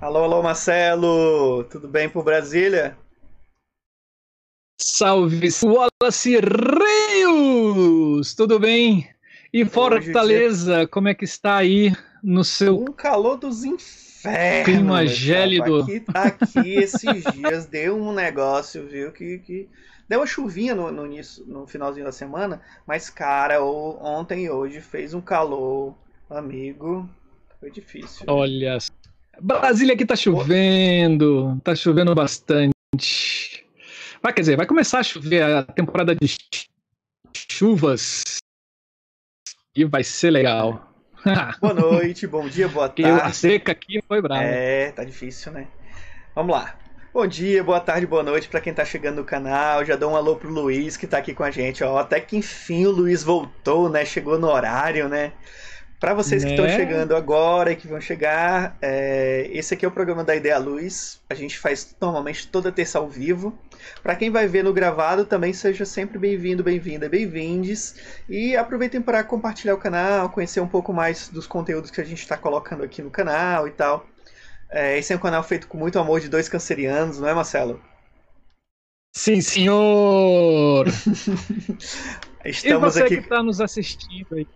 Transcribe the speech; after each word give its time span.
Alô, 0.00 0.24
alô, 0.24 0.42
Marcelo! 0.42 1.64
Tudo 1.70 1.86
bem 1.86 2.08
por 2.08 2.24
Brasília? 2.24 2.98
Salve, 4.80 5.48
Wallace 5.62 6.40
Rios! 6.40 8.34
Tudo 8.34 8.58
bem? 8.58 9.08
E 9.52 9.64
Fortaleza, 9.64 10.78
dia... 10.78 10.88
como 10.88 11.08
é 11.08 11.14
que 11.14 11.24
está 11.24 11.56
aí 11.56 11.92
no 12.22 12.42
seu... 12.42 12.80
Um 12.80 12.86
calor 12.86 13.36
dos 13.36 13.64
infernos! 13.64 14.64
Clima 14.64 15.06
gélido. 15.06 15.82
Aqui, 15.82 16.04
aqui 16.14 16.74
esses 16.74 17.22
dias 17.32 17.66
deu 17.66 17.96
um 17.96 18.12
negócio, 18.12 18.86
viu, 18.88 19.12
que... 19.12 19.38
que... 19.38 19.68
Deu 20.08 20.18
uma 20.18 20.26
chuvinha 20.26 20.74
no, 20.74 20.90
no, 20.90 21.06
no 21.46 21.66
finalzinho 21.66 22.04
da 22.04 22.12
semana, 22.12 22.60
mas, 22.86 23.08
cara, 23.08 23.64
ontem 23.64 24.46
e 24.46 24.50
hoje 24.50 24.80
fez 24.80 25.14
um 25.14 25.20
calor, 25.20 25.94
amigo, 26.28 27.08
foi 27.60 27.70
difícil. 27.70 28.26
Olha, 28.28 28.78
Brasília 29.40 29.94
aqui 29.94 30.04
tá 30.04 30.14
chovendo, 30.14 31.60
tá 31.64 31.74
chovendo 31.74 32.14
bastante. 32.14 33.66
Vai, 34.22 34.32
quer 34.32 34.42
dizer, 34.42 34.56
vai 34.56 34.66
começar 34.66 35.00
a 35.00 35.02
chover 35.02 35.42
a 35.42 35.62
temporada 35.62 36.14
de 36.14 36.36
chuvas 37.34 38.22
e 39.74 39.84
vai 39.84 40.04
ser 40.04 40.30
legal. 40.30 40.92
boa 41.60 41.74
noite, 41.74 42.26
bom 42.26 42.46
dia, 42.48 42.68
boa 42.68 42.88
tarde. 42.88 43.20
a 43.20 43.32
seca 43.32 43.72
aqui 43.72 44.00
foi 44.06 44.20
brava. 44.20 44.42
É, 44.42 44.92
tá 44.92 45.04
difícil, 45.04 45.52
né? 45.52 45.66
Vamos 46.34 46.54
lá. 46.54 46.78
Bom 47.12 47.26
dia, 47.26 47.62
boa 47.62 47.78
tarde, 47.80 48.06
boa 48.06 48.22
noite 48.22 48.48
para 48.48 48.60
quem 48.60 48.72
tá 48.72 48.84
chegando 48.84 49.16
no 49.16 49.24
canal. 49.24 49.84
Já 49.84 49.96
dou 49.96 50.12
um 50.12 50.16
alô 50.16 50.36
pro 50.36 50.48
Luiz 50.48 50.96
que 50.96 51.06
tá 51.06 51.18
aqui 51.18 51.34
com 51.34 51.44
a 51.44 51.50
gente, 51.50 51.84
ó. 51.84 51.98
Até 51.98 52.20
que 52.20 52.36
enfim 52.36 52.86
o 52.86 52.90
Luiz 52.90 53.22
voltou, 53.22 53.88
né? 53.88 54.04
Chegou 54.04 54.38
no 54.38 54.48
horário, 54.48 55.08
né? 55.08 55.32
Para 56.02 56.14
vocês 56.14 56.42
né? 56.42 56.48
que 56.48 56.60
estão 56.60 56.68
chegando 56.68 57.14
agora 57.14 57.70
e 57.70 57.76
que 57.76 57.86
vão 57.86 58.00
chegar, 58.00 58.76
é, 58.82 59.48
esse 59.52 59.72
aqui 59.72 59.84
é 59.84 59.88
o 59.88 59.92
programa 59.92 60.24
da 60.24 60.34
Ideia 60.34 60.58
Luz. 60.58 61.20
A 61.30 61.34
gente 61.34 61.56
faz 61.56 61.94
normalmente 62.00 62.48
toda 62.48 62.72
terça 62.72 62.98
ao 62.98 63.08
vivo. 63.08 63.56
Para 64.02 64.16
quem 64.16 64.28
vai 64.28 64.48
ver 64.48 64.64
no 64.64 64.72
gravado, 64.72 65.24
também 65.24 65.52
seja 65.52 65.84
sempre 65.84 66.18
bem-vindo, 66.18 66.64
bem-vinda, 66.64 67.08
bem-vindes. 67.08 67.94
E 68.28 68.56
aproveitem 68.56 69.00
para 69.00 69.22
compartilhar 69.22 69.76
o 69.76 69.78
canal, 69.78 70.28
conhecer 70.30 70.58
um 70.58 70.66
pouco 70.66 70.92
mais 70.92 71.28
dos 71.28 71.46
conteúdos 71.46 71.92
que 71.92 72.00
a 72.00 72.04
gente 72.04 72.18
está 72.18 72.36
colocando 72.36 72.82
aqui 72.82 73.00
no 73.00 73.08
canal 73.08 73.68
e 73.68 73.70
tal. 73.70 74.04
É, 74.70 74.98
esse 74.98 75.12
é 75.12 75.16
um 75.16 75.20
canal 75.20 75.44
feito 75.44 75.68
com 75.68 75.78
muito 75.78 76.00
amor 76.00 76.18
de 76.18 76.28
dois 76.28 76.48
cancerianos, 76.48 77.20
não 77.20 77.28
é, 77.28 77.34
Marcelo? 77.34 77.80
Sim, 79.14 79.40
senhor! 79.40 80.84
Estamos 82.44 82.96
e 82.96 82.98
você 82.98 83.02
aqui... 83.04 83.16
que 83.18 83.22
está 83.22 83.40
nos 83.40 83.60
assistindo 83.60 84.34
aí? 84.34 84.48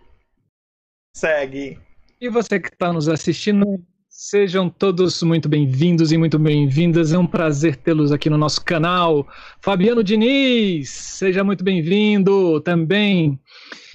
Segue. 1.17 1.79
E 2.21 2.29
você 2.29 2.59
que 2.59 2.67
está 2.67 2.93
nos 2.93 3.09
assistindo, 3.09 3.83
sejam 4.07 4.69
todos 4.69 5.23
muito 5.23 5.49
bem-vindos 5.49 6.11
e 6.11 6.17
muito 6.17 6.37
bem-vindas. 6.37 7.11
É 7.11 7.17
um 7.17 7.25
prazer 7.25 7.75
tê-los 7.75 8.11
aqui 8.11 8.29
no 8.29 8.37
nosso 8.37 8.63
canal. 8.63 9.27
Fabiano 9.59 10.03
Diniz, 10.03 10.91
seja 10.91 11.43
muito 11.43 11.63
bem-vindo 11.63 12.61
também. 12.61 13.39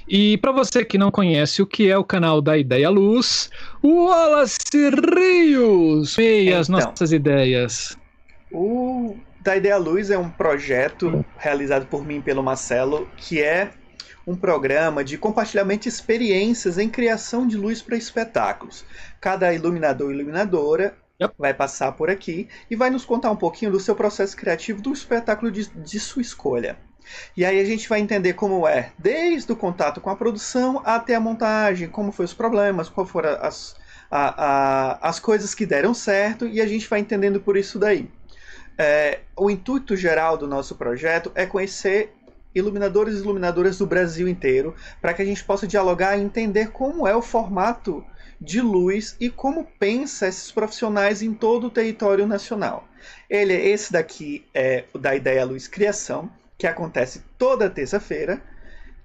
E 0.09 0.37
para 0.39 0.51
você 0.51 0.84
que 0.84 0.98
não 0.98 1.12
conhece 1.12 1.62
o 1.62 1.67
que 1.67 1.89
é 1.89 1.97
o 1.97 2.03
canal 2.03 2.42
da 2.42 2.59
Ideia 2.59 2.91
Luz, 2.91 3.51
o 3.81 4.07
Wallace 4.07 4.59
Rios, 5.17 6.19
as 6.19 6.69
então, 6.69 6.81
nossas 6.81 7.12
ideias. 7.12 7.97
O 8.51 9.17
da 9.41 9.57
Ideia 9.57 9.77
Luz 9.77 10.11
é 10.11 10.19
um 10.19 10.29
projeto 10.29 11.25
realizado 11.39 11.86
por 11.86 12.05
mim 12.05 12.17
e 12.17 12.23
pelo 12.23 12.42
Marcelo, 12.42 13.09
que 13.17 13.41
é 13.41 13.70
um 14.27 14.37
programa 14.37 15.03
de 15.03 15.19
compartilhamento 15.19 15.83
de 15.83 15.89
experiências 15.89 16.79
em 16.79 16.89
criação 16.89 17.47
de 17.47 17.57
luz 17.57 17.83
para 17.83 17.97
espetáculos. 17.97 18.85
Cada 19.20 19.52
iluminador 19.52 20.11
e 20.11 20.14
iluminadora 20.14 20.97
yep. 21.20 21.35
vai 21.39 21.52
passar 21.52 21.92
por 21.92 22.11
aqui 22.11 22.48
e 22.70 22.77
vai 22.77 22.91
nos 22.91 23.05
contar 23.05 23.30
um 23.30 23.36
pouquinho 23.36 23.73
do 23.73 23.80
seu 23.80 23.95
processo 23.95 24.36
criativo 24.36 24.80
do 24.80 24.92
espetáculo 24.92 25.51
de, 25.51 25.67
de 25.69 26.01
sua 26.01 26.23
escolha. 26.23 26.77
E 27.36 27.45
aí 27.45 27.61
a 27.61 27.64
gente 27.64 27.89
vai 27.89 28.01
entender 28.01 28.35
como 28.35 28.67
é, 28.67 28.92
desde 28.98 29.51
o 29.52 29.57
contato 29.57 30.01
com 30.01 30.11
a 30.11 30.17
produção 30.17 30.80
até 30.85 31.14
a 31.14 31.20
montagem, 31.20 31.89
como 31.89 32.13
foram 32.13 32.27
os 32.27 32.35
problemas, 32.35 32.89
quais 32.89 33.11
foram 33.11 33.30
as, 33.41 33.74
a, 34.11 34.45
a, 35.01 35.08
as 35.08 35.18
coisas 35.18 35.55
que 35.55 35.67
deram 35.67 35.95
certo, 35.95 36.47
e 36.47 36.61
a 36.61 36.67
gente 36.67 36.89
vai 36.89 37.01
entendendo 37.01 37.41
por 37.41 37.57
isso 37.57 37.79
daí. 37.79 38.08
É, 38.79 39.20
o 39.36 39.51
intuito 39.51 39.97
geral 39.97 40.36
do 40.36 40.47
nosso 40.47 40.77
projeto 40.77 41.30
é 41.35 41.45
conhecer 41.45 42.14
iluminadores 42.55 43.17
e 43.17 43.18
iluminadoras 43.18 43.79
do 43.79 43.86
Brasil 43.86 44.29
inteiro, 44.29 44.74
para 45.01 45.14
que 45.14 45.23
a 45.23 45.24
gente 45.24 45.42
possa 45.45 45.67
dialogar 45.67 46.17
e 46.17 46.23
entender 46.23 46.70
como 46.70 47.07
é 47.07 47.14
o 47.14 47.23
formato 47.23 48.05
de 48.40 48.61
luz 48.61 49.17
e 49.20 49.30
como 49.30 49.67
pensa 49.79 50.27
esses 50.27 50.51
profissionais 50.51 51.23
em 51.23 51.33
todo 51.33 51.68
o 51.68 51.70
território 51.70 52.27
nacional. 52.27 52.89
Ele, 53.30 53.55
esse 53.55 53.92
daqui 53.92 54.45
é 54.52 54.85
o 54.92 54.98
da 54.98 55.14
Ideia 55.14 55.45
Luz 55.45 55.68
Criação, 55.68 56.30
que 56.58 56.67
acontece 56.67 57.23
toda 57.39 57.70
terça-feira, 57.70 58.42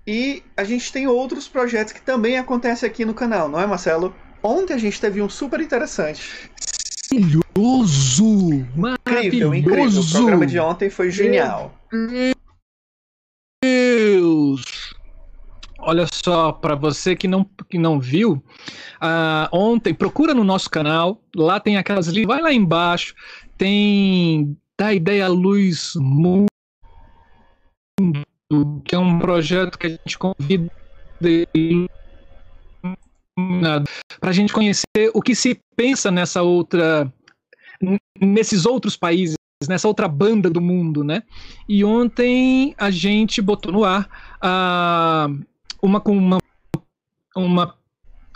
e 0.06 0.42
a 0.56 0.64
gente 0.64 0.92
tem 0.92 1.08
outros 1.08 1.48
projetos 1.48 1.94
que 1.94 2.02
também 2.02 2.38
acontecem 2.38 2.88
aqui 2.88 3.04
no 3.04 3.14
canal, 3.14 3.50
não 3.50 3.60
é, 3.60 3.68
Marcelo? 3.68 4.16
Ontem 4.42 4.74
a 4.74 4.78
gente 4.78 5.00
teve 5.02 5.22
um 5.22 5.30
super 5.30 5.60
interessante. 5.60 6.50
Maravilhoso! 7.12 8.66
Incrível, 9.08 9.54
incrível. 9.54 10.02
O 10.02 10.12
programa 10.12 10.46
de 10.46 10.60
ontem 10.60 10.90
foi 10.90 11.12
genial. 11.12 11.74
Deus! 11.92 12.37
Olha 15.90 16.06
só, 16.12 16.52
para 16.52 16.76
você 16.76 17.16
que 17.16 17.30
não, 17.30 17.46
que 17.70 17.78
não 17.78 17.98
viu, 17.98 18.44
uh, 19.02 19.48
ontem, 19.54 19.94
procura 19.94 20.34
no 20.34 20.44
nosso 20.44 20.70
canal, 20.70 21.24
lá 21.34 21.62
tem 21.62 21.78
aquelas 21.78 22.08
linhas, 22.08 22.28
vai 22.28 22.42
lá 22.42 22.52
embaixo, 22.52 23.16
tem 23.58 24.58
da 24.78 24.94
Ideia 24.94 25.30
Luz 25.30 25.94
Mundo, 25.96 26.48
que 28.84 28.94
é 28.94 29.00
um 29.00 29.18
projeto 29.18 29.80
que 29.80 29.88
a 29.88 29.90
gente 29.92 30.18
convida 30.18 30.70
para 34.20 34.30
a 34.30 34.34
gente 34.34 34.52
conhecer 34.52 35.10
o 35.14 35.22
que 35.22 35.34
se 35.34 35.58
pensa 35.74 36.12
nessa 36.12 36.42
outra, 36.42 37.10
nesses 38.20 38.66
outros 38.66 38.98
países 38.98 39.38
nessa 39.70 39.88
outra 39.88 40.10
banda 40.10 40.50
do 40.50 40.60
mundo, 40.60 41.02
né? 41.02 41.24
E 41.68 41.84
ontem 41.86 42.76
a 42.78 42.92
gente 42.92 43.42
botou 43.42 43.72
no 43.72 43.86
ar 43.86 44.38
uh, 44.44 45.48
uma 45.82 46.00
com 46.00 46.18
uma, 46.18 46.38
uma 47.36 47.76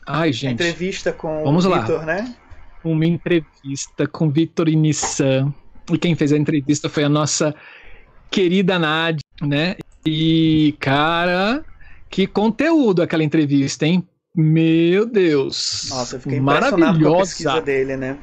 ai 0.06 0.32
gente 0.34 0.54
entrevista 0.54 1.12
com 1.12 1.44
Vamos 1.44 1.66
o 1.66 1.74
Vitor, 1.74 2.06
né? 2.06 2.36
Uma 2.84 3.06
entrevista 3.06 4.08
com 4.08 4.30
Vitor 4.30 4.68
e 4.68 4.76
Nissan. 4.76 5.54
E 5.92 5.98
quem 5.98 6.16
fez 6.16 6.32
a 6.34 6.38
entrevista 6.38 6.90
foi 6.90 7.04
a 7.04 7.10
nossa 7.10 7.54
querida 8.30 8.80
Nádia, 8.80 9.22
né? 9.42 9.76
E 10.06 10.76
cara, 10.80 11.64
que 12.10 12.26
conteúdo 12.26 13.02
aquela 13.02 13.24
entrevista, 13.24 13.86
hein? 13.86 14.08
Meu 14.36 15.06
Deus. 15.06 15.88
Nossa, 15.90 16.16
eu 16.16 16.22
fiquei 16.22 16.40
impressionado 16.40 17.00
com 17.00 17.16
a 17.16 17.20
pesquisa 17.20 17.62
dele, 17.62 17.98
né? 17.98 18.18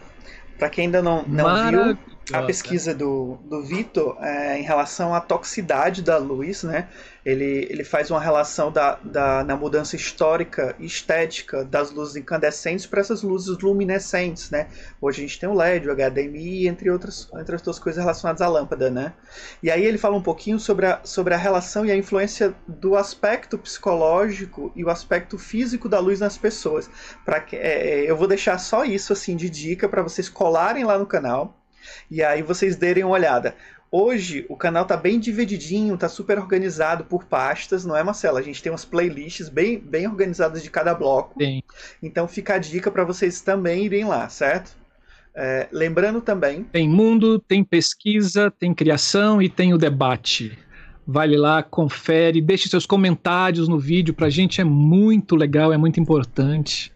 Para 0.58 0.70
quem 0.70 0.86
ainda 0.86 1.00
não, 1.02 1.22
não 1.28 1.70
viu, 1.70 1.98
a 2.32 2.42
pesquisa 2.42 2.94
do, 2.94 3.38
do 3.44 3.62
Vitor 3.62 4.16
é, 4.20 4.58
em 4.58 4.62
relação 4.62 5.14
à 5.14 5.20
toxicidade 5.20 6.02
da 6.02 6.18
luz, 6.18 6.62
né? 6.62 6.88
Ele, 7.24 7.66
ele 7.68 7.84
faz 7.84 8.10
uma 8.10 8.20
relação 8.20 8.72
da, 8.72 8.98
da, 9.02 9.44
na 9.44 9.56
mudança 9.56 9.96
histórica 9.96 10.74
e 10.78 10.86
estética 10.86 11.64
das 11.64 11.90
luzes 11.90 12.16
incandescentes 12.16 12.86
para 12.86 13.00
essas 13.00 13.22
luzes 13.22 13.58
luminescentes, 13.58 14.50
né? 14.50 14.68
Hoje 15.00 15.18
a 15.18 15.26
gente 15.26 15.38
tem 15.38 15.48
o 15.48 15.54
LED, 15.54 15.88
o 15.88 15.94
HDMI, 15.94 16.68
entre 16.68 16.90
outras, 16.90 17.28
entre 17.34 17.54
outras 17.54 17.78
coisas 17.78 18.02
relacionadas 18.02 18.40
à 18.40 18.48
lâmpada, 18.48 18.90
né? 18.90 19.12
E 19.62 19.70
aí 19.70 19.84
ele 19.84 19.98
fala 19.98 20.16
um 20.16 20.22
pouquinho 20.22 20.58
sobre 20.58 20.86
a, 20.86 21.00
sobre 21.04 21.34
a 21.34 21.36
relação 21.36 21.84
e 21.84 21.90
a 21.90 21.96
influência 21.96 22.54
do 22.66 22.96
aspecto 22.96 23.58
psicológico 23.58 24.72
e 24.74 24.84
o 24.84 24.90
aspecto 24.90 25.38
físico 25.38 25.88
da 25.88 25.98
luz 25.98 26.20
nas 26.20 26.38
pessoas. 26.38 26.88
Pra 27.24 27.40
que, 27.40 27.56
é, 27.56 28.04
é 28.04 28.10
eu 28.10 28.16
vou 28.16 28.26
deixar 28.26 28.58
só 28.58 28.84
isso 28.84 29.12
assim 29.12 29.36
de 29.36 29.50
dica 29.50 29.88
para 29.88 30.02
vocês 30.02 30.28
colarem 30.28 30.84
lá 30.84 30.98
no 30.98 31.06
canal 31.06 31.58
e 32.10 32.22
aí 32.22 32.42
vocês 32.42 32.76
derem 32.76 33.04
uma 33.04 33.12
olhada. 33.12 33.54
Hoje 33.90 34.44
o 34.50 34.56
canal 34.56 34.84
tá 34.84 34.96
bem 34.96 35.18
divididinho, 35.18 35.96
tá 35.96 36.08
super 36.08 36.38
organizado 36.38 37.04
por 37.04 37.24
pastas, 37.24 37.86
não 37.86 37.96
é, 37.96 38.02
Marcelo? 38.02 38.36
A 38.36 38.42
gente 38.42 38.62
tem 38.62 38.70
umas 38.70 38.84
playlists 38.84 39.48
bem, 39.48 39.78
bem 39.78 40.06
organizadas 40.06 40.62
de 40.62 40.70
cada 40.70 40.94
bloco. 40.94 41.42
Sim. 41.42 41.62
Então 42.02 42.28
fica 42.28 42.54
a 42.54 42.58
dica 42.58 42.90
para 42.90 43.04
vocês 43.04 43.40
também 43.40 43.86
irem 43.86 44.04
lá, 44.04 44.28
certo? 44.28 44.76
É, 45.34 45.68
lembrando 45.72 46.20
também. 46.20 46.64
Tem 46.64 46.88
mundo, 46.88 47.38
tem 47.38 47.64
pesquisa, 47.64 48.50
tem 48.50 48.74
criação 48.74 49.40
e 49.40 49.48
tem 49.48 49.72
o 49.72 49.78
debate. 49.78 50.58
Vale 51.06 51.38
lá, 51.38 51.62
confere, 51.62 52.42
deixe 52.42 52.68
seus 52.68 52.84
comentários 52.84 53.68
no 53.68 53.78
vídeo, 53.78 54.12
pra 54.12 54.28
gente 54.28 54.60
é 54.60 54.64
muito 54.64 55.34
legal, 55.34 55.72
é 55.72 55.78
muito 55.78 55.98
importante 55.98 56.92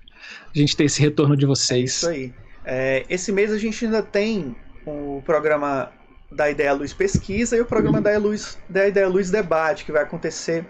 a 0.54 0.58
gente 0.58 0.76
ter 0.76 0.84
esse 0.84 1.00
retorno 1.00 1.34
de 1.34 1.46
vocês. 1.46 1.80
É 1.80 1.84
isso 1.84 2.08
aí. 2.08 2.34
É, 2.64 3.06
esse 3.08 3.32
mês 3.32 3.50
a 3.50 3.56
gente 3.56 3.82
ainda 3.84 4.02
tem 4.02 4.54
o 4.86 5.22
programa 5.24 5.90
da 6.30 6.50
Ideia 6.50 6.72
Luz 6.72 6.92
Pesquisa 6.92 7.56
e 7.56 7.60
o 7.60 7.64
programa 7.64 8.00
da, 8.00 8.16
Luz, 8.18 8.58
da 8.68 8.88
Ideia 8.88 9.08
Luz 9.08 9.30
Debate, 9.30 9.84
que 9.84 9.92
vai 9.92 10.02
acontecer 10.02 10.64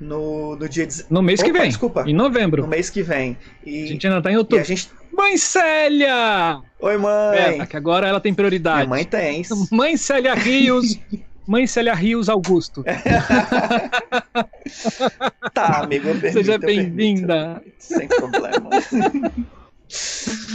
no, 0.00 0.56
no 0.56 0.68
dia... 0.68 0.88
No 1.10 1.22
mês 1.22 1.40
Opa, 1.40 1.50
que 1.50 1.58
vem. 1.58 1.68
Desculpa. 1.68 2.04
Em 2.06 2.14
novembro. 2.14 2.62
No 2.62 2.68
mês 2.68 2.90
que 2.90 3.02
vem. 3.02 3.36
E, 3.64 3.84
a 3.84 3.86
gente 3.86 4.06
ainda 4.06 4.22
tá 4.22 4.30
em 4.30 4.36
outubro. 4.36 4.64
gente... 4.64 4.90
Mãe 5.12 5.36
Célia! 5.38 6.60
Oi, 6.80 6.96
mãe! 6.98 7.60
É, 7.60 7.66
que 7.66 7.76
agora 7.76 8.06
ela 8.06 8.20
tem 8.20 8.34
prioridade. 8.34 8.78
Minha 8.78 8.88
mãe 8.88 9.04
tem. 9.04 9.42
Mãe 9.70 9.96
Célia 9.96 10.34
Rios... 10.34 10.98
Mãe 11.46 11.64
Célia 11.66 11.94
Rios 11.94 12.28
Augusto. 12.28 12.82
tá, 15.54 15.82
amigo, 15.84 16.08
eu 16.08 16.32
Seja 16.32 16.58
bem-vinda. 16.58 17.62
Sem 17.78 18.08
problema. 18.08 18.68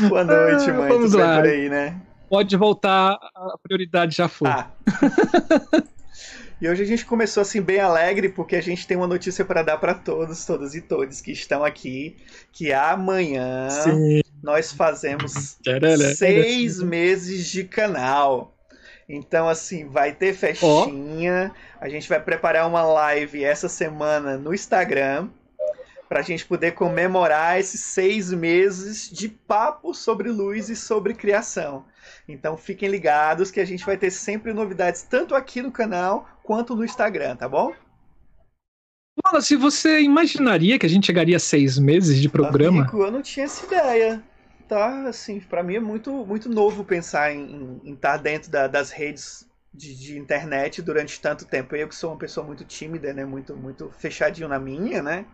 Boa 0.10 0.24
noite, 0.26 0.70
mãe. 0.70 0.90
Vamos 0.90 1.14
lá. 1.14 1.38
por 1.38 1.46
aí, 1.48 1.70
né? 1.70 1.96
Pode 2.32 2.56
voltar, 2.56 3.20
a 3.36 3.58
prioridade 3.62 4.16
já 4.16 4.30
foi. 4.30 4.48
Ah. 4.48 4.72
E 6.62 6.70
hoje 6.70 6.84
a 6.84 6.86
gente 6.86 7.06
começou 7.06 7.42
assim 7.42 7.60
bem 7.60 7.80
alegre 7.80 8.30
porque 8.30 8.56
a 8.56 8.62
gente 8.62 8.86
tem 8.88 8.96
uma 8.96 9.08
notícia 9.08 9.44
para 9.44 9.64
dar 9.64 9.78
para 9.80 9.96
todos, 9.96 10.46
todas 10.46 10.76
e 10.76 10.80
todos 10.80 11.20
que 11.20 11.32
estão 11.32 11.66
aqui, 11.66 12.16
que 12.54 12.72
amanhã 12.72 13.68
Sim. 13.70 14.22
nós 14.44 14.72
fazemos 14.72 15.58
seis 16.16 16.80
meses 16.80 17.48
de 17.48 17.64
canal. 17.64 18.56
Então, 19.10 19.50
assim, 19.50 19.90
vai 19.90 20.14
ter 20.14 20.34
festinha. 20.34 21.52
Oh. 21.54 21.84
A 21.84 21.90
gente 21.90 22.08
vai 22.08 22.22
preparar 22.22 22.66
uma 22.66 22.84
live 22.84 23.44
essa 23.44 23.68
semana 23.68 24.38
no 24.38 24.54
Instagram 24.54 25.28
para 26.08 26.20
a 26.20 26.24
gente 26.24 26.46
poder 26.46 26.74
comemorar 26.76 27.60
esses 27.60 27.82
seis 27.82 28.32
meses 28.32 29.10
de 29.10 29.28
papo 29.28 29.94
sobre 29.94 30.30
luz 30.30 30.70
e 30.70 30.78
sobre 30.78 31.14
criação. 31.14 31.86
Então 32.32 32.58
fiquem 32.58 32.90
ligados 32.90 33.52
que 33.52 33.60
a 33.60 33.66
gente 33.66 33.86
vai 33.86 33.98
ter 33.98 34.12
sempre 34.12 34.54
novidades 34.54 35.04
tanto 35.04 35.36
aqui 35.36 35.62
no 35.62 35.72
canal 35.72 36.28
quanto 36.44 36.76
no 36.76 36.86
Instagram, 36.86 37.36
tá 37.36 37.48
bom? 37.48 37.74
Fala, 39.24 39.42
se 39.42 39.56
você 39.56 40.02
imaginaria 40.02 40.80
que 40.80 40.86
a 40.86 40.90
gente 40.90 41.06
chegaria 41.06 41.38
a 41.38 41.40
seis 41.40 41.78
meses 41.78 42.20
de 42.20 42.30
programa? 42.30 42.82
Amigo, 42.82 43.04
eu 43.04 43.12
não 43.12 43.22
tinha 43.22 43.46
essa 43.46 43.66
ideia. 43.66 44.24
Tá, 44.68 45.10
assim, 45.10 45.40
para 45.42 45.62
mim 45.62 45.76
é 45.76 45.80
muito, 45.82 46.26
muito 46.26 46.48
novo 46.48 46.86
pensar 46.86 47.34
em, 47.34 47.82
em 47.84 47.94
estar 47.94 48.16
dentro 48.16 48.50
da, 48.50 48.68
das 48.68 48.90
redes 48.90 49.46
de, 49.74 49.94
de, 49.94 50.18
internet 50.18 50.82
durante 50.82 51.20
tanto 51.20 51.46
tempo. 51.46 51.76
Eu 51.76 51.90
que 51.90 51.96
sou 51.96 52.12
uma 52.12 52.18
pessoa 52.18 52.46
muito 52.46 52.64
tímida, 52.64 53.14
né? 53.14 53.26
Muito, 53.26 53.56
muito 53.56 53.92
fechadinho 54.00 54.48
na 54.48 54.58
minha, 54.58 55.04
né? 55.04 55.26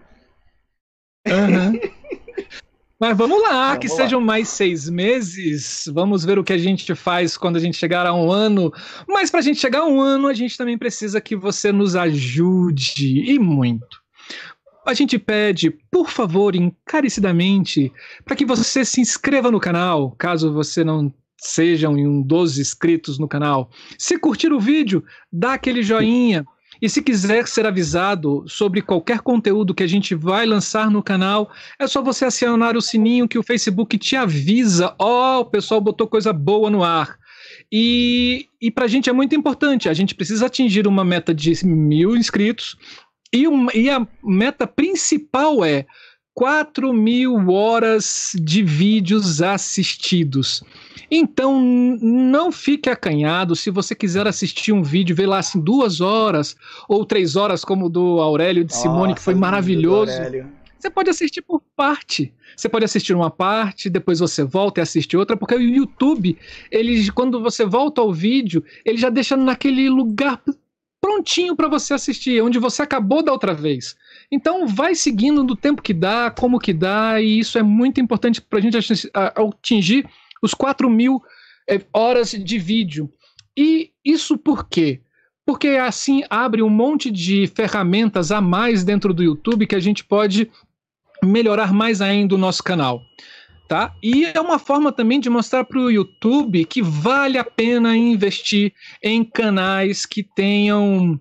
Uhum. 1.27 1.79
Mas 2.99 3.15
vamos 3.15 3.41
lá, 3.43 3.67
vamos 3.67 3.79
que 3.79 3.87
lá. 3.87 3.95
sejam 3.95 4.19
mais 4.19 4.49
seis 4.49 4.89
meses. 4.89 5.89
Vamos 5.93 6.25
ver 6.25 6.39
o 6.39 6.43
que 6.43 6.53
a 6.53 6.57
gente 6.57 6.95
faz 6.95 7.37
quando 7.37 7.57
a 7.57 7.59
gente 7.59 7.77
chegar 7.77 8.05
a 8.07 8.13
um 8.13 8.31
ano. 8.31 8.71
Mas 9.07 9.29
para 9.29 9.39
a 9.39 9.43
gente 9.43 9.59
chegar 9.59 9.81
a 9.81 9.85
um 9.85 10.01
ano, 10.01 10.27
a 10.27 10.33
gente 10.33 10.57
também 10.57 10.77
precisa 10.77 11.21
que 11.21 11.35
você 11.35 11.71
nos 11.71 11.95
ajude 11.95 13.31
e 13.31 13.37
muito. 13.37 14.01
A 14.85 14.93
gente 14.93 15.19
pede, 15.19 15.69
por 15.91 16.09
favor, 16.09 16.55
encarecidamente, 16.55 17.91
para 18.23 18.35
que 18.35 18.45
você 18.45 18.85
se 18.85 19.01
inscreva 19.01 19.51
no 19.51 19.59
canal, 19.59 20.11
caso 20.17 20.53
você 20.53 20.83
não 20.83 21.13
sejam 21.37 21.93
um 21.93 22.21
dos 22.21 22.57
inscritos 22.57 23.19
no 23.19 23.27
canal. 23.27 23.69
Se 23.97 24.17
curtir 24.17 24.51
o 24.51 24.59
vídeo, 24.59 25.03
dá 25.31 25.53
aquele 25.53 25.83
joinha 25.83 26.45
e 26.81 26.89
se 26.89 27.01
quiser 27.01 27.47
ser 27.47 27.65
avisado 27.65 28.43
sobre 28.47 28.81
qualquer 28.81 29.19
conteúdo 29.19 29.73
que 29.73 29.83
a 29.83 29.87
gente 29.87 30.13
vai 30.13 30.45
lançar 30.45 30.89
no 30.91 31.03
canal, 31.03 31.51
é 31.79 31.87
só 31.87 32.01
você 32.01 32.25
acionar 32.25 32.75
o 32.75 32.81
sininho 32.81 33.27
que 33.27 33.37
o 33.37 33.43
Facebook 33.43 33.97
te 33.97 34.15
avisa. 34.15 34.95
Ó, 34.99 35.37
oh, 35.37 35.41
o 35.41 35.45
pessoal 35.45 35.81
botou 35.81 36.07
coisa 36.07 36.31
boa 36.31 36.69
no 36.69 36.83
ar. 36.83 37.17
E, 37.71 38.47
e 38.61 38.71
para 38.71 38.85
a 38.85 38.87
gente 38.87 39.09
é 39.09 39.13
muito 39.13 39.35
importante, 39.35 39.89
a 39.89 39.93
gente 39.93 40.15
precisa 40.15 40.45
atingir 40.45 40.87
uma 40.87 41.03
meta 41.03 41.33
de 41.33 41.65
mil 41.65 42.15
inscritos. 42.15 42.77
E, 43.33 43.43
e 43.73 43.89
a 43.89 44.07
meta 44.23 44.65
principal 44.65 45.65
é 45.65 45.85
4 46.37 46.93
mil 46.93 47.49
horas 47.49 48.31
de 48.39 48.61
vídeos 48.61 49.41
assistidos. 49.41 50.63
Então, 51.09 51.59
não 51.59 52.51
fique 52.51 52.91
acanhado. 52.91 53.55
Se 53.55 53.71
você 53.71 53.95
quiser 53.95 54.27
assistir 54.27 54.71
um 54.71 54.83
vídeo, 54.83 55.15
vê 55.15 55.25
lá 55.25 55.39
assim 55.39 55.59
duas 55.59 55.99
horas 55.99 56.55
ou 56.87 57.03
três 57.03 57.35
horas, 57.35 57.65
como 57.65 57.87
o 57.87 57.89
do 57.89 58.21
Aurélio 58.21 58.63
de 58.63 58.75
Simone, 58.75 58.99
Nossa, 58.99 59.15
que 59.15 59.21
foi 59.21 59.33
maravilhoso. 59.33 60.11
Você 60.77 60.91
pode 60.91 61.09
assistir 61.09 61.41
por 61.41 61.59
parte. 61.75 62.31
Você 62.55 62.69
pode 62.69 62.85
assistir 62.85 63.15
uma 63.15 63.31
parte, 63.31 63.89
depois 63.89 64.19
você 64.19 64.43
volta 64.43 64.79
e 64.79 64.83
assiste 64.83 65.17
outra, 65.17 65.35
porque 65.35 65.55
o 65.55 65.59
YouTube, 65.59 66.37
ele, 66.69 67.11
quando 67.13 67.41
você 67.41 67.65
volta 67.65 67.99
ao 67.99 68.13
vídeo, 68.13 68.63
ele 68.85 68.99
já 68.99 69.09
deixa 69.09 69.35
naquele 69.35 69.89
lugar 69.89 70.39
prontinho 71.01 71.55
para 71.55 71.67
você 71.67 71.93
assistir, 71.93 72.43
onde 72.43 72.59
você 72.59 72.83
acabou 72.83 73.23
da 73.23 73.31
outra 73.31 73.55
vez. 73.55 73.95
Então, 74.31 74.67
vai 74.67 74.93
seguindo 74.93 75.43
no 75.43 75.55
tempo 75.55 75.81
que 75.81 75.93
dá, 75.93 76.29
como 76.29 76.59
que 76.59 76.73
dá, 76.73 77.21
e 77.21 77.39
isso 77.39 77.57
é 77.57 77.63
muito 77.63 78.01
importante 78.01 78.41
para 78.41 78.59
a 78.59 78.61
gente 78.61 78.77
atingir 79.13 80.07
os 80.41 80.53
4 80.53 80.89
mil 80.89 81.21
é, 81.69 81.81
horas 81.93 82.31
de 82.31 82.59
vídeo. 82.59 83.11
E 83.55 83.91
isso 84.03 84.37
por 84.37 84.67
quê? 84.67 85.01
Porque 85.45 85.69
assim 85.69 86.23
abre 86.29 86.61
um 86.61 86.69
monte 86.69 87.09
de 87.09 87.47
ferramentas 87.47 88.31
a 88.31 88.41
mais 88.41 88.83
dentro 88.83 89.13
do 89.13 89.23
YouTube 89.23 89.65
que 89.65 89.75
a 89.75 89.79
gente 89.79 90.03
pode 90.03 90.51
melhorar 91.23 91.73
mais 91.73 92.01
ainda 92.01 92.35
o 92.35 92.37
nosso 92.37 92.61
canal. 92.61 93.01
Tá? 93.67 93.93
E 94.01 94.23
é 94.25 94.39
uma 94.39 94.59
forma 94.59 94.93
também 94.93 95.19
de 95.19 95.29
mostrar 95.29 95.65
para 95.65 95.79
o 95.79 95.91
YouTube 95.91 96.63
que 96.65 96.81
vale 96.81 97.37
a 97.37 97.43
pena 97.43 97.97
investir 97.97 98.73
em 99.03 99.25
canais 99.25 100.05
que 100.05 100.23
tenham 100.23 101.19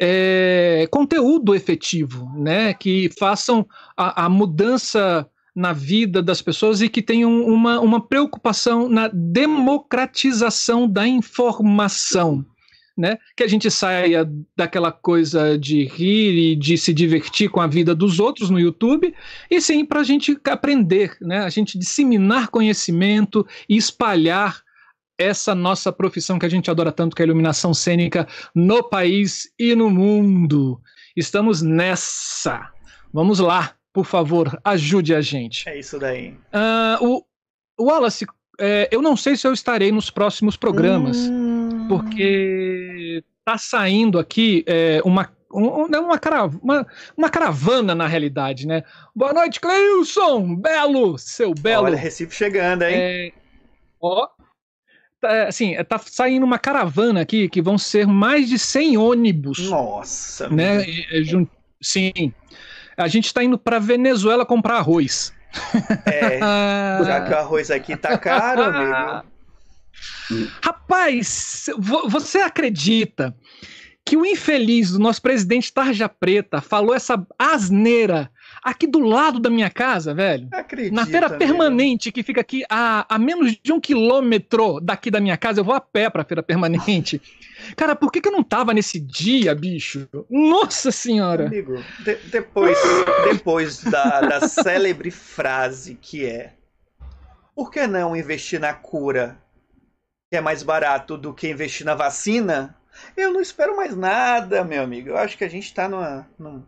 é, 0.00 0.86
conteúdo 0.90 1.54
efetivo, 1.54 2.30
né? 2.36 2.72
que 2.72 3.10
façam 3.18 3.66
a, 3.96 4.26
a 4.26 4.28
mudança 4.28 5.28
na 5.54 5.72
vida 5.72 6.22
das 6.22 6.40
pessoas 6.40 6.80
e 6.80 6.88
que 6.88 7.02
tenham 7.02 7.42
uma, 7.44 7.80
uma 7.80 8.00
preocupação 8.00 8.88
na 8.88 9.08
democratização 9.12 10.88
da 10.88 11.06
informação. 11.06 12.46
Né? 12.96 13.16
Que 13.36 13.44
a 13.44 13.48
gente 13.48 13.70
saia 13.70 14.28
daquela 14.56 14.90
coisa 14.90 15.58
de 15.58 15.84
rir 15.84 16.52
e 16.52 16.56
de 16.56 16.76
se 16.76 16.92
divertir 16.92 17.48
com 17.48 17.60
a 17.60 17.66
vida 17.66 17.94
dos 17.94 18.18
outros 18.18 18.50
no 18.50 18.58
YouTube, 18.58 19.14
e 19.50 19.60
sim 19.60 19.84
para 19.84 20.00
a 20.00 20.04
gente 20.04 20.36
aprender, 20.44 21.16
né? 21.20 21.38
a 21.38 21.48
gente 21.48 21.78
disseminar 21.78 22.48
conhecimento 22.48 23.46
e 23.68 23.76
espalhar 23.76 24.62
essa 25.18 25.54
nossa 25.54 25.92
profissão 25.92 26.38
que 26.38 26.46
a 26.46 26.48
gente 26.48 26.70
adora 26.70 26.92
tanto, 26.92 27.16
que 27.16 27.22
é 27.22 27.24
a 27.24 27.26
iluminação 27.26 27.74
cênica, 27.74 28.26
no 28.54 28.82
país 28.82 29.52
e 29.58 29.74
no 29.74 29.90
mundo. 29.90 30.80
Estamos 31.16 31.60
nessa. 31.60 32.70
Vamos 33.12 33.40
lá 33.40 33.74
por 33.98 34.04
favor, 34.04 34.60
ajude 34.62 35.12
a 35.12 35.20
gente. 35.20 35.68
É 35.68 35.76
isso 35.76 35.98
daí. 35.98 36.30
Uh, 36.54 37.24
o 37.76 37.84
Wallace, 37.84 38.24
é, 38.60 38.88
eu 38.92 39.02
não 39.02 39.16
sei 39.16 39.36
se 39.36 39.44
eu 39.44 39.52
estarei 39.52 39.90
nos 39.90 40.08
próximos 40.08 40.56
programas, 40.56 41.16
hum... 41.16 41.86
porque 41.88 43.24
tá 43.44 43.58
saindo 43.58 44.20
aqui 44.20 44.62
é, 44.68 45.00
uma 45.04 45.28
um, 45.52 45.66
uma, 45.66 45.96
uma, 46.62 46.86
uma, 47.16 47.30
caravana, 47.30 47.92
na 47.92 48.06
realidade, 48.06 48.68
né? 48.68 48.84
Boa 49.16 49.32
noite, 49.32 49.58
Cleilson! 49.58 50.54
Belo! 50.54 51.18
Seu 51.18 51.52
belo! 51.52 51.86
Olha, 51.86 51.96
Recife 51.96 52.36
chegando, 52.36 52.82
hein? 52.82 52.94
É, 52.94 53.32
ó, 54.00 54.28
assim, 55.22 55.74
tá 55.84 55.98
saindo 55.98 56.44
uma 56.44 56.58
caravana 56.58 57.20
aqui 57.20 57.48
que 57.48 57.62
vão 57.62 57.76
ser 57.76 58.06
mais 58.06 58.48
de 58.48 58.58
100 58.58 58.96
ônibus. 58.98 59.70
Nossa! 59.70 60.48
Né? 60.48 60.84
Sim, 61.80 62.32
a 62.96 63.08
gente 63.08 63.26
está 63.26 63.42
indo 63.42 63.58
para 63.58 63.78
Venezuela 63.78 64.44
comprar 64.44 64.78
arroz. 64.78 65.32
É, 66.06 66.38
já 67.04 67.24
que 67.24 67.32
o 67.32 67.38
arroz 67.38 67.70
aqui 67.70 67.96
tá 67.96 68.18
caro, 68.18 68.62
amigo. 68.64 69.24
Rapaz, 70.62 71.66
você 72.08 72.38
acredita 72.38 73.34
que 74.04 74.16
o 74.16 74.24
infeliz 74.24 74.92
do 74.92 74.98
nosso 74.98 75.20
presidente 75.20 75.72
Tarja 75.72 76.08
Preta 76.08 76.60
falou 76.60 76.94
essa 76.94 77.22
asneira 77.38 78.30
aqui 78.68 78.86
do 78.86 78.98
lado 78.98 79.38
da 79.38 79.50
minha 79.50 79.70
casa, 79.70 80.14
velho. 80.14 80.48
Acredita, 80.52 80.94
na 80.94 81.06
feira 81.06 81.28
mesmo. 81.28 81.38
permanente, 81.38 82.12
que 82.12 82.22
fica 82.22 82.40
aqui 82.40 82.64
a, 82.68 83.06
a 83.14 83.18
menos 83.18 83.56
de 83.62 83.72
um 83.72 83.80
quilômetro 83.80 84.80
daqui 84.80 85.10
da 85.10 85.20
minha 85.20 85.36
casa, 85.36 85.60
eu 85.60 85.64
vou 85.64 85.74
a 85.74 85.80
pé 85.80 86.08
pra 86.10 86.24
feira 86.24 86.42
permanente. 86.42 87.20
Cara, 87.76 87.96
por 87.96 88.12
que, 88.12 88.20
que 88.20 88.28
eu 88.28 88.32
não 88.32 88.42
tava 88.42 88.72
nesse 88.72 89.00
dia, 89.00 89.54
bicho? 89.54 90.08
Nossa 90.30 90.92
senhora! 90.92 91.46
Amigo, 91.46 91.82
de, 92.04 92.14
depois, 92.30 92.78
depois 93.30 93.82
da, 93.82 94.20
da 94.20 94.48
célebre 94.48 95.10
frase 95.10 95.98
que 96.00 96.24
é 96.24 96.52
por 97.58 97.72
que 97.72 97.88
não 97.88 98.14
investir 98.14 98.60
na 98.60 98.72
cura, 98.72 99.36
que 100.30 100.36
é 100.36 100.40
mais 100.40 100.62
barato 100.62 101.18
do 101.18 101.34
que 101.34 101.50
investir 101.50 101.84
na 101.84 101.96
vacina? 101.96 102.78
Eu 103.16 103.32
não 103.32 103.40
espero 103.40 103.76
mais 103.76 103.96
nada, 103.96 104.62
meu 104.62 104.80
amigo. 104.80 105.08
Eu 105.08 105.18
acho 105.18 105.36
que 105.36 105.42
a 105.42 105.48
gente 105.48 105.74
tá 105.74 105.88
numa. 105.88 106.28
num... 106.38 106.64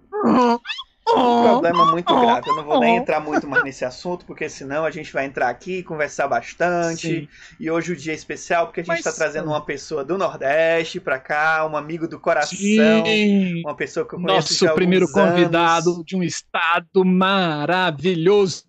um 1.17 1.43
problema 1.43 1.87
muito 1.91 2.21
grave. 2.21 2.49
Eu 2.49 2.57
não 2.57 2.65
vou 2.65 2.81
nem 2.81 2.97
entrar 2.97 3.21
muito 3.21 3.47
mais 3.47 3.65
nesse 3.65 3.85
assunto, 3.85 4.25
porque 4.25 4.49
senão 4.49 4.85
a 4.85 4.91
gente 4.91 5.13
vai 5.13 5.27
entrar 5.27 5.49
aqui 5.49 5.79
e 5.79 5.83
conversar 5.83 6.29
bastante. 6.29 7.21
Sim. 7.21 7.29
E 7.59 7.71
hoje 7.71 7.93
o 7.93 7.97
dia 7.97 8.13
é 8.13 8.17
especial 8.17 8.67
porque 8.67 8.81
a 8.81 8.85
gente 8.85 8.99
está 8.99 9.13
trazendo 9.13 9.49
uma 9.49 9.65
pessoa 9.65 10.05
do 10.05 10.17
Nordeste 10.17 11.01
para 11.01 11.19
cá, 11.19 11.67
um 11.67 11.77
amigo 11.77 12.07
do 12.07 12.19
coração, 12.19 12.57
Sim. 12.57 13.63
uma 13.63 13.75
pessoa 13.75 14.07
que 14.07 14.15
eu 14.15 14.21
conheço 14.21 14.65
Nosso 14.65 14.75
primeiro 14.75 15.11
convidado 15.11 15.91
anos. 15.93 16.05
de 16.05 16.17
um 16.17 16.23
estado 16.23 17.05
maravilhoso. 17.05 18.65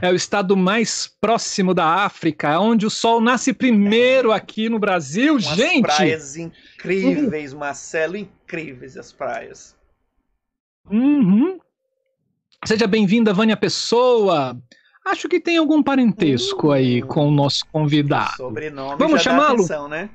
É 0.00 0.10
o 0.10 0.14
estado 0.14 0.56
mais 0.56 1.10
próximo 1.20 1.74
da 1.74 1.86
África, 1.86 2.58
onde 2.58 2.86
o 2.86 2.90
sol 2.90 3.20
nasce 3.20 3.52
primeiro 3.52 4.32
aqui 4.32 4.68
no 4.68 4.78
Brasil, 4.78 5.34
Umas 5.34 5.44
gente. 5.44 5.82
Praias 5.82 6.36
incríveis, 6.36 7.52
Marcelo, 7.52 8.16
incríveis 8.16 8.96
as 8.96 9.12
praias. 9.12 9.76
Uhum. 10.90 11.58
Seja 12.64 12.86
bem-vinda, 12.86 13.34
Vânia 13.34 13.56
Pessoa. 13.56 14.56
Acho 15.04 15.28
que 15.28 15.40
tem 15.40 15.56
algum 15.56 15.82
parentesco 15.82 16.68
uh, 16.68 16.72
aí 16.72 17.02
com 17.02 17.26
o 17.26 17.30
nosso 17.32 17.66
convidado. 17.72 18.36
Sobrenome 18.36 18.96
vamos 18.96 19.20
chamá-lo? 19.20 19.66
Né? 19.88 20.08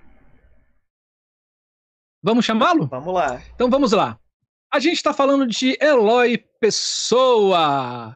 Vamos 2.24 2.46
chamá-lo? 2.46 2.88
Vamos 2.88 3.14
lá. 3.14 3.42
Então 3.54 3.70
vamos 3.70 3.92
lá. 3.92 4.18
A 4.74 4.80
gente 4.80 4.96
está 4.96 5.14
falando 5.14 5.46
de 5.46 5.78
Eloy 5.82 6.38
Pessoa. 6.58 8.16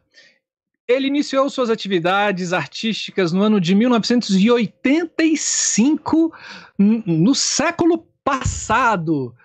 Ele 0.88 1.08
iniciou 1.08 1.50
suas 1.50 1.70
atividades 1.70 2.54
artísticas 2.54 3.34
no 3.34 3.44
ano 3.44 3.60
de 3.60 3.76
1985, 3.76 6.34
no 6.78 7.36
século 7.36 8.08
passado 8.24 9.36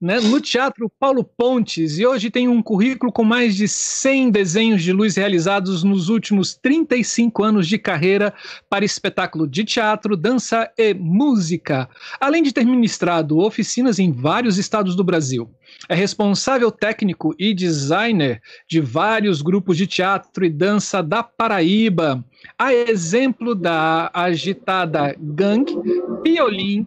né, 0.00 0.20
no 0.20 0.40
Teatro 0.40 0.90
Paulo 1.00 1.24
Pontes 1.24 1.98
e 1.98 2.06
hoje 2.06 2.30
tem 2.30 2.48
um 2.48 2.62
currículo 2.62 3.10
com 3.10 3.24
mais 3.24 3.56
de 3.56 3.66
100 3.66 4.30
desenhos 4.30 4.82
de 4.82 4.92
luz 4.92 5.16
realizados 5.16 5.82
nos 5.82 6.10
últimos 6.10 6.54
35 6.54 7.42
anos 7.42 7.66
de 7.66 7.78
carreira 7.78 8.34
para 8.68 8.84
espetáculo 8.84 9.48
de 9.48 9.64
teatro, 9.64 10.16
dança 10.16 10.70
e 10.76 10.92
música, 10.92 11.88
além 12.20 12.42
de 12.42 12.52
ter 12.52 12.66
ministrado 12.66 13.38
oficinas 13.38 13.98
em 13.98 14.12
vários 14.12 14.58
estados 14.58 14.94
do 14.94 15.02
Brasil. 15.02 15.50
É 15.88 15.94
responsável 15.94 16.70
técnico 16.70 17.34
e 17.38 17.54
designer 17.54 18.42
de 18.68 18.80
vários 18.80 19.40
grupos 19.40 19.78
de 19.78 19.86
teatro 19.86 20.44
e 20.44 20.50
dança 20.50 21.02
da 21.02 21.22
Paraíba, 21.22 22.22
a 22.58 22.72
exemplo 22.72 23.54
da 23.54 24.10
agitada 24.12 25.16
Gang, 25.18 25.64
Piolim, 26.22 26.86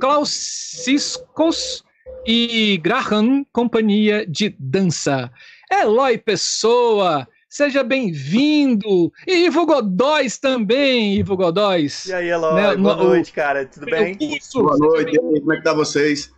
Klaus 0.00 0.30
Ciscos, 0.30 1.84
e 2.26 2.76
Graham 2.78 3.44
Companhia 3.52 4.26
de 4.26 4.54
Dança. 4.58 5.30
Eloy 5.70 6.18
Pessoa, 6.18 7.26
seja 7.48 7.82
bem-vindo. 7.82 9.12
E 9.26 9.46
Ivo 9.46 9.64
Godóis 9.64 10.38
também, 10.38 11.14
Ivo 11.14 11.36
Godóis. 11.36 12.06
E 12.06 12.12
aí, 12.12 12.28
Eloy, 12.28 12.54
né? 12.54 12.76
boa 12.76 12.96
no, 12.96 13.04
noite, 13.04 13.32
cara, 13.32 13.64
tudo 13.66 13.86
bem? 13.86 14.16
Isso, 14.20 14.62
boa 14.62 14.76
noite, 14.76 15.18
como 15.18 15.52
é 15.52 15.56
que 15.56 15.62
tá 15.62 15.72
vocês? 15.72 16.32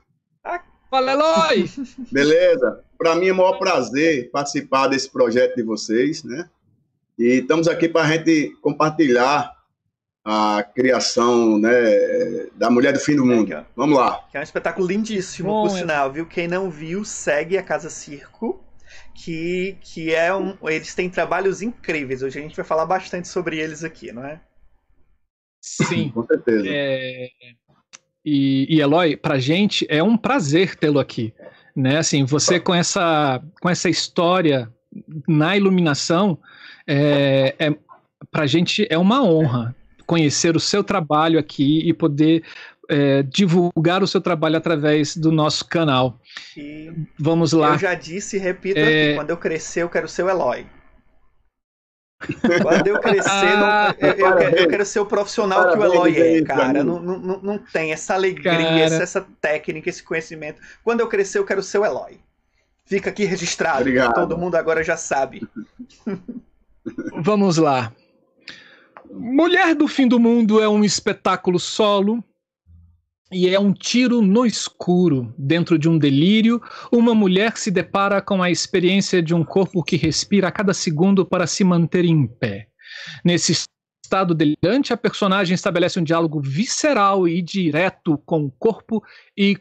Ah, 0.44 0.62
fala, 0.90 1.12
Eloy! 1.12 1.68
Beleza, 2.12 2.84
para 2.96 3.16
mim 3.16 3.28
é 3.28 3.32
um 3.32 3.36
maior 3.36 3.58
prazer 3.58 4.30
participar 4.30 4.88
desse 4.88 5.10
projeto 5.10 5.56
de 5.56 5.62
vocês, 5.62 6.22
né? 6.22 6.48
E 7.18 7.40
estamos 7.40 7.68
aqui 7.68 7.88
para 7.88 8.02
a 8.02 8.10
gente 8.10 8.56
compartilhar 8.62 9.60
a 10.24 10.62
criação 10.62 11.58
né, 11.58 11.70
da 12.54 12.70
Mulher 12.70 12.92
do 12.92 13.00
Fim 13.00 13.16
do 13.16 13.24
Mundo. 13.24 13.52
É, 13.52 13.64
Vamos 13.74 13.98
lá. 13.98 14.24
Que 14.30 14.36
é 14.36 14.40
um 14.40 14.42
espetáculo 14.42 14.86
lindíssimo, 14.86 15.48
Bom, 15.48 15.62
por 15.62 15.76
sinal, 15.76 16.12
viu? 16.12 16.26
Quem 16.26 16.46
não 16.46 16.70
viu, 16.70 17.04
segue 17.04 17.56
a 17.56 17.62
Casa 17.62 17.88
Circo. 17.88 18.62
Que, 19.14 19.76
que 19.80 20.14
é 20.14 20.34
um. 20.34 20.56
Eles 20.64 20.94
têm 20.94 21.10
trabalhos 21.10 21.62
incríveis. 21.62 22.22
Hoje 22.22 22.38
a 22.38 22.42
gente 22.42 22.56
vai 22.56 22.64
falar 22.64 22.86
bastante 22.86 23.28
sobre 23.28 23.58
eles 23.58 23.84
aqui, 23.84 24.12
não 24.12 24.24
é? 24.24 24.40
Sim. 25.60 26.10
Com 26.10 26.26
certeza. 26.26 26.66
É... 26.68 27.28
E, 28.24 28.66
e 28.76 28.80
Eloy, 28.80 29.16
pra 29.16 29.38
gente 29.38 29.86
é 29.88 30.02
um 30.02 30.16
prazer 30.16 30.74
tê-lo 30.74 30.98
aqui. 30.98 31.32
Né? 31.74 31.98
Assim, 31.98 32.24
você 32.24 32.58
com 32.58 32.74
essa, 32.74 33.42
com 33.60 33.68
essa 33.68 33.88
história 33.88 34.70
na 35.28 35.56
iluminação, 35.56 36.38
é, 36.86 37.54
é, 37.58 37.74
pra 38.30 38.46
gente 38.46 38.86
é 38.90 38.98
uma 38.98 39.22
honra 39.22 39.74
conhecer 40.11 40.57
o 40.57 40.61
seu 40.61 40.83
trabalho 40.83 41.38
aqui 41.38 41.88
e 41.88 41.95
poder 41.95 42.43
é, 42.88 43.23
divulgar 43.23 44.02
o 44.02 44.09
seu 44.09 44.21
trabalho 44.21 44.57
através 44.57 45.17
do 45.17 45.31
nosso 45.31 45.64
canal. 45.64 46.19
E 46.57 46.93
Vamos 47.17 47.52
lá. 47.52 47.75
Eu 47.75 47.79
já 47.79 47.95
disse 47.95 48.37
e 48.37 48.40
repito 48.40 48.76
é... 48.76 48.83
aqui, 48.83 49.14
quando 49.14 49.31
eu 49.31 49.37
crescer 49.37 49.85
eu 49.85 49.88
quero 49.88 50.09
ser 50.09 50.25
o 50.25 50.29
Eloy. 50.29 50.67
Quando 52.61 52.88
eu 52.88 52.99
crescer, 53.00 53.31
ah, 53.31 53.95
eu, 54.00 54.09
eu, 54.09 54.37
quero, 54.37 54.57
eu, 54.57 54.69
quero, 54.69 54.85
ser 54.85 54.99
o 54.99 55.07
profissional 55.07 55.71
que 55.71 55.79
o 55.79 55.85
Eloy 55.85 56.21
é, 56.21 56.43
cara. 56.43 56.83
Não, 56.83 57.00
não, 57.00 57.40
não 57.40 57.59
tem 57.59 57.93
essa 57.93 58.14
alegria, 58.14 58.50
essa, 58.83 59.02
essa, 59.05 59.26
técnica, 59.40 59.88
esse 59.88 60.02
conhecimento. 60.02 60.61
Quando 60.83 61.00
eu 61.00 61.07
crescer, 61.07 61.38
eu 61.38 61.47
quero 61.47 61.62
ser 61.62 61.79
o 61.79 61.85
Eloy. 61.85 62.19
Fica 62.85 63.11
aqui 63.11 63.25
registrado, 63.25 63.88
todo 64.12 64.37
mundo 64.37 64.57
agora 64.57 64.83
já 64.83 64.97
sabe. 64.97 65.49
Vamos 67.23 67.57
lá. 67.57 67.93
Mulher 69.12 69.75
do 69.75 69.88
Fim 69.88 70.07
do 70.07 70.21
Mundo 70.21 70.61
é 70.61 70.69
um 70.69 70.85
espetáculo 70.85 71.59
solo 71.59 72.23
e 73.33 73.49
é 73.49 73.59
um 73.59 73.73
tiro 73.73 74.23
no 74.23 74.47
escuro. 74.47 75.35
Dentro 75.37 75.79
de 75.79 75.88
um 75.88 75.99
delírio, 75.99 76.61
uma 76.93 77.14
mulher 77.14 77.57
se 77.57 77.71
depara 77.71 78.23
com 78.23 78.43
a 78.43 78.50
experiência 78.50 79.23
de 79.23 79.35
um 79.35 79.45
corpo 79.45 79.83
que 79.83 79.97
respira 79.97 80.49
a 80.49 80.52
cada 80.52 80.73
segundo 80.73 81.26
para 81.26 81.47
se 81.47 81.64
manter 81.64 82.05
em 82.05 82.26
pé. 82.26 82.69
Nesse 83.25 83.64
estado 84.05 84.35
delirante, 84.35 84.93
a 84.93 84.97
personagem 84.97 85.55
estabelece 85.55 85.99
um 85.99 86.05
diálogo 86.05 86.40
visceral 86.40 87.26
e 87.26 87.43
direto 87.43 88.19
com 88.19 88.45
o 88.45 88.50
corpo 88.50 89.02
e 89.37 89.59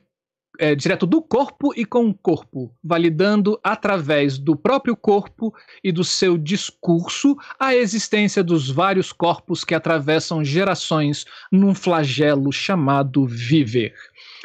é, 0.59 0.75
direto 0.75 1.07
do 1.07 1.21
corpo 1.21 1.73
e 1.73 1.85
com 1.85 2.09
o 2.09 2.13
corpo, 2.13 2.75
validando 2.83 3.57
através 3.63 4.37
do 4.37 4.57
próprio 4.57 4.93
corpo 4.93 5.53
e 5.81 5.89
do 5.89 6.03
seu 6.03 6.37
discurso 6.37 7.37
a 7.57 7.73
existência 7.73 8.43
dos 8.43 8.69
vários 8.69 9.13
corpos 9.13 9.63
que 9.63 9.73
atravessam 9.73 10.43
gerações 10.43 11.25
num 11.49 11.73
flagelo 11.73 12.51
chamado 12.51 13.25
viver. 13.25 13.95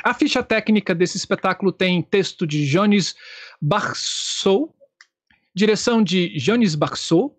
A 0.05 0.15
ficha 0.15 0.41
técnica 0.41 0.95
desse 0.95 1.17
espetáculo 1.17 1.73
tem 1.73 2.01
texto 2.01 2.47
de 2.47 2.65
Jones 2.65 3.17
Barçou, 3.61 4.73
direção 5.53 6.01
de 6.01 6.29
Jones 6.39 6.77
Barçou, 6.77 7.37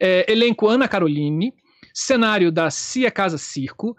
é, 0.00 0.24
elenco 0.32 0.66
Ana 0.66 0.88
Caroline, 0.88 1.52
cenário 1.92 2.50
da 2.50 2.70
Cia 2.70 3.10
Casa 3.10 3.36
Circo, 3.36 3.94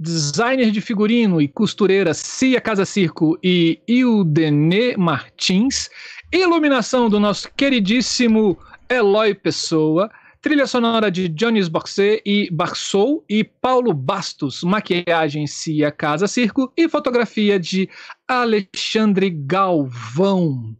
designer 0.00 0.70
de 0.70 0.80
figurino 0.80 1.42
e 1.42 1.46
costureira 1.46 2.14
Cia 2.14 2.58
Casa 2.58 2.86
Circo 2.86 3.38
e 3.44 3.78
Ildene 3.86 4.96
Martins, 4.96 5.90
iluminação 6.32 7.10
do 7.10 7.20
nosso 7.20 7.52
queridíssimo 7.54 8.58
Eloy 8.88 9.34
Pessoa, 9.34 10.10
trilha 10.40 10.66
sonora 10.66 11.10
de 11.10 11.28
Jones 11.28 11.68
Boxer 11.68 12.22
e 12.24 12.48
Barçou 12.50 13.22
e 13.28 13.44
Paulo 13.44 13.92
Bastos, 13.92 14.62
maquiagem 14.62 15.46
Cia 15.46 15.92
Casa 15.92 16.26
Circo 16.26 16.72
e 16.74 16.88
fotografia 16.88 17.60
de 17.60 17.86
Alexandre 18.26 19.28
Galvão. 19.28 20.74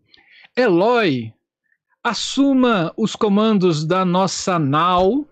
Eloy, 0.57 1.31
assuma 2.03 2.91
os 2.97 3.15
comandos 3.15 3.85
da 3.85 4.03
nossa 4.03 4.59
nau 4.59 5.29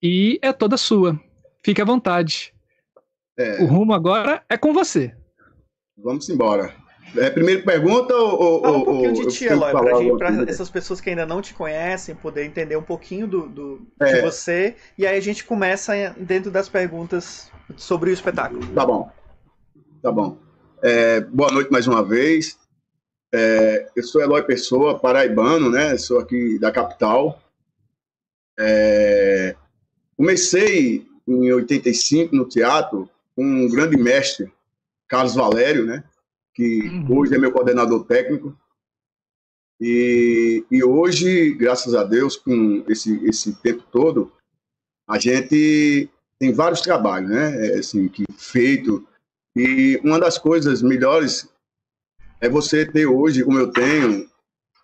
e 0.00 0.38
é 0.40 0.52
toda 0.52 0.76
sua. 0.76 1.20
Fique 1.64 1.82
à 1.82 1.84
vontade. 1.84 2.51
É. 3.38 3.62
O 3.62 3.66
rumo 3.66 3.92
agora 3.92 4.42
é 4.48 4.56
com 4.56 4.72
você. 4.72 5.14
Vamos 5.96 6.28
embora. 6.28 6.74
É, 7.16 7.28
primeira 7.28 7.62
pergunta 7.62 8.14
ou. 8.14 8.62
Fala 8.62 8.78
um 8.78 8.84
pouquinho 8.84 9.12
de 9.12 9.26
ti, 9.28 9.44
Eloy, 9.44 10.16
para 10.16 10.50
essas 10.50 10.70
pessoas 10.70 11.00
que 11.00 11.10
ainda 11.10 11.26
não 11.26 11.42
te 11.42 11.52
conhecem, 11.52 12.14
poder 12.14 12.44
entender 12.44 12.76
um 12.76 12.82
pouquinho 12.82 13.26
do, 13.26 13.48
do 13.48 13.86
é. 14.00 14.14
de 14.14 14.20
você. 14.22 14.76
E 14.96 15.06
aí 15.06 15.16
a 15.16 15.20
gente 15.20 15.44
começa 15.44 15.92
dentro 16.16 16.50
das 16.50 16.68
perguntas 16.68 17.50
sobre 17.76 18.10
o 18.10 18.12
espetáculo. 18.12 18.66
Tá 18.74 18.86
bom. 18.86 19.10
Tá 20.02 20.10
bom. 20.10 20.38
É, 20.82 21.20
boa 21.20 21.50
noite 21.50 21.70
mais 21.70 21.86
uma 21.86 22.02
vez. 22.02 22.58
É, 23.34 23.90
eu 23.94 24.02
sou 24.02 24.22
Eloy 24.22 24.42
Pessoa, 24.42 24.98
paraibano, 24.98 25.70
né? 25.70 25.96
Sou 25.98 26.18
aqui 26.18 26.58
da 26.58 26.72
capital. 26.72 27.40
É, 28.58 29.54
comecei 30.16 31.06
em 31.26 31.52
85 31.52 32.34
no 32.34 32.46
teatro 32.46 33.08
um 33.36 33.68
grande 33.68 33.96
mestre, 33.96 34.52
Carlos 35.08 35.34
Valério, 35.34 35.86
né? 35.86 36.04
que 36.54 36.88
uhum. 36.88 37.18
hoje 37.18 37.34
é 37.34 37.38
meu 37.38 37.52
coordenador 37.52 38.04
técnico. 38.04 38.56
E, 39.80 40.64
e 40.70 40.84
hoje, 40.84 41.52
graças 41.54 41.94
a 41.94 42.04
Deus, 42.04 42.36
com 42.36 42.84
esse, 42.88 43.24
esse 43.26 43.54
tempo 43.54 43.82
todo, 43.90 44.32
a 45.08 45.18
gente 45.18 46.08
tem 46.38 46.52
vários 46.52 46.80
trabalhos, 46.80 47.30
né? 47.30 47.66
É, 47.66 47.78
assim, 47.78 48.08
que 48.08 48.24
feito. 48.36 49.06
E 49.56 50.00
uma 50.04 50.20
das 50.20 50.38
coisas 50.38 50.82
melhores 50.82 51.48
é 52.40 52.48
você 52.48 52.86
ter 52.86 53.06
hoje, 53.06 53.44
como 53.44 53.58
eu 53.58 53.72
tenho, 53.72 54.28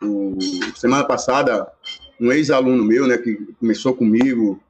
o, 0.02 0.38
semana 0.76 1.04
passada, 1.04 1.70
um 2.20 2.32
ex-aluno 2.32 2.84
meu, 2.84 3.06
né, 3.06 3.18
que 3.18 3.34
começou 3.58 3.94
comigo 3.94 4.62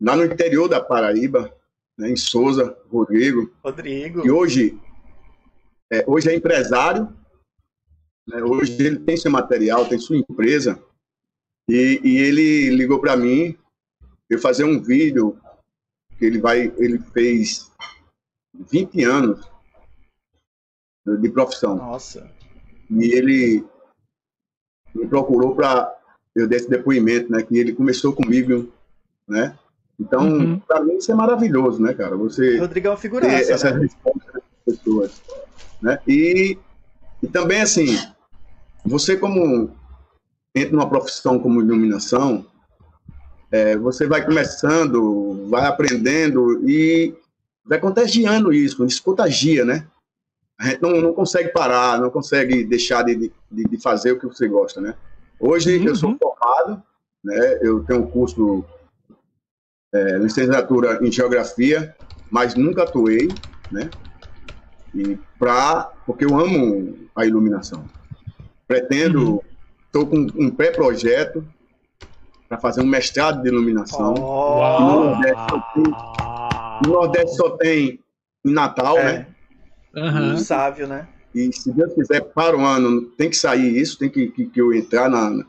lá 0.00 0.14
no 0.16 0.24
interior 0.24 0.68
da 0.68 0.80
Paraíba, 0.80 1.52
né, 1.98 2.10
em 2.10 2.16
Souza, 2.16 2.76
Rodrigo. 2.90 3.52
Rodrigo. 3.62 4.26
E 4.26 4.30
hoje, 4.30 4.78
é, 5.90 6.04
hoje 6.06 6.30
é 6.30 6.34
empresário, 6.34 7.12
né, 8.26 8.42
hoje 8.42 8.80
ele 8.82 8.98
tem 8.98 9.16
seu 9.16 9.30
material, 9.30 9.88
tem 9.88 9.98
sua 9.98 10.16
empresa, 10.16 10.82
e, 11.68 12.00
e 12.04 12.18
ele 12.18 12.70
ligou 12.70 13.00
para 13.00 13.16
mim, 13.16 13.56
eu 14.28 14.38
fazer 14.38 14.64
um 14.64 14.80
vídeo 14.80 15.38
que 16.18 16.24
ele 16.24 16.40
vai, 16.40 16.72
ele 16.78 16.98
fez 16.98 17.70
20 18.54 19.04
anos 19.04 19.50
de 21.20 21.28
profissão. 21.30 21.76
Nossa. 21.76 22.30
E 22.90 23.12
ele 23.12 23.64
me 24.94 25.06
procurou 25.06 25.54
para 25.54 25.94
eu 26.34 26.48
dar 26.48 26.56
esse 26.56 26.68
depoimento, 26.68 27.30
né? 27.30 27.42
Que 27.42 27.58
ele 27.58 27.74
começou 27.74 28.12
comigo, 28.12 28.72
né? 29.28 29.56
Então, 29.98 30.28
uhum. 30.28 30.58
para 30.60 30.82
mim 30.82 30.96
isso 30.96 31.10
é 31.10 31.14
maravilhoso, 31.14 31.80
né, 31.80 31.94
cara? 31.94 32.16
Você 32.16 32.58
Rodrigo 32.58 32.88
é 32.88 32.90
uma 32.90 32.96
figura 32.96 33.26
ter 33.26 33.34
essas 33.34 33.62
né? 33.62 33.80
respostas 33.80 34.32
das 34.34 34.42
pessoas, 34.64 35.22
né? 35.80 35.98
E, 36.06 36.58
e 37.22 37.26
também 37.26 37.62
assim, 37.62 37.98
você 38.84 39.16
como 39.16 39.70
entra 40.54 40.72
numa 40.72 40.88
profissão 40.88 41.38
como 41.38 41.60
iluminação, 41.60 42.46
é, 43.50 43.76
você 43.76 44.06
vai 44.06 44.24
começando, 44.24 45.48
vai 45.48 45.66
aprendendo 45.66 46.68
e 46.68 47.14
vai 47.64 47.78
contagiando 47.78 48.52
isso, 48.52 48.84
isso 48.84 49.02
contagia, 49.02 49.64
né? 49.64 49.86
A 50.58 50.68
gente 50.68 50.82
não, 50.82 51.00
não 51.00 51.12
consegue 51.12 51.50
parar, 51.50 52.00
não 52.00 52.10
consegue 52.10 52.64
deixar 52.64 53.02
de, 53.02 53.30
de, 53.50 53.64
de 53.64 53.82
fazer 53.82 54.12
o 54.12 54.18
que 54.18 54.26
você 54.26 54.48
gosta, 54.48 54.80
né? 54.80 54.94
Hoje 55.38 55.78
uhum. 55.78 55.84
eu 55.84 55.96
sou 55.96 56.16
formado, 56.16 56.82
né? 57.22 57.58
Eu 57.60 57.84
tenho 57.84 58.00
um 58.00 58.06
curso 58.06 58.64
é, 59.96 60.18
licenciatura 60.18 60.98
em 61.02 61.10
geografia, 61.10 61.94
mas 62.30 62.54
nunca 62.54 62.82
atuei, 62.82 63.28
né? 63.70 63.90
E 64.94 65.18
pra, 65.38 65.90
porque 66.04 66.24
eu 66.24 66.38
amo 66.38 67.08
a 67.14 67.24
iluminação. 67.24 67.84
Pretendo, 68.66 69.42
estou 69.86 70.04
uhum. 70.04 70.28
com 70.28 70.42
um 70.44 70.50
pré-projeto 70.50 71.46
para 72.48 72.58
fazer 72.58 72.82
um 72.82 72.86
mestrado 72.86 73.42
de 73.42 73.48
iluminação. 73.48 74.14
Oh, 74.14 74.80
no, 74.80 75.04
Nordeste 75.04 75.46
tem, 75.74 75.84
no, 76.84 76.92
Nordeste 76.92 77.36
só 77.36 77.50
tem, 77.50 78.00
em 78.44 78.52
Natal, 78.52 78.98
é. 78.98 79.04
né? 79.04 79.26
Uhum. 79.94 80.36
Sábio, 80.36 80.86
né? 80.86 81.08
E 81.34 81.52
se 81.52 81.72
Deus 81.72 81.92
quiser, 81.94 82.20
para 82.20 82.56
o 82.56 82.64
ano, 82.64 83.02
tem 83.02 83.28
que 83.28 83.36
sair 83.36 83.76
isso, 83.76 83.98
tem 83.98 84.08
que, 84.08 84.28
que, 84.28 84.46
que 84.46 84.60
eu 84.60 84.72
entrar 84.72 85.08
na, 85.08 85.44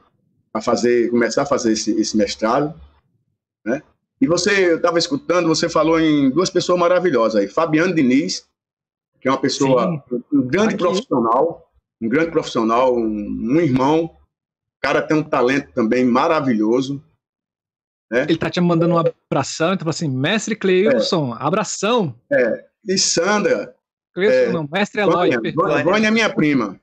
a 0.54 0.62
fazer, 0.62 1.10
começar 1.10 1.44
a 1.44 1.46
fazer 1.46 1.74
esse, 1.74 1.92
esse 2.00 2.18
mestrado, 2.18 2.74
né? 3.66 3.82
E 4.20 4.28
você, 4.28 4.72
eu 4.72 4.78
estava 4.78 4.98
escutando, 4.98 5.48
você 5.48 5.70
falou 5.70 6.00
em 6.00 6.30
duas 6.30 6.50
pessoas 6.50 6.80
maravilhosas 6.80 7.42
aí, 7.42 7.48
Fabiano 7.48 7.94
Diniz, 7.94 8.48
que 9.22 9.28
é 9.28 9.32
uma 9.32 9.40
pessoa, 9.40 10.04
Sim. 10.10 10.24
um 10.34 10.42
grande 10.48 10.76
Aqui. 10.76 10.78
profissional, 10.78 11.72
um 12.02 12.10
grande 12.10 12.32
profissional, 12.32 12.96
um, 12.96 13.06
um 13.06 13.60
irmão, 13.60 14.06
o 14.06 14.80
cara 14.82 15.02
tem 15.02 15.18
um 15.18 15.24
talento 15.24 15.72
também 15.74 16.04
maravilhoso, 16.04 17.04
né? 18.10 18.24
Ele 18.24 18.38
tá 18.38 18.50
te 18.50 18.62
mandando 18.62 18.96
um 18.96 18.98
abração, 18.98 19.74
então 19.74 19.90
assim, 19.90 20.10
mestre 20.10 20.56
Cleilson, 20.56 21.36
é. 21.36 21.38
abração. 21.40 22.16
É, 22.32 22.66
e 22.88 22.98
Sandra, 22.98 23.76
Cleilson 24.14 24.50
é, 24.50 24.52
não, 24.52 24.68
mestre 24.72 25.02
Eloy. 25.02 25.32
Vânia, 25.54 25.84
Vânia 25.84 26.08
é 26.08 26.12
minha 26.12 26.34
prima. 26.34 26.80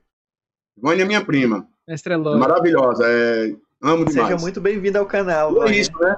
Vânia 0.77 1.03
é 1.03 1.05
minha 1.05 1.25
prima. 1.25 1.67
Mestre 1.87 2.13
Eloy. 2.13 2.37
Maravilhosa, 2.37 3.05
é, 3.07 3.55
amo 3.81 4.05
demais. 4.05 4.29
Seja 4.29 4.37
muito 4.37 4.61
bem-vindo 4.61 4.99
ao 4.99 5.05
canal. 5.05 5.67
É 5.67 5.75
isso, 5.75 5.91
né? 5.99 6.15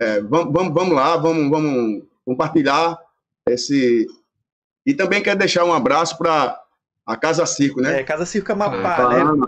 É, 0.00 0.20
vamos, 0.20 0.52
vamos, 0.52 0.74
vamos 0.74 0.94
lá, 0.94 1.16
vamos, 1.16 1.50
vamos 1.50 2.02
compartilhar 2.24 2.98
esse. 3.48 4.06
E 4.86 4.94
também 4.94 5.22
quero 5.22 5.38
deixar 5.38 5.64
um 5.64 5.72
abraço 5.72 6.18
para 6.18 6.60
a 7.06 7.16
Casa 7.16 7.46
Circo, 7.46 7.80
né? 7.80 8.00
É, 8.00 8.04
Casa 8.04 8.26
Circo 8.26 8.52
Amapá, 8.52 8.96
ah, 8.96 9.08
né? 9.08 9.20
Ana, 9.20 9.46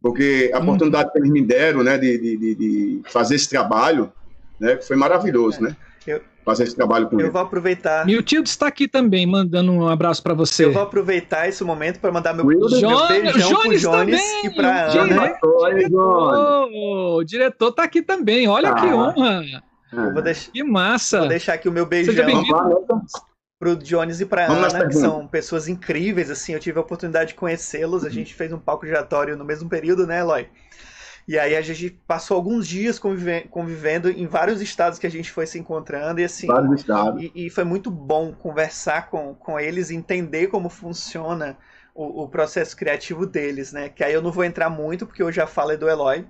porque 0.00 0.50
a 0.54 0.58
hum. 0.58 0.62
oportunidade 0.62 1.12
que 1.12 1.18
eles 1.18 1.30
me 1.30 1.42
deram, 1.42 1.82
né, 1.82 1.98
de, 1.98 2.18
de, 2.18 2.54
de 2.54 3.02
fazer 3.10 3.34
esse 3.34 3.48
trabalho, 3.48 4.10
né, 4.58 4.80
foi 4.80 4.96
maravilhoso, 4.96 5.58
é. 5.58 5.62
né? 5.68 5.76
Eu, 6.06 6.22
fazer 6.44 6.64
esse 6.64 6.74
trabalho 6.74 7.08
com 7.08 7.16
Eu 7.16 7.20
ele. 7.20 7.30
vou 7.30 7.40
aproveitar. 7.40 8.04
Miltildo 8.06 8.48
está 8.48 8.66
aqui 8.66 8.88
também, 8.88 9.26
mandando 9.26 9.72
um 9.72 9.88
abraço 9.88 10.22
para 10.22 10.34
você. 10.34 10.64
Eu 10.64 10.72
vou 10.72 10.82
aproveitar 10.82 11.48
esse 11.48 11.62
momento 11.62 12.00
para 12.00 12.10
mandar 12.10 12.34
meu, 12.34 12.44
meu 12.44 12.68
beijão 12.68 13.60
pro 13.62 13.78
Jones 13.78 13.82
também. 13.82 14.46
e 14.46 14.50
para 14.50 14.86
Ana. 14.86 15.38
O 17.14 17.24
diretor 17.24 17.68
está 17.68 17.84
aqui 17.84 18.02
também, 18.02 18.48
olha 18.48 18.70
ah. 18.70 18.74
que 18.74 18.86
honra. 18.86 19.42
Eu 19.92 20.12
vou 20.12 20.22
deixar, 20.22 20.52
que 20.52 20.62
massa. 20.62 21.18
Vou 21.20 21.28
deixar 21.28 21.54
aqui 21.54 21.68
o 21.68 21.72
meu 21.72 21.84
beijão 21.84 22.14
pro 23.58 23.76
Jones 23.76 24.20
e 24.20 24.26
pra 24.26 24.46
Vamos 24.46 24.72
Ana, 24.72 24.88
que 24.88 24.94
são 24.94 25.26
pessoas 25.26 25.68
incríveis, 25.68 26.30
assim, 26.30 26.54
eu 26.54 26.58
tive 26.58 26.78
a 26.78 26.80
oportunidade 26.80 27.28
de 27.28 27.34
conhecê-los, 27.34 28.06
a 28.06 28.08
gente 28.08 28.34
fez 28.34 28.50
um 28.50 28.58
palco 28.58 28.86
giratório 28.86 29.36
no 29.36 29.44
mesmo 29.44 29.68
período, 29.68 30.06
né, 30.06 30.20
Eloy? 30.20 30.48
E 31.28 31.38
aí 31.38 31.54
a 31.56 31.62
gente 31.62 31.90
passou 32.06 32.36
alguns 32.36 32.66
dias 32.66 32.98
convive 32.98 33.42
convivendo 33.50 34.10
em 34.10 34.26
vários 34.26 34.60
estados 34.60 34.98
que 34.98 35.06
a 35.06 35.10
gente 35.10 35.30
foi 35.30 35.46
se 35.46 35.58
encontrando 35.58 36.20
e 36.20 36.24
assim. 36.24 36.46
Vários 36.46 36.80
estados. 36.80 37.22
E, 37.22 37.32
e 37.46 37.50
foi 37.50 37.64
muito 37.64 37.90
bom 37.90 38.32
conversar 38.32 39.08
com, 39.08 39.34
com 39.34 39.58
eles, 39.58 39.90
entender 39.90 40.48
como 40.48 40.68
funciona 40.68 41.56
o, 41.94 42.22
o, 42.24 42.28
processo 42.28 42.76
criativo 42.76 43.26
deles, 43.26 43.72
né? 43.72 43.88
Que 43.88 44.02
aí 44.02 44.12
eu 44.12 44.22
não 44.22 44.32
vou 44.32 44.44
entrar 44.44 44.70
muito, 44.70 45.06
porque 45.06 45.22
eu 45.22 45.30
já 45.30 45.46
falei 45.46 45.76
do 45.76 45.88
Eloy. 45.88 46.24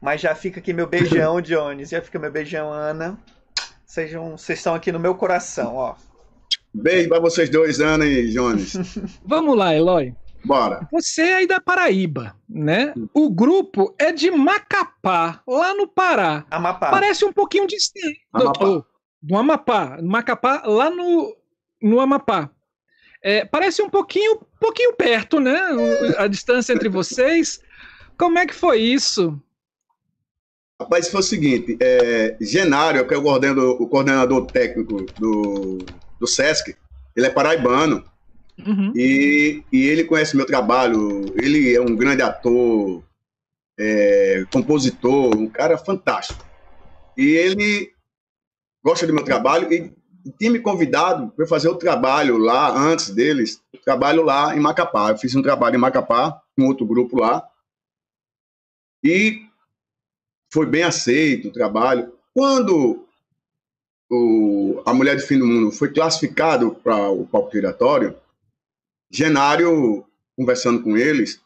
Mas 0.00 0.20
já 0.20 0.34
fica 0.34 0.60
aqui 0.60 0.72
meu 0.72 0.86
beijão, 0.86 1.40
Jones. 1.42 1.90
Já 1.90 2.00
fica 2.00 2.18
meu 2.18 2.30
beijão, 2.30 2.72
Ana. 2.72 3.18
Sejam, 3.84 4.36
vocês 4.36 4.58
estão 4.58 4.74
aqui 4.74 4.90
no 4.92 4.98
meu 4.98 5.14
coração, 5.14 5.76
ó. 5.76 5.94
Beijo 6.72 7.08
para 7.08 7.18
vocês 7.18 7.50
dois, 7.50 7.80
Ana 7.80 8.06
e 8.06 8.30
Jones. 8.30 8.76
Vamos 9.24 9.56
lá, 9.56 9.74
Eloy. 9.74 10.14
Bora. 10.44 10.88
Você 10.90 11.22
é 11.22 11.34
aí 11.34 11.46
da 11.46 11.60
Paraíba, 11.60 12.34
né? 12.48 12.94
O 13.12 13.30
grupo 13.30 13.94
é 13.98 14.10
de 14.12 14.30
Macapá, 14.30 15.42
lá 15.46 15.74
no 15.74 15.86
Pará. 15.86 16.44
Amapá. 16.50 16.90
Parece 16.90 17.24
um 17.24 17.32
pouquinho 17.32 17.66
distante. 17.66 18.20
Amapá. 18.32 18.64
Do, 18.64 18.86
do 19.22 19.36
Amapá. 19.36 19.98
Macapá, 20.02 20.62
lá 20.64 20.90
no, 20.90 21.36
no 21.82 22.00
Amapá. 22.00 22.50
É, 23.22 23.44
parece 23.44 23.82
um 23.82 23.90
pouquinho, 23.90 24.40
pouquinho 24.58 24.94
perto, 24.94 25.38
né? 25.38 25.58
A 26.16 26.26
distância 26.26 26.72
entre 26.72 26.88
vocês. 26.88 27.60
Como 28.16 28.38
é 28.38 28.46
que 28.46 28.54
foi 28.54 28.80
isso? 28.80 29.38
Rapaz, 30.80 31.08
foi 31.08 31.20
o 31.20 31.22
seguinte: 31.22 31.76
é, 31.80 32.36
Genário, 32.40 33.06
que 33.06 33.12
é 33.12 33.16
o 33.18 33.22
coordenador, 33.22 33.82
o 33.82 33.86
coordenador 33.86 34.46
técnico 34.46 35.04
do, 35.18 35.78
do 36.18 36.26
SESC, 36.26 36.74
ele 37.14 37.26
é 37.26 37.30
paraibano. 37.30 38.02
Uhum. 38.66 38.92
E, 38.94 39.62
e 39.72 39.86
ele 39.86 40.04
conhece 40.04 40.36
meu 40.36 40.46
trabalho, 40.46 41.24
ele 41.36 41.74
é 41.74 41.80
um 41.80 41.96
grande 41.96 42.22
ator, 42.22 43.02
é, 43.78 44.44
compositor, 44.52 45.36
um 45.36 45.48
cara 45.48 45.78
fantástico. 45.78 46.44
E 47.16 47.24
ele 47.24 47.92
gosta 48.82 49.06
do 49.06 49.14
meu 49.14 49.24
trabalho 49.24 49.72
e 49.72 49.92
tinha 50.38 50.50
me 50.50 50.58
convidado 50.58 51.30
para 51.30 51.46
fazer 51.46 51.68
o 51.68 51.76
trabalho 51.76 52.36
lá, 52.36 52.70
antes 52.70 53.10
deles, 53.10 53.62
trabalho 53.84 54.22
lá 54.22 54.56
em 54.56 54.60
Macapá. 54.60 55.10
Eu 55.10 55.18
fiz 55.18 55.34
um 55.34 55.42
trabalho 55.42 55.76
em 55.76 55.80
Macapá, 55.80 56.40
com 56.56 56.66
outro 56.66 56.86
grupo 56.86 57.18
lá, 57.18 57.46
e 59.02 59.46
foi 60.52 60.66
bem 60.66 60.82
aceito 60.82 61.48
o 61.48 61.52
trabalho. 61.52 62.12
Quando 62.34 63.06
o, 64.10 64.82
a 64.84 64.92
Mulher 64.92 65.16
do 65.16 65.22
Fim 65.22 65.38
do 65.38 65.46
Mundo 65.46 65.72
foi 65.72 65.92
classificado 65.92 66.72
para 66.74 67.08
o 67.10 67.26
palco 67.26 67.52
giratório, 67.52 68.14
Genário, 69.10 70.04
conversando 70.36 70.82
com 70.82 70.96
eles, 70.96 71.40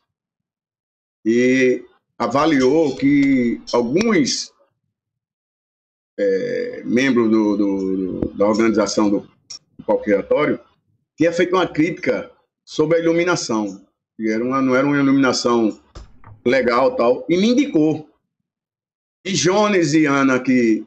e 1.25 1.83
avaliou 2.19 2.95
que 2.97 3.61
alguns 3.73 4.53
é, 6.19 6.83
membros 6.85 7.31
do, 7.31 7.57
do, 7.57 7.97
do, 7.97 8.29
da 8.35 8.47
organização 8.47 9.11
do, 9.11 9.21
do 9.21 9.85
palco 9.85 10.05
giratório 10.05 10.61
tinha 11.17 11.33
feito 11.33 11.55
uma 11.55 11.67
crítica 11.67 12.31
sobre 12.65 12.99
a 12.99 13.01
iluminação, 13.01 13.85
que 14.17 14.29
era 14.29 14.45
uma, 14.45 14.61
não 14.61 14.75
era 14.75 14.87
uma 14.87 14.99
iluminação 14.99 15.81
legal 16.45 16.95
tal, 16.97 17.25
e 17.29 17.37
me 17.37 17.49
indicou. 17.49 18.09
E 19.25 19.33
Jones 19.33 19.95
e 19.95 20.05
Ana, 20.05 20.39
que, 20.39 20.85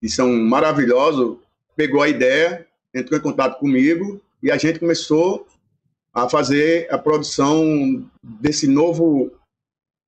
que 0.00 0.08
são 0.08 0.32
maravilhosos, 0.32 1.38
pegou 1.74 2.02
a 2.02 2.08
ideia, 2.08 2.66
entrou 2.94 3.18
em 3.18 3.22
contato 3.22 3.58
comigo 3.58 4.20
e 4.42 4.50
a 4.50 4.58
gente 4.58 4.78
começou 4.78 5.46
a 6.14 6.28
fazer 6.28 6.92
a 6.92 6.98
produção 6.98 8.08
desse 8.22 8.68
novo, 8.68 9.30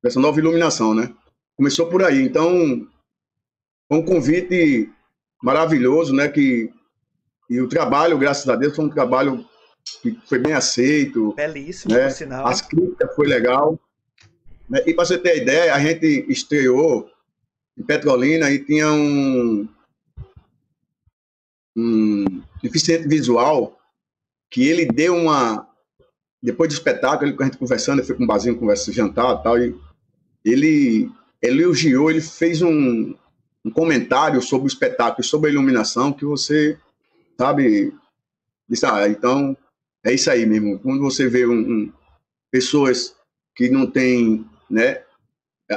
dessa 0.02 0.20
nova 0.20 0.38
iluminação, 0.38 0.94
né? 0.94 1.14
Começou 1.56 1.88
por 1.88 2.02
aí. 2.02 2.22
Então, 2.22 2.86
foi 3.88 3.98
um 3.98 4.04
convite 4.04 4.90
maravilhoso, 5.42 6.14
né? 6.14 6.28
Que 6.28 6.72
e 7.48 7.60
o 7.60 7.68
trabalho, 7.68 8.18
graças 8.18 8.48
a 8.48 8.56
Deus, 8.56 8.74
foi 8.74 8.86
um 8.86 8.90
trabalho 8.90 9.46
que 10.02 10.18
foi 10.26 10.38
bem 10.38 10.52
aceito. 10.52 11.34
Belíssimo, 11.34 11.94
né? 11.94 12.04
por 12.04 12.10
sinal. 12.10 12.46
As 12.46 12.60
críticas 12.60 13.14
foi 13.14 13.26
legal. 13.26 13.78
Né? 14.68 14.82
E 14.86 14.94
para 14.94 15.04
você 15.04 15.18
ter 15.18 15.42
ideia, 15.42 15.74
a 15.74 15.78
gente 15.78 16.26
estreou 16.28 17.10
em 17.76 17.82
Petrolina 17.82 18.50
e 18.50 18.64
tinha 18.64 18.90
um, 18.90 19.68
um 21.76 22.42
deficiente 22.62 23.06
visual 23.06 23.78
que 24.50 24.66
ele 24.66 24.86
deu 24.86 25.14
uma. 25.14 25.68
Depois 26.44 26.68
do 26.68 26.74
espetáculo, 26.74 27.30
ele, 27.30 27.36
a 27.40 27.44
gente 27.44 27.56
conversando, 27.56 28.00
eu 28.00 28.04
fui 28.04 28.14
com 28.14 28.24
um 28.24 28.26
barzinho, 28.26 28.58
conversa, 28.58 28.92
jantar 28.92 29.40
e 29.40 29.42
tal, 29.42 29.58
e 29.58 29.74
ele 30.44 31.10
elogiou, 31.40 32.10
ele 32.10 32.20
fez 32.20 32.60
um, 32.60 33.14
um 33.64 33.70
comentário 33.70 34.42
sobre 34.42 34.66
o 34.66 34.68
espetáculo, 34.68 35.24
sobre 35.24 35.48
a 35.48 35.52
iluminação, 35.54 36.12
que 36.12 36.26
você, 36.26 36.78
sabe, 37.38 37.94
disse, 38.68 38.84
ah, 38.84 39.08
então 39.08 39.56
é 40.04 40.12
isso 40.12 40.30
aí 40.30 40.44
mesmo. 40.44 40.78
Quando 40.80 41.00
você 41.00 41.26
vê 41.30 41.46
um, 41.46 41.54
um, 41.54 41.92
pessoas 42.50 43.16
que 43.56 43.70
não 43.70 43.90
têm, 43.90 44.44
né, 44.68 45.02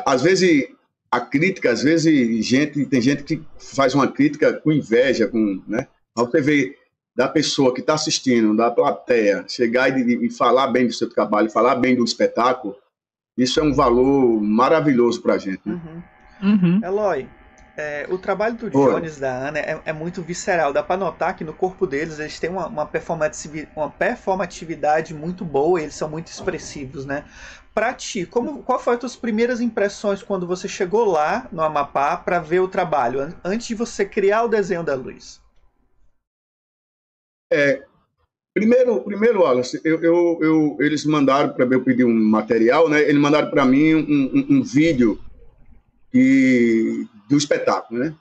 às 0.06 0.22
vezes 0.22 0.68
a 1.10 1.22
crítica, 1.22 1.72
às 1.72 1.82
vezes 1.82 2.46
gente 2.46 2.86
tem 2.88 3.02
gente 3.02 3.24
que 3.24 3.42
faz 3.58 3.96
uma 3.96 4.12
crítica 4.12 4.52
com 4.52 4.70
inveja, 4.74 5.30
com, 5.30 5.64
né? 5.66 5.88
Você 6.14 6.42
vê 6.42 6.78
da 7.18 7.28
pessoa 7.28 7.74
que 7.74 7.82
está 7.82 7.96
assistindo, 7.96 8.56
da 8.56 8.70
plateia, 8.70 9.44
chegar 9.48 9.90
e, 9.98 10.28
e, 10.28 10.30
falar 10.30 10.68
bem 10.68 10.86
do 10.86 10.94
seu 10.94 11.10
trabalho, 11.10 11.50
falar 11.50 11.74
bem 11.74 11.96
do 11.96 12.04
espetáculo, 12.04 12.76
isso 13.36 13.60
é 13.60 13.64
um 13.64 13.74
valor 13.74 14.40
maravilhoso 14.40 15.20
para 15.20 15.34
a 15.34 15.38
gente. 15.40 15.60
Né? 15.66 15.82
Uhum. 15.84 16.54
Uhum. 16.54 16.80
Eloy, 16.84 17.28
é, 17.76 18.06
o 18.08 18.20
trabalho 18.20 18.54
do 18.56 18.70
Jones 18.70 19.18
da 19.18 19.32
Ana 19.32 19.58
é, 19.58 19.82
é, 19.86 19.94
muito 19.94 20.22
visceral. 20.22 20.72
Dá 20.72 20.84
para 20.84 20.96
notar 20.96 21.36
que 21.36 21.44
no 21.44 21.54
corpo 21.54 21.88
deles 21.88 22.20
eles 22.20 22.40
têm 22.40 22.52
uma, 22.52 22.68
uma, 22.68 22.88
uma 23.76 23.90
performatividade 23.90 25.16
muito 25.16 25.44
boa, 25.44 25.82
eles 25.82 25.96
são 25.96 26.08
muito 26.08 26.28
expressivos, 26.28 27.04
né? 27.04 27.24
Para 27.74 27.96
ti, 27.96 28.28
como, 28.28 28.62
qual 28.62 28.78
foram 28.78 28.96
as 28.96 29.00
tuas 29.00 29.16
primeiras 29.16 29.60
impressões 29.60 30.22
quando 30.22 30.46
você 30.46 30.68
chegou 30.68 31.06
lá 31.06 31.48
no 31.52 31.64
Amapá 31.64 32.16
para 32.16 32.40
ver 32.40 32.60
o 32.60 32.68
trabalho, 32.68 33.36
antes 33.44 33.68
de 33.68 33.74
você 33.74 34.06
criar 34.06 34.44
o 34.44 34.48
desenho 34.48 34.84
da 34.84 34.94
luz? 34.94 35.42
É, 37.52 37.84
primeiro, 38.54 39.02
primeiro, 39.02 39.42
Wallace, 39.42 39.80
eu, 39.84 40.02
eu, 40.02 40.40
eu 40.42 40.78
eles 40.80 41.06
mandaram 41.06 41.54
para 41.54 41.66
eu 41.66 41.84
pedir 41.84 42.04
um 42.04 42.14
material, 42.14 42.90
né? 42.90 43.02
Eles 43.02 43.22
mandaram 43.22 43.50
para 43.50 43.66
mim 43.66 43.96
um, 43.96 44.00
um, 44.00 44.58
um 44.58 44.64
vídeo 44.64 45.20
e 46.14 47.06
do 47.30 47.38
espetáculo, 47.38 48.00
né? 48.00 48.16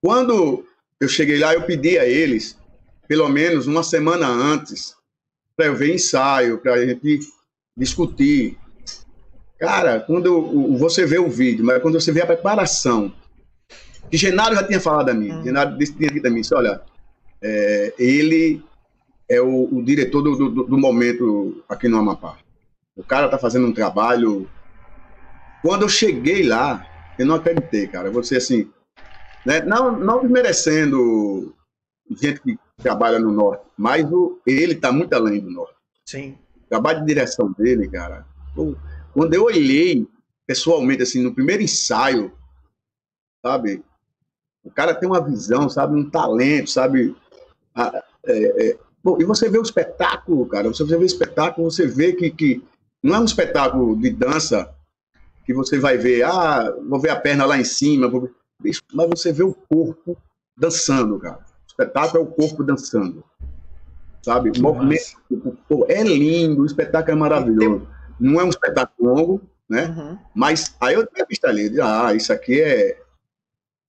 Quando 0.00 0.66
eu 1.00 1.08
cheguei 1.08 1.38
lá, 1.38 1.54
eu 1.54 1.62
pedi 1.62 1.98
a 1.98 2.06
eles, 2.06 2.58
pelo 3.06 3.28
menos 3.28 3.66
uma 3.66 3.82
semana 3.82 4.26
antes, 4.26 4.96
para 5.56 5.66
eu 5.66 5.76
ver 5.76 5.94
ensaio, 5.94 6.58
para 6.58 6.74
a 6.74 6.86
gente 6.86 7.20
discutir. 7.76 8.58
Cara, 9.58 10.00
quando 10.00 10.76
você 10.76 11.06
vê 11.06 11.18
o 11.18 11.30
vídeo, 11.30 11.64
mas 11.64 11.80
quando 11.80 12.00
você 12.00 12.10
vê 12.10 12.22
a 12.22 12.26
preparação, 12.26 13.14
que 14.10 14.16
Genaro 14.16 14.54
já 14.56 14.64
tinha 14.64 14.80
falado 14.80 15.10
a 15.10 15.14
mim, 15.14 15.30
hum. 15.30 15.44
Genaro 15.44 15.78
tinha 15.78 16.10
dito 16.10 16.26
a 16.26 16.30
mim, 16.30 16.40
disse, 16.40 16.54
olha, 16.54 16.82
é, 17.42 17.94
ele 17.98 18.62
é 19.28 19.40
o, 19.40 19.64
o 19.64 19.84
diretor 19.84 20.22
do, 20.22 20.36
do, 20.36 20.64
do, 20.64 20.78
momento 20.78 21.64
aqui 21.68 21.88
no 21.88 21.98
Amapá. 21.98 22.38
O 22.96 23.02
cara 23.02 23.26
está 23.26 23.38
fazendo 23.38 23.66
um 23.66 23.72
trabalho 23.72 24.48
quando 25.62 25.82
eu 25.82 25.88
cheguei 25.88 26.42
lá, 26.42 26.86
eu 27.18 27.24
não 27.24 27.36
acreditei, 27.36 27.86
cara. 27.86 28.10
Você 28.10 28.36
assim, 28.36 28.70
né? 29.46 29.60
não, 29.62 29.98
não 29.98 30.20
desmerecendo 30.20 31.54
gente 32.10 32.40
que 32.40 32.58
trabalha 32.78 33.18
no 33.18 33.30
norte, 33.30 33.64
mas 33.76 34.10
o, 34.12 34.40
ele 34.46 34.74
está 34.74 34.92
muito 34.92 35.12
além 35.14 35.40
do 35.40 35.50
norte. 35.50 35.74
Sim. 36.04 36.36
O 36.64 36.68
trabalho 36.68 37.00
de 37.00 37.06
direção 37.06 37.52
dele, 37.52 37.88
cara. 37.88 38.26
Quando 39.14 39.34
eu 39.34 39.44
olhei 39.44 40.06
pessoalmente, 40.46 41.02
assim, 41.02 41.22
no 41.22 41.34
primeiro 41.34 41.62
ensaio, 41.62 42.32
sabe? 43.44 43.82
O 44.64 44.70
cara 44.70 44.94
tem 44.94 45.08
uma 45.08 45.24
visão, 45.24 45.68
sabe? 45.68 45.94
Um 45.94 46.08
talento, 46.08 46.70
sabe? 46.70 47.14
Ah, 47.74 48.02
é, 48.26 48.68
é... 48.68 48.78
Bom, 49.02 49.20
e 49.20 49.24
você 49.24 49.48
vê 49.48 49.58
o 49.58 49.62
espetáculo, 49.62 50.46
cara. 50.46 50.68
Você 50.68 50.84
vê 50.84 50.96
o 50.96 51.04
espetáculo, 51.04 51.70
você 51.70 51.86
vê 51.86 52.12
que, 52.12 52.30
que 52.30 52.62
não 53.02 53.16
é 53.16 53.18
um 53.18 53.24
espetáculo 53.24 53.96
de 53.96 54.10
dança 54.10 54.72
que 55.44 55.52
você 55.52 55.78
vai 55.78 55.98
ver, 55.98 56.24
ah, 56.24 56.72
vou 56.88 57.00
ver 57.00 57.10
a 57.10 57.16
perna 57.16 57.44
lá 57.44 57.58
em 57.58 57.64
cima, 57.64 58.10
mas 58.62 59.08
você 59.08 59.32
vê 59.32 59.42
o 59.42 59.52
corpo 59.52 60.16
dançando, 60.56 61.18
cara. 61.18 61.38
O 61.38 61.66
espetáculo 61.66 62.22
é 62.22 62.26
o 62.26 62.30
corpo 62.30 62.62
dançando. 62.62 63.24
Sabe? 64.22 64.52
o 64.56 64.62
movimento 64.62 65.16
pô, 65.68 65.84
é 65.88 66.00
lindo, 66.04 66.62
o 66.62 66.66
espetáculo 66.66 67.16
é 67.16 67.20
maravilhoso. 67.20 67.88
Não 68.20 68.40
é 68.40 68.44
um 68.44 68.50
espetáculo 68.50 69.14
longo, 69.14 69.40
né? 69.68 69.86
Uhum. 69.86 70.18
Mas 70.32 70.76
aí 70.80 70.94
eu 70.94 71.04
tenho 71.06 71.24
a 71.24 71.28
vista 71.28 71.48
ali, 71.48 71.80
ah, 71.80 72.14
isso 72.14 72.32
aqui 72.32 72.60
é 72.60 73.00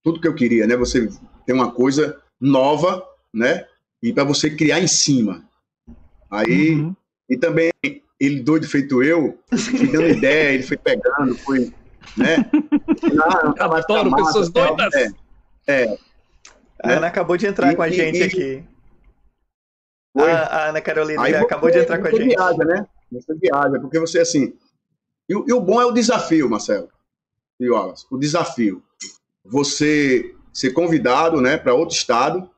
tudo 0.02 0.20
que 0.20 0.26
eu 0.26 0.34
queria, 0.34 0.66
né? 0.66 0.76
Você 0.76 1.08
tem 1.46 1.54
uma 1.54 1.70
coisa 1.70 2.20
nova, 2.40 3.06
né? 3.32 3.64
E 4.04 4.12
para 4.12 4.22
você 4.22 4.50
criar 4.50 4.80
em 4.80 4.86
cima. 4.86 5.42
Aí 6.30 6.74
uhum. 6.74 6.94
e 7.26 7.38
também 7.38 7.70
ele 8.20 8.42
doido 8.42 8.68
feito 8.68 9.02
eu, 9.02 9.38
me 9.50 9.86
dando 9.86 10.08
ideia, 10.08 10.52
ele 10.52 10.62
foi 10.62 10.76
pegando, 10.76 11.34
foi, 11.38 11.72
né? 12.14 12.36
Ah, 13.58 13.64
Adoro 13.64 14.10
massa, 14.10 14.26
pessoas 14.26 14.50
doidas. 14.50 14.94
É, 14.94 15.84
é. 15.84 15.98
A 16.82 16.92
Ana 16.92 17.06
acabou 17.06 17.36
de 17.38 17.46
entrar 17.46 17.72
e, 17.72 17.76
com 17.76 17.82
a 17.82 17.88
gente 17.88 18.18
e, 18.18 18.22
aqui. 18.22 18.64
A, 20.18 20.22
a, 20.22 20.68
Ana 20.68 20.82
Carolina 20.82 21.22
Aí 21.22 21.34
acabou 21.34 21.70
de 21.70 21.78
entrar 21.78 21.98
com 21.98 22.06
a 22.06 22.10
gente. 22.10 22.36
Viaja, 22.36 22.64
né? 22.64 22.86
Você 23.10 23.34
viaja, 23.34 23.80
porque 23.80 23.98
você 23.98 24.18
assim. 24.18 24.54
E, 25.28 25.32
e 25.32 25.52
o 25.52 25.60
bom 25.60 25.80
é 25.80 25.86
o 25.86 25.92
desafio, 25.92 26.50
Marcelo. 26.50 26.90
E 27.58 27.70
Wallace, 27.70 28.04
o 28.10 28.18
desafio. 28.18 28.82
Você 29.46 30.34
ser 30.52 30.72
convidado, 30.72 31.40
né, 31.40 31.56
para 31.56 31.74
outro 31.74 31.96
estado, 31.96 32.50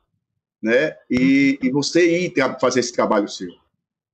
né, 0.66 0.96
e, 1.09 1.61
e 1.62 1.70
você 1.70 2.24
ir 2.24 2.35
fazer 2.61 2.81
esse 2.81 2.92
trabalho 2.92 3.29
seu. 3.29 3.52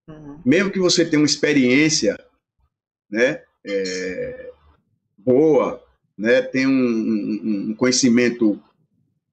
Uhum. 0.06 0.38
Mesmo 0.44 0.70
que 0.70 0.78
você 0.78 1.02
tenha 1.02 1.18
uma 1.18 1.26
experiência 1.26 2.22
né, 3.10 3.42
é, 3.64 4.52
boa, 5.16 5.82
né, 6.16 6.42
tenha 6.42 6.68
um, 6.68 6.72
um, 6.72 7.70
um, 7.70 7.74
conhecimento 7.74 8.62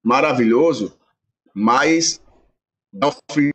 maravilhoso, 0.02 0.98
mas 1.54 2.22
dá 2.94 3.10
um 3.10 3.34
frio 3.34 3.54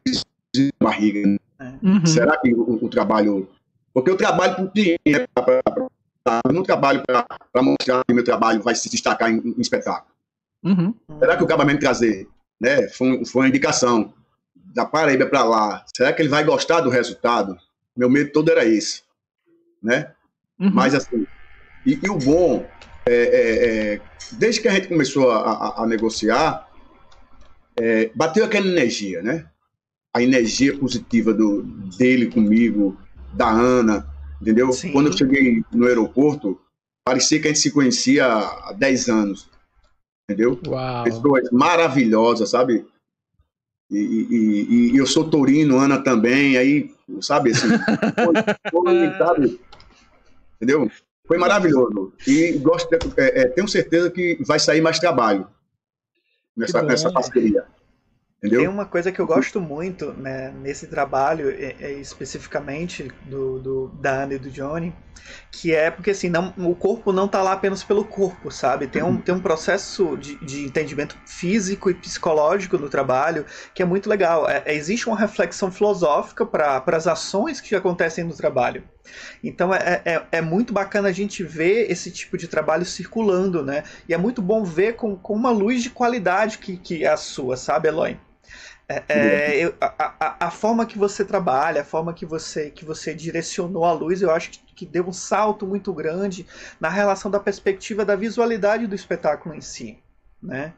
de 0.55 0.71
barriga. 0.79 1.27
Né? 1.27 1.39
Uhum. 1.83 2.05
Será 2.05 2.37
que 2.37 2.53
o, 2.53 2.85
o, 2.85 2.89
trabalho. 2.91 3.49
Porque 3.95 4.11
eu 4.11 4.17
trabalho 4.19 4.57
para 4.57 4.65
o 4.65 4.71
cliente, 4.71 5.01
né, 5.07 5.27
eu 6.45 6.53
não 6.53 6.63
trabalho 6.63 7.03
para 7.07 7.63
mostrar 7.63 8.05
que 8.07 8.13
meu 8.13 8.25
trabalho 8.25 8.63
vai 8.63 8.75
se 8.75 8.91
destacar 8.91 9.31
em, 9.31 9.39
em 9.39 9.61
espetáculo. 9.61 10.13
Uhum. 10.63 10.95
Será 11.19 11.35
que 11.35 11.43
o 11.43 11.47
acabamento 11.47 11.81
trazer 11.81 12.29
né, 12.61 12.89
foi, 12.89 13.25
foi 13.25 13.43
uma 13.43 13.49
indicação? 13.49 14.13
da 14.75 14.85
Paraíba 14.85 15.27
para 15.27 15.45
lá, 15.45 15.85
será 15.97 16.13
que 16.13 16.21
ele 16.21 16.29
vai 16.29 16.43
gostar 16.43 16.81
do 16.81 16.91
resultado? 16.91 17.57
Meu 17.97 18.11
medo 18.11 18.33
todo 18.33 18.51
era 18.51 18.65
esse, 18.65 19.03
né? 19.81 20.11
Uhum. 20.59 20.71
Mas 20.73 20.95
assim, 20.95 21.25
e, 21.87 21.99
e 22.03 22.11
o 22.11 22.19
bom, 22.19 22.67
é, 23.07 23.15
é, 23.15 23.95
é, 23.95 24.01
desde 24.33 24.61
que 24.61 24.67
a 24.67 24.73
gente 24.73 24.89
começou 24.89 25.31
a, 25.31 25.39
a, 25.39 25.83
a 25.85 25.87
negociar, 25.87 26.69
é, 27.77 28.11
bateu 28.17 28.45
aquela 28.45 28.67
energia, 28.67 29.23
né? 29.23 29.47
A 30.13 30.21
energia 30.21 30.77
positiva 30.77 31.33
do, 31.33 31.63
dele 31.97 32.27
comigo, 32.27 32.99
da 33.33 33.49
Ana, 33.49 34.09
entendeu? 34.43 34.73
Sim. 34.73 34.91
Quando 34.91 35.07
eu 35.07 35.17
cheguei 35.17 35.63
no 35.73 35.87
aeroporto, 35.87 36.61
parecia 37.05 37.41
que 37.41 37.47
a 37.47 37.51
gente 37.51 37.61
se 37.61 37.71
conhecia 37.71 38.27
há 38.27 38.73
10 38.77 39.09
anos, 39.09 39.49
entendeu? 40.25 40.59
Uau. 40.67 41.05
Pessoas 41.05 41.51
maravilhosas, 41.51 42.51
sabe? 42.51 42.87
E, 43.91 43.99
e, 43.99 44.93
e, 44.93 44.97
eu 44.97 45.07
sou 45.07 45.29
taurino, 45.29 45.79
Ana 45.79 46.03
também, 46.03 46.57
aí, 46.57 46.91
sabe, 47.21 47.53
assim, 47.53 47.69
foi, 48.73 48.83
foi, 48.83 49.19
sabe, 49.19 49.61
entendeu? 50.57 50.91
Foi 51.27 51.39
maravilhoso. 51.39 52.13
E 52.27 52.53
gosto, 52.59 52.89
de, 52.91 52.99
é, 53.17 53.43
é, 53.43 53.49
tenho 53.49 53.69
certeza 53.69 54.11
que 54.11 54.39
vai 54.47 54.59
sair 54.59 54.81
mais 54.81 54.99
trabalho 54.99 55.47
nessa, 56.57 56.83
nessa 56.83 57.13
parceria. 57.13 57.65
Entendeu? 58.39 58.61
Tem 58.61 58.69
uma 58.69 58.85
coisa 58.85 59.11
que 59.11 59.21
eu 59.21 59.27
gosto 59.27 59.61
muito 59.61 60.13
né, 60.13 60.51
nesse 60.61 60.87
trabalho, 60.87 61.49
é, 61.51 61.77
é 61.81 61.93
especificamente 61.93 63.11
do, 63.25 63.59
do, 63.59 63.89
da 64.01 64.23
Ana 64.23 64.35
e 64.35 64.39
do 64.39 64.51
Johnny, 64.51 64.95
que 65.51 65.75
é 65.75 65.91
porque 65.91 66.11
assim, 66.11 66.29
não, 66.29 66.53
o 66.59 66.75
corpo 66.75 67.13
não 67.13 67.27
está 67.27 67.43
lá 67.43 67.53
apenas 67.53 67.83
pelo 67.83 68.05
corpo, 68.05 68.51
sabe? 68.51 68.87
Tem 68.87 69.03
um, 69.03 69.17
tem 69.21 69.35
um 69.35 69.41
processo 69.41 70.17
de, 70.17 70.37
de 70.45 70.65
entendimento 70.65 71.17
físico 71.27 71.91
e 71.91 71.95
psicológico 71.95 72.79
no 72.79 72.89
trabalho 72.89 73.47
que 73.75 73.83
é 73.83 73.85
muito 73.85 74.09
legal. 74.09 74.49
É, 74.49 74.63
é 74.67 74.75
existe 74.75 75.07
uma 75.07 75.19
reflexão 75.19 75.71
filosófica 75.71 76.45
para 76.45 76.83
as 76.87 77.07
ações 77.07 77.61
que 77.61 77.75
acontecem 77.75 78.25
no 78.25 78.35
trabalho. 78.35 78.85
Então 79.43 79.75
é, 79.75 80.03
é, 80.05 80.27
é, 80.33 80.41
muito 80.41 80.73
bacana 80.73 81.09
a 81.09 81.13
gente 81.13 81.43
ver 81.43 81.91
esse 81.91 82.11
tipo 82.11 82.37
de 82.37 82.49
trabalho 82.49 82.85
circulando, 82.85 83.63
né? 83.63 83.85
E 84.09 84.15
é 84.15 84.19
muito 84.19 84.41
bom 84.41 84.65
ver 84.65 84.97
com, 84.97 85.17
com 85.17 85.35
uma 85.35 85.51
luz 85.51 85.83
de 85.83 85.91
qualidade 85.91 86.59
que, 86.59 86.77
que 86.77 87.05
é 87.05 87.09
a 87.09 87.17
sua, 87.17 87.57
sabe, 87.57 87.89
Eloy? 87.89 88.19
É, 88.89 89.03
é, 89.09 89.65
eu, 89.65 89.75
a, 89.81 90.15
a, 90.21 90.47
a, 90.47 90.51
forma 90.51 90.85
que 90.85 90.99
você 90.99 91.25
trabalha, 91.25 91.81
a 91.81 91.85
forma 91.85 92.13
que 92.13 92.27
você, 92.27 92.71
que 92.71 92.85
você 92.85 93.15
direcionou 93.15 93.85
a 93.85 93.93
luz, 93.93 94.21
eu 94.21 94.31
acho 94.31 94.51
que, 94.51 94.59
que 94.75 94.87
deu 94.87 95.09
um 95.09 95.13
salto 95.13 95.67
muito 95.67 95.93
grande 95.93 96.47
na 96.79 96.91
relação 96.91 97.31
da 97.31 97.41
perspectiva 97.41 98.05
da 98.05 98.15
visualidade 98.15 98.87
do 98.87 98.95
espetáculo 98.95 99.55
em 99.55 99.63
si. 99.63 99.99
Né? 100.43 100.75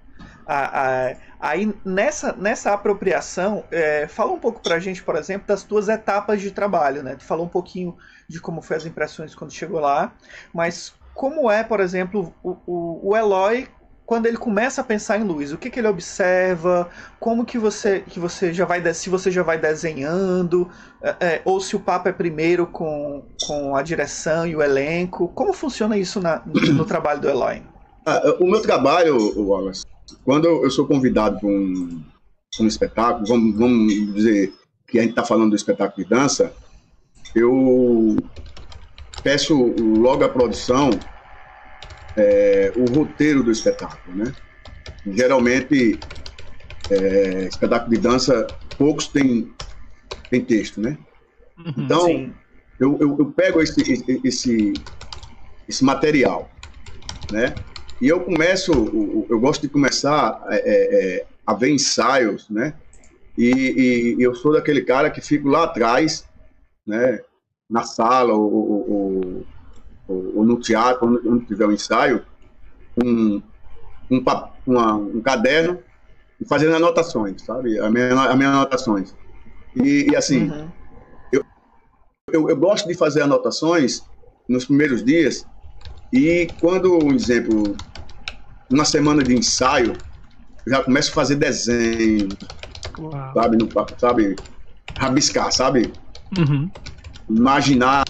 A, 0.46 1.08
a, 1.10 1.16
aí 1.40 1.74
nessa, 1.84 2.32
nessa 2.32 2.72
apropriação, 2.72 3.64
é, 3.72 4.06
fala 4.06 4.32
um 4.32 4.38
pouco 4.38 4.62
pra 4.62 4.78
gente, 4.78 5.02
por 5.02 5.16
exemplo, 5.16 5.48
das 5.48 5.64
tuas 5.64 5.88
etapas 5.88 6.40
de 6.40 6.52
trabalho, 6.52 7.02
né? 7.02 7.16
Tu 7.16 7.24
falou 7.24 7.44
um 7.44 7.48
pouquinho 7.48 7.96
de 8.28 8.40
como 8.40 8.62
foi 8.62 8.76
as 8.76 8.86
impressões 8.86 9.34
quando 9.34 9.52
chegou 9.52 9.80
lá, 9.80 10.12
mas 10.54 10.94
como 11.12 11.50
é, 11.50 11.64
por 11.64 11.80
exemplo, 11.80 12.32
o, 12.42 12.56
o, 12.64 13.10
o 13.10 13.16
Eloy 13.16 13.68
quando 14.06 14.26
ele 14.26 14.36
começa 14.36 14.80
a 14.80 14.84
pensar 14.84 15.18
em 15.18 15.24
luz, 15.24 15.52
o 15.52 15.58
que, 15.58 15.68
que 15.68 15.80
ele 15.80 15.88
observa, 15.88 16.88
como 17.18 17.44
que 17.44 17.58
você 17.58 18.04
que 18.06 18.20
você 18.20 18.54
já 18.54 18.64
vai 18.64 18.94
se 18.94 19.10
você 19.10 19.32
já 19.32 19.42
vai 19.42 19.58
desenhando, 19.58 20.70
é, 21.02 21.16
é, 21.20 21.42
ou 21.44 21.60
se 21.60 21.74
o 21.74 21.80
papo 21.80 22.08
é 22.08 22.12
primeiro 22.12 22.68
com, 22.68 23.24
com 23.44 23.74
a 23.74 23.82
direção 23.82 24.46
e 24.46 24.54
o 24.54 24.62
elenco, 24.62 25.26
como 25.28 25.52
funciona 25.52 25.98
isso 25.98 26.20
na, 26.20 26.40
no, 26.46 26.60
no 26.72 26.84
trabalho 26.86 27.20
do 27.20 27.28
Eloy? 27.28 27.62
Ah, 28.06 28.36
o 28.38 28.46
meu 28.46 28.62
trabalho, 28.62 29.16
Wallace, 29.36 29.84
quando 30.24 30.46
eu 30.46 30.70
sou 30.70 30.86
convidado 30.86 31.40
para 31.40 31.48
um, 31.48 32.00
um 32.60 32.66
espetáculo, 32.68 33.26
vamos, 33.26 33.58
vamos 33.58 34.14
dizer 34.14 34.54
que 34.86 35.00
a 35.00 35.02
gente 35.02 35.10
está 35.10 35.24
falando 35.24 35.50
do 35.50 35.56
espetáculo 35.56 36.04
de 36.04 36.08
dança, 36.08 36.52
eu 37.34 38.16
peço 39.24 39.74
logo 39.98 40.22
a 40.22 40.28
produção 40.28 40.90
é, 42.16 42.72
o 42.76 42.84
roteiro 42.86 43.42
do 43.42 43.50
espetáculo, 43.50 44.16
né? 44.16 44.32
Geralmente, 45.06 45.98
é, 46.90 47.46
espetáculo 47.46 47.90
de 47.90 47.98
dança, 47.98 48.46
poucos 48.78 49.08
têm, 49.08 49.52
têm 50.30 50.44
texto, 50.44 50.80
né? 50.80 50.98
Uhum, 51.58 51.74
então, 51.76 52.34
eu, 52.78 52.98
eu, 53.00 53.16
eu, 53.18 53.32
pego 53.32 53.62
esse, 53.62 54.04
esse, 54.24 54.72
esse 55.68 55.84
material, 55.84 56.50
né? 57.30 57.54
E 58.00 58.08
eu 58.08 58.20
começo, 58.20 58.72
eu 59.30 59.40
gosto 59.40 59.62
de 59.62 59.68
começar 59.68 60.44
é, 60.48 60.56
é, 60.56 61.16
é, 61.16 61.26
a 61.46 61.54
ver 61.54 61.70
ensaios, 61.70 62.48
né? 62.50 62.74
E, 63.38 64.16
e, 64.18 64.22
eu 64.22 64.34
sou 64.34 64.52
daquele 64.52 64.82
cara 64.82 65.10
que 65.10 65.20
fico 65.20 65.48
lá 65.48 65.64
atrás, 65.64 66.26
né? 66.86 67.20
Na 67.68 67.84
sala 67.84 68.34
ou, 68.34 68.75
no 70.46 70.60
teatro, 70.60 71.06
onde, 71.06 71.28
onde 71.28 71.46
tiver 71.46 71.66
o 71.66 71.68
um 71.68 71.72
ensaio, 71.72 72.24
um, 73.02 73.42
um, 74.10 74.24
uma, 74.66 74.94
um 74.94 75.20
caderno 75.20 75.78
e 76.40 76.46
fazendo 76.46 76.76
anotações, 76.76 77.42
sabe? 77.42 77.78
As 77.78 77.90
minhas, 77.90 78.12
as 78.12 78.36
minhas 78.36 78.52
anotações. 78.52 79.14
E, 79.74 80.10
e 80.10 80.16
assim, 80.16 80.50
uhum. 80.50 80.68
eu, 81.32 81.44
eu, 82.32 82.48
eu, 82.50 82.56
gosto 82.56 82.86
de 82.86 82.94
fazer 82.94 83.22
anotações 83.22 84.02
nos 84.48 84.64
primeiros 84.64 85.04
dias 85.04 85.46
e 86.12 86.50
quando, 86.60 87.04
um 87.04 87.12
exemplo, 87.12 87.76
uma 88.70 88.84
semana 88.84 89.22
de 89.22 89.36
ensaio, 89.36 89.92
eu 90.64 90.72
já 90.72 90.82
começo 90.82 91.10
a 91.10 91.14
fazer 91.14 91.36
desenho, 91.36 92.28
Uau. 92.98 93.34
sabe? 93.34 93.56
No, 93.56 93.68
sabe? 93.98 94.36
Rabiscar, 94.96 95.52
sabe? 95.52 95.92
Uhum. 96.38 96.70
Imaginar 97.28 98.04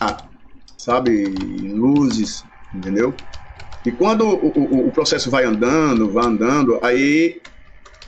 sabe, 0.87 1.25
luzes, 1.25 2.45
entendeu? 2.73 3.13
E 3.85 3.91
quando 3.91 4.25
o, 4.25 4.47
o, 4.47 4.87
o, 4.87 4.93
processo 4.93 5.29
vai 5.29 5.45
andando, 5.45 6.13
vai 6.13 6.25
andando, 6.25 6.79
aí, 6.81 7.43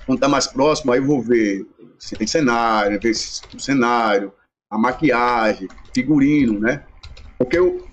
quando 0.06 0.20
tá 0.20 0.28
mais 0.28 0.46
próximo, 0.46 0.92
aí 0.92 1.00
eu 1.00 1.04
vou 1.04 1.20
ver 1.20 1.66
se 1.98 2.14
tem 2.14 2.26
cenário, 2.26 3.00
ver 3.00 3.14
se, 3.14 3.42
o 3.52 3.58
cenário, 3.58 4.32
a 4.70 4.78
maquiagem, 4.78 5.66
figurino, 5.92 6.60
né? 6.60 6.84
Porque 7.36 7.58
eu, 7.58 7.84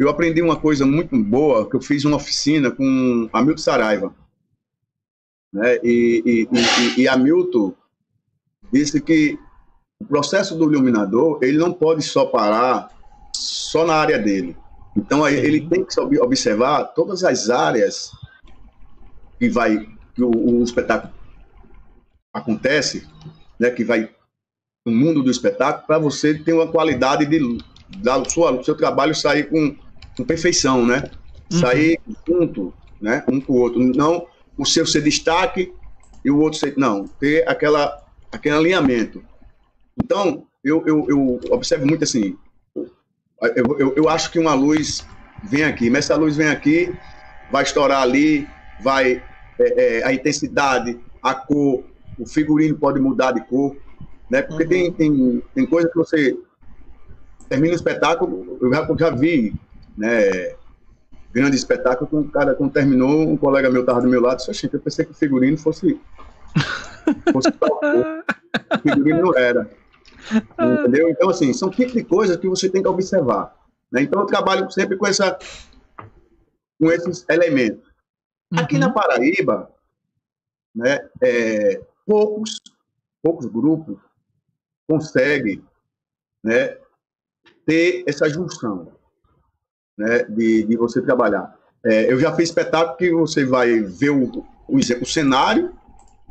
eu 0.00 0.08
aprendi 0.08 0.42
uma 0.42 0.56
coisa 0.56 0.84
muito 0.84 1.16
boa, 1.16 1.70
que 1.70 1.76
eu 1.76 1.80
fiz 1.80 2.04
uma 2.04 2.16
oficina 2.16 2.72
com 2.72 3.30
Hamilton 3.32 3.62
Saraiva, 3.62 4.14
né? 5.52 5.76
E, 5.84 6.22
e, 6.26 6.98
e, 6.98 7.02
e 7.02 7.08
Hamilton 7.08 7.72
disse 8.72 9.00
que 9.00 9.38
o 10.02 10.04
processo 10.04 10.56
do 10.56 10.72
iluminador, 10.72 11.38
ele 11.40 11.56
não 11.56 11.72
pode 11.72 12.02
só 12.02 12.26
parar 12.26 12.97
só 13.38 13.84
na 13.86 13.94
área 13.94 14.18
dele. 14.18 14.56
Então 14.96 15.26
ele 15.28 15.60
tem 15.68 15.84
que 15.84 16.00
observar 16.20 16.84
todas 16.94 17.22
as 17.22 17.50
áreas 17.50 18.10
que 19.38 19.48
vai 19.48 19.86
que 20.14 20.22
o, 20.22 20.30
o 20.30 20.64
espetáculo 20.64 21.12
acontece, 22.32 23.06
né, 23.58 23.70
que 23.70 23.84
vai 23.84 24.10
no 24.84 24.92
mundo 24.92 25.22
do 25.22 25.30
espetáculo 25.30 25.86
para 25.86 25.98
você 25.98 26.34
ter 26.34 26.52
uma 26.52 26.66
qualidade 26.66 27.24
de 27.26 27.58
da 27.98 28.22
sua 28.24 28.62
seu 28.62 28.76
trabalho 28.76 29.14
sair 29.14 29.48
com, 29.48 29.76
com 30.16 30.24
perfeição, 30.24 30.84
né? 30.84 31.10
Uhum. 31.50 31.58
Sair 31.58 32.00
junto, 32.26 32.74
né, 33.00 33.24
um 33.28 33.40
com 33.40 33.52
o 33.52 33.56
outro, 33.56 33.80
não 33.80 34.26
o 34.56 34.66
seu 34.66 34.84
ser 34.84 35.02
destaque 35.02 35.72
e 36.24 36.30
o 36.30 36.38
outro 36.40 36.58
ser 36.58 36.74
não, 36.76 37.06
ter 37.06 37.48
aquela 37.48 38.04
aquele 38.30 38.56
alinhamento. 38.56 39.22
Então, 39.96 40.46
eu, 40.62 40.84
eu, 40.86 41.06
eu 41.08 41.40
observo 41.50 41.86
muito 41.86 42.04
assim, 42.04 42.36
eu, 43.40 43.78
eu, 43.78 43.94
eu, 43.96 44.08
acho 44.08 44.30
que 44.30 44.38
uma 44.38 44.54
luz 44.54 45.06
vem 45.44 45.64
aqui, 45.64 45.88
mas 45.88 46.04
essa 46.04 46.16
luz 46.16 46.36
vem 46.36 46.48
aqui, 46.48 46.92
vai 47.50 47.62
estourar 47.62 48.02
ali, 48.02 48.48
vai 48.80 49.22
é, 49.58 49.98
é, 49.98 50.04
a 50.04 50.12
intensidade, 50.12 50.98
a 51.22 51.34
cor, 51.34 51.84
o 52.18 52.26
figurino 52.26 52.76
pode 52.76 53.00
mudar 53.00 53.32
de 53.32 53.40
cor, 53.42 53.76
né? 54.28 54.42
Porque 54.42 54.64
uhum. 54.64 54.68
tem, 54.68 54.92
tem, 54.92 55.42
tem 55.54 55.66
coisa 55.66 55.88
que 55.88 55.96
você 55.96 56.36
termina 57.48 57.72
o 57.72 57.76
espetáculo, 57.76 58.58
eu 58.60 58.72
já, 58.72 58.86
já 58.98 59.10
vi, 59.10 59.54
né? 59.96 60.54
Grande 61.32 61.56
espetáculo, 61.56 62.08
com 62.08 62.20
um 62.20 62.28
cara, 62.28 62.54
quando 62.54 62.72
terminou, 62.72 63.28
um 63.28 63.36
colega 63.36 63.70
meu 63.70 63.82
estava 63.82 64.00
do 64.00 64.08
meu 64.08 64.20
lado, 64.20 64.38
disse, 64.38 64.70
eu 64.72 64.80
pensei 64.80 65.04
que 65.04 65.12
o 65.12 65.14
figurino 65.14 65.58
fosse. 65.58 66.00
fosse 67.32 67.48
o 67.48 68.78
figurino 68.82 69.22
não 69.22 69.36
era. 69.36 69.70
Entendeu? 70.32 71.10
Então, 71.10 71.30
assim, 71.30 71.52
são 71.52 71.70
tipos 71.70 71.92
de 71.92 72.04
coisas 72.04 72.36
que 72.36 72.48
você 72.48 72.68
tem 72.68 72.82
que 72.82 72.88
observar. 72.88 73.56
Né? 73.90 74.02
Então, 74.02 74.20
eu 74.20 74.26
trabalho 74.26 74.70
sempre 74.70 74.96
com, 74.96 75.06
essa, 75.06 75.38
com 76.78 76.90
esses 76.90 77.24
elementos. 77.28 77.88
Uhum. 78.52 78.60
Aqui 78.60 78.78
na 78.78 78.90
Paraíba, 78.90 79.70
né, 80.74 81.08
é, 81.22 81.82
poucos, 82.06 82.60
poucos 83.22 83.46
grupos 83.46 83.98
conseguem 84.88 85.62
né, 86.42 86.78
ter 87.66 88.04
essa 88.06 88.28
junção 88.28 88.92
né, 89.96 90.24
de, 90.24 90.64
de 90.64 90.76
você 90.76 91.02
trabalhar. 91.02 91.56
É, 91.84 92.10
eu 92.12 92.18
já 92.18 92.34
fiz 92.34 92.48
espetáculo 92.48 92.96
que 92.96 93.10
você 93.10 93.44
vai 93.44 93.80
ver 93.80 94.10
o, 94.10 94.46
o, 94.68 94.76
o 94.76 95.06
cenário 95.06 95.76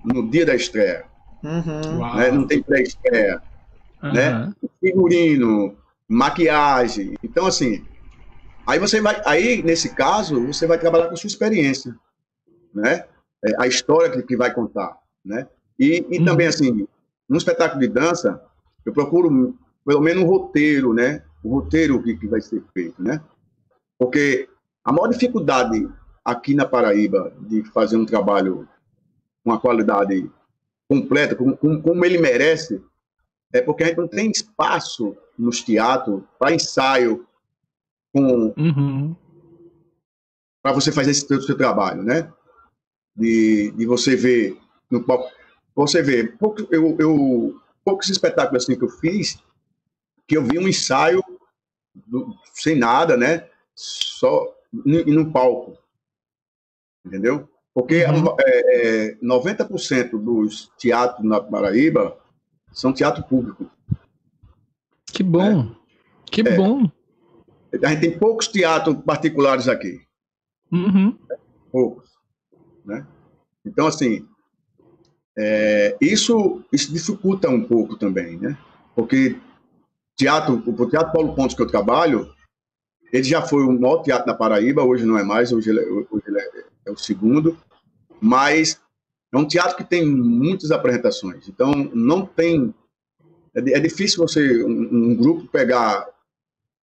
no 0.03 0.29
dia 0.29 0.45
da 0.45 0.55
estreia. 0.55 1.05
Uhum. 1.43 2.15
Né, 2.15 2.31
não 2.31 2.47
tem 2.47 2.63
pré-estreia 2.63 3.41
uhum. 4.03 4.13
né? 4.13 4.53
Figurino, 4.79 5.75
maquiagem. 6.07 7.15
Então, 7.23 7.45
assim, 7.45 7.85
aí 8.65 8.79
você 8.79 9.01
vai, 9.01 9.21
aí 9.25 9.61
nesse 9.63 9.93
caso, 9.93 10.47
você 10.47 10.65
vai 10.67 10.77
trabalhar 10.77 11.07
com 11.07 11.13
a 11.13 11.17
sua 11.17 11.27
experiência, 11.27 11.95
né? 12.73 13.05
É, 13.45 13.61
a 13.61 13.67
história 13.67 14.09
que, 14.09 14.23
que 14.23 14.37
vai 14.37 14.53
contar, 14.53 14.97
né? 15.23 15.47
E, 15.79 16.05
e 16.09 16.19
uhum. 16.19 16.25
também, 16.25 16.47
assim, 16.47 16.87
num 17.29 17.37
espetáculo 17.37 17.81
de 17.81 17.87
dança, 17.87 18.41
eu 18.85 18.93
procuro 18.93 19.55
pelo 19.85 20.01
menos 20.01 20.23
um 20.23 20.27
roteiro, 20.27 20.93
né? 20.93 21.23
O 21.43 21.49
roteiro 21.49 22.01
que, 22.01 22.15
que 22.17 22.27
vai 22.27 22.41
ser 22.41 22.63
feito, 22.73 23.01
né? 23.01 23.21
Porque 23.97 24.49
a 24.83 24.91
maior 24.91 25.07
dificuldade 25.07 25.87
aqui 26.23 26.53
na 26.53 26.65
Paraíba 26.65 27.33
de 27.41 27.63
fazer 27.63 27.95
um 27.95 28.05
trabalho 28.05 28.67
com 29.43 29.51
uma 29.51 29.59
qualidade 29.59 30.29
completa, 30.89 31.35
como, 31.35 31.57
como 31.57 32.05
ele 32.05 32.17
merece, 32.17 32.81
é 33.53 33.61
porque 33.61 33.83
a 33.83 33.87
gente 33.87 33.97
não 33.97 34.07
tem 34.07 34.29
espaço 34.29 35.15
nos 35.37 35.61
teatros 35.61 36.23
para 36.37 36.53
ensaio 36.53 37.25
com 38.13 38.53
uhum. 38.57 39.15
para 40.61 40.73
você 40.73 40.91
fazer 40.91 41.11
esse 41.11 41.27
seu, 41.27 41.57
trabalho, 41.57 42.03
né? 42.03 42.31
De, 43.15 43.71
de 43.71 43.85
você 43.85 44.15
ver 44.15 44.57
no 44.89 45.03
você 45.75 46.01
vê 46.01 46.25
pouco, 46.25 46.67
eu, 46.71 46.95
eu 46.99 47.61
poucos 47.83 48.09
espetáculos 48.09 48.63
assim 48.63 48.77
que 48.77 48.83
eu 48.83 48.89
fiz 48.89 49.39
que 50.27 50.35
eu 50.35 50.43
vi 50.43 50.59
um 50.59 50.67
ensaio 50.67 51.23
do, 51.95 52.35
sem 52.53 52.75
nada, 52.75 53.15
né? 53.15 53.47
Só 53.73 54.53
e 54.85 55.11
no 55.11 55.31
palco, 55.31 55.77
entendeu? 57.05 57.49
Porque 57.73 58.03
uhum. 58.05 58.35
é, 58.39 59.11
é, 59.11 59.15
90% 59.15 60.21
dos 60.21 60.69
teatros 60.77 61.25
na 61.25 61.39
Paraíba 61.39 62.17
são 62.77 62.93
teatro 62.93 63.23
público. 63.23 63.69
Que 65.07 65.23
bom, 65.23 65.61
é. 65.61 65.75
que 66.31 66.41
é. 66.41 66.55
bom. 66.55 66.89
A 67.83 67.89
gente 67.89 68.01
tem 68.01 68.19
poucos 68.19 68.47
teatros 68.47 68.95
particulares 69.03 69.67
aqui. 69.67 69.99
Uhum. 70.71 71.17
Poucos. 71.71 72.11
Né? 72.85 73.05
Então, 73.65 73.87
assim, 73.87 74.27
é, 75.35 75.97
isso, 75.99 76.63
isso 76.71 76.93
dificulta 76.93 77.49
um 77.49 77.63
pouco 77.63 77.97
também, 77.97 78.37
né? 78.37 78.55
Porque 78.95 79.39
teatro, 80.15 80.63
o 80.65 80.89
Teatro 80.89 81.11
Paulo 81.11 81.33
Pontes 81.33 81.55
que 81.55 81.61
eu 81.63 81.67
trabalho, 81.67 82.31
ele 83.11 83.23
já 83.23 83.41
foi 83.41 83.63
o 83.63 83.71
maior 83.71 84.03
teatro 84.03 84.27
da 84.27 84.35
Paraíba, 84.35 84.83
hoje 84.83 85.03
não 85.03 85.17
é 85.17 85.23
mais, 85.23 85.51
hoje 85.51 85.71
ele, 85.71 85.79
é, 85.79 85.89
hoje 86.11 86.23
ele 86.27 86.39
é, 86.39 86.65
é, 86.85 86.91
o 86.91 86.97
segundo, 86.97 87.57
mas 88.21 88.79
é 89.37 89.39
um 89.39 89.47
teatro 89.47 89.77
que 89.77 89.83
tem 89.83 90.05
muitas 90.05 90.71
apresentações, 90.71 91.47
então 91.47 91.71
não 91.93 92.25
tem. 92.25 92.73
É, 93.55 93.59
é 93.59 93.79
difícil 93.79 94.25
você, 94.25 94.63
um, 94.63 94.89
um 95.11 95.15
grupo, 95.15 95.47
pegar 95.47 96.07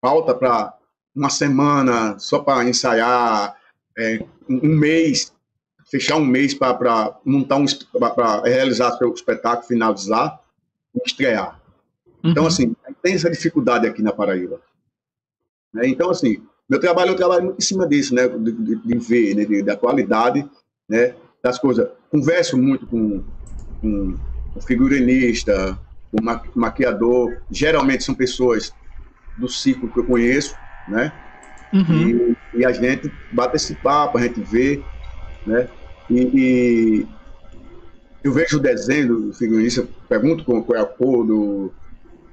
pauta 0.02 0.34
para 0.34 0.78
uma 1.16 1.30
semana 1.30 2.18
só 2.20 2.40
para 2.40 2.68
ensaiar, 2.68 3.58
é, 3.98 4.24
um 4.50 4.76
mês 4.76 5.34
fechar 5.94 6.16
um 6.16 6.26
mês 6.26 6.56
para 6.56 7.20
montar 7.24 7.58
um 7.58 7.66
para 8.00 8.42
realizar 8.42 8.98
seu 8.98 9.14
espetáculo, 9.14 9.68
finalizar 9.68 10.42
e 10.96 11.00
estrear. 11.06 11.62
Então, 12.20 12.24
uhum. 12.24 12.32
Então, 12.32 12.48
assim, 12.48 12.76
tem 13.04 13.14
essa 13.14 13.30
dificuldade 13.30 13.86
aqui 13.86 14.02
na 14.02 14.12
Paraíba. 14.12 14.60
Né? 15.72 15.88
Então, 15.88 16.10
assim, 16.10 16.42
meu 16.68 16.80
trabalho, 16.80 17.12
eu 17.12 17.16
trabalho 17.16 17.44
muito 17.46 17.60
em 17.60 17.62
cima 17.62 17.88
disso, 17.88 18.16
né? 18.16 18.28
De, 18.28 18.52
de, 18.52 18.76
de 18.76 18.98
ver, 18.98 19.36
né? 19.36 19.46
De, 19.46 19.62
da 19.62 19.76
qualidade, 19.76 20.50
né? 20.90 21.16
Das 21.44 21.60
coisas. 21.60 21.90
Converso 22.10 22.58
muito 22.58 22.88
com, 22.88 23.22
com 23.82 24.18
o 24.56 24.62
figurinista, 24.62 25.78
o 26.12 26.24
ma 26.24 26.42
maquiador. 26.56 27.42
Geralmente 27.52 28.06
são 28.06 28.16
pessoas 28.16 28.74
do 29.38 29.50
ciclo 29.50 29.90
que 29.90 30.00
eu 30.00 30.06
conheço, 30.06 30.56
né? 30.88 31.12
Uhum. 31.74 32.36
E, 32.54 32.60
e, 32.60 32.66
a 32.66 32.72
gente 32.72 33.12
bate 33.32 33.58
esse 33.58 33.76
papo, 33.76 34.18
a 34.18 34.22
gente 34.22 34.40
vê, 34.40 34.82
né? 35.46 35.68
E, 36.10 36.22
e 36.22 37.08
eu 38.24 38.32
vejo 38.32 38.58
o 38.58 38.62
desenho 38.62 39.08
do 39.08 39.34
figurinista, 39.34 39.86
pergunto 40.08 40.46
qual 40.46 40.78
é 40.78 40.82
a 40.82 40.86
cor 40.86 41.26
do, 41.26 41.74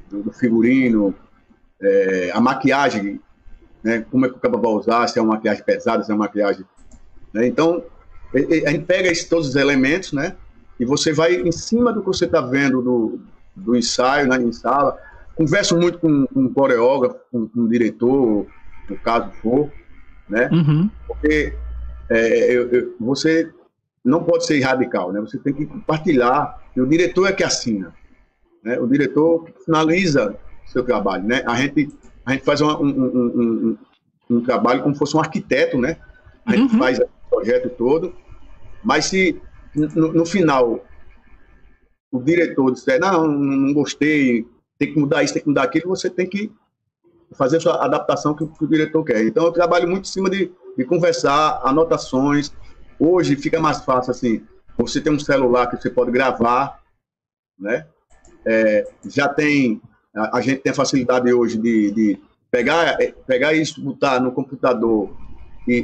do 0.09 0.31
figurino, 0.31 1.13
é, 1.83 2.31
a 2.33 2.41
maquiagem, 2.41 3.21
né, 3.83 4.05
como 4.09 4.27
é 4.27 4.29
que 4.29 4.37
o 4.37 4.39
cara 4.39 4.57
vai 4.57 4.71
usar, 4.71 5.09
se 5.09 5.19
é 5.19 5.23
uma 5.23 5.35
maquiagem 5.35 5.65
pesada, 5.65 6.05
se 6.05 6.13
é 6.13 6.15
uma 6.15 6.27
maquiagem. 6.27 6.65
Né? 7.33 7.47
Então, 7.47 7.83
a 8.33 8.71
gente 8.71 8.85
pega 8.85 9.11
esses, 9.11 9.29
todos 9.29 9.49
os 9.49 9.57
elementos, 9.57 10.13
né? 10.13 10.37
E 10.79 10.85
você 10.85 11.13
vai 11.13 11.35
em 11.35 11.53
cima 11.53 11.93
do 11.93 12.01
que 12.01 12.07
você 12.07 12.25
está 12.25 12.41
vendo 12.41 12.81
do, 12.81 13.21
do 13.55 13.77
ensaio, 13.77 14.29
né, 14.29 14.37
em 14.37 14.53
sala. 14.53 14.97
Converso 15.35 15.77
muito 15.77 15.99
com, 15.99 16.27
com 16.27 16.41
um 16.41 16.53
coreógrafo, 16.53 17.17
com, 17.31 17.49
com 17.49 17.61
um 17.61 17.69
diretor, 17.69 18.47
no 18.89 18.97
caso 18.99 19.31
for, 19.43 19.71
né? 20.29 20.49
Uhum. 20.53 20.91
Porque 21.07 21.55
é, 22.09 22.57
eu, 22.57 22.69
eu, 22.71 22.95
você 23.01 23.51
não 24.05 24.23
pode 24.23 24.47
ser 24.47 24.61
radical, 24.61 25.13
né? 25.13 25.21
Você 25.21 25.39
tem 25.39 25.53
que 25.53 25.67
compartilhar. 25.67 26.59
E 26.75 26.81
o 26.81 26.87
diretor 26.87 27.29
é 27.29 27.33
que 27.33 27.45
assina, 27.45 27.93
né? 28.63 28.79
O 28.79 28.87
diretor 28.87 29.49
finaliza 29.65 30.37
seu 30.67 30.85
trabalho, 30.85 31.25
né? 31.25 31.43
A 31.47 31.57
gente 31.57 31.91
a 32.25 32.33
gente 32.33 32.45
faz 32.45 32.61
um, 32.61 32.69
um, 32.69 32.89
um, 32.89 33.79
um 34.31 34.41
trabalho 34.43 34.83
como 34.83 34.95
se 34.95 34.99
fosse 34.99 35.17
um 35.17 35.21
arquiteto, 35.21 35.79
né? 35.79 35.97
A 36.47 36.55
gente 36.55 36.73
uhum. 36.75 36.79
faz 36.79 37.01
projeto 37.31 37.71
todo, 37.71 38.15
mas 38.83 39.07
se 39.07 39.41
no, 39.75 40.13
no, 40.13 40.27
final 40.27 40.85
o 42.11 42.21
diretor 42.21 42.73
disser 42.73 43.01
não, 43.01 43.27
não 43.29 43.73
gostei, 43.73 44.47
tem 44.79 44.93
que 44.93 44.99
mudar 44.99 45.23
isso, 45.23 45.35
tem 45.35 45.43
que 45.43 45.49
mudar 45.49 45.63
aquilo, 45.63 45.89
você 45.89 46.11
tem 46.11 46.27
que 46.27 46.51
fazer 47.33 47.59
a 47.59 47.61
sua 47.61 47.85
adaptação 47.85 48.35
que, 48.35 48.45
que 48.47 48.65
o 48.65 48.69
diretor 48.69 49.05
quer. 49.05 49.23
Então 49.25 49.45
eu 49.45 49.53
trabalho 49.53 49.89
muito 49.89 50.07
em 50.07 50.13
cima 50.13 50.29
de, 50.29 50.51
de 50.77 50.85
conversar, 50.85 51.61
anotações, 51.63 52.53
Hoje 53.01 53.35
fica 53.35 53.59
mais 53.59 53.81
fácil 53.81 54.11
assim, 54.11 54.47
você 54.77 55.01
tem 55.01 55.11
um 55.11 55.19
celular 55.19 55.69
que 55.69 55.81
você 55.81 55.89
pode 55.89 56.11
gravar, 56.11 56.83
né? 57.59 57.87
É, 58.45 58.87
já 59.07 59.27
tem, 59.27 59.81
a, 60.15 60.37
a, 60.37 60.41
gente 60.43 60.61
tem 60.61 60.71
a 60.71 60.75
facilidade 60.75 61.33
hoje 61.33 61.57
de, 61.57 61.91
de 61.93 62.21
pegar, 62.51 63.01
é, 63.01 63.11
pegar 63.27 63.55
isso, 63.55 63.83
botar 63.83 64.21
no 64.21 64.33
computador 64.33 65.17
e, 65.67 65.75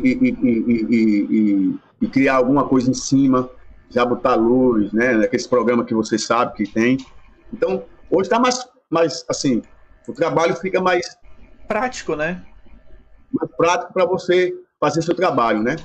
e, 0.40 1.78
e, 2.00 2.08
criar 2.08 2.36
alguma 2.36 2.66
coisa 2.66 2.90
em 2.90 2.94
cima, 2.94 3.48
já 3.90 4.04
botar 4.04 4.34
luz, 4.34 4.92
né? 4.92 5.14
Aqueles 5.24 5.46
programas 5.46 5.86
que 5.86 5.94
você 5.94 6.18
sabe 6.18 6.54
que 6.54 6.70
tem. 6.70 6.98
Então, 7.52 7.84
hoje 8.10 8.22
está 8.22 8.38
mais, 8.38 8.66
mais, 8.90 9.24
assim, 9.28 9.62
o 10.06 10.12
trabalho 10.12 10.54
fica 10.56 10.80
mais... 10.80 11.16
Prático, 11.68 12.14
né? 12.14 12.44
Mais 13.32 13.50
prático 13.56 13.92
para 13.92 14.04
você 14.04 14.54
fazer 14.80 15.02
seu 15.02 15.14
trabalho, 15.14 15.62
né? 15.62 15.76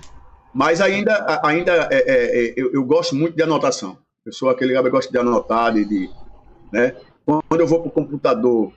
Mas 0.54 0.82
ainda, 0.82 1.40
ainda 1.44 1.88
é, 1.92 1.96
é, 1.96 2.48
é, 2.50 2.54
eu, 2.58 2.74
eu, 2.74 2.84
gosto 2.84 3.16
muito 3.16 3.36
de 3.36 3.44
anotação. 3.44 3.98
Eu 4.26 4.34
sou 4.34 4.50
aquele 4.50 4.74
cara 4.74 4.84
que 4.84 4.92
gosta 4.92 5.12
de 5.12 5.18
anotar, 5.18 5.74
de, 5.74 5.86
de 5.86 6.10
né? 6.72 6.96
Quando 7.26 7.62
eu 7.62 7.68
vou 7.68 7.80
para 7.80 7.88
o 7.88 7.92
computador 7.92 8.74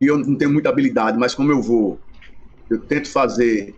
e 0.00 0.06
eu 0.06 0.18
não 0.18 0.36
tenho 0.36 0.52
muita 0.52 0.68
habilidade, 0.68 1.18
mas 1.18 1.34
como 1.34 1.50
eu 1.50 1.60
vou, 1.60 1.98
eu 2.70 2.78
tento 2.80 3.10
fazer, 3.10 3.74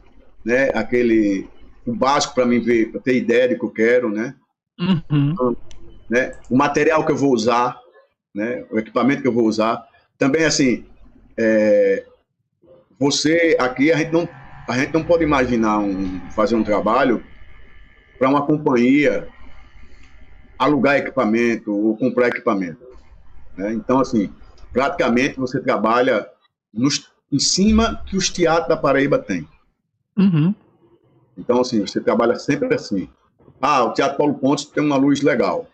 né? 0.49 0.71
Aquele 0.73 1.47
o 1.87 1.95
básico 1.95 2.35
para 2.35 2.47
mim 2.47 2.59
ver, 2.59 2.91
para 2.91 3.01
ter 3.03 3.17
ideia 3.17 3.49
de 3.49 3.59
que 3.59 3.65
eu 3.65 3.71
quero, 3.71 4.09
né? 4.09 4.35
Uhum. 4.81 5.31
Então, 5.33 5.57
né? 6.09 6.33
O 6.49 6.57
material 6.57 7.05
que 7.05 7.13
eu 7.13 7.17
vou 7.17 7.35
usar, 7.35 7.79
né? 8.35 8.65
O 8.71 8.79
equipamento 8.79 9.21
que 9.21 9.29
eu 9.29 9.33
vou 9.33 9.45
usar. 9.45 9.87
Também 10.17 10.47
assim, 10.47 10.87
é, 11.37 12.03
você 12.99 13.57
aqui 13.61 13.93
a 13.93 13.97
gente 13.99 14.11
não 14.11 14.27
a 14.67 14.79
gente 14.79 14.93
não 14.93 15.05
pode 15.05 15.23
imaginar 15.23 15.79
um, 15.81 16.21
fazer 16.31 16.55
um 16.55 16.65
trabalho 16.65 17.23
para 18.19 18.29
uma 18.29 18.47
companhia 18.47 19.29
alugar 20.59 20.97
equipamento 20.97 21.73
ou 21.75 21.97
comprar 21.97 22.29
equipamento. 22.29 22.85
Né? 23.57 23.73
Então, 23.73 24.01
assim, 24.01 24.31
praticamente 24.73 25.39
você 25.39 25.61
trabalha 25.61 26.27
nos, 26.73 27.11
em 27.31 27.39
cima 27.39 28.03
que 28.07 28.17
os 28.17 28.29
teatros 28.29 28.69
da 28.69 28.77
Paraíba 28.77 29.19
têm. 29.19 29.49
Uhum. 30.19 30.55
Então, 31.37 31.61
assim, 31.61 31.81
você 31.81 32.01
trabalha 32.01 32.37
sempre 32.39 32.75
assim. 32.75 33.09
Ah, 33.61 33.85
o 33.85 33.93
Teatro 33.93 34.19
Paulo 34.19 34.35
Pontes 34.35 34.67
tem 34.67 34.85
uma 34.85 34.97
luz 34.97 35.23
legal. 35.23 35.67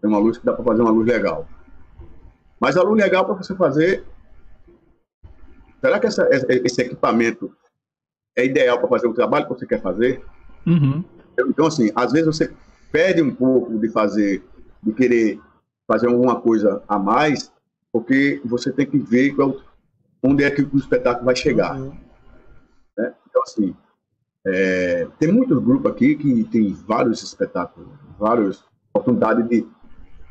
Tem 0.00 0.08
uma 0.08 0.18
luz 0.18 0.38
que 0.38 0.44
dá 0.44 0.52
para 0.52 0.64
fazer 0.64 0.82
uma 0.82 0.90
luz 0.90 1.06
legal. 1.06 1.48
Mas 2.60 2.76
a 2.76 2.82
luz 2.82 3.02
legal 3.02 3.24
para 3.24 3.34
você 3.34 3.54
fazer. 3.54 4.04
Será 5.80 5.98
que 5.98 6.06
essa, 6.06 6.28
esse 6.30 6.82
equipamento 6.82 7.50
é 8.36 8.44
ideal 8.44 8.78
para 8.78 8.88
fazer 8.88 9.06
o 9.06 9.14
trabalho 9.14 9.46
que 9.46 9.54
você 9.54 9.66
quer 9.66 9.80
fazer. 9.80 10.22
Uhum. 10.66 11.04
Então, 11.38 11.66
assim, 11.66 11.90
às 11.94 12.12
vezes 12.12 12.26
você 12.26 12.52
perde 12.92 13.22
um 13.22 13.34
pouco 13.34 13.78
de 13.78 13.88
fazer, 13.88 14.42
de 14.82 14.92
querer 14.92 15.40
fazer 15.86 16.08
alguma 16.08 16.40
coisa 16.40 16.82
a 16.88 16.98
mais, 16.98 17.52
porque 17.92 18.40
você 18.44 18.72
tem 18.72 18.86
que 18.86 18.98
ver 18.98 19.34
qual, 19.34 19.56
onde 20.22 20.44
é 20.44 20.50
que 20.50 20.62
o 20.62 20.76
espetáculo 20.76 21.24
vai 21.24 21.36
chegar. 21.36 21.78
Uhum. 21.78 21.92
Então, 23.40 23.42
assim, 23.42 23.76
é, 24.46 25.08
tem 25.18 25.32
muitos 25.32 25.58
grupos 25.62 25.90
aqui 25.90 26.14
que 26.14 26.44
tem 26.44 26.72
vários 26.72 27.22
espetáculos, 27.22 27.88
várias 28.18 28.62
oportunidades 28.92 29.48
de. 29.48 29.66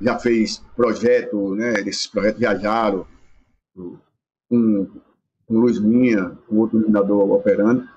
Já 0.01 0.17
fez 0.17 0.59
projeto, 0.77 1.55
né? 1.55 1.73
Esses 1.81 2.07
projetos 2.07 2.39
viajaram, 2.39 3.05
com 4.49 4.87
com 5.49 5.59
Luiz 5.59 5.79
Minha, 5.79 6.37
com 6.47 6.57
outro 6.57 6.77
iluminador 6.77 7.31
operando, 7.31 7.89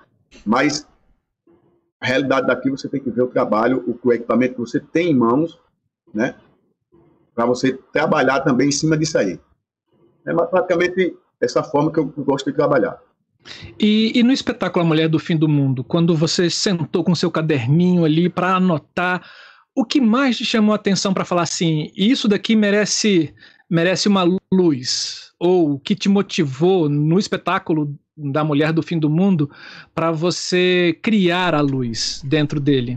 mas 0.44 0.88
a 2.00 2.06
realidade 2.06 2.46
daqui 2.46 2.70
você 2.70 2.88
tem 2.88 2.98
que 2.98 3.10
ver 3.10 3.22
o 3.22 3.28
trabalho, 3.28 3.84
o, 3.86 4.08
o 4.08 4.12
equipamento 4.12 4.54
que 4.54 4.60
você 4.60 4.80
tem 4.80 5.10
em 5.10 5.14
mãos, 5.14 5.60
né? 6.14 6.34
Para 7.34 7.44
você 7.44 7.74
trabalhar 7.92 8.40
também 8.40 8.68
em 8.68 8.72
cima 8.72 8.96
disso 8.96 9.18
aí. 9.18 9.38
É 10.26 10.34
praticamente 10.34 11.14
essa 11.40 11.62
forma 11.62 11.92
que 11.92 12.00
eu 12.00 12.06
gosto 12.06 12.50
de 12.50 12.56
trabalhar. 12.56 12.98
E, 13.78 14.12
e, 14.18 14.22
no 14.22 14.32
espetáculo 14.32 14.84
A 14.84 14.88
Mulher 14.88 15.08
do 15.08 15.18
Fim 15.18 15.36
do 15.36 15.48
Mundo, 15.48 15.82
quando 15.82 16.14
você 16.14 16.48
sentou 16.48 17.02
com 17.02 17.14
seu 17.14 17.30
caderninho 17.30 18.04
ali 18.04 18.28
para 18.28 18.56
anotar, 18.56 19.22
o 19.74 19.84
que 19.84 20.00
mais 20.00 20.36
te 20.36 20.44
chamou 20.44 20.72
a 20.72 20.76
atenção 20.76 21.12
para 21.12 21.24
falar 21.24 21.42
assim, 21.42 21.90
isso 21.96 22.28
daqui 22.28 22.54
merece 22.54 23.34
merece 23.68 24.06
uma 24.06 24.22
luz? 24.52 25.22
ou 25.42 25.72
o 25.72 25.78
que 25.80 25.96
te 25.96 26.08
motivou 26.08 26.88
no 26.88 27.18
espetáculo 27.18 27.98
da 28.16 28.44
Mulher 28.44 28.72
do 28.72 28.80
Fim 28.80 28.96
do 28.96 29.10
Mundo 29.10 29.50
para 29.92 30.12
você 30.12 30.96
criar 31.02 31.52
a 31.52 31.60
luz 31.60 32.22
dentro 32.24 32.60
dele? 32.60 32.96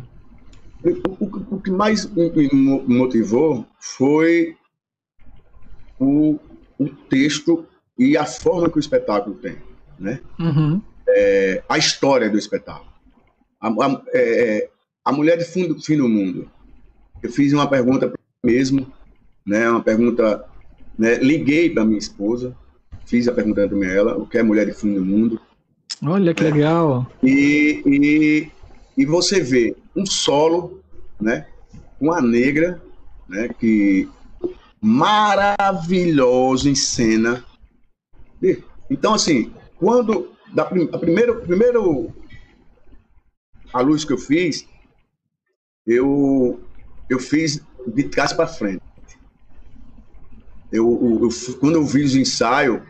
O, 1.19 1.55
o, 1.55 1.59
que 1.59 1.71
mais 1.71 2.05
me 2.13 2.49
motivou 2.87 3.65
foi 3.79 4.55
o, 5.99 6.37
o, 6.77 6.87
texto 7.09 7.65
e 7.97 8.15
a 8.15 8.27
forma 8.27 8.69
que 8.69 8.77
o 8.77 8.79
espetáculo 8.79 9.33
tem, 9.37 9.57
né? 9.99 10.19
Uhum. 10.39 10.81
É, 11.07 11.63
a 11.69 11.77
história 11.77 12.29
do 12.29 12.37
espetáculo. 12.37 12.91
A, 13.59 13.69
a, 13.69 14.01
é, 14.13 14.69
a 15.03 15.11
Mulher 15.11 15.37
do 15.37 15.45
Fim, 15.45 15.67
do 15.67 15.81
Fim 15.81 15.97
do 15.97 16.09
Mundo. 16.09 16.49
Eu 17.21 17.31
fiz 17.31 17.53
uma 17.53 17.67
pergunta 17.67 18.13
mesmo, 18.43 18.91
né? 19.45 19.69
Uma 19.69 19.81
pergunta 19.81 20.45
né? 20.97 21.15
Liguei 21.15 21.69
para 21.69 21.85
minha 21.85 21.99
esposa, 21.99 22.55
fiz 23.05 23.27
a 23.27 23.33
pergunta 23.33 23.67
também 23.67 23.89
a 23.89 23.93
ela, 23.93 24.17
o 24.17 24.25
que 24.25 24.37
é 24.37 24.43
mulher 24.43 24.65
de 24.65 24.73
fim 24.73 24.93
do 24.93 25.03
mundo. 25.03 25.39
Olha 26.03 26.33
que 26.33 26.43
né? 26.43 26.51
legal. 26.51 27.07
E, 27.21 27.81
e, 27.85 28.51
e 28.97 29.05
você 29.05 29.41
vê 29.41 29.75
um 29.95 30.05
solo, 30.05 30.81
né? 31.19 31.47
Uma 31.99 32.21
negra 32.21 32.81
né, 33.27 33.49
que 33.59 34.07
maravilhoso 34.81 36.69
em 36.69 36.75
cena. 36.75 37.43
Então, 38.89 39.13
assim, 39.13 39.51
quando 39.77 40.31
da 40.53 40.63
a 40.63 40.97
primeiro, 40.97 41.41
primeiro 41.41 42.13
a 43.73 43.81
luz 43.81 44.05
que 44.05 44.13
eu 44.13 44.17
fiz, 44.17 44.67
eu 45.85 46.59
eu 47.09 47.19
fiz 47.19 47.61
de 47.87 48.03
trás 48.05 48.33
para 48.33 48.47
frente. 48.47 48.81
Eu, 50.71 50.87
eu, 51.01 51.29
eu, 51.29 51.55
quando 51.59 51.75
eu 51.75 51.85
vi 51.85 52.03
os 52.03 52.15
ensaios, 52.15 52.81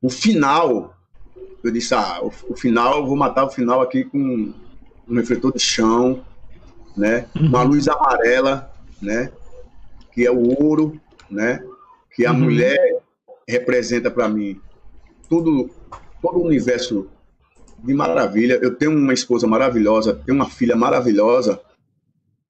o 0.00 0.08
final, 0.08 0.96
eu 1.62 1.70
disse, 1.70 1.94
ah, 1.94 2.20
o, 2.22 2.32
o, 2.48 2.56
final, 2.56 2.98
eu 2.98 3.06
vou 3.06 3.16
matar 3.16 3.44
o 3.44 3.50
final 3.50 3.80
aqui 3.80 4.04
com 4.04 4.52
um 5.08 5.14
refletor 5.14 5.52
de 5.52 5.60
chão, 5.60 6.24
né? 6.96 7.26
Uhum. 7.36 7.46
Uma 7.46 7.62
luz 7.62 7.88
amarela, 7.88 8.72
né? 9.00 9.30
Que 10.12 10.26
é 10.26 10.30
o 10.30 10.62
ouro, 10.62 11.00
né? 11.30 11.62
Que 12.14 12.24
a 12.24 12.32
uhum. 12.32 12.40
mulher 12.40 13.02
representa 13.46 14.10
para 14.10 14.28
mim 14.28 14.60
tudo, 15.28 15.70
todo 16.24 16.40
universo 16.40 17.06
de 17.78 17.92
maravilha. 17.92 18.58
Eu 18.62 18.74
tenho 18.74 18.92
uma 18.92 19.12
esposa 19.12 19.46
maravilhosa, 19.46 20.18
tenho 20.24 20.34
uma 20.34 20.48
filha 20.48 20.74
maravilhosa 20.74 21.60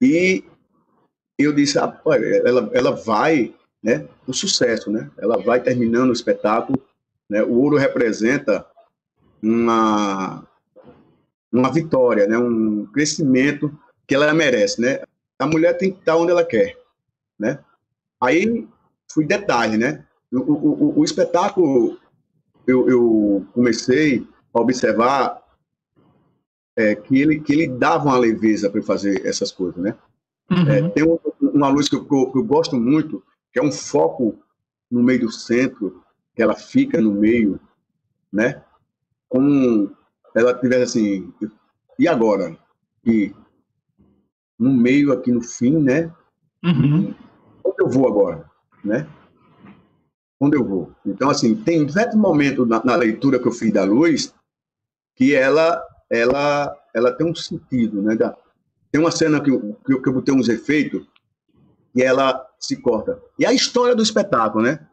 e 0.01 0.45
eu 1.37 1.53
disse, 1.53 1.77
ah, 1.77 2.01
ela, 2.45 2.71
ela 2.73 2.91
vai, 2.93 3.53
né? 3.83 4.07
O 4.29 4.33
sucesso, 4.33 4.93
né? 4.93 5.11
Ela 5.19 5.39
vai 5.39 5.61
terminando 5.61 6.11
o 6.11 6.13
espetáculo, 6.13 6.81
né? 7.29 7.43
O 7.43 7.55
ouro 7.55 7.77
representa 7.77 8.65
uma 9.43 10.47
uma 11.53 11.73
vitória, 11.73 12.29
né? 12.29 12.39
Um 12.39 12.87
crescimento 12.87 13.77
que 14.07 14.15
ela 14.15 14.33
merece, 14.33 14.81
né? 14.81 15.01
A 15.37 15.47
mulher 15.47 15.77
tem 15.77 15.91
que 15.91 15.99
estar 15.99 16.17
onde 16.17 16.31
ela 16.31 16.45
quer, 16.45 16.79
né? 17.37 17.59
Aí 18.21 18.69
fui 19.11 19.27
detalhe, 19.27 19.77
né? 19.77 20.05
O, 20.33 20.39
o, 20.39 21.01
o 21.01 21.05
espetáculo 21.05 21.99
eu, 22.67 22.89
eu, 22.89 23.47
comecei 23.53 24.27
a 24.53 24.61
observar 24.61 25.43
é, 26.77 26.95
que 26.95 27.21
ele 27.21 27.41
que 27.41 27.53
ele 27.53 27.69
dava 27.69 28.07
uma 28.07 28.19
leveza 28.19 28.71
para 28.71 28.83
fazer 28.83 29.25
essas 29.27 29.53
coisas, 29.53 29.83
né? 29.83 29.97
Uhum. 30.51 30.69
É, 30.69 30.89
tem 30.91 31.05
um, 31.05 31.19
uma 31.41 31.69
luz 31.69 31.89
que 31.89 31.97
eu, 31.97 32.05
que 32.05 32.39
eu 32.39 32.45
gosto 32.45 32.77
muito, 32.77 33.23
que 33.53 33.59
é 33.59 33.63
um 33.63 33.73
foco 33.73 34.39
no 34.91 35.03
meio 35.03 35.21
do 35.21 35.33
centro, 35.33 36.03
que 36.35 36.43
ela 36.43 36.55
fica 36.55 37.01
no 37.01 37.13
meio, 37.13 37.61
né? 38.33 38.63
Como 39.29 39.91
ela 40.35 40.55
tivesse 40.55 40.83
assim, 40.83 41.33
e 41.99 42.09
agora? 42.09 42.57
E 43.07 43.33
no 44.59 44.73
meio 44.73 45.13
aqui 45.13 45.31
no 45.31 45.43
fim, 45.43 45.79
né? 45.79 46.13
Uhum. 46.63 47.15
Onde 47.65 47.77
eu 47.79 47.89
vou 47.89 48.09
agora, 48.09 48.51
né? 48.85 49.07
Onde 50.45 50.59
eu 50.59 50.65
vou? 50.65 50.93
Então, 51.07 51.31
assim, 51.31 51.55
tem 51.55 51.89
certo 51.89 52.19
momento 52.19 52.67
na, 52.67 52.85
na, 52.85 52.97
leitura 52.97 53.39
que 53.39 53.49
eu 53.49 53.53
fiz 53.53 53.73
da 53.73 53.83
luz 53.85 54.35
que 55.17 55.35
ela, 55.35 55.83
ela, 56.11 56.77
ela 56.93 57.13
tem 57.13 57.27
um 57.27 57.35
sentido, 57.35 58.03
né? 58.03 58.15
Tem 58.93 59.01
uma 59.01 59.11
cena 59.11 59.41
que 59.41 59.51
eu, 59.51 59.75
que 59.87 59.99
que 59.99 60.09
eu 60.09 60.13
botei 60.13 60.35
uns 60.35 60.49
efeitos 60.49 61.07
e 61.95 62.03
ela 62.03 62.47
se 62.59 62.77
corta. 62.77 63.19
E 63.39 63.47
a 63.47 63.55
história 63.55 63.95
do 63.95 64.03
espetáculo, 64.03 64.65
né? 64.65 64.87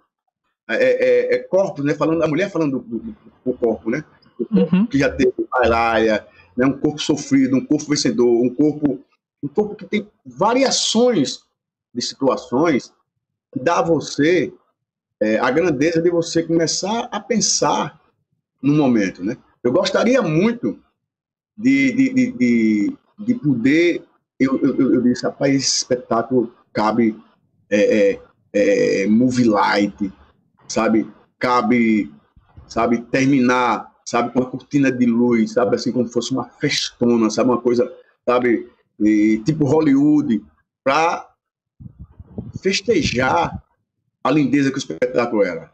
É, 0.70 0.76
é, 0.76 1.36
é 1.36 1.40
corpo, 1.40 1.84
né? 1.84 1.94
Falando, 1.94 2.24
a 2.24 2.28
mulher 2.28 2.50
falando 2.50 2.80
do, 2.80 3.00
do, 3.00 3.16
do 3.46 3.54
corpo, 3.54 3.90
né? 3.90 4.06
Corpo 4.38 4.56
uhum. 4.56 4.86
Que 4.86 5.00
já 5.00 5.10
teve 5.10 5.34
malaria, 5.52 6.26
né? 6.56 6.66
um 6.66 6.78
corpo 6.78 7.00
sofrido, 7.00 7.58
um 7.58 7.66
corpo 7.66 7.90
vencedor, 7.90 8.42
um 8.42 8.54
corpo 8.56 9.04
um 9.44 9.48
corpo 9.48 9.76
que 9.76 9.86
tem 9.86 10.08
variações 10.24 11.40
de 11.94 12.02
situações 12.02 12.94
que 13.52 13.60
dá 13.60 13.80
a 13.80 13.82
você 13.82 14.54
é, 15.22 15.38
a 15.38 15.52
grandeza 15.52 16.02
de 16.02 16.10
você 16.10 16.42
começar 16.42 17.08
a 17.12 17.20
pensar 17.20 18.02
no 18.62 18.74
momento, 18.74 19.24
né? 19.24 19.38
Eu 19.64 19.72
gostaria 19.72 20.22
muito 20.22 20.80
de, 21.56 21.92
de, 21.92 22.14
de, 22.14 22.32
de, 22.32 22.98
de 23.20 23.36
poder... 23.36 24.04
Eu, 24.40 24.60
eu, 24.60 24.94
eu, 24.96 25.02
disse, 25.04 25.24
rapaz, 25.24 25.56
esse 25.56 25.78
espetáculo 25.78 26.52
cabe 26.74 27.16
é, 27.70 28.14
é, 28.14 28.22
é, 28.54 29.08
movie 29.08 29.44
light, 29.44 30.12
sabe? 30.68 31.08
Cabe, 31.38 32.12
sabe, 32.68 33.02
terminar, 33.04 33.92
sabe, 34.04 34.34
com 34.34 34.40
uma 34.40 34.50
cortina 34.50 34.92
de 34.92 35.06
luz, 35.06 35.54
sabe, 35.54 35.76
assim 35.76 35.92
como 35.92 36.08
fosse 36.08 36.32
uma 36.32 36.46
festona, 36.46 37.30
sabe, 37.30 37.52
uma 37.52 37.62
coisa, 37.62 37.92
sabe, 38.26 38.68
e, 39.00 39.40
tipo 39.46 39.66
Hollywood, 39.66 40.44
para 40.84 41.30
festejar 42.64 43.64
a 44.24 44.32
lindeza 44.32 44.70
que 44.70 44.78
o 44.78 44.80
espetáculo 44.80 45.44
era. 45.44 45.72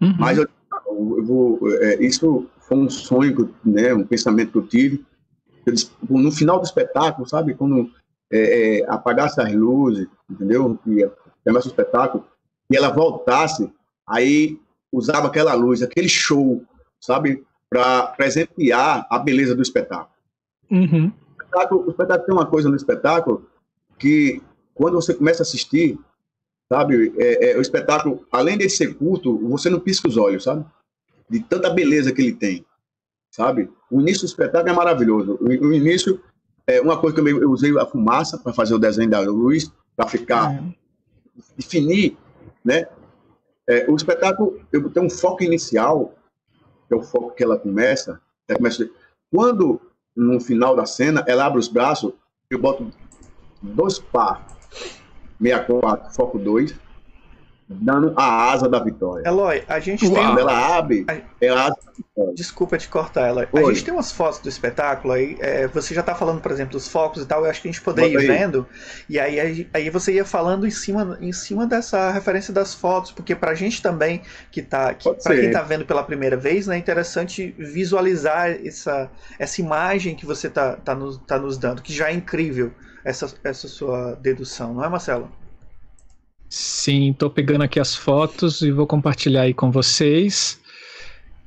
Uhum. 0.00 0.14
Mas 0.18 0.38
eu, 0.38 0.48
eu 0.86 1.24
vou, 1.24 1.60
é, 1.80 2.02
isso 2.02 2.46
foi 2.60 2.78
um 2.78 2.90
sonho, 2.90 3.54
né, 3.64 3.94
um 3.94 4.04
pensamento 4.04 4.52
que 4.52 4.58
eu 4.58 4.66
tive. 4.66 5.04
Eu 5.64 5.72
disse, 5.72 5.90
no 6.08 6.32
final 6.32 6.58
do 6.58 6.64
espetáculo, 6.64 7.28
sabe, 7.28 7.54
quando 7.54 7.90
é, 8.30 8.80
é, 8.80 8.90
apagasse 8.90 9.40
as 9.40 9.52
luzes, 9.52 10.08
entendeu? 10.28 10.78
E 10.86 11.04
o 11.04 11.58
espetáculo, 11.58 12.24
e 12.70 12.76
ela 12.76 12.90
voltasse, 12.90 13.70
aí 14.06 14.58
usava 14.90 15.28
aquela 15.28 15.54
luz, 15.54 15.82
aquele 15.82 16.08
show, 16.08 16.64
sabe, 17.00 17.44
para 17.70 18.08
presentear 18.08 19.06
a 19.08 19.18
beleza 19.18 19.54
do 19.54 19.62
espetáculo. 19.62 20.10
Uhum 20.70 21.12
espetáculo, 21.52 21.86
o 21.86 21.90
espetáculo 21.90 22.26
tem 22.26 22.34
uma 22.34 22.46
coisa 22.46 22.68
no 22.68 22.76
espetáculo 22.76 23.46
que, 23.98 24.42
quando 24.74 24.94
você 24.94 25.12
começa 25.14 25.42
a 25.42 25.44
assistir, 25.44 25.98
sabe, 26.72 27.12
é, 27.18 27.50
é, 27.50 27.58
o 27.58 27.60
espetáculo, 27.60 28.26
além 28.32 28.56
de 28.56 28.66
ser 28.70 28.94
curto, 28.94 29.36
você 29.46 29.68
não 29.68 29.78
pisca 29.78 30.08
os 30.08 30.16
olhos, 30.16 30.44
sabe? 30.44 30.64
De 31.28 31.40
tanta 31.40 31.68
beleza 31.68 32.12
que 32.12 32.22
ele 32.22 32.32
tem, 32.32 32.64
sabe? 33.30 33.70
O 33.90 34.00
início 34.00 34.22
do 34.22 34.30
espetáculo 34.30 34.70
é 34.70 34.72
maravilhoso. 34.72 35.38
O, 35.38 35.48
o 35.48 35.72
início, 35.74 36.22
é 36.66 36.80
uma 36.80 36.98
coisa 36.98 37.14
que 37.14 37.20
eu, 37.20 37.42
eu 37.42 37.50
usei 37.50 37.78
a 37.78 37.84
fumaça 37.84 38.38
para 38.38 38.54
fazer 38.54 38.72
o 38.72 38.78
desenho 38.78 39.10
da 39.10 39.20
luz, 39.20 39.70
para 39.94 40.08
ficar, 40.08 40.54
é. 40.54 40.62
definir, 41.58 42.16
né? 42.64 42.86
É, 43.68 43.84
o 43.90 43.94
espetáculo, 43.94 44.58
eu 44.72 44.88
tenho 44.88 45.04
um 45.04 45.10
foco 45.10 45.44
inicial, 45.44 46.14
que 46.88 46.94
é 46.94 46.96
o 46.96 47.02
foco 47.02 47.34
que 47.34 47.44
ela 47.44 47.58
começa, 47.58 48.18
ela 48.48 48.56
começa 48.56 48.88
quando 49.30 49.78
no 50.16 50.40
final 50.40 50.74
da 50.74 50.86
cena, 50.86 51.22
ela 51.28 51.44
abre 51.44 51.58
os 51.58 51.68
braços, 51.68 52.14
eu 52.48 52.58
boto 52.58 52.90
dois 53.60 53.98
par 53.98 54.46
64, 55.40 56.14
foco 56.14 56.38
2, 56.38 56.74
dando 57.80 58.12
a 58.16 58.52
asa 58.52 58.68
da 58.68 58.78
vitória. 58.78 59.26
Eloy, 59.26 59.62
a 59.68 59.80
gente 59.80 60.04
Quando 60.06 60.14
tem. 60.14 60.24
Quando 60.24 60.38
ela 60.40 60.76
abre, 60.76 61.04
a... 61.08 61.14
é 61.40 61.48
a 61.48 61.64
asa 61.64 61.76
da 61.86 61.92
vitória. 61.96 62.34
Desculpa 62.34 62.76
te 62.78 62.88
cortar, 62.88 63.28
Eloy. 63.28 63.48
Oi. 63.52 63.64
A 63.64 63.68
gente 63.68 63.84
tem 63.84 63.94
umas 63.94 64.12
fotos 64.12 64.40
do 64.40 64.48
espetáculo 64.48 65.14
aí. 65.14 65.36
É, 65.40 65.66
você 65.68 65.94
já 65.94 66.00
está 66.00 66.14
falando, 66.14 66.40
por 66.40 66.50
exemplo, 66.50 66.72
dos 66.72 66.88
focos 66.88 67.22
e 67.22 67.26
tal. 67.26 67.44
Eu 67.44 67.50
acho 67.50 67.62
que 67.62 67.68
a 67.68 67.72
gente 67.72 67.82
poderia 67.82 68.20
ir 68.20 68.26
vendo. 68.26 68.66
E 69.08 69.18
aí, 69.18 69.68
aí 69.72 69.90
você 69.90 70.12
ia 70.12 70.24
falando 70.24 70.66
em 70.66 70.70
cima, 70.70 71.18
em 71.20 71.32
cima 71.32 71.66
dessa 71.66 72.10
referência 72.10 72.52
das 72.52 72.74
fotos, 72.74 73.12
porque 73.12 73.34
pra 73.34 73.54
gente 73.54 73.80
também, 73.80 74.22
que 74.50 74.62
tá. 74.62 74.92
Que, 74.94 75.12
pra 75.14 75.34
quem 75.34 75.50
tá 75.50 75.62
vendo 75.62 75.84
pela 75.84 76.02
primeira 76.02 76.36
vez, 76.36 76.66
né, 76.66 76.76
é 76.76 76.78
interessante 76.78 77.54
visualizar 77.58 78.50
essa, 78.50 79.10
essa 79.38 79.60
imagem 79.60 80.14
que 80.14 80.26
você 80.26 80.48
tá, 80.48 80.76
tá, 80.76 80.94
nos, 80.94 81.18
tá 81.18 81.38
nos 81.38 81.56
dando, 81.56 81.82
que 81.82 81.92
já 81.92 82.10
é 82.10 82.12
incrível 82.12 82.72
essa, 83.04 83.32
essa 83.44 83.68
sua 83.68 84.14
dedução, 84.14 84.74
não 84.74 84.84
é, 84.84 84.88
Marcelo? 84.88 85.30
Sim, 86.48 87.10
estou 87.10 87.30
pegando 87.30 87.62
aqui 87.62 87.80
as 87.80 87.94
fotos 87.94 88.60
e 88.60 88.70
vou 88.70 88.86
compartilhar 88.86 89.42
aí 89.42 89.54
com 89.54 89.70
vocês. 89.70 90.60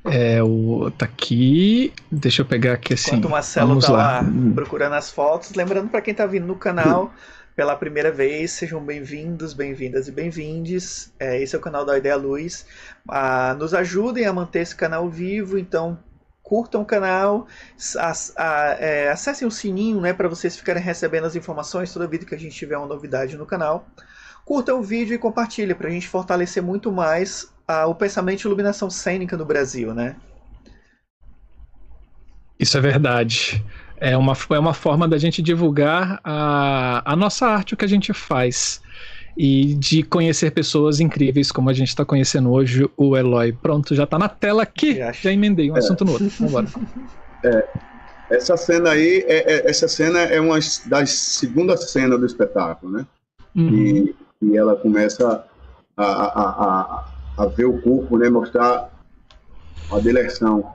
É, 0.04 0.42
o, 0.42 0.90
tá 0.90 1.04
aqui. 1.04 1.92
Deixa 2.10 2.42
eu 2.42 2.46
pegar 2.46 2.74
aqui 2.74 2.94
assim. 2.94 3.10
Enquanto 3.10 3.24
o 3.26 3.30
Marcelo 3.30 3.80
tá 3.80 3.92
lá. 3.92 4.20
lá 4.20 4.24
procurando 4.54 4.94
as 4.94 5.10
fotos. 5.10 5.54
Lembrando 5.54 5.88
para 5.88 6.00
quem 6.00 6.14
tá 6.14 6.26
vindo 6.26 6.46
no 6.46 6.56
canal 6.56 7.12
pela 7.56 7.74
primeira 7.74 8.12
vez, 8.12 8.50
sejam 8.50 8.84
bem-vindos, 8.84 9.54
bem-vindas 9.54 10.08
e 10.08 10.12
bem-vindes. 10.12 11.10
É, 11.18 11.40
esse 11.40 11.56
é 11.56 11.58
o 11.58 11.62
canal 11.62 11.86
da 11.86 11.96
Ideia 11.96 12.14
Luz. 12.14 12.66
Ah, 13.08 13.56
nos 13.58 13.72
ajudem 13.72 14.26
a 14.26 14.32
manter 14.32 14.60
esse 14.60 14.76
canal 14.76 15.08
vivo, 15.08 15.58
então 15.58 15.98
curtam 16.46 16.82
o 16.82 16.84
canal, 16.84 17.48
é, 18.78 19.10
acessem 19.10 19.48
o 19.48 19.50
sininho 19.50 20.00
né, 20.00 20.12
para 20.12 20.28
vocês 20.28 20.56
ficarem 20.56 20.80
recebendo 20.80 21.24
as 21.24 21.34
informações 21.34 21.92
toda 21.92 22.06
vida 22.06 22.24
que 22.24 22.36
a 22.36 22.38
gente 22.38 22.54
tiver 22.54 22.78
uma 22.78 22.86
novidade 22.86 23.36
no 23.36 23.44
canal 23.44 23.84
curta 24.46 24.72
o 24.72 24.80
vídeo 24.80 25.12
e 25.12 25.18
compartilhe 25.18 25.74
para 25.74 25.88
a 25.88 25.90
gente 25.90 26.06
fortalecer 26.06 26.62
muito 26.62 26.92
mais 26.92 27.52
o 27.88 27.94
pensamento 27.96 28.38
de 28.38 28.46
iluminação 28.46 28.88
cênica 28.88 29.36
no 29.36 29.44
Brasil, 29.44 29.92
né? 29.92 30.14
Isso 32.56 32.78
é 32.78 32.80
verdade. 32.80 33.62
É 33.96 34.16
uma, 34.16 34.34
é 34.50 34.58
uma 34.58 34.72
forma 34.72 35.08
da 35.08 35.18
gente 35.18 35.42
divulgar 35.42 36.20
a, 36.22 37.02
a 37.04 37.16
nossa 37.16 37.44
arte, 37.48 37.74
o 37.74 37.76
que 37.76 37.84
a 37.84 37.88
gente 37.88 38.12
faz. 38.12 38.80
E 39.36 39.74
de 39.74 40.02
conhecer 40.02 40.50
pessoas 40.50 40.98
incríveis, 40.98 41.52
como 41.52 41.68
a 41.68 41.72
gente 41.72 41.88
está 41.88 42.04
conhecendo 42.04 42.50
hoje 42.50 42.88
o 42.96 43.16
Eloy. 43.16 43.52
Pronto, 43.52 43.94
já 43.94 44.04
está 44.04 44.18
na 44.18 44.28
tela 44.28 44.62
aqui. 44.62 44.98
Já 45.20 45.30
emendei 45.30 45.70
um 45.70 45.76
é. 45.76 45.78
assunto 45.78 46.04
no 46.04 46.12
outro. 46.12 46.30
Vamos 46.40 46.72
É, 47.44 47.68
essa 48.30 48.56
cena 48.56 48.90
aí, 48.90 49.24
é, 49.26 49.52
é, 49.52 49.70
essa 49.70 49.86
cena 49.86 50.20
é 50.20 50.40
uma 50.40 50.58
das 50.86 51.10
segundas 51.10 51.90
cenas 51.90 52.18
do 52.18 52.24
espetáculo, 52.24 52.92
né? 52.92 53.06
Uhum. 53.54 53.74
E 53.74 54.16
e 54.40 54.56
ela 54.56 54.76
começa 54.76 55.44
a, 55.96 56.04
a, 56.04 56.50
a, 56.64 57.04
a 57.38 57.46
ver 57.46 57.64
o 57.64 57.80
corpo, 57.80 58.18
né? 58.18 58.28
Mostrar 58.28 58.90
a 59.90 59.98
deleção. 59.98 60.74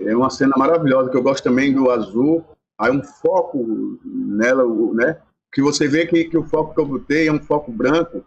É 0.00 0.16
uma 0.16 0.30
cena 0.30 0.54
maravilhosa 0.56 1.10
que 1.10 1.16
eu 1.16 1.22
gosto 1.22 1.44
também 1.44 1.72
do 1.72 1.90
azul. 1.90 2.44
Aí 2.78 2.90
um 2.90 3.02
foco 3.02 3.98
nela, 4.04 4.64
né? 4.94 5.16
Que 5.56 5.62
você 5.62 5.88
vê 5.88 6.06
que, 6.06 6.24
que 6.24 6.36
o 6.36 6.44
foco 6.44 6.74
que 6.74 6.80
eu 6.80 6.84
botei 6.84 7.28
é 7.28 7.32
um 7.32 7.40
foco 7.40 7.72
branco, 7.72 8.22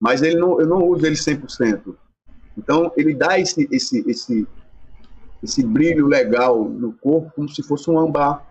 mas 0.00 0.20
ele 0.20 0.34
não, 0.34 0.60
eu 0.60 0.66
não 0.66 0.82
uso 0.82 1.06
ele 1.06 1.14
100%. 1.14 1.94
Então, 2.58 2.92
ele 2.96 3.14
dá 3.14 3.38
esse, 3.38 3.68
esse, 3.70 4.00
esse, 4.10 4.48
esse 5.40 5.64
brilho 5.64 6.08
legal 6.08 6.64
no 6.64 6.92
corpo, 6.94 7.30
como 7.36 7.48
se 7.48 7.62
fosse 7.62 7.88
um 7.88 7.96
ambar. 7.96 8.44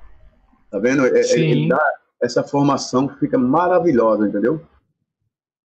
Tá 0.70 0.80
vendo? 0.80 1.06
É, 1.06 1.20
é, 1.20 1.24
Sim. 1.24 1.42
Ele 1.42 1.68
dá 1.68 1.94
essa 2.22 2.42
formação 2.42 3.06
que 3.06 3.20
fica 3.20 3.38
maravilhosa, 3.38 4.26
entendeu? 4.26 4.66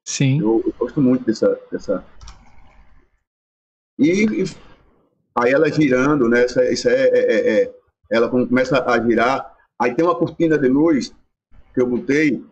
Sim. 0.09 0.41
Eu, 0.41 0.62
eu 0.65 0.73
gosto 0.79 1.03
muito 1.03 1.23
dessa. 1.23 1.61
dessa... 1.71 2.03
E, 3.99 4.25
e 4.25 4.45
aí 5.37 5.53
ela 5.53 5.71
girando, 5.71 6.31
né? 6.31 6.47
Isso, 6.47 6.59
é, 6.59 6.73
isso 6.73 6.89
é, 6.89 7.09
é, 7.09 7.62
é, 7.62 7.75
ela 8.11 8.31
começa 8.31 8.83
a 8.91 8.99
girar. 9.07 9.55
Aí 9.79 9.95
tem 9.95 10.03
uma 10.03 10.17
cortina 10.17 10.57
de 10.57 10.69
luz 10.69 11.15
que 11.75 11.83
eu 11.83 11.87
botei 11.87 12.43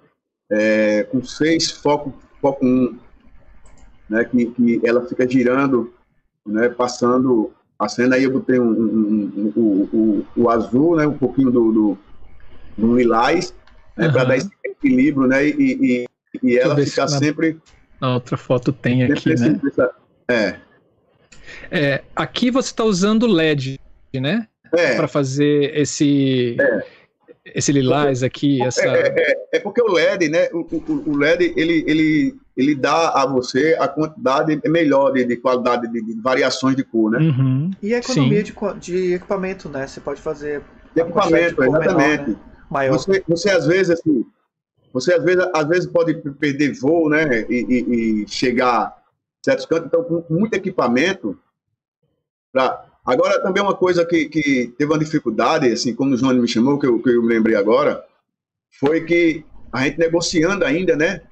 é, 0.52 1.04
com 1.04 1.24
seis 1.24 1.70
focos, 1.70 2.12
foco 2.40 2.64
um, 2.64 2.98
né? 4.08 4.24
Que, 4.24 4.46
que 4.46 4.80
ela 4.84 5.06
fica 5.06 5.28
girando, 5.28 5.92
né? 6.46 6.68
Passando 6.68 7.52
a 7.78 7.88
cena. 7.88 8.16
Aí 8.16 8.24
eu 8.24 8.32
botei 8.32 8.60
um, 8.60 8.70
um, 8.70 9.52
um, 9.56 10.24
o, 10.36 10.50
azul, 10.50 10.96
né? 10.96 11.06
Um 11.06 11.16
pouquinho 11.16 11.50
do, 11.50 11.72
do, 11.72 11.98
do 12.76 12.98
lilás, 12.98 13.54
né? 13.96 14.06
Uhum. 14.06 14.12
Para 14.12 14.24
dar 14.24 14.36
esse 14.36 14.50
equilíbrio, 14.64 15.26
né? 15.26 15.46
E, 15.46 15.54
e, 15.58 16.06
e 16.42 16.58
ela 16.58 16.76
fica 16.76 17.08
sempre. 17.08 17.58
Na 17.98 18.14
outra 18.14 18.36
foto 18.36 18.72
tem 18.72 19.04
aqui, 19.04 19.34
né? 19.34 19.60
É. 20.28 20.56
é. 21.70 22.04
Aqui 22.14 22.50
você 22.50 22.68
está 22.68 22.84
usando 22.84 23.26
LED, 23.26 23.80
né? 24.14 24.46
É. 24.74 24.96
Para 24.96 25.08
fazer 25.08 25.78
esse. 25.78 26.56
É. 26.60 26.86
Esse 27.44 27.72
lilás 27.72 28.22
aqui, 28.22 28.62
essa... 28.62 28.86
É, 28.86 29.08
é, 29.08 29.56
é, 29.56 29.60
porque 29.60 29.82
o 29.82 29.92
LED, 29.92 30.28
né? 30.28 30.48
O, 30.52 30.60
o, 30.60 31.10
o, 31.10 31.16
LED, 31.16 31.52
ele, 31.56 31.84
ele, 31.88 32.34
ele 32.56 32.74
dá 32.74 33.10
a 33.10 33.26
você 33.26 33.76
a 33.80 33.88
quantidade 33.88 34.60
melhor 34.66 35.12
de, 35.12 35.24
de 35.24 35.36
qualidade, 35.36 35.90
de, 35.90 36.02
de, 36.04 36.20
variações 36.20 36.76
de 36.76 36.84
cor, 36.84 37.10
né? 37.10 37.18
Uhum. 37.18 37.70
E 37.82 37.94
a 37.94 37.98
economia 37.98 38.44
de, 38.44 38.54
de, 38.78 39.14
equipamento, 39.14 39.68
né? 39.68 39.88
Você 39.88 40.00
pode 40.00 40.20
fazer... 40.20 40.62
De 40.94 41.00
equipamento, 41.00 41.60
de 41.60 41.68
exatamente. 41.68 42.22
Menor, 42.22 42.28
né? 42.28 42.36
Maior. 42.70 42.92
Você, 42.92 43.24
você, 43.26 43.50
às 43.50 43.66
vezes, 43.66 43.90
assim, 43.90 44.24
você 44.92 45.12
às 45.14 45.24
vezes, 45.24 45.44
às 45.52 45.66
vezes 45.66 45.86
pode 45.86 46.14
perder 46.34 46.72
voo, 46.78 47.08
né? 47.08 47.44
E, 47.48 47.66
e, 47.68 48.22
e 48.22 48.28
chegar 48.28 48.82
a 48.82 48.96
certos 49.44 49.66
cantos. 49.66 49.86
Então, 49.86 50.04
com 50.04 50.24
muito 50.32 50.54
equipamento, 50.54 51.36
pra... 52.52 52.86
Agora, 53.04 53.42
também 53.42 53.62
uma 53.62 53.74
coisa 53.74 54.04
que, 54.04 54.26
que 54.26 54.72
teve 54.78 54.92
uma 54.92 54.98
dificuldade, 54.98 55.66
assim, 55.66 55.94
como 55.94 56.14
o 56.14 56.16
João 56.16 56.34
me 56.34 56.46
chamou, 56.46 56.78
que 56.78 56.86
eu, 56.86 57.02
que 57.02 57.10
eu 57.10 57.22
me 57.22 57.28
lembrei 57.28 57.56
agora, 57.56 58.04
foi 58.78 59.04
que 59.04 59.44
a 59.72 59.82
gente 59.82 59.98
negociando 59.98 60.64
ainda, 60.64 60.94
né? 60.94 61.22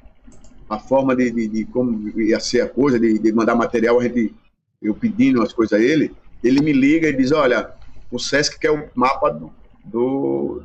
A 0.68 0.78
forma 0.78 1.14
de, 1.14 1.30
de, 1.30 1.48
de 1.48 1.64
como 1.66 2.08
ia 2.20 2.40
ser 2.40 2.62
a 2.62 2.68
coisa, 2.68 2.98
de, 2.98 3.18
de, 3.18 3.32
mandar 3.32 3.54
material, 3.54 4.00
a 4.00 4.02
gente, 4.02 4.34
eu 4.82 4.94
pedindo 4.94 5.42
as 5.42 5.52
coisas 5.52 5.78
a 5.78 5.82
ele, 5.82 6.12
ele 6.42 6.60
me 6.60 6.72
liga 6.72 7.08
e 7.08 7.16
diz, 7.16 7.30
olha, 7.30 7.70
o 8.10 8.18
Sesc 8.18 8.58
quer 8.58 8.70
o 8.72 8.88
mapa 8.94 9.30
do, 9.30 9.52
do 9.84 10.62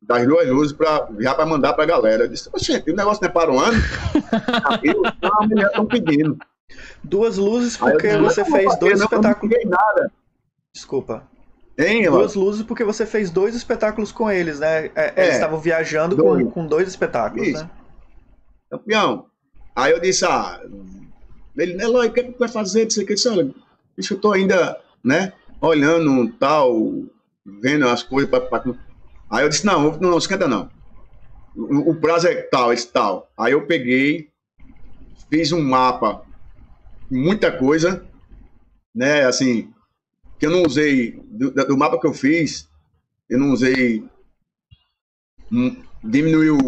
das 0.00 0.24
duas 0.26 0.48
luzes 0.48 0.72
para 0.72 1.08
já 1.18 1.34
para 1.34 1.44
mandar 1.44 1.72
para 1.74 1.84
a 1.84 1.86
galera. 1.86 2.24
Eu 2.24 2.28
disse, 2.28 2.48
gente, 2.58 2.90
o 2.90 2.96
negócio 2.96 3.20
não 3.22 3.28
é 3.28 3.32
para 3.32 3.52
o 3.52 3.58
ano? 3.58 3.76
Aí 4.64 4.90
a 5.22 5.46
mulher 5.46 5.66
estão 5.66 5.86
pedindo. 5.86 6.38
Duas 7.02 7.36
luzes 7.36 7.76
porque 7.76 8.08
disse, 8.08 8.20
você 8.20 8.44
fez 8.44 8.64
fazer, 8.64 8.78
dois 8.78 8.98
não, 8.98 9.04
espetáculos. 9.04 9.54
Eu 9.54 9.64
não 9.64 9.70
nada. 9.70 10.12
Desculpa. 10.76 11.26
Hein, 11.78 12.04
Duas 12.04 12.34
luzes 12.34 12.62
porque 12.62 12.84
você 12.84 13.06
fez 13.06 13.30
dois 13.30 13.54
espetáculos 13.54 14.12
com 14.12 14.30
eles, 14.30 14.60
né? 14.60 14.86
É, 14.94 15.14
é, 15.16 15.22
eles 15.24 15.34
estavam 15.36 15.58
viajando 15.58 16.14
dois. 16.14 16.44
Com, 16.44 16.50
com 16.50 16.66
dois 16.66 16.86
espetáculos, 16.86 17.48
Isso. 17.48 17.64
né? 17.64 17.70
Campeão. 18.70 19.26
Aí 19.74 19.92
eu 19.92 20.00
disse, 20.00 20.26
ah, 20.26 20.60
ele, 21.56 21.82
Eloy, 21.82 22.08
o 22.08 22.12
que, 22.12 22.20
é 22.20 22.24
que 22.24 22.32
tu 22.32 22.38
vai 22.38 22.48
fazer? 22.48 22.84
Disse, 22.84 23.06
disse, 23.06 23.26
olha, 23.26 23.50
bicho, 23.96 24.12
eu 24.12 24.20
tô 24.20 24.32
ainda, 24.32 24.78
né, 25.02 25.32
olhando 25.62 26.30
tal, 26.32 26.92
vendo 27.62 27.88
as 27.88 28.02
coisas 28.02 28.28
pra, 28.28 28.40
pra... 28.40 28.62
Aí 29.30 29.42
eu 29.42 29.48
disse, 29.48 29.64
não, 29.64 29.92
não, 29.92 30.10
não 30.10 30.18
esquenta 30.18 30.46
não. 30.46 30.68
O, 31.54 31.92
o 31.92 31.94
prazo 31.94 32.28
é 32.28 32.34
tal, 32.42 32.70
esse 32.70 32.88
tal. 32.88 33.30
Aí 33.34 33.52
eu 33.52 33.66
peguei, 33.66 34.28
fiz 35.30 35.52
um 35.52 35.62
mapa, 35.62 36.22
muita 37.10 37.50
coisa, 37.50 38.06
né, 38.94 39.24
assim, 39.24 39.72
que 40.38 40.46
eu 40.46 40.50
não 40.50 40.62
usei, 40.62 41.20
do, 41.30 41.50
do, 41.50 41.76
mapa 41.76 41.98
que 41.98 42.06
eu 42.06 42.14
fiz, 42.14 42.68
eu 43.28 43.38
não 43.38 43.52
usei, 43.52 44.04
um, 45.50 45.76
diminuiu 46.02 46.58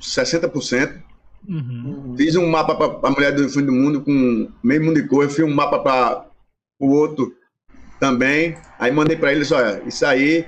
60%. 0.00 1.02
Uhum. 1.48 2.14
Fiz 2.16 2.36
um 2.36 2.48
mapa 2.48 2.74
para 2.74 3.08
a 3.08 3.12
mulher 3.12 3.34
do 3.34 3.48
fim 3.48 3.64
do 3.64 3.72
mundo 3.72 4.02
com 4.02 4.50
meio 4.62 4.84
mundo 4.84 5.00
de 5.00 5.08
cor, 5.08 5.24
eu 5.24 5.30
fiz 5.30 5.44
um 5.44 5.54
mapa 5.54 5.78
para 5.78 6.26
o 6.78 6.90
outro 6.90 7.34
também. 7.98 8.56
Aí 8.78 8.90
mandei 8.90 9.16
para 9.16 9.32
eles, 9.32 9.50
olha, 9.52 9.82
isso 9.86 10.04
aí, 10.04 10.46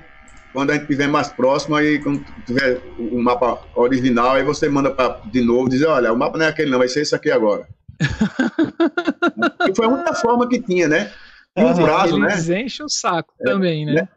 quando 0.52 0.70
a 0.70 0.74
gente 0.74 0.82
estiver 0.82 1.08
mais 1.08 1.28
próximo, 1.28 1.76
aí 1.76 1.98
quando 1.98 2.24
tiver 2.46 2.80
o 2.98 3.22
mapa 3.22 3.62
original, 3.74 4.32
aí 4.32 4.42
você 4.42 4.68
manda 4.68 4.90
pra, 4.90 5.20
de 5.30 5.40
novo, 5.42 5.68
dizer, 5.68 5.86
olha, 5.86 6.12
o 6.12 6.16
mapa 6.16 6.38
não 6.38 6.46
é 6.46 6.48
aquele 6.48 6.70
não, 6.70 6.78
vai 6.78 6.88
ser 6.88 7.02
esse 7.02 7.14
aqui 7.14 7.30
agora. 7.30 7.66
e 9.68 9.74
foi 9.74 9.86
a 9.86 9.88
única 9.88 10.14
forma 10.14 10.48
que 10.48 10.60
tinha, 10.60 10.88
né? 10.88 11.12
Tinha 11.56 11.68
um 11.68 11.74
prazo, 11.74 12.18
né? 12.18 12.32
Eles 12.32 12.48
enchem 12.48 12.86
o 12.86 12.88
saco 12.88 13.34
é, 13.40 13.44
também, 13.44 13.86
né? 13.86 13.92
né? 13.92 14.08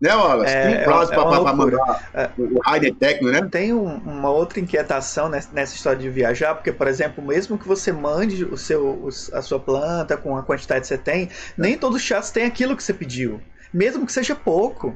Né, 0.00 0.14
Wallace? 0.14 0.54
É, 0.54 0.62
Tem 0.66 0.80
um 0.80 0.84
prazo 0.84 1.12
é 1.12 1.14
para 1.14 1.54
mandar 1.54 2.10
é, 2.14 2.30
o 2.38 2.72
rider 2.72 2.94
técnico, 2.94 3.30
né? 3.30 3.48
Tem 3.50 3.74
um, 3.74 3.96
uma 3.96 4.30
outra 4.30 4.58
inquietação 4.58 5.28
nessa, 5.28 5.52
nessa, 5.52 5.74
história 5.74 5.98
de 5.98 6.08
viajar, 6.08 6.54
porque, 6.54 6.72
por 6.72 6.88
exemplo, 6.88 7.22
mesmo 7.22 7.58
que 7.58 7.68
você 7.68 7.92
mande 7.92 8.44
o 8.46 8.56
seu, 8.56 9.06
a 9.34 9.42
sua 9.42 9.60
planta 9.60 10.16
com 10.16 10.38
a 10.38 10.42
quantidade 10.42 10.80
que 10.80 10.86
você 10.86 10.96
tem, 10.96 11.28
nem 11.56 11.76
todos 11.76 11.98
os 11.98 12.02
chats 12.02 12.30
têm 12.30 12.44
aquilo 12.44 12.74
que 12.74 12.82
você 12.82 12.94
pediu. 12.94 13.42
Mesmo 13.74 14.06
que 14.06 14.12
seja 14.12 14.34
pouco. 14.34 14.92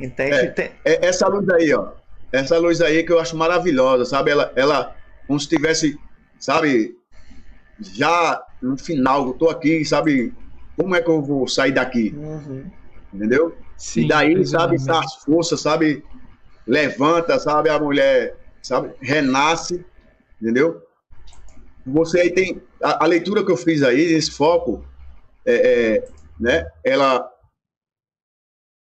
Entende? 0.00 0.36
É, 0.36 0.46
tem... 0.46 0.70
é, 0.84 1.06
essa 1.06 1.26
luz 1.26 1.48
aí, 1.48 1.74
ó. 1.74 1.88
Essa 2.32 2.56
luz 2.56 2.80
aí 2.80 3.02
que 3.02 3.12
eu 3.12 3.18
acho 3.18 3.36
maravilhosa, 3.36 4.04
sabe? 4.04 4.30
Ela, 4.30 4.52
ela 4.54 4.94
como 5.26 5.40
se 5.40 5.48
tivesse, 5.48 5.98
sabe, 6.38 6.96
já 7.80 8.40
no 8.62 8.78
final, 8.78 9.26
eu 9.26 9.32
tô 9.32 9.50
aqui, 9.50 9.84
sabe? 9.84 10.32
Como 10.80 10.94
é 10.94 11.02
que 11.02 11.10
eu 11.10 11.20
vou 11.20 11.46
sair 11.46 11.72
daqui? 11.72 12.14
Uhum. 12.16 12.64
Entendeu? 13.12 13.54
Sim, 13.76 14.04
e 14.04 14.08
daí, 14.08 14.46
sabe, 14.46 14.76
as 14.76 15.16
forças, 15.16 15.60
sabe, 15.60 16.02
levanta, 16.66 17.38
sabe, 17.38 17.68
a 17.68 17.78
mulher, 17.78 18.34
sabe, 18.62 18.94
renasce, 18.98 19.84
entendeu? 20.40 20.82
Você 21.86 22.20
aí 22.20 22.30
tem, 22.30 22.62
a, 22.82 23.04
a 23.04 23.06
leitura 23.06 23.44
que 23.44 23.52
eu 23.52 23.58
fiz 23.58 23.82
aí, 23.82 24.00
esse 24.00 24.30
foco, 24.30 24.82
é, 25.44 25.54
é, 25.96 26.08
né, 26.38 26.66
ela, 26.82 27.30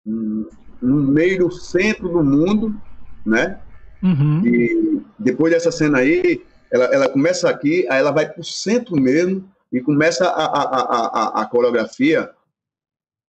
no 0.04 0.50
meio 0.82 1.38
do 1.38 1.50
centro 1.50 2.10
do 2.10 2.22
mundo, 2.22 2.78
né, 3.24 3.58
uhum. 4.02 4.42
e 4.44 5.02
depois 5.18 5.50
dessa 5.50 5.72
cena 5.72 5.98
aí, 5.98 6.44
ela, 6.70 6.84
ela 6.86 7.08
começa 7.08 7.48
aqui, 7.48 7.86
aí 7.88 8.00
ela 8.00 8.10
vai 8.10 8.28
pro 8.28 8.44
centro 8.44 8.96
mesmo, 8.96 9.50
e 9.72 9.80
começa 9.80 10.26
a, 10.28 10.44
a, 10.44 10.62
a, 10.62 11.42
a, 11.42 11.46
coreografia, 11.46 12.34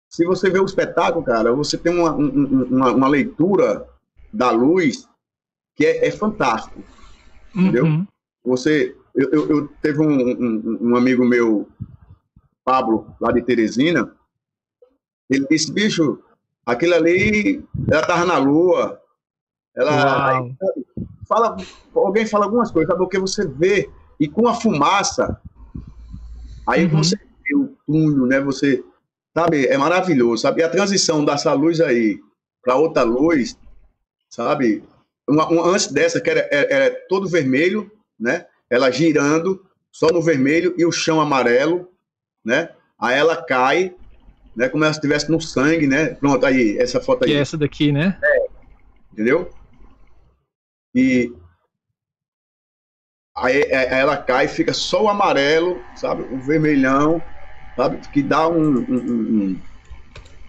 se 0.08 0.24
você 0.24 0.48
vê 0.48 0.60
o 0.60 0.64
espetáculo, 0.64 1.24
cara, 1.24 1.52
você 1.52 1.76
tem 1.76 1.92
uma, 1.92 2.12
uma, 2.12 2.92
uma 2.92 3.08
leitura 3.08 3.88
da 4.32 4.50
luz 4.50 5.08
que 5.74 5.84
é, 5.84 6.06
é 6.06 6.10
fantástico. 6.10 6.80
Uhum. 7.54 7.62
Entendeu? 7.62 8.06
Você. 8.44 8.96
Eu, 9.14 9.30
eu, 9.30 9.50
eu 9.50 9.68
teve 9.82 10.00
um, 10.00 10.08
um, 10.08 10.78
um, 10.82 10.96
amigo 10.96 11.24
meu, 11.24 11.68
Pablo, 12.64 13.12
lá 13.20 13.32
de 13.32 13.42
Teresina, 13.42 14.14
ele 15.28 15.46
disse, 15.50 15.72
bicho, 15.72 16.22
aquilo 16.64 16.94
ali, 16.94 17.64
ela 17.90 18.06
tava 18.06 18.24
na 18.24 18.38
lua. 18.38 19.00
Ela. 19.74 20.38
Aí, 20.38 20.56
fala, 21.26 21.56
alguém 21.94 22.26
fala 22.26 22.44
algumas 22.44 22.70
coisas, 22.70 22.88
sabe? 22.88 23.02
Porque 23.02 23.18
você 23.18 23.46
vê, 23.48 23.90
e 24.18 24.28
com 24.28 24.46
a 24.46 24.54
fumaça, 24.54 25.40
aí 26.66 26.84
uhum. 26.84 26.98
você 26.98 27.16
vê 27.16 27.56
o 27.56 27.76
túnel, 27.86 28.26
né? 28.26 28.40
Você 28.40 28.82
sabe, 29.36 29.66
é 29.66 29.76
maravilhoso, 29.76 30.42
sabe? 30.42 30.60
E 30.60 30.64
a 30.64 30.68
transição 30.68 31.24
dessa 31.24 31.52
luz 31.52 31.80
aí 31.80 32.18
para 32.62 32.76
outra 32.76 33.02
luz, 33.02 33.56
sabe? 34.28 34.82
Uma, 35.28 35.48
uma, 35.48 35.68
antes 35.68 35.88
dessa, 35.88 36.20
que 36.20 36.30
era, 36.30 36.48
era, 36.50 36.72
era, 36.72 36.96
todo 37.08 37.28
vermelho, 37.28 37.90
né? 38.18 38.46
Ela 38.68 38.90
girando, 38.90 39.64
só 39.90 40.08
no 40.08 40.22
vermelho 40.22 40.74
e 40.76 40.84
o 40.84 40.92
chão 40.92 41.20
amarelo, 41.20 41.88
né? 42.44 42.70
Aí 42.98 43.18
ela 43.18 43.36
cai, 43.42 43.94
né? 44.54 44.68
Como 44.68 44.84
se 44.84 44.90
estivesse 44.90 45.30
no 45.30 45.40
sangue, 45.40 45.86
né? 45.86 46.14
Pronto, 46.14 46.44
aí, 46.44 46.76
essa 46.78 47.00
foto 47.00 47.24
aí. 47.24 47.30
Que 47.30 47.36
é 47.36 47.40
essa 47.40 47.56
daqui, 47.56 47.92
né? 47.92 48.18
É, 48.22 48.46
entendeu? 49.12 49.50
E 50.94 51.32
aí, 53.40 53.62
aí 53.72 54.00
ela 54.00 54.16
cai 54.16 54.44
e 54.44 54.48
fica 54.48 54.72
só 54.72 55.04
o 55.04 55.08
amarelo, 55.08 55.84
sabe? 55.94 56.22
O 56.30 56.38
vermelhão, 56.38 57.22
sabe? 57.76 57.98
Que 58.12 58.22
dá 58.22 58.48
um. 58.48 58.78
um, 58.78 58.86
um, 58.88 59.20
um... 59.42 59.60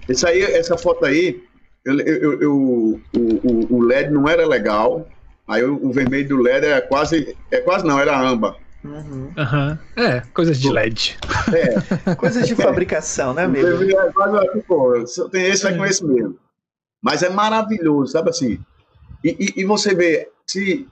Esse 0.07 0.27
aí, 0.27 0.41
essa 0.41 0.77
foto 0.77 1.05
aí, 1.05 1.41
eu, 1.85 1.99
eu, 1.99 2.41
eu, 2.41 3.01
o, 3.15 3.75
o 3.75 3.81
LED 3.81 4.11
não 4.11 4.27
era 4.27 4.45
legal. 4.45 5.07
Aí 5.47 5.63
o, 5.63 5.85
o, 5.85 5.91
vermelho 5.91 6.29
do 6.29 6.41
LED 6.41 6.65
era 6.65 6.81
quase. 6.81 7.35
É 7.49 7.59
quase 7.59 7.85
não, 7.85 7.99
era 7.99 8.17
âmbar. 8.17 8.55
Uhum. 8.83 9.31
Uhum. 9.37 9.77
É, 9.95 10.21
coisas 10.33 10.59
de 10.59 10.71
LED. 10.71 11.17
É. 11.53 12.15
coisas 12.15 12.47
de 12.47 12.55
fabricação, 12.55 13.33
né, 13.33 13.43
amigo? 13.43 13.67
É 13.67 14.61
pô, 14.67 14.93
tem 15.31 15.45
esse, 15.45 15.63
vai 15.63 15.77
com 15.77 15.85
esse 15.85 16.05
mesmo. 16.05 16.37
Mas 17.01 17.23
é 17.23 17.29
maravilhoso, 17.29 18.11
sabe 18.11 18.29
assim? 18.29 18.59
E, 19.23 19.53
e, 19.57 19.61
e, 19.61 19.65
você 19.65 19.93
vê, 19.93 20.29
se 20.45 20.87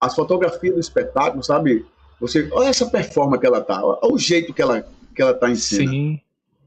as 0.00 0.14
fotografias 0.14 0.74
do 0.74 0.80
espetáculo, 0.80 1.42
sabe? 1.42 1.86
Você, 2.20 2.48
olha 2.52 2.68
essa 2.68 2.86
performance 2.86 3.40
que 3.40 3.46
ela 3.46 3.60
tá, 3.60 3.84
olha 3.84 3.98
o 4.14 4.18
jeito 4.18 4.52
que 4.54 4.62
ela, 4.62 4.86
que 5.14 5.22
ela 5.22 5.34
tá 5.34 5.50
em 5.50 5.56
cena. 5.56 5.90
Sim. 5.90 6.20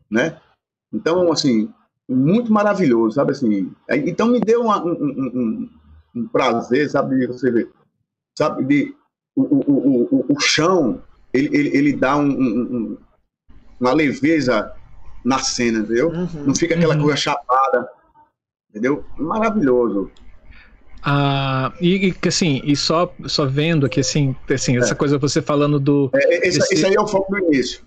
Né? 0.10 0.38
Então, 0.92 1.32
assim, 1.32 1.74
muito 2.08 2.52
maravilhoso, 2.52 3.16
sabe 3.16 3.32
assim? 3.32 3.72
Então 3.90 4.28
me 4.28 4.40
deu 4.40 4.62
uma, 4.62 4.84
um, 4.84 4.92
um, 4.92 5.32
um, 5.34 5.70
um, 6.16 6.28
prazer, 6.28 6.90
sabe, 6.90 7.18
de 7.18 7.28
você 7.28 7.52
ver, 7.52 7.72
sabe, 8.38 8.64
de 8.66 8.96
o, 9.36 9.42
o, 9.42 10.08
o, 10.12 10.26
o 10.30 10.40
chão, 10.40 11.02
ele, 11.34 11.50
ele, 11.56 11.78
ele 11.78 11.94
dá 11.94 12.16
um, 12.18 12.98
uma 13.80 13.94
leveza 13.94 14.72
na 15.26 15.40
cena, 15.40 15.80
entendeu? 15.80 16.10
Uhum, 16.10 16.44
Não 16.46 16.56
fica 16.56 16.76
aquela 16.76 16.96
uhum. 16.96 17.02
coisa 17.02 17.18
chapada, 17.18 17.90
entendeu? 18.70 19.04
Maravilhoso. 19.18 20.12
Ah, 21.06 21.74
e 21.82 22.14
que 22.14 22.30
assim, 22.30 22.62
e 22.64 22.76
só, 22.78 23.14
só 23.26 23.46
vendo 23.46 23.86
aqui, 23.86 24.00
assim, 24.00 24.34
assim 24.50 24.78
essa 24.78 24.94
é. 24.94 24.96
coisa 24.96 25.18
você 25.18 25.42
falando 25.42 25.80
do. 25.80 26.10
É, 26.14 26.48
esse, 26.48 26.60
esse, 26.60 26.74
esse 26.76 26.86
aí 26.86 26.96
é 26.96 27.02
o 27.02 27.08
foco 27.08 27.30
do 27.32 27.40
início. 27.40 27.82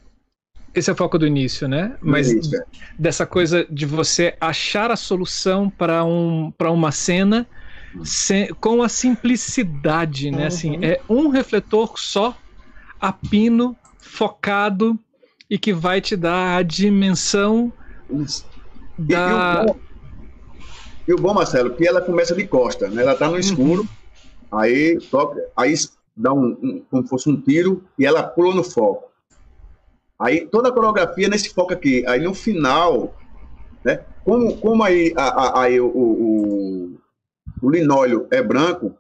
Esse 0.75 0.91
é 0.91 0.93
o 0.93 0.97
foco 0.97 1.19
do 1.19 1.27
início, 1.27 1.67
né? 1.67 1.97
Mas 2.03 2.31
início, 2.31 2.59
é. 2.59 2.65
dessa 2.99 3.25
coisa 3.25 3.67
de 3.71 3.87
você 3.87 4.37
achar 4.39 4.91
a 4.91 4.97
solução 4.97 5.71
para 5.71 6.05
um, 6.05 6.53
uma 6.61 6.93
cena 6.93 7.47
sem, 8.05 8.49
com 8.55 8.83
a 8.83 8.89
simplicidade, 8.89 10.31
né? 10.31 10.49
Assim, 10.49 10.73
uhum. 10.73 10.77
Assim, 10.77 10.87
é 10.87 11.01
um 11.09 11.29
refletor 11.29 11.99
só, 11.99 12.37
a 13.01 13.13
pino, 13.13 13.75
focado 13.99 14.99
e 15.49 15.59
que 15.59 15.73
vai 15.73 16.03
te 16.03 16.17
dar 16.17 16.59
a 16.59 16.63
dimensão 16.63 17.73
da. 18.99 19.65
E, 19.65 19.69
e, 19.69 19.71
o 19.71 19.73
bom, 19.73 19.86
e 21.07 21.13
o 21.13 21.17
bom, 21.17 21.33
Marcelo, 21.33 21.75
que 21.75 21.87
ela 21.87 22.01
começa 22.01 22.35
de 22.35 22.47
costa, 22.47 22.89
né? 22.89 23.03
Ela 23.03 23.15
tá 23.15 23.29
no 23.29 23.39
escuro, 23.39 23.83
uhum. 23.83 24.59
aí 24.59 24.99
toca, 25.11 25.41
aí 25.57 25.75
dá 26.17 26.33
um, 26.33 26.57
um, 26.63 26.83
como 26.91 27.07
fosse 27.07 27.29
um 27.29 27.41
tiro 27.41 27.85
e 27.99 28.05
ela 28.05 28.23
pula 28.23 28.55
no 28.55 28.65
foco. 28.65 29.11
Aí 30.19 30.47
toda 30.47 30.71
a 30.71 30.73
coreografia 30.73 31.29
nesse 31.29 31.53
foco 31.53 31.73
aqui. 31.73 32.05
Aí 32.07 32.21
no 32.21 32.35
final, 32.35 33.15
né? 33.85 34.01
Como, 34.25 34.57
como 34.57 34.83
aí, 34.83 35.13
a, 35.17 35.23
a, 35.23 35.63
aí 35.63 35.81
o, 35.81 35.87
o, 35.87 36.99
o, 37.63 37.71
linóleo 37.71 38.27
é 38.33 38.43
branco, 38.43 38.97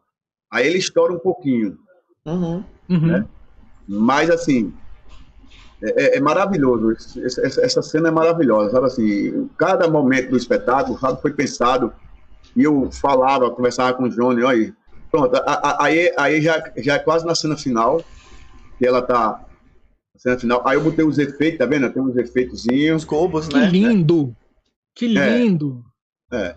aí 0.50 0.66
ele 0.66 0.78
estoura 0.78 1.12
um 1.12 1.18
pouquinho. 1.18 1.76
Uhum. 2.24 2.62
Uhum. 2.88 3.06
Né? 3.06 3.26
Mas 3.88 4.30
assim, 4.30 4.72
é, 5.82 6.04
é, 6.04 6.16
é 6.16 6.20
maravilhoso. 6.20 6.92
Essa, 7.22 7.60
essa, 7.60 7.82
cena 7.82 8.08
é 8.08 8.10
maravilhosa, 8.10 8.70
sabe 8.70 8.86
assim? 8.86 9.50
Cada 9.58 9.88
momento 9.88 10.30
do 10.30 10.36
espetáculo, 10.36 10.98
sabe, 10.98 11.20
foi 11.20 11.32
pensado. 11.32 11.92
E 12.54 12.62
eu 12.62 12.90
falava, 12.90 13.50
conversava 13.50 13.94
com 13.94 14.04
o 14.04 14.08
Johnny, 14.08 14.42
olha 14.42 14.66
aí. 14.66 14.74
Pronto, 15.10 15.40
aí, 15.78 16.12
aí 16.16 16.40
já, 16.40 16.72
já 16.76 16.94
é 16.94 16.98
quase 16.98 17.26
na 17.26 17.34
cena 17.34 17.56
final, 17.56 18.02
que 18.78 18.86
ela 18.86 19.02
tá 19.02 19.44
cena 20.16 20.38
final. 20.38 20.62
Aí 20.66 20.76
eu 20.76 20.82
botei 20.82 21.04
os 21.04 21.18
efeitos, 21.18 21.58
tá 21.58 21.66
vendo? 21.66 21.92
Tem 21.92 22.02
uns 22.02 22.16
efeitozinhos. 22.16 23.02
Os 23.02 23.08
cobos, 23.08 23.48
né? 23.48 23.66
Que 23.66 23.72
lindo! 23.72 24.36
Que 24.94 25.08
lindo! 25.08 25.84
É. 26.32 26.36
é. 26.36 26.56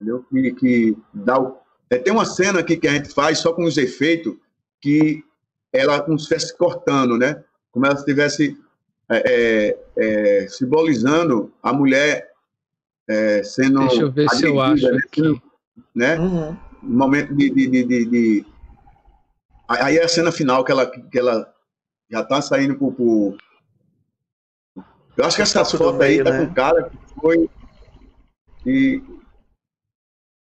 Entendeu? 0.00 0.24
Que, 0.30 0.52
que 0.52 0.96
dá 1.12 1.40
o... 1.40 1.58
É, 1.90 1.98
tem 1.98 2.12
uma 2.12 2.24
cena 2.24 2.60
aqui 2.60 2.76
que 2.76 2.86
a 2.86 2.92
gente 2.92 3.08
faz 3.08 3.38
só 3.38 3.52
com 3.52 3.64
os 3.64 3.76
efeitos 3.76 4.36
que 4.80 5.24
ela 5.72 6.00
como 6.00 6.18
se 6.18 6.24
estivesse 6.24 6.56
cortando, 6.56 7.18
né? 7.18 7.42
Como 7.72 7.86
ela 7.86 7.94
estivesse 7.94 8.58
é, 9.10 9.22
é, 9.26 9.78
é, 9.96 10.48
simbolizando 10.48 11.52
a 11.62 11.72
mulher 11.72 12.30
é, 13.08 13.42
sendo. 13.42 13.80
Deixa 13.80 14.02
eu 14.02 14.12
ver 14.12 14.28
se 14.30 14.46
eu 14.46 14.60
acho 14.60 14.90
né? 14.90 14.98
aqui. 15.04 15.42
Né? 15.94 16.18
Uhum. 16.18 16.56
Um 16.82 16.96
momento 16.96 17.34
de, 17.34 17.50
de, 17.50 17.68
de, 17.68 18.04
de, 18.04 18.46
Aí 19.68 19.98
é 19.98 20.04
a 20.04 20.08
cena 20.08 20.32
final 20.32 20.64
que 20.64 20.72
ela, 20.72 20.86
que 20.86 21.18
ela 21.18 21.52
já 22.10 22.24
tá 22.24 22.40
saindo 22.40 22.76
pro. 22.76 22.92
pro... 22.92 23.36
Eu 25.16 25.24
acho 25.24 25.36
que 25.36 25.42
essa 25.42 25.64
foto 25.64 26.00
aí 26.00 26.22
tá 26.22 26.30
né? 26.30 26.46
com 26.46 26.54
cara 26.54 26.90
que 26.90 27.20
foi. 27.20 27.50
E 28.64 29.02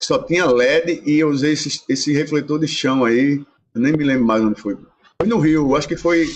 só 0.01 0.21
tinha 0.21 0.45
LED 0.45 1.03
e 1.05 1.19
eu 1.19 1.29
usei 1.29 1.53
esse, 1.53 1.81
esse 1.87 2.13
refletor 2.13 2.59
de 2.59 2.67
chão 2.67 3.03
aí. 3.03 3.43
Eu 3.73 3.81
nem 3.81 3.93
me 3.93 4.03
lembro 4.03 4.25
mais 4.25 4.43
onde 4.43 4.59
foi. 4.59 4.77
Foi 5.19 5.27
no 5.27 5.39
Rio, 5.39 5.75
acho 5.75 5.87
que 5.87 5.97
foi. 5.97 6.27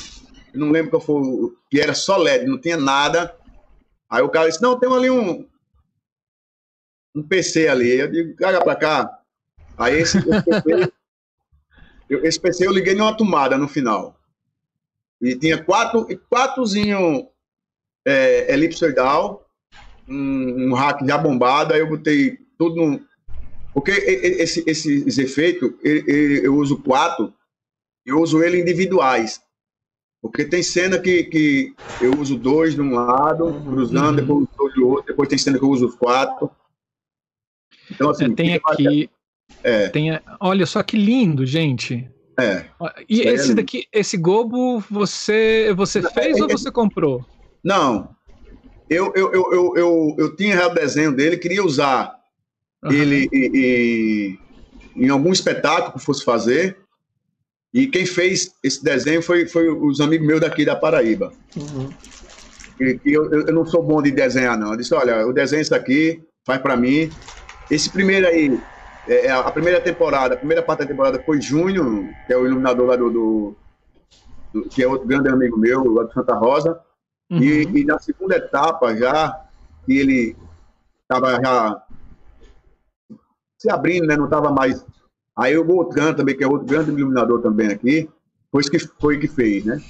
Eu 0.57 0.61
não 0.61 0.71
lembro 0.71 0.89
qual 0.89 1.01
foi. 1.01 1.21
Que 1.69 1.79
era 1.79 1.93
só 1.93 2.17
LED, 2.17 2.47
não 2.47 2.59
tinha 2.59 2.77
nada. 2.77 3.37
Aí 4.09 4.23
o 4.23 4.29
cara 4.29 4.49
disse: 4.49 4.61
Não, 4.61 4.77
tem 4.79 4.91
ali 4.91 5.09
um. 5.09 5.47
Um 7.15 7.21
PC 7.21 7.67
ali. 7.67 7.99
Eu 7.99 8.11
digo: 8.11 8.35
Caga 8.35 8.63
pra 8.63 8.75
cá. 8.75 9.19
Aí 9.77 9.99
esse, 9.99 10.17
esse 10.17 10.43
PC. 10.43 10.91
eu, 12.09 12.25
esse 12.25 12.39
PC 12.39 12.65
eu 12.65 12.71
liguei 12.71 12.95
numa 12.95 13.15
tomada 13.15 13.55
no 13.55 13.67
final. 13.67 14.19
E 15.21 15.35
tinha 15.35 15.63
quatro, 15.63 16.07
quatrozinho 16.29 17.29
é, 18.05 18.51
elipsoidal, 18.53 19.47
um, 20.07 20.69
um 20.69 20.73
rack 20.73 21.05
já 21.05 21.17
bombado, 21.17 21.73
aí 21.73 21.79
eu 21.79 21.89
botei 21.89 22.37
tudo 22.57 22.75
no. 22.75 23.07
Porque 23.73 23.91
esse, 23.91 24.63
esses 24.65 25.19
efeitos, 25.19 25.71
eu 25.83 26.55
uso 26.55 26.81
quatro, 26.81 27.31
eu 28.03 28.19
uso 28.19 28.41
ele 28.41 28.59
individuais. 28.59 29.39
Porque 30.21 30.45
tem 30.45 30.63
cena 30.63 30.99
que, 30.99 31.23
que 31.25 31.75
eu 32.01 32.19
uso 32.19 32.37
dois 32.37 32.73
de 32.75 32.81
um 32.81 32.93
lado, 32.93 33.45
uhum. 33.45 33.63
cruzando, 33.63 34.17
depois 34.17 34.29
eu 34.29 34.37
uso 34.37 34.49
dois 34.57 34.73
do 34.73 34.87
outro, 34.87 35.05
depois 35.07 35.29
tem 35.29 35.37
cena 35.37 35.57
que 35.57 35.63
eu 35.63 35.69
uso 35.69 35.97
quatro. 35.97 36.49
Então, 37.91 38.09
assim, 38.09 38.25
é, 38.25 38.35
tem 38.35 38.55
aqui. 38.55 39.09
É. 39.63 39.89
Tem, 39.89 40.19
olha 40.39 40.65
só 40.65 40.83
que 40.83 40.97
lindo, 40.97 41.45
gente. 41.45 42.09
É. 42.39 42.65
E 43.09 43.21
esse 43.21 43.51
é... 43.51 43.55
daqui, 43.55 43.87
esse 43.91 44.17
Gobo, 44.17 44.79
você, 44.91 45.73
você 45.75 46.01
fez 46.11 46.37
é, 46.37 46.43
ou 46.43 46.49
você 46.49 46.71
comprou? 46.71 47.25
Não. 47.63 48.15
Eu, 48.89 49.11
eu, 49.15 49.33
eu, 49.33 49.53
eu, 49.53 49.73
eu, 49.75 50.15
eu 50.17 50.35
tinha 50.35 50.67
o 50.67 50.73
desenho 50.73 51.15
dele, 51.15 51.37
queria 51.37 51.63
usar 51.63 52.15
uhum. 52.83 52.91
ele 52.91 53.27
e, 53.33 54.37
e, 54.95 55.03
em 55.05 55.09
algum 55.09 55.31
espetáculo 55.31 55.93
que 55.93 56.05
fosse 56.05 56.23
fazer. 56.23 56.77
E 57.77 57.85
quem 57.85 58.07
fez 58.07 58.55
esse 58.63 58.83
desenho 58.83 59.21
foi, 59.21 59.47
foi 59.47 59.69
os 59.69 60.01
amigos 60.01 60.25
meus 60.25 60.41
daqui 60.41 60.65
da 60.65 60.75
Paraíba. 60.75 61.31
Uhum. 61.55 61.87
E, 62.81 62.99
e 63.05 63.13
eu, 63.13 63.29
eu 63.31 63.53
não 63.53 63.67
sou 63.67 63.83
bom 63.83 64.01
de 64.01 64.09
desenhar, 64.09 64.57
não. 64.57 64.71
Eu 64.71 64.77
disse: 64.77 64.95
olha, 64.95 65.27
o 65.27 65.31
desenho 65.31 65.59
é 65.59 65.61
isso 65.61 65.75
aqui, 65.75 66.19
faz 66.43 66.59
para 66.59 66.75
mim. 66.75 67.11
Esse 67.69 67.87
primeiro 67.91 68.25
aí, 68.25 68.59
é, 69.07 69.27
é, 69.27 69.31
a 69.31 69.51
primeira 69.51 69.79
temporada, 69.79 70.33
a 70.33 70.37
primeira 70.37 70.63
parte 70.63 70.79
da 70.79 70.85
temporada 70.87 71.21
foi 71.23 71.39
Junho, 71.39 72.09
que 72.25 72.33
é 72.33 72.37
o 72.37 72.47
iluminador 72.47 72.87
lá 72.87 72.95
do, 72.95 73.11
do, 73.11 73.55
do 74.51 74.69
que 74.69 74.81
é 74.81 74.87
outro 74.87 75.07
grande 75.07 75.29
amigo 75.29 75.55
meu, 75.55 75.83
lá 75.93 76.05
de 76.05 76.13
Santa 76.13 76.33
Rosa. 76.33 76.81
Uhum. 77.29 77.37
E, 77.37 77.81
e, 77.81 77.85
na 77.85 77.99
segunda 77.99 78.37
etapa 78.37 78.95
já, 78.97 79.39
que 79.85 79.95
ele 79.95 80.35
estava 81.03 81.39
já 81.39 81.83
se 83.55 83.69
abrindo, 83.69 84.07
né? 84.07 84.17
Não 84.17 84.25
estava 84.25 84.51
mais. 84.51 84.83
Aí 85.37 85.55
o 85.55 85.63
Botran 85.63 86.13
também, 86.13 86.35
que 86.35 86.43
é 86.43 86.47
outro 86.47 86.65
grande 86.65 86.89
iluminador 86.89 87.41
também 87.41 87.67
aqui, 87.67 88.09
foi 88.51 88.63
que 88.63 88.79
foi 88.79 89.19
que 89.19 89.27
fez, 89.27 89.63
né? 89.63 89.81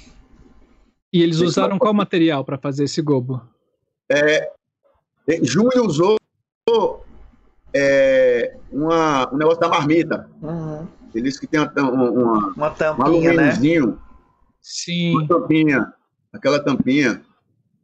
E 1.12 1.22
eles 1.22 1.40
usaram 1.40 1.78
qual 1.78 1.94
material 1.94 2.44
para 2.44 2.58
fazer 2.58 2.84
esse 2.84 3.00
gobo? 3.00 3.40
É, 4.10 4.50
Júnior 5.42 5.86
usou 5.86 6.18
é, 7.72 8.56
uma, 8.70 9.32
um 9.32 9.38
negócio 9.38 9.60
da 9.60 9.68
marmita. 9.68 10.28
Uhum. 10.42 10.86
Ele 11.14 11.24
disse 11.24 11.40
que 11.40 11.46
tem 11.46 11.60
uma, 11.60 11.72
uma, 11.82 12.52
uma 12.54 12.70
tampinha, 12.70 13.32
um 13.32 13.34
né? 13.34 13.52
Sim. 14.60 15.14
Uma 15.14 15.28
tampinha, 15.28 15.92
aquela 16.30 16.62
tampinha. 16.62 17.22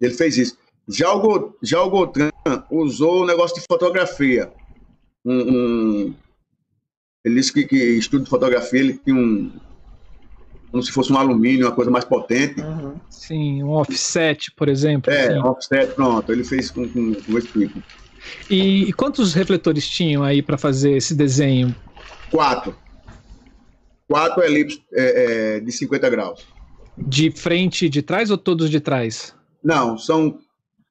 Ele 0.01 0.13
fez 0.13 0.37
isso. 0.37 0.59
Já 0.87 1.15
o, 1.15 1.57
já 1.63 1.81
o 1.83 1.89
Gotran 1.89 2.31
usou 2.71 3.23
o 3.23 3.27
negócio 3.27 3.57
de 3.57 3.67
fotografia. 3.67 4.53
Um, 5.25 5.39
um, 5.39 6.15
ele 7.25 7.37
disse 7.37 7.53
que, 7.53 7.65
que 7.65 7.77
estudo 7.77 8.25
de 8.25 8.31
fotografia, 8.31 8.81
ele 8.81 9.01
tinha 9.03 9.17
um. 9.17 9.51
Como 10.71 10.83
se 10.83 10.91
fosse 10.91 11.13
um 11.13 11.17
alumínio, 11.17 11.67
uma 11.67 11.75
coisa 11.75 11.91
mais 11.91 12.05
potente. 12.05 12.61
Uhum. 12.61 12.97
Sim, 13.09 13.63
um 13.63 13.71
offset, 13.71 14.51
por 14.53 14.69
exemplo. 14.69 15.13
É, 15.13 15.29
assim. 15.29 15.39
um 15.39 15.47
offset, 15.47 15.95
pronto. 15.95 16.33
Ele 16.33 16.45
fez 16.45 16.71
com, 16.71 16.87
com, 16.89 17.15
com 17.15 17.39
esse 17.39 17.49
tipo. 17.49 17.83
E, 18.51 18.85
e 18.89 18.93
quantos 18.93 19.35
refletores 19.35 19.89
tinham 19.89 20.23
aí 20.23 20.43
para 20.43 20.59
fazer 20.59 20.97
esse 20.97 21.15
desenho? 21.15 21.75
Quatro. 22.31 22.77
quatro 24.09 24.43
elipses 24.43 24.83
é, 24.93 25.57
é, 25.57 25.61
de 25.61 25.71
50 25.71 26.11
graus. 26.11 26.45
De 26.99 27.31
frente 27.31 27.87
e 27.87 27.89
de 27.89 28.03
trás 28.03 28.31
ou 28.31 28.37
todos 28.37 28.69
de 28.69 28.81
trás? 28.81 29.35
Não, 29.63 29.97
são 29.97 30.39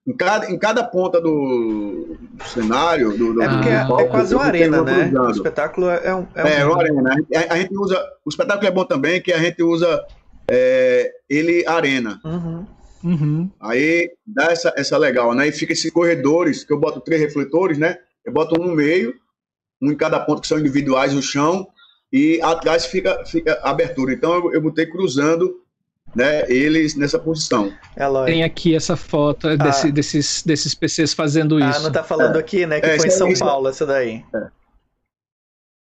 em 0.06 0.14
cada, 0.14 0.52
em 0.52 0.58
cada 0.58 0.84
ponta 0.84 1.22
do, 1.22 2.18
cenário. 2.46 3.18
Do, 3.18 3.34
do 3.34 3.42
é 3.42 3.48
porque 3.48 3.70
do 3.70 4.00
é, 4.00 4.04
é, 4.04 4.08
quase 4.08 4.36
uma 4.36 4.44
arena, 4.44 4.82
né? 4.82 5.10
Cruzando. 5.10 5.28
O 5.28 5.32
espetáculo 5.32 5.90
é 5.90 6.16
um. 6.16 6.28
É, 6.36 6.44
um... 6.44 6.48
é 6.48 6.66
uma 6.66 6.78
arena. 6.78 7.16
A, 7.36 7.54
a, 7.54 7.58
gente 7.58 7.78
usa. 7.78 8.04
O 8.26 8.30
espetáculo 8.30 8.68
é 8.68 8.72
bom 8.72 8.84
também, 8.84 9.22
que 9.22 9.32
a 9.32 9.40
gente 9.40 9.64
usa 9.64 10.06
é, 10.50 11.12
ele 11.30 11.66
arena. 11.66 12.20
Uhum. 12.24 12.66
Uhum. 13.04 13.52
Aí 13.60 14.12
dá 14.26 14.46
essa, 14.46 14.74
essa 14.78 14.98
legal, 14.98 15.34
né? 15.34 15.48
E 15.48 15.52
fica 15.52 15.74
esses 15.74 15.92
corredores, 15.92 16.64
que 16.64 16.72
eu 16.72 16.80
boto 16.80 17.02
três 17.02 17.22
refletores, 17.22 17.78
né? 17.78 17.98
Eu 18.26 18.32
boto 18.32 18.60
um 18.60 18.68
no 18.68 18.76
meio, 18.76 19.14
um 19.82 19.92
em 19.92 19.96
cada 19.96 20.20
ponto, 20.20 20.42
que 20.42 20.48
são 20.48 20.60
individuais 20.60 21.14
no 21.14 21.22
chão, 21.22 21.68
e 22.12 22.42
atrás 22.42 22.86
fica, 22.86 23.26
fica 23.26 23.60
abertura. 23.64 24.14
Então 24.14 24.34
eu, 24.36 24.54
eu 24.54 24.62
botei 24.62 24.86
cruzando 24.86 25.63
né, 26.16 26.44
eles 26.50 26.96
nessa 26.96 27.18
posição. 27.18 27.74
É 27.96 28.06
Tem 28.26 28.44
aqui 28.44 28.76
essa 28.76 28.96
foto 28.96 29.48
ah. 29.48 29.56
desse, 29.56 29.92
desses, 29.92 30.44
desses 30.44 30.76
PCs 30.76 31.14
fazendo 31.14 31.58
ah, 31.58 31.70
isso. 31.70 31.80
Ah, 31.80 31.84
não 31.84 31.92
tá 31.92 32.04
falando 32.04 32.36
é. 32.36 32.40
aqui, 32.40 32.66
né? 32.66 32.80
Que 32.80 32.88
é, 32.88 32.98
foi 32.98 33.08
em 33.08 33.12
São 33.12 33.28
é, 33.28 33.36
Paulo, 33.38 33.68
essa 33.68 33.86
daí. 33.86 34.24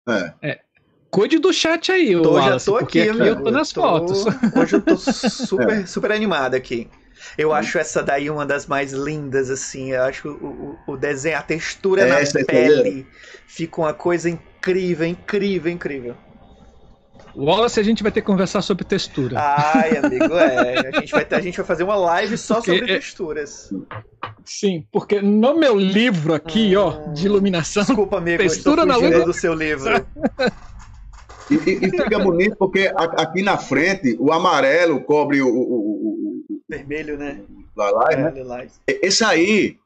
É. 0.07 0.33
é. 0.41 0.59
Cuide 1.09 1.39
do 1.39 1.51
chat 1.51 1.91
aí, 1.91 2.13
tô, 2.13 2.33
Wallace, 2.33 2.65
já 2.65 2.71
tô 2.71 2.77
aqui, 2.77 3.01
aqui 3.01 3.19
eu 3.19 3.43
tô 3.43 3.49
nas 3.49 3.71
tô... 3.71 3.81
fotos. 3.81 4.25
Hoje 4.55 4.75
eu 4.75 4.81
tô 4.81 4.95
super, 4.97 5.81
é. 5.81 5.85
super 5.85 6.11
animado 6.11 6.53
aqui. 6.53 6.87
Eu 7.37 7.51
acho 7.51 7.77
essa 7.77 8.01
daí 8.01 8.29
uma 8.29 8.45
das 8.45 8.67
mais 8.67 8.93
lindas, 8.93 9.49
assim. 9.49 9.91
Eu 9.91 10.03
acho 10.03 10.29
o, 10.29 10.77
o, 10.87 10.93
o 10.93 10.97
desenho, 10.97 11.37
a 11.37 11.41
textura 11.41 12.05
na 12.05 12.45
pele 12.45 13.07
fica 13.47 13.81
uma 13.81 13.93
coisa 13.93 14.29
incrível, 14.29 15.05
incrível, 15.05 15.71
incrível. 15.71 16.15
Wallace, 17.35 17.79
a 17.79 17.83
gente 17.83 18.03
vai 18.03 18.11
ter 18.11 18.21
que 18.21 18.27
conversar 18.27 18.61
sobre 18.61 18.83
textura. 18.83 19.39
Ai, 19.39 19.97
amigo, 19.97 20.33
é. 20.35 20.87
A 20.87 20.99
gente 20.99 21.11
vai, 21.11 21.27
a 21.29 21.41
gente 21.41 21.57
vai 21.57 21.65
fazer 21.65 21.83
uma 21.83 21.95
live 21.95 22.37
só 22.37 22.55
porque 22.55 22.71
sobre 22.71 22.91
é... 22.91 22.95
texturas. 22.95 23.73
Sim, 24.43 24.85
porque 24.91 25.21
no 25.21 25.57
meu 25.57 25.77
livro 25.77 26.33
aqui, 26.33 26.75
hum... 26.75 26.81
ó, 26.81 27.13
de 27.13 27.25
iluminação. 27.25 27.83
Desculpa, 27.83 28.17
amigo, 28.17 28.41
textura 28.41 28.85
na 28.85 28.95
luz 28.95 29.25
do 29.25 29.33
seu 29.33 29.53
livro. 29.53 30.05
E, 31.49 31.55
e, 31.55 31.85
e, 31.85 31.89
fica 31.89 32.19
bonito 32.19 32.55
porque 32.57 32.91
aqui 32.95 33.41
na 33.41 33.57
frente 33.57 34.15
o 34.19 34.31
amarelo 34.31 35.01
cobre 35.01 35.41
o, 35.41 35.47
o, 35.47 35.51
o, 35.51 36.45
o 36.47 36.61
vermelho, 36.69 37.17
né? 37.17 37.41
Lá, 37.75 37.89
lá, 37.89 38.09
né? 38.09 38.67
Esse 38.87 39.23
aí, 39.23 39.77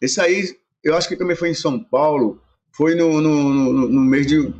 esse 0.00 0.20
aí, 0.20 0.56
eu 0.84 0.94
acho 0.94 1.08
que 1.08 1.16
também 1.16 1.34
foi 1.34 1.48
em 1.48 1.54
São 1.54 1.82
Paulo, 1.82 2.38
foi 2.72 2.94
no, 2.94 3.20
no, 3.22 3.54
no, 3.54 3.88
no 3.88 4.00
mês 4.02 4.26
de, 4.26 4.52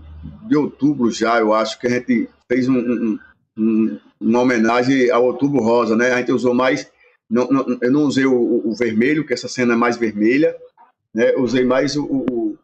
de 0.46 0.56
outubro 0.56 1.10
já, 1.10 1.38
eu 1.38 1.52
acho 1.52 1.78
que 1.78 1.86
a 1.86 1.90
gente 1.90 2.28
fez 2.48 2.68
um, 2.68 2.78
um, 2.78 3.18
um, 3.56 4.00
uma 4.20 4.40
homenagem 4.40 5.10
ao 5.10 5.24
Outubro 5.24 5.60
Rosa, 5.60 5.96
né? 5.96 6.12
A 6.12 6.18
gente 6.18 6.32
usou 6.32 6.54
mais, 6.54 6.90
não, 7.28 7.48
não, 7.48 7.78
eu 7.80 7.90
não 7.90 8.02
usei 8.02 8.26
o, 8.26 8.62
o, 8.68 8.74
vermelho, 8.74 9.26
que 9.26 9.34
essa 9.34 9.48
cena 9.48 9.74
é 9.74 9.76
mais 9.76 9.96
vermelha, 9.96 10.56
né? 11.14 11.34
usei 11.36 11.64
mais 11.64 11.96
o, 11.96 12.56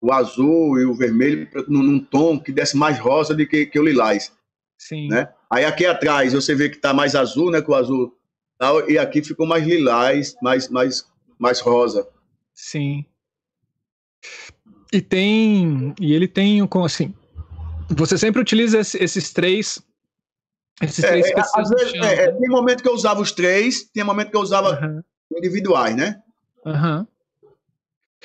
o 0.00 0.12
azul 0.12 0.78
e 0.78 0.84
o 0.84 0.94
vermelho 0.94 1.48
num, 1.68 1.82
num, 1.82 1.98
tom 1.98 2.38
que 2.38 2.52
desse 2.52 2.76
mais 2.76 2.98
rosa 2.98 3.34
do 3.34 3.46
que, 3.46 3.66
que 3.66 3.78
o 3.78 3.84
lilás. 3.84 4.32
Sim. 4.78 5.08
Né? 5.08 5.28
Aí 5.50 5.64
aqui 5.64 5.84
atrás 5.84 6.32
você 6.32 6.54
vê 6.54 6.68
que 6.68 6.76
está 6.76 6.94
mais 6.94 7.14
azul, 7.14 7.50
né? 7.50 7.60
Com 7.60 7.72
o 7.72 7.74
azul 7.74 8.16
tal, 8.58 8.88
e 8.88 8.98
aqui 8.98 9.22
ficou 9.22 9.46
mais 9.46 9.64
lilás, 9.64 10.36
mais, 10.42 10.68
mais, 10.68 11.04
mais 11.38 11.60
rosa. 11.60 12.08
Sim. 12.54 13.04
E 14.92 15.00
tem. 15.00 15.94
E 16.00 16.14
ele 16.14 16.26
tem 16.26 16.66
como 16.66 16.84
assim. 16.84 17.14
Você 17.90 18.18
sempre 18.18 18.40
utiliza 18.40 18.80
esses 18.80 19.32
três. 19.32 19.82
Esses 20.80 21.04
é, 21.04 21.08
três 21.08 21.26
é, 21.26 21.34
às 21.54 21.70
vezes, 21.70 21.94
é, 21.94 22.24
é, 22.24 22.32
tem 22.32 22.48
momento 22.48 22.82
que 22.82 22.88
eu 22.88 22.94
usava 22.94 23.20
os 23.20 23.32
três, 23.32 23.84
tem 23.84 24.04
momento 24.04 24.30
que 24.30 24.36
eu 24.36 24.40
usava 24.40 24.78
uhum. 24.80 25.02
individuais, 25.36 25.96
né? 25.96 26.20
Aham. 26.64 27.00
Uhum. 27.00 27.06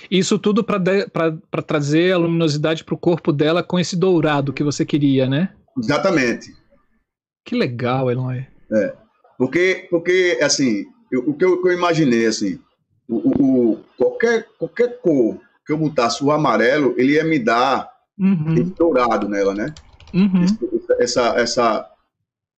Isso 0.09 0.39
tudo 0.39 0.63
para 0.63 1.61
trazer 1.61 2.13
a 2.13 2.17
luminosidade 2.17 2.83
para 2.83 2.95
o 2.95 2.97
corpo 2.97 3.31
dela 3.31 3.61
com 3.61 3.79
esse 3.79 3.95
dourado 3.95 4.51
que 4.51 4.63
você 4.63 4.83
queria, 4.83 5.29
né? 5.29 5.53
Exatamente. 5.77 6.51
Que 7.45 7.55
legal, 7.55 8.09
Eloy. 8.09 8.45
É. 8.71 8.95
Porque, 9.37 9.87
porque 9.89 10.39
assim, 10.41 10.85
eu, 11.11 11.29
o 11.29 11.33
que 11.33 11.45
eu, 11.45 11.61
que 11.61 11.67
eu, 11.67 11.73
imaginei, 11.73 12.25
assim, 12.25 12.59
o, 13.07 13.17
o, 13.17 13.83
qualquer, 13.97 14.47
qualquer 14.57 14.99
cor 14.99 15.39
que 15.65 15.71
eu 15.71 15.77
botasse 15.77 16.23
o 16.23 16.31
amarelo, 16.31 16.93
ele 16.97 17.13
ia 17.13 17.23
me 17.23 17.39
dar 17.39 17.91
uhum. 18.17 18.53
esse 18.53 18.71
dourado 18.71 19.27
nela, 19.29 19.53
né? 19.53 19.73
Uhum. 20.13 20.45
Essa, 20.99 21.39
essa, 21.39 21.91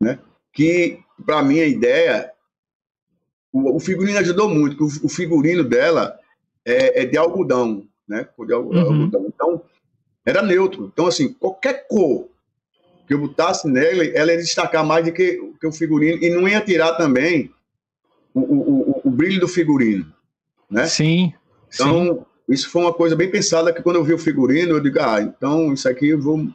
né? 0.01 0.19
Que, 0.53 0.99
para 1.25 1.43
mim, 1.43 1.59
a 1.59 1.65
ideia, 1.65 2.31
o, 3.51 3.75
o 3.75 3.79
figurino 3.79 4.17
ajudou 4.19 4.49
muito, 4.49 4.83
o, 4.83 4.87
o 5.05 5.09
figurino 5.09 5.63
dela 5.63 6.17
é, 6.65 7.03
é 7.03 7.05
de 7.05 7.17
algodão, 7.17 7.87
né? 8.07 8.27
De 8.37 8.53
uhum. 8.53 8.59
algodão. 8.59 9.25
Então, 9.27 9.61
era 10.25 10.41
neutro. 10.41 10.89
Então, 10.91 11.07
assim, 11.07 11.31
qualquer 11.33 11.87
cor 11.87 12.27
que 13.07 13.13
eu 13.13 13.19
botasse 13.19 13.67
nele, 13.67 14.11
ela 14.15 14.31
ia 14.31 14.37
destacar 14.37 14.83
mais 14.83 15.05
do 15.05 15.13
que, 15.13 15.39
que 15.59 15.67
o 15.67 15.71
figurino 15.71 16.23
e 16.23 16.29
não 16.31 16.47
ia 16.47 16.59
tirar 16.59 16.93
também 16.95 17.51
o, 18.33 18.39
o, 18.39 18.91
o, 18.91 19.01
o 19.05 19.11
brilho 19.11 19.39
do 19.39 19.47
figurino, 19.47 20.11
né? 20.69 20.87
Sim. 20.87 21.33
Então, 21.73 22.15
sim. 22.15 22.25
Isso 22.49 22.69
foi 22.69 22.81
uma 22.83 22.93
coisa 22.93 23.15
bem 23.15 23.29
pensada 23.29 23.73
que 23.73 23.81
quando 23.81 23.97
eu 23.97 24.03
vi 24.03 24.13
o 24.13 24.19
figurino, 24.19 24.73
eu 24.73 24.79
digo, 24.79 24.99
ah, 25.01 25.21
então 25.21 25.73
isso 25.73 25.87
aqui 25.89 26.09
eu 26.09 26.21
vou 26.21 26.47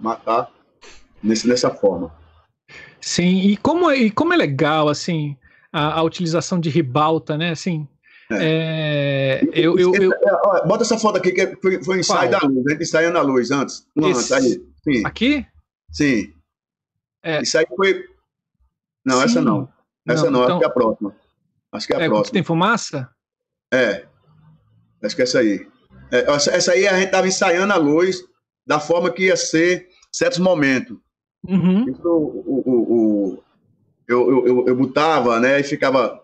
matar 0.00 0.50
nesse, 1.22 1.46
dessa 1.46 1.70
forma. 1.70 2.12
Sim, 3.00 3.40
e 3.40 3.56
como, 3.56 3.90
é, 3.90 3.96
e 3.96 4.10
como 4.10 4.32
é 4.32 4.36
legal, 4.36 4.88
assim, 4.88 5.36
a, 5.72 5.98
a 5.98 6.02
utilização 6.02 6.58
de 6.58 6.70
ribalta, 6.70 7.36
né, 7.36 7.50
assim, 7.50 7.86
é. 8.30 9.40
É, 9.40 9.48
eu, 9.54 9.78
eu, 9.78 9.94
eu... 9.94 10.12
É, 10.12 10.66
bota 10.66 10.82
essa 10.82 10.98
foto 10.98 11.16
aqui 11.16 11.32
que 11.32 11.56
foi, 11.62 11.82
foi 11.82 12.00
ensaio 12.00 12.30
da 12.30 12.38
luz, 12.40 12.66
a 12.66 12.70
gente 12.72 12.82
ensaiando 12.82 13.18
a 13.18 13.22
luz 13.22 13.50
antes. 13.50 13.86
Esse... 13.96 14.06
antes 14.06 14.32
aí. 14.32 14.64
Sim. 14.84 15.06
Aqui? 15.06 15.46
Sim. 15.90 16.34
É. 17.22 17.42
Isso 17.42 17.56
aí 17.56 17.66
foi. 17.74 18.04
Não, 19.04 19.16
Sim. 19.18 19.24
essa 19.24 19.40
não. 19.40 19.68
Essa 20.06 20.30
não, 20.30 20.40
não. 20.40 20.44
Então... 20.44 20.56
acho 20.56 20.58
que 20.58 20.64
é 20.64 20.68
a 20.68 20.72
próxima. 20.72 21.16
Acho 21.72 21.86
que 21.86 21.92
é 21.94 21.96
a 21.96 22.00
é, 22.00 22.08
próxima. 22.08 22.32
Tem 22.34 22.42
fumaça? 22.42 23.10
É. 23.72 24.06
Acho 25.02 25.16
que 25.16 25.22
é 25.22 25.24
essa 25.24 25.38
aí. 25.38 25.66
É, 26.10 26.30
essa, 26.30 26.50
essa 26.50 26.72
aí 26.72 26.86
a 26.86 26.94
gente 26.94 27.06
estava 27.06 27.28
ensaiando 27.28 27.72
a 27.72 27.76
luz 27.76 28.22
da 28.66 28.80
forma 28.80 29.10
que 29.10 29.24
ia 29.24 29.36
ser 29.36 29.88
certos 30.12 30.38
momentos. 30.38 30.96
Uhum. 31.46 31.88
Isso, 31.88 32.08
o, 32.08 32.62
o, 32.66 32.94
o, 33.34 33.44
eu, 34.06 34.30
eu, 34.30 34.46
eu, 34.46 34.66
eu 34.68 34.76
botava, 34.76 35.38
né, 35.38 35.60
e 35.60 35.62
ficava, 35.62 36.20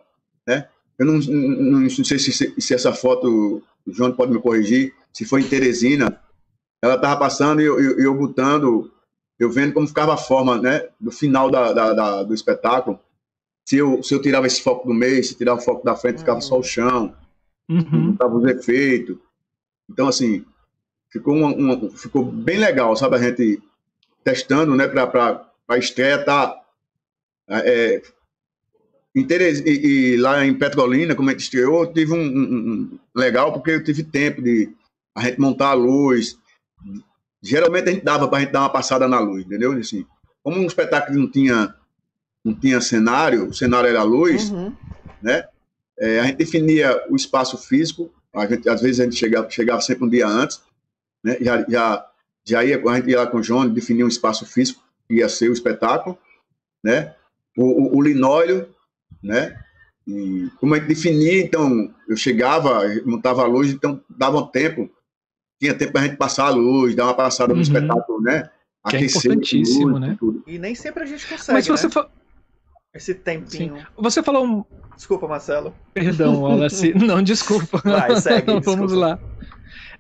né, 0.46 0.68
eu 0.98 1.06
não, 1.06 1.18
não, 1.18 1.80
não 1.80 1.88
sei 1.88 2.18
se, 2.18 2.32
se, 2.32 2.74
essa 2.74 2.92
foto, 2.92 3.62
o 3.86 3.92
João 3.92 4.12
pode 4.12 4.32
me 4.32 4.40
corrigir, 4.40 4.92
se 5.12 5.24
foi 5.24 5.42
em 5.42 5.48
Teresina, 5.48 6.20
ela 6.82 6.96
estava 6.96 7.18
passando 7.18 7.60
e 7.60 7.64
eu, 7.64 7.80
eu, 7.80 7.98
eu, 7.98 8.14
botando, 8.14 8.92
eu 9.38 9.50
vendo 9.50 9.72
como 9.72 9.86
ficava 9.86 10.14
a 10.14 10.18
forma, 10.18 10.60
né, 10.60 10.88
do 11.00 11.10
final 11.10 11.50
da, 11.50 11.72
da, 11.72 11.92
da, 11.92 12.22
do 12.22 12.34
espetáculo. 12.34 12.98
Se 13.66 13.76
eu, 13.76 14.02
se 14.02 14.14
eu 14.14 14.20
tirava 14.20 14.46
esse 14.46 14.60
foco 14.60 14.86
do 14.86 14.92
meio, 14.92 15.24
se 15.24 15.34
tirava 15.34 15.58
o 15.60 15.62
foco 15.62 15.84
da 15.84 15.96
frente, 15.96 16.18
ficava 16.18 16.40
só 16.40 16.58
o 16.58 16.62
chão, 16.62 17.14
uhum. 17.68 18.12
botava 18.12 18.36
os 18.36 18.44
efeitos. 18.44 19.16
Então, 19.90 20.08
assim, 20.08 20.44
ficou, 21.10 21.34
uma, 21.34 21.48
uma, 21.48 21.90
ficou 21.90 22.24
bem 22.24 22.58
legal, 22.58 22.96
sabe, 22.96 23.16
a 23.16 23.18
gente 23.18 23.62
testando, 24.22 24.74
né, 24.74 24.88
para 24.88 25.46
a 25.68 25.78
estreia 25.78 26.24
tá 26.24 26.60
é, 27.48 28.02
em 29.14 29.24
Teres... 29.24 29.60
e, 29.60 30.14
e, 30.14 30.16
lá 30.16 30.44
em 30.44 30.54
Petrolina, 30.54 31.14
como 31.14 31.28
a 31.28 31.32
gente 31.32 31.42
estreou, 31.42 31.92
tive 31.92 32.12
um, 32.12 32.16
um, 32.16 32.72
um, 32.72 32.98
legal 33.14 33.52
porque 33.52 33.70
eu 33.70 33.84
tive 33.84 34.02
tempo 34.02 34.42
de 34.42 34.74
a 35.14 35.22
gente 35.22 35.40
montar 35.40 35.68
a 35.68 35.74
luz. 35.74 36.36
Geralmente 37.40 37.88
a 37.88 37.92
gente 37.92 38.04
dava 38.04 38.26
para 38.26 38.38
a 38.38 38.40
gente 38.40 38.52
dar 38.52 38.60
uma 38.60 38.72
passada 38.72 39.06
na 39.06 39.20
luz, 39.20 39.44
entendeu? 39.44 39.72
Assim, 39.72 40.04
como 40.42 40.58
um 40.58 40.66
espetáculo 40.66 41.18
não 41.18 41.30
tinha 41.30 41.74
não 42.44 42.52
tinha 42.52 42.80
cenário, 42.80 43.48
o 43.48 43.54
cenário 43.54 43.88
era 43.88 44.00
a 44.00 44.04
luz, 44.04 44.50
uhum. 44.50 44.74
né? 45.22 45.48
É, 45.98 46.20
a 46.20 46.24
gente 46.24 46.36
definia 46.36 47.04
o 47.08 47.16
espaço 47.16 47.56
físico. 47.56 48.12
A 48.34 48.46
gente, 48.46 48.68
às 48.68 48.82
vezes 48.82 49.00
a 49.00 49.04
gente 49.04 49.16
chegava, 49.16 49.48
chegava 49.50 49.80
sempre 49.80 50.04
um 50.04 50.08
dia 50.08 50.26
antes, 50.26 50.60
né? 51.22 51.36
Já 51.40 51.64
já 51.68 52.10
já 52.46 52.64
ia 52.64 52.82
a 52.82 52.96
gente 52.96 53.10
ia 53.10 53.20
lá 53.20 53.26
com 53.26 53.38
o 53.38 53.42
João, 53.42 53.68
definia 53.68 54.04
um 54.04 54.08
espaço 54.08 54.44
físico 54.44 54.82
que 55.08 55.16
ia 55.16 55.28
ser 55.28 55.48
o 55.48 55.52
espetáculo, 55.52 56.18
né? 56.82 57.14
O, 57.56 57.64
o, 57.64 57.98
o 57.98 58.02
linóleo 58.02 58.74
né? 59.24 59.58
E 60.06 60.50
como 60.60 60.76
é 60.76 60.80
que 60.80 60.86
definia, 60.86 61.40
então, 61.40 61.92
eu 62.06 62.16
chegava, 62.16 62.82
montava 63.06 63.42
a 63.42 63.46
luz, 63.46 63.70
então 63.70 64.00
dava 64.08 64.38
um 64.38 64.46
tempo, 64.46 64.90
tinha 65.58 65.74
tempo 65.74 65.92
para 65.92 66.02
a 66.02 66.04
gente 66.04 66.18
passar 66.18 66.46
a 66.46 66.50
luz, 66.50 66.94
dar 66.94 67.04
uma 67.04 67.14
passada 67.14 67.52
uhum. 67.52 67.56
no 67.56 67.62
espetáculo, 67.62 68.20
né? 68.20 68.50
Que 68.86 68.96
é 68.96 69.04
importantíssimo, 69.06 69.88
luz, 69.88 70.00
né? 70.00 70.16
Tudo. 70.20 70.44
E 70.46 70.58
nem 70.58 70.74
sempre 70.74 71.04
a 71.04 71.06
gente 71.06 71.26
consegue, 71.26 71.54
Mas 71.54 71.66
você 71.66 71.86
né? 71.86 71.92
Fa... 71.92 72.10
Esse 72.94 73.14
tempinho. 73.14 73.76
Sim. 73.78 73.84
Você 73.98 74.22
falou 74.22 74.46
um... 74.46 74.64
Desculpa, 74.96 75.26
Marcelo. 75.26 75.74
Perdão, 75.92 76.42
Wallace. 76.42 76.94
Não, 76.96 77.20
desculpa. 77.22 77.82
Vai, 77.84 78.14
segue, 78.20 78.46
Vamos 78.60 78.92
desculpa. 78.92 78.94
lá. 78.94 79.18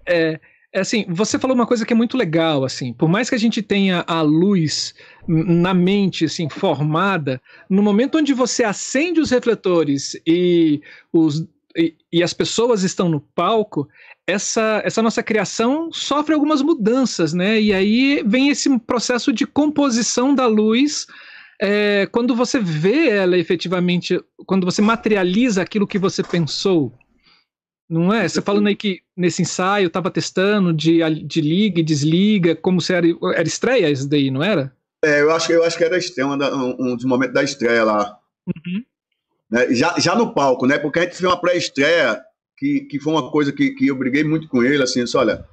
É, 0.06 0.38
É 0.72 0.80
assim, 0.80 1.04
você 1.08 1.38
falou 1.38 1.54
uma 1.54 1.66
coisa 1.66 1.86
que 1.86 1.92
é 1.92 1.96
muito 1.96 2.16
legal, 2.16 2.64
assim, 2.64 2.92
por 2.92 3.08
mais 3.08 3.28
que 3.28 3.36
a 3.36 3.38
gente 3.38 3.62
tenha 3.62 4.04
a 4.08 4.22
luz 4.22 4.92
na 5.28 5.72
mente, 5.72 6.24
assim, 6.24 6.48
formada, 6.48 7.40
no 7.70 7.80
momento 7.82 8.18
onde 8.18 8.34
você 8.34 8.64
acende 8.64 9.20
os 9.20 9.30
refletores 9.30 10.16
e, 10.26 10.80
os, 11.12 11.46
e, 11.76 11.94
e 12.12 12.22
as 12.24 12.32
pessoas 12.32 12.82
estão 12.82 13.08
no 13.08 13.20
palco, 13.20 13.88
essa, 14.26 14.82
essa 14.84 15.00
nossa 15.00 15.22
criação 15.22 15.92
sofre 15.92 16.34
algumas 16.34 16.60
mudanças, 16.60 17.32
né? 17.32 17.60
E 17.60 17.72
aí 17.72 18.22
vem 18.26 18.48
esse 18.48 18.78
processo 18.80 19.32
de 19.32 19.46
composição 19.46 20.34
da 20.34 20.46
luz 20.46 21.06
é, 21.60 22.06
quando 22.06 22.34
você 22.34 22.58
vê 22.58 23.08
ela 23.10 23.36
efetivamente, 23.36 24.20
quando 24.46 24.64
você 24.64 24.82
materializa 24.82 25.62
aquilo 25.62 25.86
que 25.86 25.98
você 25.98 26.22
pensou. 26.22 26.92
Não 27.88 28.12
é? 28.12 28.26
Você 28.26 28.40
falando 28.40 28.66
aí 28.66 28.74
que 28.74 29.02
nesse 29.16 29.42
ensaio 29.42 29.88
estava 29.88 30.10
testando 30.10 30.72
de, 30.72 31.00
de 31.24 31.40
liga 31.40 31.80
e 31.80 31.84
desliga, 31.84 32.56
como 32.56 32.80
se 32.80 32.94
era, 32.94 33.06
era 33.34 33.46
estreia 33.46 33.90
isso 33.90 34.08
daí, 34.08 34.30
não 34.30 34.42
era? 34.42 34.74
É, 35.04 35.20
eu 35.20 35.30
acho, 35.30 35.52
eu 35.52 35.62
acho 35.62 35.76
que 35.76 35.84
era 35.84 35.98
estreia, 35.98 36.26
um, 36.26 36.76
um 36.78 36.96
dos 36.96 37.04
momentos 37.04 37.34
da 37.34 37.42
estreia 37.42 37.84
lá. 37.84 38.18
Uhum. 38.46 38.82
Né? 39.50 39.74
Já, 39.74 39.94
já 39.98 40.14
no 40.14 40.32
palco, 40.32 40.66
né? 40.66 40.78
Porque 40.78 40.98
a 40.98 41.02
gente 41.02 41.16
fez 41.16 41.30
uma 41.30 41.40
pré-estreia 41.40 42.22
que, 42.56 42.80
que 42.80 42.98
foi 42.98 43.12
uma 43.12 43.30
coisa 43.30 43.52
que, 43.52 43.72
que 43.72 43.86
eu 43.86 43.96
briguei 43.96 44.24
muito 44.24 44.48
com 44.48 44.62
ele, 44.62 44.82
assim, 44.82 45.04
disse, 45.04 45.16
olha, 45.16 45.46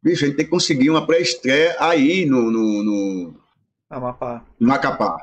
bicho, 0.00 0.24
a 0.24 0.28
gente 0.28 0.36
tem 0.36 0.44
que 0.44 0.50
conseguir 0.50 0.90
uma 0.90 1.04
pré-estreia 1.04 1.76
aí 1.80 2.24
no, 2.24 2.50
no, 2.52 2.84
no, 2.84 3.34
Amapá. 3.90 4.44
no 4.58 4.68
Macapá. 4.68 5.18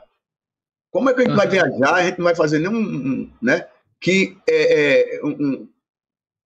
Como 0.91 1.09
é 1.09 1.13
que 1.13 1.21
a 1.21 1.23
gente 1.23 1.31
uhum. 1.31 1.37
vai 1.37 1.47
viajar? 1.47 1.93
A 1.93 2.03
gente 2.03 2.17
não 2.17 2.25
vai 2.25 2.35
fazer 2.35 2.59
nenhum, 2.59 3.31
né? 3.41 3.67
Que 3.99 4.37
é, 4.47 5.17
é 5.17 5.25
um, 5.25 5.67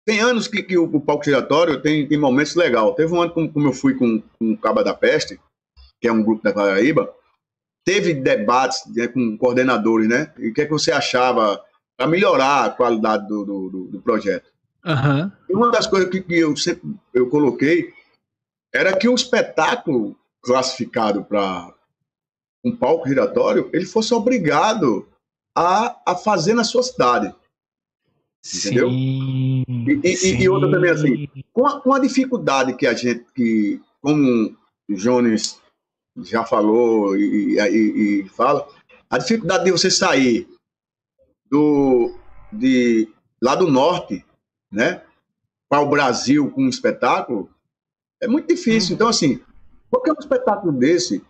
tem 0.06 0.20
anos 0.20 0.48
que, 0.48 0.62
que 0.64 0.78
o, 0.78 0.86
o, 0.86 1.00
palco 1.00 1.24
giratório 1.24 1.82
tem, 1.82 2.08
tem 2.08 2.18
momentos 2.18 2.56
legais. 2.56 2.96
Teve 2.96 3.14
um 3.14 3.22
ano 3.22 3.32
como, 3.32 3.52
como 3.52 3.68
eu 3.68 3.74
fui 3.74 3.96
com, 3.96 4.22
com 4.40 4.52
o 4.52 4.58
Caba 4.58 4.84
da 4.84 4.94
Peste, 4.94 5.40
que 6.02 6.08
é 6.08 6.12
um 6.12 6.24
grupo 6.24 6.44
da 6.44 6.52
Paraíba, 6.52 7.14
teve 7.86 8.14
debates 8.14 8.82
né, 8.94 9.08
com 9.08 9.38
coordenadores, 9.38 10.08
né? 10.08 10.34
E 10.38 10.50
o 10.50 10.54
que, 10.54 10.62
é 10.62 10.66
que 10.66 10.72
você 10.72 10.92
achava 10.92 11.64
para 11.98 12.08
melhorar 12.08 12.66
a 12.66 12.70
qualidade 12.70 13.28
do, 13.28 13.46
do, 13.46 13.88
do 13.88 14.02
projeto? 14.02 14.52
Uhum. 14.86 15.32
E 15.50 15.54
uma 15.54 15.72
das 15.72 15.88
coisas 15.88 16.10
que, 16.10 16.22
que 16.22 16.40
eu 16.40 16.56
sempre 16.58 16.94
eu 17.14 17.30
coloquei 17.30 17.94
era 18.74 18.98
que 18.98 19.08
o 19.08 19.16
espetáculo 19.16 20.18
classificado 20.42 21.24
para 21.24 21.74
um 22.64 22.76
palco 22.76 23.08
giratório, 23.08 23.70
ele 23.74 23.86
fosse 23.86 24.14
obrigado 24.14 25.08
a, 25.56 26.00
a 26.06 26.16
fazer 26.16 26.54
na 26.54 26.64
sua 26.64 26.84
cidade. 26.84 27.34
Entendeu? 28.56 28.90
Sim, 28.90 29.64
e, 29.68 30.02
e, 30.04 30.42
e, 30.42 30.50
outra 30.50 30.70
também 30.70 30.92
assim, 30.92 31.30
com 31.54 31.66
a, 31.66 31.80
com 31.80 31.94
a 31.94 32.00
dificuldade 32.00 32.76
que 32.76 32.86
a 32.86 32.94
gente, 32.94 33.26
que, 33.34 33.82
como 34.02 34.56
o 34.90 34.96
Jones 34.96 35.62
já 36.18 36.44
falou 36.44 37.18
e, 37.18 37.58
e, 37.58 38.22
e 38.22 38.30
fala, 38.30 38.68
a 39.10 39.18
dificuldade 39.18 39.64
de 39.64 39.72
você 39.72 39.90
sair 39.90 40.48
do, 41.50 42.14
de, 42.52 43.08
lá 43.42 43.56
do 43.56 43.70
norte, 43.70 44.26
né, 44.72 45.04
para 45.70 45.82
o 45.82 45.90
Brasil 45.90 46.52
com 46.52 46.64
um 46.64 46.70
espetáculo, 46.70 47.50
é 48.22 48.28
muito 48.28 48.48
difícil. 48.48 48.90
Uhum. 48.90 48.96
Então, 48.96 49.08
assim, 49.08 49.40
qualquer 49.90 50.12
um 50.12 50.20
espetáculo 50.20 50.72
desse, 50.74 51.24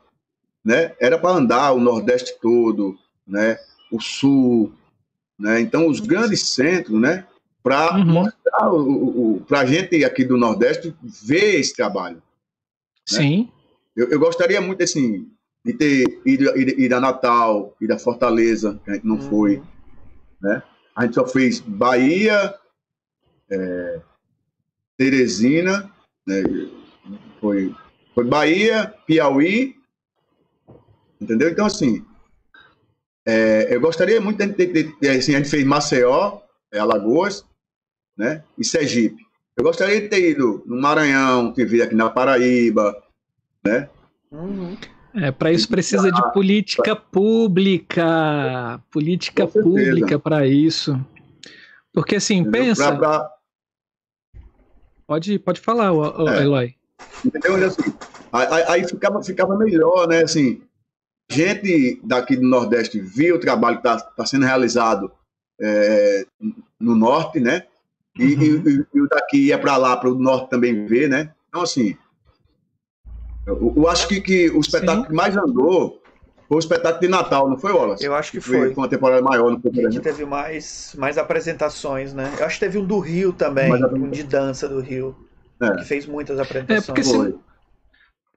né, 0.64 0.96
era 1.00 1.18
para 1.18 1.36
andar 1.36 1.72
o 1.74 1.80
Nordeste 1.80 2.40
todo, 2.42 2.98
né, 3.28 3.58
o 3.92 4.00
Sul, 4.00 4.74
né? 5.38 5.60
Então, 5.60 5.88
os 5.88 6.00
grandes 6.00 6.48
centros, 6.48 7.00
né? 7.00 7.26
Para 7.62 7.96
uhum. 7.96 8.06
mostrar 8.06 8.70
para 9.48 9.60
a 9.62 9.66
gente 9.66 10.04
aqui 10.04 10.24
do 10.24 10.38
Nordeste 10.38 10.96
ver 11.02 11.60
esse 11.60 11.74
trabalho. 11.76 12.18
Né? 12.18 12.22
Sim. 13.06 13.52
Eu, 13.96 14.10
eu, 14.10 14.20
gostaria 14.20 14.60
muito, 14.60 14.84
assim, 14.84 15.30
de 15.66 15.74
ter 15.74 16.22
ido, 16.26 16.58
ido, 16.58 16.80
ido 16.80 16.96
a 16.96 17.00
Natal, 17.00 17.76
ido 17.80 17.94
a 17.94 18.00
Fortaleza, 18.00 18.80
que 18.84 18.92
a 18.92 18.94
gente 18.96 19.06
não 19.06 19.16
uhum. 19.16 19.30
foi. 19.30 19.64
Né? 20.42 20.62
A 20.96 21.06
gente 21.06 21.16
só 21.16 21.26
fez 21.26 21.60
Bahia, 21.60 22.54
é, 23.50 24.02
Teresina, 24.98 25.90
né? 26.28 26.44
foi, 27.40 27.74
foi 28.14 28.26
Bahia, 28.26 28.94
Piauí, 29.06 29.76
entendeu? 31.24 31.50
Então, 31.50 31.66
assim, 31.66 32.06
é, 33.26 33.74
eu 33.74 33.80
gostaria 33.80 34.20
muito 34.20 34.46
de, 34.46 34.66
de, 34.66 34.84
de, 35.00 35.10
assim, 35.10 35.34
a 35.34 35.38
gente 35.38 35.50
fez 35.50 35.64
Maceió, 35.64 36.40
é, 36.72 36.80
Alagoas, 36.80 37.46
né, 38.18 38.44
e 38.58 38.66
Sergipe. 38.66 39.24
Eu 39.56 39.64
gostaria 39.64 40.02
de 40.02 40.10
ter 40.10 40.32
ido 40.32 40.64
no 40.66 40.80
Maranhão, 40.82 41.54
que 41.54 41.62
aqui 41.82 41.96
na 41.96 42.10
Paraíba, 42.10 43.04
né? 43.64 43.90
Uhum. 44.32 44.76
É, 45.16 45.32
para 45.32 45.52
isso 45.52 45.70
precisa 45.70 46.12
de 46.12 46.34
política 46.34 46.96
pública, 46.96 48.82
política 48.92 49.46
pública 49.48 50.18
para 50.18 50.48
isso. 50.48 51.00
Porque 51.94 52.16
assim, 52.16 52.38
Entendeu? 52.38 52.62
pensa. 52.62 52.96
Pra, 52.96 53.20
pra... 53.20 53.34
Pode, 55.06 55.38
pode 55.38 55.62
falar, 55.62 55.92
o, 55.92 56.24
o 56.24 56.30
é. 56.30 56.42
Eloy. 56.42 56.76
Entendeu? 57.24 57.64
Assim, 57.64 57.94
aí, 58.32 58.64
aí 58.68 58.88
ficava, 58.88 59.22
ficava 59.24 59.56
melhor, 59.56 60.08
né? 60.08 60.24
Assim, 60.24 60.64
gente 61.34 62.00
daqui 62.04 62.36
do 62.36 62.48
Nordeste 62.48 63.00
viu 63.00 63.36
o 63.36 63.40
trabalho 63.40 63.82
que 63.82 63.88
está 63.88 64.00
tá 64.00 64.26
sendo 64.26 64.46
realizado 64.46 65.12
é, 65.60 66.26
no 66.80 66.96
Norte, 66.96 67.40
né? 67.40 67.64
E, 68.18 68.36
uhum. 68.36 68.64
e, 68.66 68.86
e 68.94 69.02
o 69.02 69.08
daqui 69.08 69.48
ia 69.48 69.58
para 69.58 69.76
lá, 69.78 69.98
para 69.98 70.10
o 70.10 70.16
Norte 70.16 70.50
também 70.50 70.86
ver, 70.86 71.10
né? 71.10 71.32
Então, 71.50 71.62
assim, 71.62 71.98
eu, 73.46 73.74
eu 73.76 73.88
acho 73.88 74.08
que, 74.08 74.22
que 74.22 74.50
o 74.52 74.60
espetáculo 74.60 75.04
Sim. 75.04 75.10
que 75.10 75.14
mais 75.14 75.36
andou 75.36 76.02
foi 76.48 76.58
o 76.58 76.60
espetáculo 76.60 77.02
de 77.02 77.08
Natal, 77.08 77.50
não 77.50 77.58
foi, 77.58 77.72
Wallace? 77.72 78.04
Eu 78.04 78.14
acho 78.14 78.32
que 78.32 78.40
foi. 78.40 78.74
Foi 78.74 78.84
uma 78.84 78.88
temporada 78.88 79.22
maior, 79.22 79.52
não 79.52 79.60
foi? 79.60 79.72
Que 79.72 80.00
teve 80.00 80.26
mais, 80.26 80.94
mais 80.98 81.18
apresentações, 81.18 82.14
né? 82.14 82.32
Eu 82.40 82.46
acho 82.46 82.60
que 82.60 82.66
teve 82.66 82.78
um 82.78 82.86
do 82.86 83.00
Rio 83.00 83.34
também, 83.34 83.74
um 83.74 84.10
de 84.10 84.24
dança 84.24 84.68
do 84.68 84.80
Rio, 84.80 85.16
é. 85.62 85.72
que 85.78 85.86
fez 85.86 86.06
muitas 86.06 86.40
apresentações. 86.40 86.84
É, 86.84 86.86
porque 86.86 87.04
se, 87.04 87.36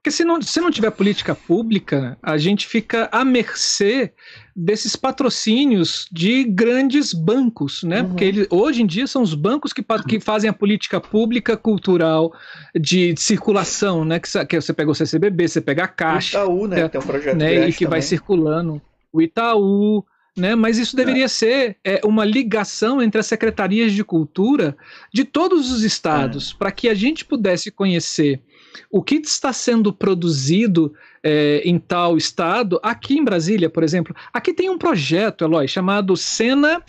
porque 0.07 0.11
se 0.11 0.23
não, 0.23 0.41
se 0.41 0.61
não 0.61 0.71
tiver 0.71 0.89
política 0.91 1.35
pública, 1.35 2.17
a 2.23 2.37
gente 2.37 2.65
fica 2.65 3.09
à 3.11 3.25
mercê 3.25 4.13
desses 4.55 4.95
patrocínios 4.95 6.07
de 6.09 6.45
grandes 6.45 7.13
bancos, 7.13 7.83
né? 7.83 8.01
Uhum. 8.01 8.07
Porque 8.07 8.23
ele, 8.23 8.47
hoje 8.49 8.83
em 8.83 8.85
dia 8.85 9.05
são 9.05 9.21
os 9.21 9.33
bancos 9.33 9.73
que, 9.73 9.83
que 10.07 10.19
fazem 10.21 10.49
a 10.49 10.53
política 10.53 11.01
pública 11.01 11.57
cultural 11.57 12.33
de, 12.73 13.11
de 13.13 13.21
circulação, 13.21 14.05
né? 14.05 14.17
Que, 14.19 14.45
que, 14.45 14.61
você 14.61 14.73
pega 14.73 14.91
o 14.91 14.95
CCBB, 14.95 15.47
você 15.47 15.59
pega 15.59 15.83
a 15.83 15.87
Caixa. 15.89 16.39
O 16.39 16.43
Itaú, 16.43 16.67
né? 16.67 16.79
É, 16.81 16.87
tem 16.87 17.01
um 17.01 17.05
projeto 17.05 17.35
né? 17.35 17.67
E 17.67 17.73
que 17.73 17.79
também. 17.79 17.89
vai 17.89 18.01
circulando. 18.01 18.81
O 19.11 19.21
Itaú, 19.21 20.05
né? 20.37 20.55
Mas 20.55 20.77
isso 20.77 20.95
deveria 20.95 21.25
é. 21.25 21.27
ser 21.27 21.77
é, 21.83 21.99
uma 22.05 22.23
ligação 22.23 23.01
entre 23.01 23.19
as 23.19 23.27
secretarias 23.27 23.91
de 23.91 24.05
cultura 24.05 24.77
de 25.13 25.25
todos 25.25 25.69
os 25.69 25.83
estados, 25.83 26.53
é. 26.53 26.57
para 26.57 26.71
que 26.71 26.87
a 26.87 26.93
gente 26.93 27.25
pudesse 27.25 27.69
conhecer 27.71 28.41
o 28.89 29.01
que 29.01 29.15
está 29.15 29.51
sendo 29.51 29.91
produzido 29.93 30.93
é, 31.23 31.61
em 31.65 31.77
tal 31.79 32.17
estado, 32.17 32.79
aqui 32.83 33.17
em 33.17 33.23
Brasília, 33.23 33.69
por 33.69 33.83
exemplo. 33.83 34.15
Aqui 34.33 34.53
tem 34.53 34.69
um 34.69 34.77
projeto, 34.77 35.43
Eloy, 35.43 35.67
chamado 35.67 36.15
Cena, 36.15 36.83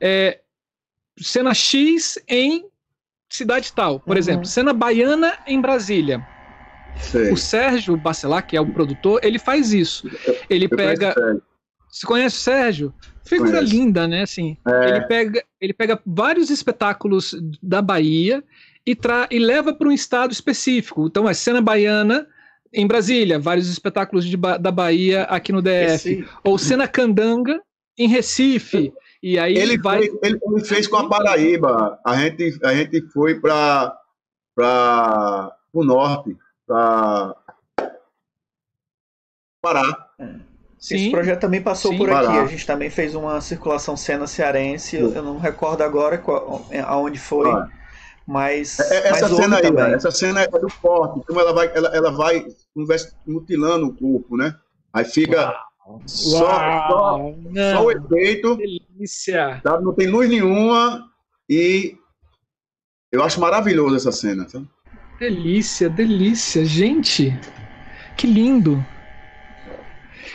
é, 0.00 0.40
Cena 1.18 1.54
X 1.54 2.18
em 2.28 2.66
cidade 3.30 3.72
tal. 3.72 4.00
Por 4.00 4.12
uhum. 4.12 4.18
exemplo, 4.18 4.46
Cena 4.46 4.72
Baiana 4.72 5.38
em 5.46 5.60
Brasília. 5.60 6.26
Sei. 6.98 7.32
O 7.32 7.36
Sérgio 7.36 7.96
Bacelar, 7.96 8.46
que 8.46 8.56
é 8.56 8.60
o 8.60 8.66
produtor, 8.66 9.20
ele 9.22 9.38
faz 9.38 9.72
isso. 9.72 10.08
Ele 10.48 10.66
Eu 10.66 10.76
pega. 10.76 11.14
Você 11.88 12.06
conhece 12.06 12.36
o 12.36 12.40
Sérgio? 12.40 12.94
Figura 13.24 13.58
Conheço. 13.58 13.72
linda, 13.72 14.08
né? 14.08 14.22
Assim, 14.22 14.56
é. 14.66 14.88
ele, 14.88 15.00
pega, 15.02 15.44
ele 15.60 15.72
pega 15.72 16.00
vários 16.04 16.50
espetáculos 16.50 17.34
da 17.62 17.80
Bahia 17.80 18.42
e, 18.86 18.94
tra 18.94 19.28
e 19.30 19.38
leva 19.38 19.72
para 19.72 19.88
um 19.88 19.92
estado 19.92 20.32
específico. 20.32 21.06
Então, 21.06 21.28
é 21.28 21.34
cena 21.34 21.60
baiana 21.60 22.26
em 22.72 22.86
Brasília, 22.86 23.38
vários 23.38 23.68
espetáculos 23.68 24.24
de, 24.24 24.36
da 24.36 24.70
Bahia 24.70 25.24
aqui 25.24 25.52
no 25.52 25.62
DF. 25.62 26.26
Ou 26.42 26.58
cena 26.58 26.88
candanga 26.88 27.60
em 27.98 28.08
Recife. 28.08 28.92
E 29.22 29.38
aí 29.38 29.56
ele 29.56 29.78
vai. 29.78 30.00
Fez, 30.00 30.18
ele, 30.22 30.40
ele, 30.42 30.64
fez 30.64 30.88
com 30.88 30.96
a 30.96 31.08
Paraíba. 31.08 32.00
A 32.04 32.16
gente, 32.16 32.58
a 32.64 32.74
gente 32.74 33.00
foi 33.12 33.38
para 33.38 33.96
o 35.72 35.84
norte, 35.84 36.36
para 36.66 37.36
Pará. 39.62 40.08
Sim, 40.76 40.96
Esse 40.96 41.10
projeto 41.12 41.40
também 41.40 41.62
passou 41.62 41.92
sim, 41.92 41.98
por 41.98 42.10
aqui. 42.10 42.26
Pará. 42.26 42.42
A 42.42 42.46
gente 42.46 42.66
também 42.66 42.90
fez 42.90 43.14
uma 43.14 43.40
circulação 43.40 43.96
cena 43.96 44.26
cearense. 44.26 44.96
Eu, 44.96 45.14
eu 45.14 45.22
não 45.22 45.38
recordo 45.38 45.82
agora 45.82 46.18
qual, 46.18 46.66
aonde 46.84 47.20
foi. 47.20 47.48
Ah. 47.48 47.68
Mas, 48.32 48.80
é, 48.80 48.94
é, 48.94 49.08
essa 49.08 49.28
cena 49.28 49.56
aí, 49.58 49.62
também. 49.62 49.92
essa 49.92 50.10
cena 50.10 50.40
é 50.40 50.48
do 50.48 50.66
corte, 50.80 51.20
como 51.26 51.38
ela 51.38 51.52
vai, 51.52 51.70
ela, 51.74 51.94
ela 51.94 52.10
vai 52.12 52.46
mutilando 53.26 53.88
o 53.88 53.94
corpo, 53.94 54.38
né? 54.38 54.56
Aí 54.90 55.04
fica 55.04 55.54
só, 56.06 56.38
Uau, 56.38 57.36
só, 57.52 57.76
só, 57.76 57.84
o 57.84 57.90
efeito. 57.92 58.56
Delícia. 58.56 59.60
Sabe? 59.62 59.84
Não 59.84 59.92
tem 59.92 60.06
luz 60.06 60.30
nenhuma 60.30 61.04
e 61.46 61.94
eu 63.12 63.22
acho 63.22 63.38
maravilhoso 63.38 63.96
essa 63.96 64.10
cena. 64.10 64.48
Sabe? 64.48 64.66
Delícia, 65.18 65.90
delícia. 65.90 66.64
Gente, 66.64 67.38
que 68.16 68.26
lindo. 68.26 68.82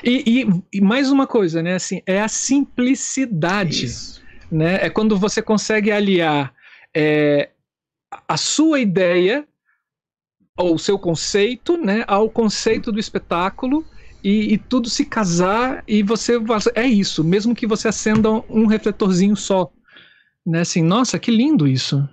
E, 0.04 0.44
e, 0.44 0.64
e, 0.78 0.82
mais 0.82 1.10
uma 1.10 1.26
coisa, 1.26 1.64
né? 1.64 1.74
Assim, 1.74 2.04
é 2.06 2.22
a 2.22 2.28
simplicidade. 2.28 3.86
Isso. 3.86 4.22
Né? 4.52 4.76
É 4.86 4.88
quando 4.92 5.18
você 5.18 5.42
consegue 5.42 5.92
aliar 5.92 6.54
é, 6.96 7.50
a 8.28 8.38
sua 8.38 8.80
ideia 8.80 9.48
ou 10.58 10.76
o 10.76 10.80
seu 10.80 10.98
conceito 10.98 11.78
né, 11.78 12.04
ao 12.08 12.30
conceito 12.30 12.92
do 12.92 13.00
espetáculo 13.00 13.86
e, 14.24 14.54
e, 14.54 14.58
tudo 14.58 14.90
se 14.90 15.06
casar 15.06 15.84
e 15.88 16.02
você 16.02 16.34
é 16.74 16.86
isso, 16.86 17.24
mesmo 17.24 17.54
que 17.54 17.68
você 17.68 17.88
acenda 17.88 18.30
um 18.50 18.66
refletorzinho 18.66 19.36
só. 19.36 19.72
Né? 20.46 20.62
Assim, 20.62 20.82
nossa, 20.82 21.20
que 21.20 21.30
lindo 21.30 21.68
isso. 21.68 22.08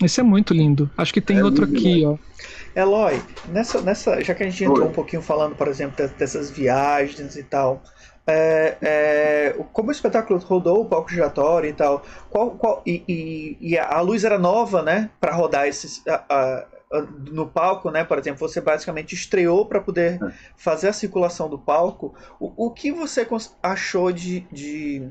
Esse 0.00 0.20
é 0.20 0.22
muito 0.22 0.54
lindo. 0.54 0.88
Acho 0.96 1.12
que 1.12 1.20
tem 1.20 1.38
é 1.38 1.44
outro 1.44 1.64
lindo, 1.64 1.78
aqui, 1.78 2.02
né? 2.02 2.06
ó. 2.06 2.80
Eloy, 2.80 3.20
nessa, 3.48 3.80
nessa, 3.80 4.22
já 4.22 4.34
que 4.34 4.44
a 4.44 4.48
gente 4.48 4.62
entrou 4.62 4.84
Oi. 4.84 4.90
um 4.90 4.92
pouquinho 4.92 5.20
falando, 5.20 5.56
por 5.56 5.66
exemplo, 5.66 6.08
dessas 6.16 6.50
viagens 6.50 7.36
e 7.36 7.42
tal, 7.42 7.82
é, 8.28 8.76
é, 8.82 9.64
como 9.72 9.88
o 9.88 9.92
espetáculo 9.92 10.38
rodou 10.40 10.82
o 10.82 10.84
palco 10.84 11.10
giratório 11.10 11.70
e 11.70 11.72
tal, 11.72 12.02
qual, 12.28 12.50
qual, 12.50 12.82
e, 12.84 13.02
e, 13.08 13.56
e 13.58 13.78
a 13.78 14.00
luz 14.02 14.22
era 14.22 14.38
nova, 14.38 14.82
né, 14.82 15.08
para 15.18 15.32
rodar 15.34 15.66
esses, 15.66 16.06
a, 16.06 16.24
a, 16.28 16.66
a, 16.92 17.00
no 17.30 17.46
palco, 17.46 17.90
né, 17.90 18.04
por 18.04 18.18
exemplo, 18.18 18.46
você 18.46 18.60
basicamente 18.60 19.14
estreou 19.14 19.64
para 19.64 19.80
poder 19.80 20.22
é. 20.22 20.32
fazer 20.58 20.88
a 20.88 20.92
circulação 20.92 21.48
do 21.48 21.58
palco. 21.58 22.14
O, 22.38 22.66
o 22.66 22.70
que 22.70 22.92
você 22.92 23.26
achou 23.62 24.12
de, 24.12 24.40
de 24.52 25.08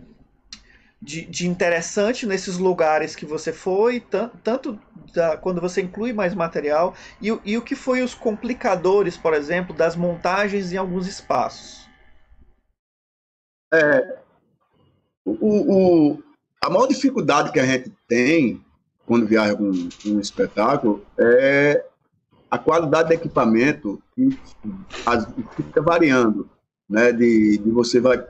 de, 0.99 1.25
de, 1.25 1.47
interessante 1.47 2.25
nesses 2.25 2.57
lugares 2.57 3.15
que 3.15 3.23
você 3.23 3.53
foi, 3.53 4.03
tanto 4.43 4.79
da, 5.13 5.37
quando 5.37 5.61
você 5.61 5.79
inclui 5.79 6.11
mais 6.11 6.33
material, 6.33 6.95
e, 7.21 7.27
e, 7.45 7.55
o 7.55 7.61
que 7.61 7.75
foi 7.75 8.01
os 8.01 8.15
complicadores, 8.15 9.15
por 9.15 9.35
exemplo, 9.35 9.75
das 9.75 9.95
montagens 9.95 10.73
em 10.73 10.77
alguns 10.77 11.07
espaços? 11.07 11.76
É, 13.73 14.17
o, 15.25 15.31
o, 15.31 16.23
a 16.63 16.69
maior 16.69 16.87
dificuldade 16.87 17.51
que 17.51 17.59
a 17.59 17.65
gente 17.65 17.91
tem 18.07 18.63
quando 19.05 19.25
viaja 19.25 19.55
com 19.55 19.63
um, 19.63 19.89
um 20.05 20.19
espetáculo 20.19 21.05
é 21.17 21.85
a 22.49 22.57
qualidade 22.57 23.09
do 23.09 23.13
equipamento 23.13 24.01
que, 24.15 24.37
fica 25.55 25.81
variando, 25.81 26.49
né? 26.89 27.11
De, 27.11 27.57
de 27.57 27.71
você 27.71 27.99
vai 27.99 28.23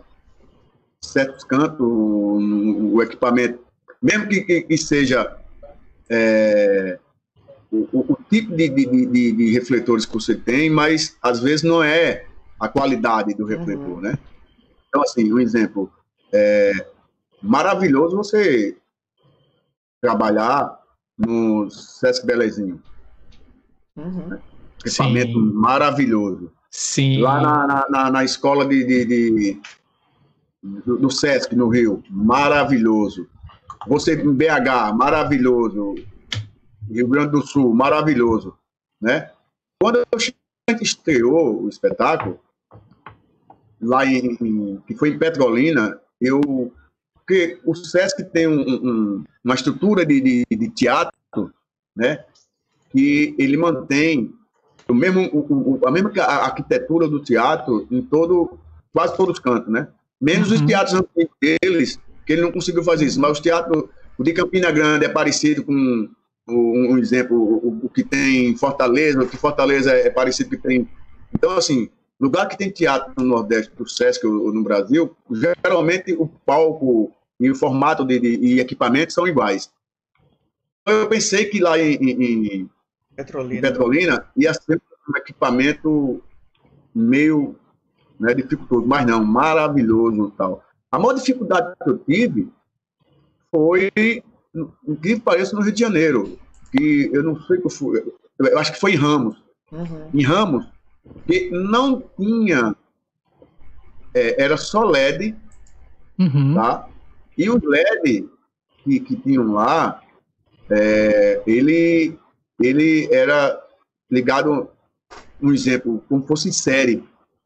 certos 1.02 1.44
cantos, 1.44 1.80
o 1.80 3.02
equipamento, 3.02 3.60
mesmo 4.02 4.28
que, 4.28 4.42
que, 4.42 4.62
que 4.62 4.78
seja 4.78 5.38
é, 6.10 7.00
o, 7.72 7.88
o, 7.94 8.18
tipo 8.30 8.56
de, 8.56 8.70
de, 8.70 8.86
de, 8.86 9.32
de, 9.32 9.52
refletores 9.52 10.06
que 10.06 10.14
você 10.14 10.36
tem, 10.36 10.70
mas 10.70 11.16
às 11.22 11.40
vezes 11.40 11.64
não 11.64 11.84
é 11.84 12.26
a 12.60 12.68
qualidade 12.68 13.34
do 13.34 13.46
refletor, 13.46 13.96
uhum. 13.96 14.02
né? 14.02 14.18
Então, 14.88 15.02
assim, 15.02 15.32
um 15.32 15.40
exemplo, 15.40 15.92
é 16.34 16.72
maravilhoso 17.42 18.16
você 18.16 18.78
trabalhar 20.02 20.80
no 21.18 21.70
Sesc 21.70 22.26
Belezinho. 22.26 22.82
Uhum. 23.96 24.40
Equipamento 24.86 25.34
Sim. 25.34 25.52
maravilhoso. 25.54 26.52
Sim. 26.70 27.22
Lá 27.22 27.42
na, 27.42 27.86
na, 27.90 28.12
na 28.12 28.24
escola 28.24 28.66
de, 28.66 28.84
de, 28.84 29.06
de 29.06 29.62
do, 30.86 30.98
do 30.98 31.10
Sesc 31.10 31.56
no 31.56 31.70
Rio, 31.70 32.04
maravilhoso. 32.10 33.28
Você 33.88 34.22
em 34.22 34.34
BH, 34.34 34.94
maravilhoso. 34.96 35.96
Rio 36.90 37.08
Grande 37.08 37.32
do 37.32 37.46
Sul, 37.46 37.74
maravilhoso, 37.74 38.58
né? 39.02 39.32
Quando 39.82 40.00
a 40.00 40.18
gente 40.18 40.36
estreou 40.82 41.64
o 41.64 41.70
espetáculo, 41.70 42.40
lá 43.82 44.06
em, 44.06 44.38
em, 44.42 44.82
que 44.88 44.96
foi 44.96 45.10
em 45.10 45.20
Petrolina, 45.20 46.00
eu 46.20 46.72
porque 47.28 47.60
o 47.66 47.76
Sesc 47.76 48.24
tem 48.32 48.48
um, 48.48 48.62
um, 48.62 49.24
uma 49.44 49.54
estrutura 49.54 50.06
de, 50.06 50.22
de, 50.22 50.46
de, 50.50 50.70
teatro, 50.70 51.14
né, 51.94 52.24
que 52.90 53.36
ele 53.38 53.58
mantém 53.58 54.34
o 54.88 54.94
mesmo, 54.94 55.30
o, 55.34 55.74
o, 55.74 55.88
a 55.88 55.92
mesma 55.92 56.10
arquitetura 56.22 57.08
do 57.08 57.22
teatro 57.22 57.86
em 57.92 58.02
todo, 58.02 58.58
quase 58.94 59.18
todos 59.18 59.34
os 59.34 59.40
cantos, 59.40 59.72
né? 59.72 59.90
Menos 60.20 60.50
uhum. 60.50 60.56
os 60.56 60.62
teatros 60.62 61.02
deles, 61.42 62.00
que 62.26 62.34
ele 62.34 62.42
não 62.42 62.52
conseguiu 62.52 62.84
fazer 62.84 63.06
isso. 63.06 63.20
Mas 63.20 63.34
os 63.34 63.40
teatros, 63.42 63.84
o 64.18 64.24
de 64.24 64.32
Campina 64.32 64.72
Grande 64.72 65.06
é 65.06 65.10
parecido 65.10 65.66
com 65.66 65.74
um, 66.48 66.94
um 66.94 66.98
exemplo, 66.98 67.38
o, 67.38 67.82
o, 67.84 67.90
que 67.90 68.04
tem 68.04 68.48
em 68.48 68.58
Fortaleza, 68.58 69.22
o 69.22 69.28
que 69.28 69.36
Fortaleza 69.36 69.92
é, 69.92 70.08
é 70.08 70.10
parecido 70.10 70.50
com 70.50 70.56
que 70.56 70.62
tem. 70.62 70.88
Então, 71.34 71.52
assim, 71.52 71.90
lugar 72.20 72.48
que 72.48 72.58
tem 72.58 72.70
teatro 72.70 73.14
no 73.18 73.26
Nordeste, 73.26 73.74
do 73.76 73.88
Sesc 73.88 74.26
ou 74.26 74.54
no 74.54 74.64
Brasil, 74.64 75.16
geralmente 75.32 76.14
o 76.14 76.28
palco 76.28 77.14
e 77.40 77.50
o 77.52 77.56
formato 77.56 78.04
de, 78.04 78.20
de 78.20 78.38
e 78.38 78.60
equipamento 78.60 79.14
são 79.14 79.28
iguais. 79.28 79.72
Então, 80.82 81.00
eu 81.00 81.08
pensei 81.08 81.46
que 81.46 81.60
lá 81.60 81.78
em, 81.78 81.96
em, 81.96 82.70
Petrolina. 83.16 83.58
em 83.58 83.62
Petrolina 83.62 84.26
ia 84.36 84.54
ser 84.54 84.82
um 85.08 85.18
equipamento 85.18 86.24
meio 86.94 87.56
né, 88.20 88.34
dificultoso, 88.34 88.88
mas 88.88 89.06
não, 89.06 89.24
maravilhoso 89.24 90.34
tal. 90.38 90.64
A 90.92 90.98
maior 90.98 91.14
dificuldade 91.14 91.76
que 91.84 91.90
eu 91.90 91.98
tive 92.00 92.50
foi, 93.52 93.92
que 93.92 95.20
pareça, 95.20 95.56
no 95.56 95.62
Rio 95.62 95.72
de 95.72 95.80
Janeiro, 95.80 96.40
que 96.72 97.10
eu 97.14 97.24
não 97.24 97.40
sei 97.44 97.58
que 97.58 97.66
eu 97.66 97.70
fui, 97.70 98.04
eu 98.40 98.58
acho 98.58 98.74
que 98.74 98.80
foi 98.80 98.94
em 98.94 98.96
Ramos. 98.96 99.38
Uhum. 99.72 100.10
Em 100.14 100.24
Ramos, 100.24 100.66
que 101.26 101.50
não 101.52 102.04
tinha, 102.18 102.76
é, 104.14 104.44
era 104.44 104.58
só 104.58 104.84
LED, 104.84 105.36
uhum. 106.18 106.54
tá? 106.56 106.88
E 107.38 107.50
os 107.50 107.62
LED 107.62 108.30
que, 108.84 109.00
que 109.00 109.16
tinham 109.18 109.54
lá, 109.54 110.02
é, 110.70 111.42
ele, 111.46 112.18
ele 112.60 113.14
era 113.14 113.62
ligado, 114.10 114.70
um 115.42 115.54
exemplo, 115.54 116.04
como 116.08 116.26
fosse 116.26 116.52
série. 116.52 117.04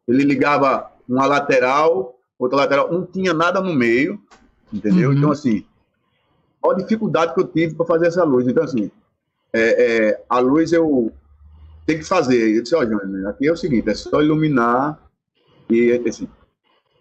Ele 0.08 0.24
ligava 0.24 0.92
uma 1.08 1.26
lateral, 1.26 2.16
outra 2.38 2.60
lateral, 2.60 2.92
não 2.92 3.06
tinha 3.06 3.34
nada 3.34 3.60
no 3.60 3.74
meio, 3.74 4.22
entendeu? 4.72 5.10
Uhum. 5.10 5.18
Então, 5.18 5.32
assim, 5.32 5.66
olha 6.62 6.78
a 6.78 6.82
dificuldade 6.82 7.34
que 7.34 7.40
eu 7.40 7.48
tive 7.48 7.76
para 7.76 7.86
fazer 7.86 8.08
essa 8.08 8.24
luz. 8.24 8.48
Então, 8.48 8.64
assim, 8.64 8.92
é, 9.54 10.10
é, 10.10 10.24
a 10.30 10.40
luz 10.40 10.72
eu 10.72 11.12
tenho 11.86 12.00
que 12.00 12.06
fazer. 12.06 12.56
Eu 12.56 12.64
disse, 12.64 12.76
olha, 12.76 12.98
aqui 13.30 13.48
é 13.48 13.52
o 13.52 13.58
seguinte, 13.58 13.90
é 13.90 13.96
só 13.96 14.22
iluminar 14.22 15.00
e 15.70 15.92
assim. 16.08 16.28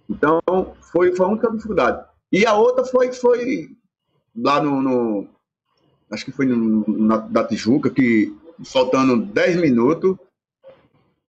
Então, 0.08 0.40
foi, 0.92 1.14
foi 1.14 1.26
a 1.26 1.28
única 1.28 1.50
dificuldade. 1.50 2.04
E 2.32 2.46
a 2.46 2.54
outra 2.54 2.84
foi, 2.84 3.12
foi 3.12 3.70
lá 4.36 4.62
no, 4.62 4.82
no 4.82 5.28
acho 6.10 6.24
que 6.24 6.32
foi 6.32 6.46
no, 6.46 6.84
na, 6.88 7.18
da 7.18 7.44
Tijuca, 7.44 7.90
que 7.90 8.36
faltando 8.64 9.16
10 9.16 9.56
minutos, 9.56 10.16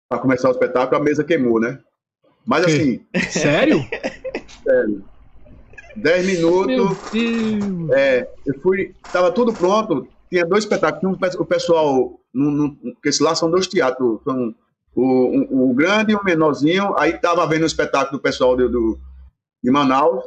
para 0.10 0.20
começar 0.20 0.50
o 0.50 0.52
espetáculo, 0.52 1.00
a 1.00 1.04
mesa 1.04 1.24
queimou, 1.24 1.60
né? 1.60 1.80
Mas 2.46 2.66
assim. 2.66 3.06
Sério? 3.30 3.80
Sério. 4.64 5.04
Dez 5.96 6.26
minutos. 6.26 6.98
É, 7.94 8.28
eu 8.46 8.60
fui. 8.62 8.96
Tava 9.12 9.32
tudo 9.32 9.54
pronto. 9.54 10.08
Tinha 10.32 10.46
dois 10.46 10.64
espetáculos. 10.64 11.36
o 11.36 11.46
pessoal. 11.46 12.20
No, 12.34 12.50
no, 12.50 12.76
porque 12.94 13.10
lá 13.20 13.36
são 13.36 13.52
dois 13.52 13.68
teatros. 13.68 14.24
São 14.24 14.56
o, 14.96 15.04
o, 15.04 15.70
o, 15.70 15.74
grande 15.74 16.14
e 16.14 16.16
o 16.16 16.24
menorzinho. 16.24 16.98
Aí 16.98 17.18
tava 17.18 17.46
vendo 17.46 17.64
o 17.64 17.68
espetáculo 17.68 18.18
do 18.18 18.24
pessoal 18.24 18.56
do, 18.56 18.70
do 18.70 19.00
de 19.62 19.70
Manaus. 19.70 20.24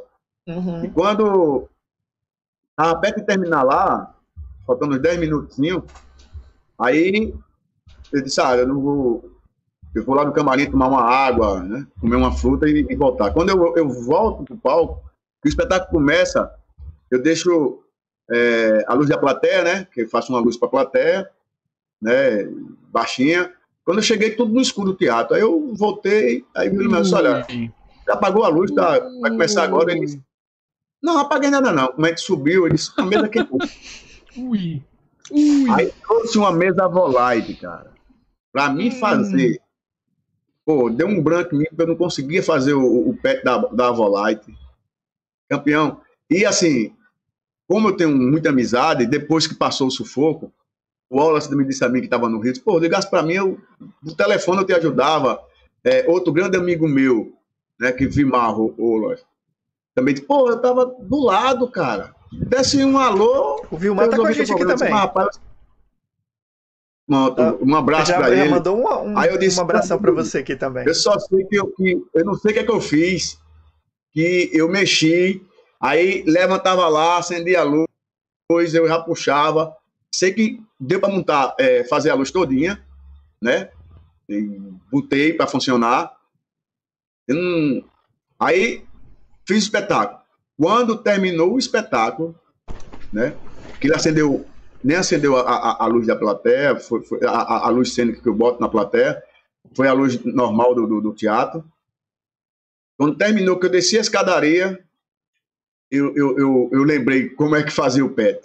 Uhum. 0.46 0.84
E 0.84 0.90
quando. 0.90 1.68
a 2.76 2.94
perto 2.96 3.20
de 3.20 3.26
terminar 3.26 3.62
lá, 3.62 4.14
faltando 4.66 4.94
uns 4.94 5.00
10 5.00 5.18
minutinhos, 5.20 5.82
aí 6.78 7.34
eu 8.12 8.22
disse, 8.22 8.40
ah, 8.42 8.56
eu 8.56 8.68
não 8.68 8.80
vou 8.80 9.34
eu 9.94 10.04
vou 10.04 10.14
lá 10.14 10.24
no 10.24 10.32
camarim 10.32 10.70
tomar 10.70 10.88
uma 10.88 11.02
água, 11.02 11.62
né? 11.62 11.86
comer 12.00 12.16
uma 12.16 12.32
fruta 12.32 12.68
e, 12.68 12.84
e 12.88 12.96
voltar. 12.96 13.32
Quando 13.32 13.50
eu, 13.50 13.76
eu 13.76 13.88
volto 13.88 14.44
para 14.44 14.54
o 14.54 14.58
palco, 14.58 15.04
o 15.44 15.48
espetáculo 15.48 15.92
começa, 15.92 16.52
eu 17.10 17.22
deixo 17.22 17.83
é, 18.30 18.84
a 18.86 18.94
luz 18.94 19.08
da 19.08 19.18
plateia, 19.18 19.62
né? 19.62 19.88
Que 19.92 20.02
eu 20.02 20.08
faço 20.08 20.32
uma 20.32 20.40
luz 20.40 20.56
para 20.56 20.68
a 20.68 20.70
plateia, 20.70 21.30
né? 22.00 22.44
Baixinha. 22.90 23.52
Quando 23.84 23.98
eu 23.98 24.02
cheguei, 24.02 24.30
tudo 24.30 24.52
no 24.52 24.60
escuro 24.60 24.92
do 24.92 24.96
teatro. 24.96 25.34
Aí 25.34 25.42
eu 25.42 25.74
voltei, 25.74 26.44
aí 26.56 26.68
o 26.68 26.78
William 26.78 27.02
disse, 27.02 27.14
olha, 27.14 27.46
já 28.06 28.14
apagou 28.14 28.44
a 28.44 28.48
luz, 28.48 28.70
tá, 28.70 28.98
vai 29.20 29.30
começar 29.30 29.64
agora. 29.64 29.92
Ele 29.92 30.00
disse, 30.00 30.22
não, 31.02 31.14
não 31.14 31.20
apaguei 31.20 31.50
nada 31.50 31.72
não. 31.72 31.88
Como 31.88 32.06
é 32.06 32.12
que 32.12 32.20
subiu? 32.20 32.66
Ele 32.66 32.76
disse, 32.76 32.92
a 32.96 33.04
mesa 33.04 33.28
queimou. 33.28 33.58
Ui. 34.36 34.82
Ui. 35.30 35.70
Aí 35.70 35.92
trouxe 36.02 36.38
uma 36.38 36.52
mesa 36.52 36.88
Volite, 36.88 37.54
cara. 37.54 37.92
Para 38.52 38.70
mim 38.70 38.90
fazer 38.90 39.60
Pô, 40.64 40.88
deu 40.88 41.06
um 41.06 41.22
branco 41.22 41.54
em 41.54 41.58
mim 41.58 41.66
porque 41.68 41.82
eu 41.82 41.88
não 41.88 41.96
conseguia 41.96 42.42
fazer 42.42 42.72
o, 42.72 43.08
o 43.10 43.16
pet 43.16 43.44
da, 43.44 43.58
da 43.58 43.88
Avolite. 43.88 44.56
Campeão. 45.48 46.00
E 46.30 46.46
assim, 46.46 46.96
como 47.66 47.88
eu 47.88 47.96
tenho 47.96 48.14
muita 48.14 48.50
amizade, 48.50 49.06
depois 49.06 49.46
que 49.46 49.54
passou 49.54 49.88
o 49.88 49.90
sufoco, 49.90 50.52
O 51.08 51.18
Wallace 51.18 51.54
me 51.54 51.64
disse 51.64 51.84
a 51.84 51.88
mim 51.88 52.00
que 52.00 52.06
estava 52.06 52.28
no 52.28 52.40
Rio, 52.40 52.52
disse, 52.52 52.64
pô, 52.64 52.78
ligasse 52.78 53.08
para 53.08 53.22
mim, 53.22 53.34
eu, 53.34 53.58
no 54.02 54.14
telefone 54.14 54.58
eu 54.58 54.66
te 54.66 54.72
ajudava. 54.72 55.40
É, 55.82 56.04
outro 56.08 56.32
grande 56.32 56.56
amigo 56.56 56.88
meu, 56.88 57.32
né, 57.78 57.92
que 57.92 58.06
Vimar, 58.06 58.58
o, 58.58 58.74
o 58.78 59.14
também 59.94 60.14
disse, 60.14 60.26
pô, 60.26 60.50
eu 60.50 60.60
tava 60.60 60.86
do 60.86 61.24
lado, 61.24 61.68
cara. 61.70 62.14
Desse 62.32 62.84
um 62.84 62.98
alô. 62.98 63.64
O 63.70 63.76
Vilmar 63.76 64.08
tá 64.08 64.16
com 64.16 64.26
a 64.26 64.32
gente 64.32 64.52
aqui 64.52 64.62
também. 64.62 64.76
Disse, 64.76 64.90
rapaz, 64.90 65.40
ah, 67.10 67.56
um 67.60 67.74
abraço 67.76 68.12
para 68.12 68.34
ele. 68.34 68.48
mandou 68.48 68.76
um, 68.76 69.10
um, 69.10 69.18
Aí 69.18 69.30
eu 69.30 69.38
disse, 69.38 69.58
um 69.58 69.62
abração 69.62 69.98
para 70.00 70.10
você 70.10 70.38
aqui 70.38 70.56
também. 70.56 70.86
Eu 70.86 70.94
só 70.94 71.18
sei 71.18 71.44
que 71.44 71.56
eu, 71.56 71.66
que, 71.68 72.02
eu 72.14 72.24
não 72.24 72.34
sei 72.34 72.50
o 72.50 72.54
que 72.54 72.60
é 72.60 72.64
que 72.64 72.70
eu 72.70 72.80
fiz, 72.80 73.38
que 74.10 74.50
eu 74.52 74.68
mexi, 74.68 75.42
aí 75.84 76.22
levantava 76.26 76.88
lá, 76.88 77.18
acendia 77.18 77.60
a 77.60 77.64
luz, 77.64 78.74
eu 78.74 78.88
já 78.88 78.98
puxava. 79.00 79.76
Sei 80.12 80.32
que 80.32 80.62
deu 80.78 81.00
para 81.00 81.12
montar, 81.12 81.54
é, 81.58 81.84
fazer 81.84 82.10
a 82.10 82.14
luz 82.14 82.30
todinha, 82.30 82.82
né? 83.40 83.70
E 84.28 84.40
botei 84.90 85.32
para 85.34 85.46
funcionar. 85.46 86.16
Não... 87.28 87.84
Aí 88.38 88.84
fiz 89.46 89.58
o 89.58 89.66
espetáculo. 89.66 90.20
Quando 90.56 90.96
terminou 90.96 91.54
o 91.54 91.58
espetáculo, 91.58 92.34
né? 93.12 93.36
Que 93.80 93.88
ele 93.88 93.94
acendeu 93.94 94.46
nem 94.84 94.98
acendeu 94.98 95.34
a, 95.36 95.40
a, 95.40 95.84
a 95.84 95.86
luz 95.86 96.06
da 96.06 96.14
plateia, 96.14 96.78
foi, 96.78 97.02
foi 97.02 97.24
a, 97.24 97.66
a, 97.66 97.68
luz 97.70 97.94
cênica 97.94 98.20
que 98.20 98.28
eu 98.28 98.34
boto 98.34 98.60
na 98.60 98.68
plateia, 98.68 99.22
foi 99.74 99.88
a 99.88 99.94
luz 99.94 100.22
normal 100.22 100.74
do, 100.74 100.86
do, 100.86 101.00
do 101.00 101.14
teatro. 101.14 101.64
Quando 102.98 103.16
terminou, 103.16 103.58
que 103.58 103.64
eu 103.64 103.70
desci 103.70 103.96
a 103.96 104.02
escadaria, 104.02 104.84
eu, 105.96 106.14
eu, 106.16 106.38
eu, 106.38 106.70
eu 106.72 106.82
lembrei 106.82 107.28
como 107.30 107.56
é 107.56 107.62
que 107.62 107.72
fazia 107.72 108.04
o 108.04 108.10
PET. 108.10 108.40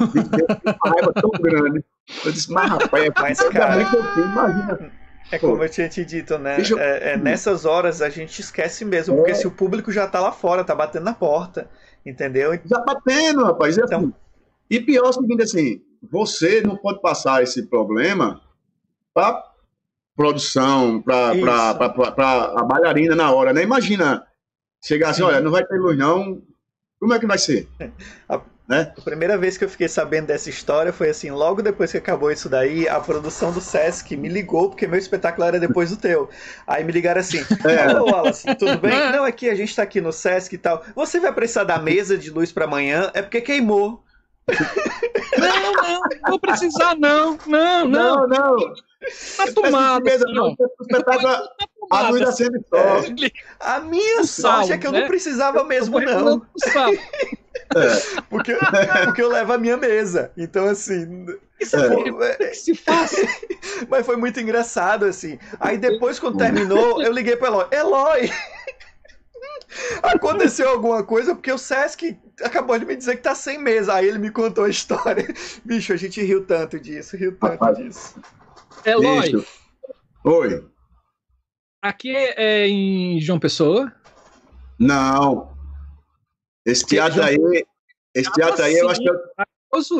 uma 0.00 0.90
raiva 0.90 1.12
tão 1.14 1.30
grande. 1.30 1.84
Eu 2.24 2.32
disse, 2.32 2.50
mas 2.50 2.70
rapaz, 2.70 3.04
é 3.04 3.12
mas, 3.20 3.40
cara, 3.48 3.84
que 3.84 3.96
eu 3.96 4.04
fiz, 4.14 4.24
imagina. 4.24 4.92
É 5.30 5.38
como 5.38 5.62
eu 5.62 5.68
tinha 5.68 5.88
te 5.88 6.04
dito, 6.04 6.38
né? 6.38 6.58
Eu... 6.68 6.78
É, 6.78 7.12
é, 7.12 7.16
nessas 7.16 7.64
horas 7.64 8.02
a 8.02 8.10
gente 8.10 8.40
esquece 8.40 8.84
mesmo, 8.84 9.14
é. 9.14 9.16
porque 9.16 9.34
se 9.34 9.46
o 9.46 9.50
público 9.50 9.90
já 9.90 10.06
tá 10.06 10.20
lá 10.20 10.30
fora, 10.30 10.62
tá 10.62 10.74
batendo 10.74 11.04
na 11.04 11.14
porta, 11.14 11.70
entendeu? 12.04 12.52
Já 12.64 12.80
batendo, 12.80 13.44
rapaz. 13.44 13.78
É 13.78 13.82
então, 13.82 14.00
assim, 14.00 14.12
e 14.68 14.80
pior 14.80 15.06
é 15.06 15.08
o 15.08 15.12
seguinte, 15.12 15.42
assim, 15.42 15.82
você 16.10 16.60
não 16.60 16.76
pode 16.76 17.00
passar 17.00 17.42
esse 17.42 17.62
problema 17.66 18.40
para 19.14 19.42
produção, 20.14 21.00
para 21.00 21.30
a 21.30 22.62
bailarina 22.64 23.14
na 23.14 23.32
hora, 23.32 23.52
né? 23.52 23.62
Imagina 23.62 24.26
chegar 24.82 25.10
assim, 25.10 25.22
olha, 25.22 25.40
não 25.40 25.50
vai 25.50 25.64
ter 25.64 25.78
luz 25.78 25.96
não, 25.96 26.42
como 27.02 27.14
é 27.14 27.18
que 27.18 27.26
vai 27.26 27.38
ser? 27.38 27.68
A, 28.28 28.40
né? 28.68 28.92
a 28.96 29.00
primeira 29.00 29.36
vez 29.36 29.58
que 29.58 29.64
eu 29.64 29.68
fiquei 29.68 29.88
sabendo 29.88 30.26
dessa 30.26 30.48
história 30.48 30.92
foi 30.92 31.10
assim, 31.10 31.30
logo 31.32 31.60
depois 31.60 31.90
que 31.90 31.98
acabou 31.98 32.30
isso 32.30 32.48
daí, 32.48 32.88
a 32.88 33.00
produção 33.00 33.50
do 33.52 33.60
Sesc 33.60 34.16
me 34.16 34.28
ligou, 34.28 34.70
porque 34.70 34.86
meu 34.86 34.98
espetáculo 34.98 35.44
era 35.44 35.58
depois 35.58 35.90
do 35.90 35.96
teu. 35.96 36.30
Aí 36.66 36.84
me 36.84 36.92
ligaram 36.92 37.20
assim, 37.20 37.38
é. 37.66 38.00
Ô 38.00 38.04
Wallace, 38.04 38.54
tudo 38.54 38.78
bem? 38.78 38.92
Não, 39.10 39.24
aqui 39.24 39.50
a 39.50 39.54
gente 39.54 39.74
tá 39.74 39.82
aqui 39.82 40.00
no 40.00 40.12
Sesc 40.12 40.54
e 40.54 40.58
tal. 40.58 40.84
Você 40.94 41.18
vai 41.18 41.32
precisar 41.32 41.64
da 41.64 41.78
mesa 41.78 42.16
de 42.16 42.30
luz 42.30 42.52
para 42.52 42.66
amanhã? 42.66 43.10
É 43.14 43.20
porque 43.20 43.40
queimou. 43.40 44.04
Não, 45.38 45.72
não, 45.72 46.00
não 46.00 46.30
vou 46.30 46.38
precisar, 46.38 46.96
não. 46.98 47.38
Não, 47.46 47.88
não. 47.88 48.26
Não, 48.26 48.28
não. 48.28 48.74
Tá 49.36 49.52
tomado. 49.54 50.04
Mesa, 50.04 50.24
assim, 50.24 50.34
não, 50.34 50.56
espetáculo, 50.80 51.48
a 51.90 52.08
luz 52.10 52.22
acende 52.22 52.58
só. 52.68 52.76
É. 52.76 53.30
A 53.60 53.80
minha 53.80 54.24
sorte 54.24 54.72
é 54.72 54.78
que 54.78 54.86
eu 54.86 54.92
né? 54.92 55.00
não 55.00 55.08
precisava 55.08 55.64
mesmo, 55.64 56.00
não. 56.00 56.46
É. 57.74 58.22
Porque, 58.28 58.56
porque 59.04 59.22
eu 59.22 59.28
levo 59.28 59.52
a 59.52 59.58
minha 59.58 59.76
mesa. 59.76 60.30
Então, 60.36 60.68
assim. 60.68 61.26
Isso 61.60 61.76
é. 61.76 62.48
é. 62.48 62.54
se 62.54 62.74
faz. 62.74 63.12
Mas 63.88 64.04
foi 64.04 64.16
muito 64.16 64.40
engraçado, 64.40 65.04
assim. 65.04 65.38
Aí 65.60 65.78
depois, 65.78 66.18
quando 66.18 66.38
terminou, 66.38 67.02
eu 67.02 67.12
liguei 67.12 67.36
pro 67.36 67.46
Eloy. 67.46 67.66
Eloy! 67.70 68.30
Aconteceu 70.02 70.68
alguma 70.68 71.02
coisa 71.02 71.34
porque 71.34 71.50
o 71.50 71.58
Sesc 71.58 72.18
acabou 72.42 72.78
de 72.78 72.84
me 72.84 72.96
dizer 72.96 73.16
que 73.16 73.22
tá 73.22 73.34
sem 73.34 73.58
mesa. 73.58 73.94
Aí 73.94 74.08
ele 74.08 74.18
me 74.18 74.30
contou 74.30 74.64
a 74.64 74.68
história. 74.68 75.26
Bicho, 75.64 75.92
a 75.92 75.96
gente 75.96 76.22
riu 76.22 76.44
tanto 76.44 76.78
disso, 76.78 77.16
riu 77.16 77.36
tanto 77.36 77.52
Rapaz. 77.52 77.78
disso. 77.78 78.20
Eloy. 78.84 79.32
Bicho. 79.32 79.46
Oi. 80.24 80.64
Aqui 81.82 82.14
é 82.14 82.68
em 82.68 83.20
João 83.20 83.40
Pessoa? 83.40 83.92
Não. 84.78 85.56
Esse 86.64 86.86
teatro 86.86 87.22
aí, 87.22 87.36
esse 88.14 88.30
teatro 88.32 88.62
aí, 88.62 88.74
eu 88.74 88.88
acho 88.88 89.00
que 89.00 89.10
é 89.10 89.12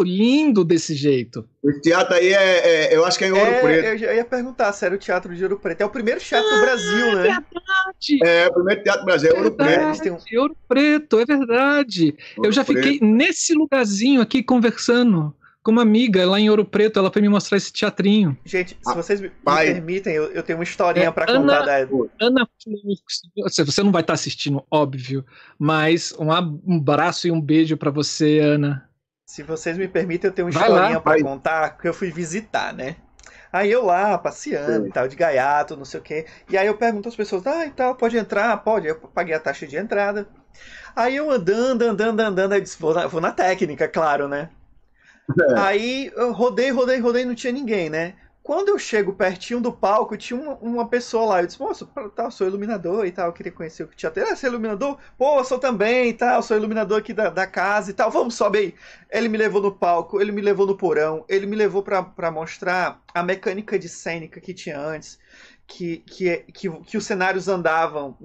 lindo 0.02 0.64
desse 0.64 0.94
jeito. 0.94 1.48
O 1.62 1.72
teatro 1.80 2.14
aí 2.14 2.32
é, 2.32 2.92
é, 2.92 2.96
eu 2.96 3.04
acho 3.04 3.16
que 3.16 3.24
é 3.24 3.28
em 3.28 3.32
Ouro 3.32 3.50
é, 3.50 3.60
Preto. 3.60 4.04
Eu 4.04 4.14
ia 4.16 4.24
perguntar 4.24 4.72
se 4.72 4.84
era 4.84 4.94
o 4.94 4.98
Teatro 4.98 5.34
de 5.34 5.42
Ouro 5.42 5.58
Preto. 5.58 5.80
É 5.80 5.84
o 5.86 5.90
primeiro 5.90 6.20
teatro 6.20 6.48
ah, 6.50 6.54
do 6.54 6.60
Brasil, 6.60 7.16
né? 7.16 7.22
É 7.22 7.24
verdade. 7.24 8.18
É, 8.22 8.48
o 8.48 8.52
primeiro 8.52 8.82
teatro 8.82 9.00
do 9.02 9.06
Brasil 9.06 9.30
é 9.30 9.34
Ouro 9.34 9.56
verdade, 9.56 9.98
Preto. 9.98 10.14
Um... 10.14 10.40
Ouro 10.40 10.56
Preto, 10.68 11.20
é 11.20 11.24
verdade. 11.24 12.16
Ouro 12.36 12.48
eu 12.48 12.52
já 12.52 12.64
Preto. 12.64 12.82
fiquei 12.82 13.08
nesse 13.08 13.54
lugarzinho 13.54 14.20
aqui 14.20 14.42
conversando 14.42 15.34
com 15.62 15.70
uma 15.70 15.82
amiga 15.82 16.28
lá 16.28 16.40
em 16.40 16.50
Ouro 16.50 16.64
Preto, 16.64 16.98
ela 16.98 17.10
foi 17.10 17.22
me 17.22 17.28
mostrar 17.28 17.56
esse 17.56 17.72
teatrinho. 17.72 18.36
Gente, 18.44 18.76
se 18.82 18.94
vocês 18.94 19.20
me, 19.20 19.30
Pai. 19.30 19.66
permitem, 19.66 20.12
eu, 20.12 20.24
eu, 20.32 20.42
tenho 20.42 20.58
uma 20.58 20.64
historinha 20.64 21.06
é, 21.06 21.10
para 21.10 21.26
contar 21.26 21.62
da 21.62 21.88
Ana 22.20 22.48
você 23.64 23.82
não 23.82 23.92
vai 23.92 24.02
estar 24.02 24.14
assistindo, 24.14 24.64
óbvio, 24.68 25.24
mas 25.56 26.12
um 26.18 26.32
abraço 26.32 27.28
e 27.28 27.30
um 27.30 27.40
beijo 27.40 27.76
para 27.76 27.92
você, 27.92 28.40
Ana. 28.40 28.88
Se 29.32 29.42
vocês 29.42 29.78
me 29.78 29.88
permitem, 29.88 30.28
eu 30.28 30.34
tenho 30.34 30.46
uma 30.46 30.52
vai 30.52 30.68
historinha 30.68 31.00
para 31.00 31.22
contar 31.22 31.78
que 31.78 31.88
eu 31.88 31.94
fui 31.94 32.10
visitar, 32.10 32.70
né? 32.74 32.96
Aí 33.50 33.72
eu 33.72 33.82
lá, 33.82 34.18
passeando 34.18 34.86
e 34.86 34.92
tal, 34.92 35.08
de 35.08 35.16
gaiato, 35.16 35.74
não 35.74 35.86
sei 35.86 36.00
o 36.00 36.02
quê. 36.02 36.26
E 36.50 36.58
aí 36.58 36.66
eu 36.66 36.76
pergunto 36.76 37.08
às 37.08 37.16
pessoas, 37.16 37.46
ah, 37.46 37.64
e 37.64 37.70
tal, 37.70 37.94
pode 37.94 38.14
entrar? 38.18 38.54
Pode. 38.58 38.88
Eu 38.88 38.96
paguei 38.96 39.34
a 39.34 39.40
taxa 39.40 39.66
de 39.66 39.74
entrada. 39.74 40.28
Aí 40.94 41.16
eu 41.16 41.30
andando, 41.30 41.80
andando, 41.80 42.20
andando, 42.20 42.52
aí 42.52 42.60
disse, 42.60 42.78
vou 42.78 42.92
na, 42.92 43.06
vou 43.06 43.22
na 43.22 43.32
técnica, 43.32 43.88
claro, 43.88 44.28
né? 44.28 44.50
É. 45.40 45.58
Aí 45.60 46.12
eu 46.14 46.30
rodei, 46.32 46.70
rodei, 46.70 46.98
rodei, 46.98 47.24
não 47.24 47.34
tinha 47.34 47.54
ninguém, 47.54 47.88
né? 47.88 48.12
Quando 48.42 48.70
eu 48.70 48.78
chego 48.78 49.12
pertinho 49.12 49.60
do 49.60 49.72
palco, 49.72 50.16
tinha 50.16 50.38
uma, 50.38 50.54
uma 50.54 50.88
pessoa 50.88 51.26
lá. 51.26 51.40
Eu 51.40 51.46
disse, 51.46 51.60
moço, 51.60 51.86
tá, 52.14 52.28
sou 52.28 52.44
iluminador 52.44 53.06
e 53.06 53.12
tal. 53.12 53.26
Eu 53.28 53.32
queria 53.32 53.52
conhecer 53.52 53.84
o 53.84 53.88
que 53.88 53.94
tinha. 53.94 54.12
Ah, 54.16 54.34
você 54.34 54.46
é 54.46 54.48
iluminador? 54.48 54.98
Pô, 55.16 55.44
sou 55.44 55.60
também 55.60 56.08
e 56.08 56.12
tal. 56.12 56.42
Sou 56.42 56.56
iluminador 56.56 56.98
aqui 56.98 57.12
da, 57.12 57.30
da 57.30 57.46
casa 57.46 57.92
e 57.92 57.94
tal. 57.94 58.10
Vamos, 58.10 58.34
sobe 58.34 58.58
aí. 58.58 58.74
Ele 59.10 59.28
me 59.28 59.38
levou 59.38 59.62
no 59.62 59.70
palco, 59.70 60.20
ele 60.20 60.32
me 60.32 60.40
levou 60.40 60.66
no 60.66 60.76
porão, 60.76 61.24
ele 61.28 61.46
me 61.46 61.54
levou 61.54 61.84
para 61.84 62.30
mostrar 62.32 63.00
a 63.14 63.22
mecânica 63.22 63.78
de 63.78 63.88
cênica 63.88 64.40
que 64.40 64.52
tinha 64.52 64.78
antes. 64.80 65.20
Que, 65.64 65.98
que, 65.98 66.38
que, 66.52 66.68
que 66.68 66.96
os 66.98 67.06
cenários 67.06 67.46
andavam 67.46 68.16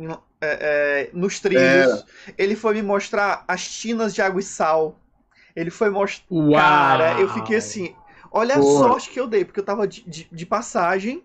é, 0.42 1.10
é, 1.10 1.10
nos 1.14 1.40
trilhos. 1.40 2.06
É. 2.28 2.34
Ele 2.40 2.56
foi 2.56 2.74
me 2.74 2.82
mostrar 2.82 3.46
as 3.48 3.70
tinas 3.70 4.16
de 4.16 4.22
água 4.24 4.40
e 4.40 4.44
sal. 4.44 5.00
Ele 5.56 5.70
foi 5.70 5.92
mostrar. 5.92 6.28
Cara, 6.56 7.22
eu 7.22 7.30
fiquei 7.30 7.58
assim 7.58 7.96
Olha 8.32 8.56
a 8.56 8.62
sorte 8.62 9.10
que 9.10 9.20
eu 9.20 9.28
dei, 9.28 9.46
porque 9.46 9.60
eu 9.60 9.66
tava 9.66 9.88
de, 9.88 10.04
de, 10.10 10.28
de 10.32 10.46
passagem. 10.46 11.24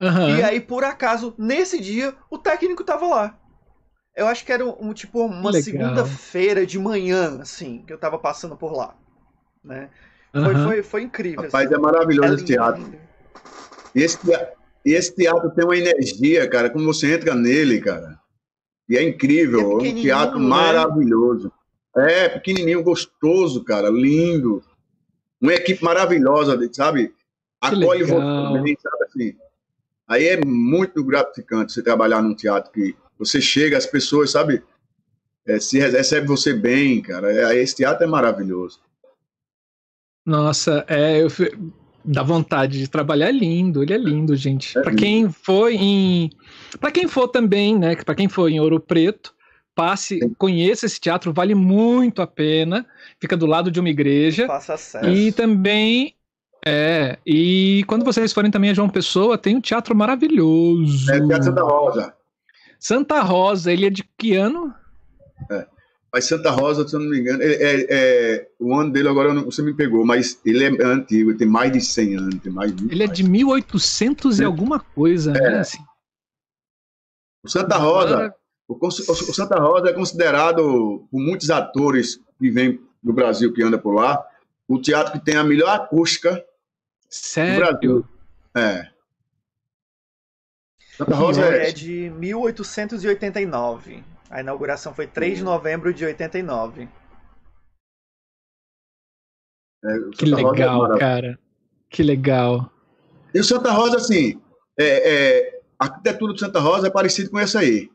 Uhum. 0.00 0.36
E 0.36 0.42
aí, 0.42 0.60
por 0.60 0.84
acaso, 0.84 1.34
nesse 1.38 1.80
dia, 1.80 2.14
o 2.28 2.36
técnico 2.36 2.82
tava 2.82 3.06
lá. 3.06 3.38
Eu 4.14 4.26
acho 4.26 4.44
que 4.44 4.52
era 4.52 4.64
um, 4.64 4.88
um 4.88 4.92
tipo 4.92 5.24
uma 5.24 5.52
segunda-feira 5.52 6.66
de 6.66 6.78
manhã, 6.78 7.38
assim, 7.40 7.82
que 7.86 7.92
eu 7.92 7.98
tava 7.98 8.18
passando 8.18 8.56
por 8.56 8.72
lá. 8.72 8.94
Né? 9.64 9.88
Uhum. 10.34 10.44
Foi, 10.44 10.54
foi, 10.54 10.82
foi 10.82 11.02
incrível. 11.02 11.44
Rapaz, 11.44 11.66
assim. 11.66 11.74
é 11.74 11.78
maravilhoso 11.78 12.32
é 12.32 12.34
esse 12.34 12.44
teatro. 12.44 12.94
E 13.94 14.02
esse, 14.02 14.18
esse 14.84 15.14
teatro 15.14 15.50
tem 15.50 15.64
uma 15.64 15.76
energia, 15.76 16.48
cara, 16.48 16.68
como 16.68 16.84
você 16.84 17.14
entra 17.14 17.34
nele, 17.34 17.80
cara. 17.80 18.18
E 18.88 18.96
é 18.96 19.02
incrível, 19.02 19.60
é 19.60 19.74
um 19.76 19.94
teatro 19.94 20.38
né? 20.38 20.46
maravilhoso. 20.46 21.52
É, 21.96 22.28
pequenininho, 22.28 22.82
gostoso, 22.82 23.62
cara, 23.64 23.88
lindo 23.88 24.62
uma 25.42 25.52
equipe 25.52 25.82
maravilhosa, 25.82 26.56
sabe? 26.72 27.12
Acolhe 27.60 28.04
você 28.04 28.14
também, 28.14 28.78
sabe 28.80 29.04
assim? 29.04 29.36
Aí 30.06 30.28
é 30.28 30.44
muito 30.44 31.02
gratificante 31.04 31.72
você 31.72 31.82
trabalhar 31.82 32.22
num 32.22 32.34
teatro 32.34 32.70
que 32.70 32.94
você 33.18 33.40
chega, 33.40 33.76
as 33.76 33.86
pessoas, 33.86 34.30
sabe? 34.30 34.62
É, 35.46 35.58
se 35.58 35.78
recebe 35.78 36.28
você 36.28 36.52
bem, 36.52 37.02
cara. 37.02 37.52
É, 37.52 37.58
esse 37.60 37.76
teatro 37.76 38.04
é 38.04 38.06
maravilhoso. 38.06 38.80
Nossa, 40.24 40.84
é, 40.88 41.20
eu 41.20 41.28
dá 42.04 42.22
vontade 42.22 42.78
de 42.78 42.88
trabalhar 42.88 43.28
é 43.28 43.32
lindo, 43.32 43.82
ele 43.82 43.94
é 43.94 43.98
lindo, 43.98 44.36
gente. 44.36 44.76
É 44.78 44.82
para 44.82 44.94
quem 44.94 45.30
foi 45.30 45.74
em, 45.74 46.30
para 46.80 46.92
quem 46.92 47.08
for 47.08 47.28
também, 47.28 47.78
né? 47.78 47.96
Para 47.96 48.14
quem 48.14 48.28
for 48.28 48.48
em 48.48 48.60
Ouro 48.60 48.78
Preto, 48.78 49.34
passe, 49.74 50.20
conheça 50.38 50.86
esse 50.86 51.00
teatro, 51.00 51.32
vale 51.32 51.54
muito 51.54 52.22
a 52.22 52.26
pena. 52.26 52.86
Fica 53.20 53.36
do 53.36 53.46
lado 53.46 53.70
de 53.70 53.80
uma 53.80 53.88
igreja. 53.88 54.46
Faça 54.46 54.74
acesso. 54.74 55.08
E 55.08 55.32
também 55.32 56.14
é, 56.64 57.18
e 57.26 57.82
quando 57.88 58.04
vocês 58.04 58.32
forem 58.32 58.50
também 58.50 58.70
a 58.70 58.74
João 58.74 58.88
Pessoa, 58.88 59.36
tem 59.36 59.56
um 59.56 59.60
teatro 59.60 59.96
maravilhoso. 59.96 61.10
É 61.10 61.18
o 61.18 61.26
Teatro 61.26 61.44
Santa 61.44 61.62
Rosa. 61.62 62.14
Santa 62.78 63.20
Rosa, 63.20 63.72
ele 63.72 63.86
é 63.86 63.90
de 63.90 64.04
que 64.16 64.36
ano? 64.36 64.72
É. 65.50 65.66
Mas 66.12 66.26
Santa 66.26 66.50
Rosa, 66.50 66.86
se 66.86 66.94
eu 66.94 67.00
não 67.00 67.08
me 67.08 67.18
engano, 67.18 67.42
é, 67.42 67.52
é, 67.52 67.86
é 67.88 68.48
o 68.60 68.74
ano 68.74 68.92
dele 68.92 69.08
agora 69.08 69.32
não, 69.32 69.46
você 69.46 69.62
me 69.62 69.74
pegou, 69.74 70.04
mas 70.04 70.38
ele 70.44 70.64
é 70.64 70.84
antigo, 70.84 71.34
tem 71.36 71.48
mais 71.48 71.72
de 71.72 71.80
100 71.80 72.16
anos, 72.16 72.38
tem 72.40 72.52
mais 72.52 72.70
Ele 72.70 73.02
é 73.02 73.06
de 73.06 73.24
1800 73.24 74.38
e 74.38 74.44
alguma 74.44 74.78
coisa, 74.78 75.32
né? 75.32 75.38
é. 75.38 75.50
né? 75.50 75.58
Assim. 75.60 75.82
O 77.44 77.48
Santa 77.48 77.76
Rosa, 77.76 78.32
o, 78.80 78.86
o, 78.88 79.34
Santa 79.34 79.60
Rosa 79.60 79.90
é 79.90 79.92
considerado 79.92 81.06
por 81.10 81.20
muitos 81.20 81.50
atores 81.50 82.20
que 82.38 82.50
vêm 82.50 82.80
do 83.02 83.12
Brasil, 83.12 83.52
que 83.52 83.62
anda 83.62 83.78
por 83.78 83.94
lá, 83.94 84.24
o 84.68 84.80
teatro 84.80 85.12
que 85.12 85.24
tem 85.24 85.36
a 85.36 85.44
melhor 85.44 85.68
acústica 85.68 86.44
Sério? 87.08 87.54
do 87.54 87.58
Brasil. 87.60 88.08
É. 88.54 88.88
Santa 90.96 91.14
Rosa 91.14 91.42
é... 91.42 91.68
é 91.68 91.72
de 91.72 92.10
1889. 92.10 94.04
A 94.30 94.40
inauguração 94.40 94.94
foi 94.94 95.06
3 95.06 95.38
de 95.38 95.44
novembro 95.44 95.92
de 95.92 96.04
89. 96.04 96.88
É, 99.84 99.98
que 100.12 100.24
é 100.24 100.34
legal, 100.34 100.94
é 100.94 100.98
cara. 100.98 101.38
Que 101.90 102.02
legal. 102.02 102.72
E 103.34 103.40
o 103.40 103.44
Santa 103.44 103.70
Rosa, 103.72 103.96
assim, 103.96 104.40
é, 104.78 104.84
é, 104.84 105.60
a 105.78 105.84
arquitetura 105.84 106.32
do 106.32 106.38
Santa 106.38 106.60
Rosa 106.60 106.86
é 106.86 106.90
parecida 106.90 107.28
com 107.28 107.38
essa 107.38 107.58
aí. 107.58 107.90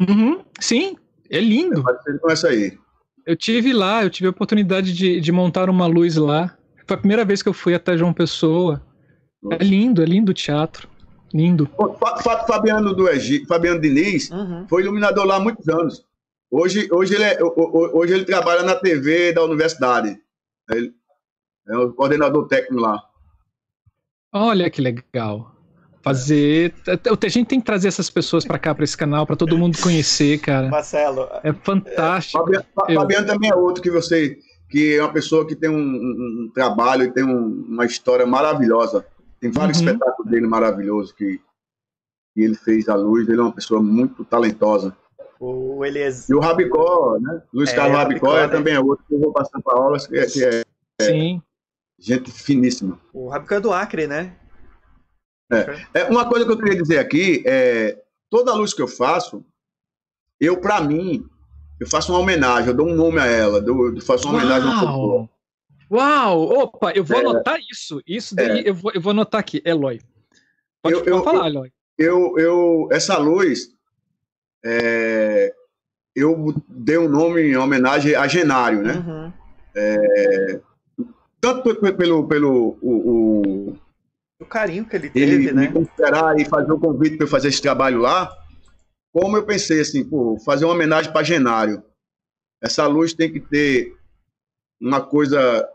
Uhum, 0.00 0.44
sim, 0.60 0.96
é 1.30 1.40
lindo. 1.40 1.82
É 2.08 2.18
com 2.18 2.30
essa 2.30 2.48
aí. 2.48 2.78
Eu 3.26 3.36
tive 3.36 3.72
lá, 3.72 4.04
eu 4.04 4.10
tive 4.10 4.28
a 4.28 4.30
oportunidade 4.30 4.92
de, 4.92 5.20
de 5.20 5.32
montar 5.32 5.68
uma 5.68 5.86
luz 5.86 6.16
lá. 6.16 6.56
Foi 6.86 6.96
a 6.96 7.00
primeira 7.00 7.24
vez 7.24 7.42
que 7.42 7.48
eu 7.48 7.52
fui 7.52 7.74
até 7.74 7.96
João 7.96 8.12
Pessoa. 8.12 8.80
É 9.50 9.62
lindo, 9.62 10.02
é 10.02 10.06
lindo 10.06 10.30
o 10.30 10.34
teatro. 10.34 10.88
Lindo. 11.34 11.68
Fabiano 12.46 12.94
do 12.94 13.08
Egito, 13.08 13.48
Fabiano 13.48 13.80
Diniz, 13.80 14.30
uhum. 14.30 14.66
foi 14.68 14.82
iluminador 14.82 15.24
lá 15.24 15.36
há 15.36 15.40
muitos 15.40 15.68
anos. 15.68 16.04
Hoje, 16.50 16.88
hoje, 16.92 17.14
ele 17.14 17.24
é, 17.24 17.38
hoje 17.42 18.14
ele 18.14 18.24
trabalha 18.24 18.62
na 18.62 18.76
TV 18.76 19.32
da 19.32 19.44
universidade. 19.44 20.16
Ele 20.70 20.94
é 21.68 21.76
o 21.76 21.92
coordenador 21.92 22.46
técnico 22.46 22.80
lá. 22.80 23.02
Olha 24.32 24.70
que 24.70 24.80
legal. 24.80 25.55
Fazer. 26.06 26.72
A 26.86 27.28
gente 27.28 27.48
tem 27.48 27.58
que 27.58 27.66
trazer 27.66 27.88
essas 27.88 28.08
pessoas 28.08 28.44
para 28.44 28.60
cá, 28.60 28.72
para 28.72 28.84
esse 28.84 28.96
canal, 28.96 29.26
para 29.26 29.34
todo 29.34 29.58
mundo 29.58 29.76
conhecer, 29.82 30.38
cara. 30.38 30.68
Marcelo. 30.68 31.28
É 31.42 31.52
fantástico. 31.52 32.38
Fabiano, 32.38 32.64
Eu... 32.88 33.00
Fabiano 33.00 33.26
também 33.26 33.50
é 33.50 33.54
outro 33.56 33.82
que 33.82 33.90
você. 33.90 34.38
Que 34.68 34.94
é 34.94 35.02
uma 35.02 35.12
pessoa 35.12 35.44
que 35.44 35.56
tem 35.56 35.68
um, 35.68 35.74
um, 35.74 36.44
um 36.44 36.50
trabalho 36.54 37.02
e 37.02 37.10
tem 37.10 37.24
um, 37.24 37.64
uma 37.68 37.84
história 37.84 38.24
maravilhosa. 38.24 39.04
Tem 39.40 39.50
vários 39.50 39.80
uhum. 39.80 39.86
espetáculos 39.86 40.30
dele 40.30 40.46
maravilhosos 40.46 41.10
que, 41.10 41.40
que 42.32 42.40
ele 42.40 42.54
fez 42.54 42.88
à 42.88 42.94
luz. 42.94 43.28
Ele 43.28 43.40
é 43.40 43.42
uma 43.42 43.52
pessoa 43.52 43.82
muito 43.82 44.24
talentosa. 44.24 44.96
O 45.40 45.84
Elias... 45.84 46.28
E 46.28 46.34
o 46.36 46.38
Rabicó, 46.38 47.18
né? 47.20 47.42
Luiz 47.52 47.70
é, 47.70 47.74
Carlos 47.74 47.96
Rabicó, 47.96 48.26
Rabicó 48.28 48.38
é, 48.38 48.46
né? 48.46 48.52
também 48.52 48.74
é 48.74 48.80
outro 48.80 49.04
que 49.08 49.14
eu 49.14 49.20
vou 49.20 49.32
passar 49.32 49.60
para 49.60 49.76
aulas, 49.76 50.06
que, 50.06 50.16
é, 50.16 50.26
que 50.26 50.44
é, 50.44 50.62
Sim. 51.02 51.42
gente 51.98 52.30
finíssima. 52.30 52.96
O 53.12 53.28
Rabicó 53.28 53.56
é 53.56 53.60
do 53.60 53.72
Acre, 53.72 54.06
né? 54.06 54.36
É. 55.50 56.00
é. 56.00 56.04
Uma 56.04 56.28
coisa 56.28 56.44
que 56.44 56.52
eu 56.52 56.58
queria 56.58 56.80
dizer 56.80 56.98
aqui 56.98 57.42
é 57.46 57.98
toda 58.30 58.50
a 58.50 58.54
luz 58.54 58.74
que 58.74 58.82
eu 58.82 58.88
faço, 58.88 59.44
eu, 60.40 60.60
para 60.60 60.80
mim, 60.80 61.26
eu 61.80 61.88
faço 61.88 62.12
uma 62.12 62.20
homenagem, 62.20 62.68
eu 62.68 62.74
dou 62.74 62.88
um 62.88 62.94
nome 62.94 63.18
a 63.18 63.26
ela, 63.26 63.58
eu 63.58 64.00
faço 64.00 64.28
uma 64.28 64.38
homenagem 64.38 64.68
ao 64.68 64.80
pessoa. 64.80 65.30
Uau! 65.90 66.42
Opa, 66.62 66.92
eu 66.92 67.04
vou 67.04 67.18
é, 67.18 67.20
anotar 67.20 67.58
isso. 67.70 68.02
Isso 68.06 68.34
daí 68.34 68.60
é, 68.60 68.70
eu, 68.70 68.74
vou, 68.74 68.92
eu 68.92 69.00
vou 69.00 69.12
anotar 69.12 69.40
aqui. 69.40 69.62
Eloy. 69.64 70.00
Pode, 70.82 70.96
eu, 70.96 71.04
eu 71.04 71.22
falar, 71.22 71.48
Eloy. 71.48 71.72
Eu, 71.96 72.38
eu, 72.38 72.88
essa 72.90 73.16
luz, 73.16 73.70
é, 74.64 75.54
eu 76.14 76.54
dei 76.68 76.98
um 76.98 77.08
nome 77.08 77.42
em 77.42 77.56
homenagem 77.56 78.14
a 78.14 78.26
Genário, 78.26 78.82
né? 78.82 78.94
Uhum. 78.94 79.32
É, 79.74 80.60
tanto 81.40 81.74
pelo, 81.94 82.26
pelo 82.26 82.78
o, 82.80 83.70
o, 83.70 83.78
o, 84.40 84.44
carinho 84.44 84.86
que 84.86 84.96
ele 84.96 85.10
teve, 85.10 85.34
ele 85.34 85.52
né? 85.52 85.62
Me 85.62 85.72
considerar 85.72 86.38
e 86.38 86.44
fazer 86.44 86.72
o 86.72 86.78
convite 86.78 87.16
para 87.16 87.24
eu 87.26 87.30
fazer 87.30 87.48
esse 87.48 87.62
trabalho 87.62 87.98
lá, 87.98 88.30
como 89.12 89.36
eu 89.36 89.46
pensei 89.46 89.80
assim, 89.80 90.04
pô, 90.04 90.38
fazer 90.44 90.64
uma 90.64 90.74
homenagem 90.74 91.12
para 91.12 91.22
Genário. 91.22 91.82
Essa 92.60 92.86
luz 92.86 93.14
tem 93.14 93.32
que 93.32 93.40
ter 93.40 93.96
uma 94.80 95.00
coisa 95.00 95.66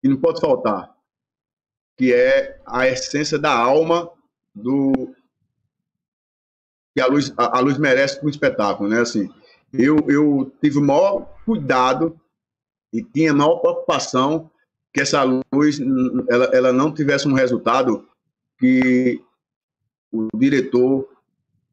que 0.00 0.08
não 0.08 0.16
pode 0.16 0.40
faltar, 0.40 0.94
que 1.96 2.12
é 2.12 2.60
a 2.66 2.86
essência 2.86 3.38
da 3.38 3.52
alma 3.54 4.10
do 4.54 5.14
que 6.94 7.00
a 7.02 7.06
luz, 7.06 7.32
a, 7.36 7.58
a 7.58 7.60
luz 7.60 7.76
merece 7.76 8.16
para 8.16 8.26
um 8.26 8.30
espetáculo, 8.30 8.88
né? 8.88 9.00
Assim, 9.00 9.28
eu, 9.72 9.98
eu 10.08 10.50
tive 10.62 10.78
o 10.78 10.82
maior 10.82 11.26
cuidado 11.44 12.18
e 12.90 13.02
tinha 13.02 13.32
a 13.32 13.34
maior 13.34 13.56
preocupação 13.58 14.50
que 14.96 15.02
essa 15.02 15.22
luz 15.22 15.78
ela, 16.26 16.46
ela 16.54 16.72
não 16.72 16.90
tivesse 16.90 17.28
um 17.28 17.34
resultado 17.34 18.08
que 18.58 19.20
o 20.10 20.26
diretor 20.34 21.06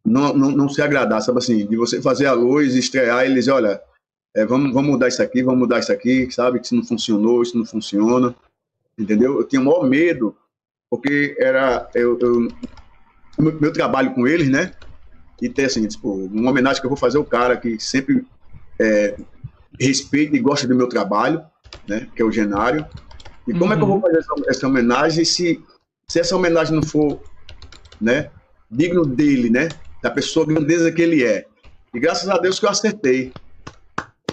não, 0.03 0.33
não, 0.33 0.51
não 0.51 0.67
se 0.67 0.81
agradasse, 0.81 1.27
sabe 1.27 1.37
assim, 1.37 1.65
de 1.65 1.77
você 1.77 2.01
fazer 2.01 2.25
a 2.25 2.33
luz, 2.33 2.75
estrear 2.75 3.23
e 3.23 3.31
eles, 3.31 3.47
olha, 3.47 3.81
é, 4.35 4.45
vamos, 4.45 4.73
vamos 4.73 4.91
mudar 4.91 5.07
isso 5.07 5.23
aqui, 5.23 5.41
vamos 5.41 5.61
mudar 5.61 5.79
isso 5.79 5.93
aqui, 5.93 6.29
sabe? 6.31 6.59
Que 6.59 6.67
se 6.67 6.75
não 6.75 6.83
funcionou, 6.83 7.41
isso 7.41 7.57
não 7.57 7.63
funciona, 7.63 8.35
entendeu? 8.99 9.37
Eu 9.37 9.47
tinha 9.47 9.61
o 9.61 9.65
maior 9.65 9.87
medo, 9.87 10.35
porque 10.89 11.37
era 11.39 11.89
eu, 11.95 12.19
eu 12.19 12.49
meu, 13.39 13.57
meu 13.57 13.71
trabalho 13.71 14.13
com 14.13 14.27
eles, 14.27 14.49
né? 14.49 14.73
E 15.41 15.47
ter 15.47 15.63
assim, 15.63 15.87
tipo, 15.87 16.13
uma 16.25 16.51
homenagem 16.51 16.81
que 16.81 16.85
eu 16.85 16.91
vou 16.91 16.99
fazer 16.99 17.17
ao 17.17 17.23
cara 17.23 17.55
que 17.55 17.79
sempre 17.79 18.27
é, 18.77 19.15
respeita 19.79 20.35
e 20.35 20.41
gosta 20.41 20.67
do 20.67 20.75
meu 20.75 20.89
trabalho, 20.89 21.41
né? 21.87 22.09
Que 22.13 22.21
é 22.21 22.25
o 22.25 22.31
Genário. 22.33 22.85
E 23.47 23.51
como 23.53 23.65
uhum. 23.65 23.73
é 23.73 23.75
que 23.75 23.81
eu 23.81 23.87
vou 23.87 23.95
uhum. 23.95 24.01
fazer 24.01 24.17
essa, 24.17 24.33
essa, 24.47 24.67
homenagem 24.67 25.25
se, 25.25 25.63
se 26.07 26.19
essa 26.19 26.35
homenagem 26.35 26.75
não 26.75 26.83
for, 26.83 27.21
né? 27.99 28.29
Digno 28.69 29.05
dele, 29.05 29.49
né? 29.49 29.69
Da 30.01 30.09
pessoa 30.09 30.45
grandeza 30.45 30.91
que 30.91 31.01
ele 31.01 31.23
é. 31.23 31.45
E 31.93 31.99
graças 31.99 32.29
a 32.29 32.37
Deus 32.37 32.59
que 32.59 32.65
eu 32.65 32.69
acertei 32.69 33.31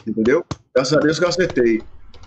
entendeu? 0.06 0.44
Graças 0.74 0.96
a 0.96 1.00
Deus 1.00 1.18
que 1.18 1.24
eu 1.24 1.28
acertei. 1.28 1.82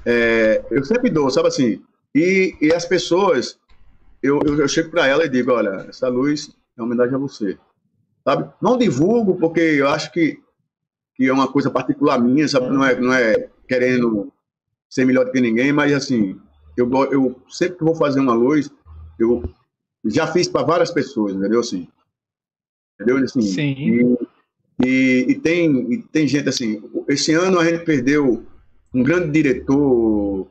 É, 0.06 0.64
eu 0.70 0.84
sempre 0.84 1.10
dou, 1.10 1.30
sabe 1.30 1.48
assim? 1.48 1.82
E, 2.14 2.56
e 2.62 2.74
as 2.74 2.86
pessoas, 2.86 3.58
eu, 4.22 4.40
eu, 4.46 4.60
eu 4.60 4.68
chego 4.68 4.90
para 4.90 5.08
ela 5.08 5.26
e 5.26 5.30
digo: 5.30 5.52
olha, 5.52 5.86
essa 5.90 6.08
luz 6.08 6.52
é 6.78 6.82
uma 6.82 6.88
homenagem 6.88 7.16
a 7.16 7.20
você. 7.20 7.58
Sabe? 8.24 8.50
Não 8.62 8.78
divulgo, 8.78 9.36
porque 9.36 9.60
eu 9.60 9.88
acho 9.90 10.12
que, 10.12 10.40
que 11.16 11.28
é 11.28 11.34
uma 11.34 11.52
coisa 11.52 11.70
particular 11.70 12.20
minha, 12.20 12.48
sabe? 12.48 12.70
Não 12.70 12.84
é, 12.84 13.00
não 13.00 13.14
é 13.14 13.50
querendo 13.68 14.32
ser 14.90 15.06
melhor 15.06 15.26
do 15.26 15.32
que 15.32 15.42
ninguém, 15.42 15.72
mas 15.72 15.92
assim, 15.94 16.40
eu, 16.76 16.90
eu 17.12 17.42
sempre 17.50 17.78
que 17.78 17.84
vou 17.84 17.96
fazer 17.96 18.20
uma 18.20 18.34
luz, 18.34 18.70
eu 19.20 19.44
já 20.06 20.28
fiz 20.28 20.48
para 20.48 20.66
várias 20.66 20.92
pessoas, 20.92 21.34
entendeu? 21.34 21.60
Assim, 21.60 21.88
entendeu? 22.96 23.24
Assim, 23.24 23.42
Sim. 23.42 23.76
E, 23.78 24.86
e, 24.86 25.26
e, 25.30 25.36
tem, 25.36 25.94
e 25.94 26.02
tem 26.02 26.28
gente 26.28 26.50
assim. 26.50 26.82
Esse 27.08 27.34
ano 27.34 27.60
a 27.60 27.66
gente 27.66 27.86
perdeu 27.86 28.46
um 28.94 29.04
grande 29.04 29.32
diretor, 29.32 30.48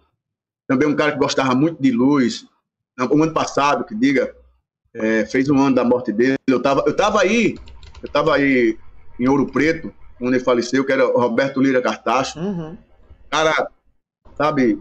também 0.67 0.89
um 0.89 0.97
cara 0.97 1.13
que 1.13 1.19
gostava 1.19 1.55
muito 1.55 1.83
de 1.83 1.91
luz. 1.91 2.47
O 2.99 3.23
ano 3.23 3.33
passado, 3.33 3.85
que 3.85 3.95
diga, 3.95 4.35
é, 4.95 5.25
fez 5.27 5.49
um 5.51 5.59
ano 5.59 5.75
da 5.75 5.85
morte 5.85 6.13
dele. 6.13 6.37
Eu 6.47 6.59
estava 6.59 6.85
eu 6.87 6.95
tava 6.95 7.21
aí, 7.21 7.57
eu 8.03 8.07
estava 8.07 8.35
aí 8.35 8.79
em 9.19 9.29
Ouro 9.29 9.47
Preto, 9.47 9.93
quando 10.19 10.35
ele 10.35 10.45
faleceu, 10.45 10.85
que 10.85 10.93
era 10.93 11.05
Roberto 11.05 11.61
Lira 11.61 11.83
Cartacho. 11.83 12.39
Uhum. 12.39 12.77
Cara, 13.31 13.69
sabe, 14.37 14.79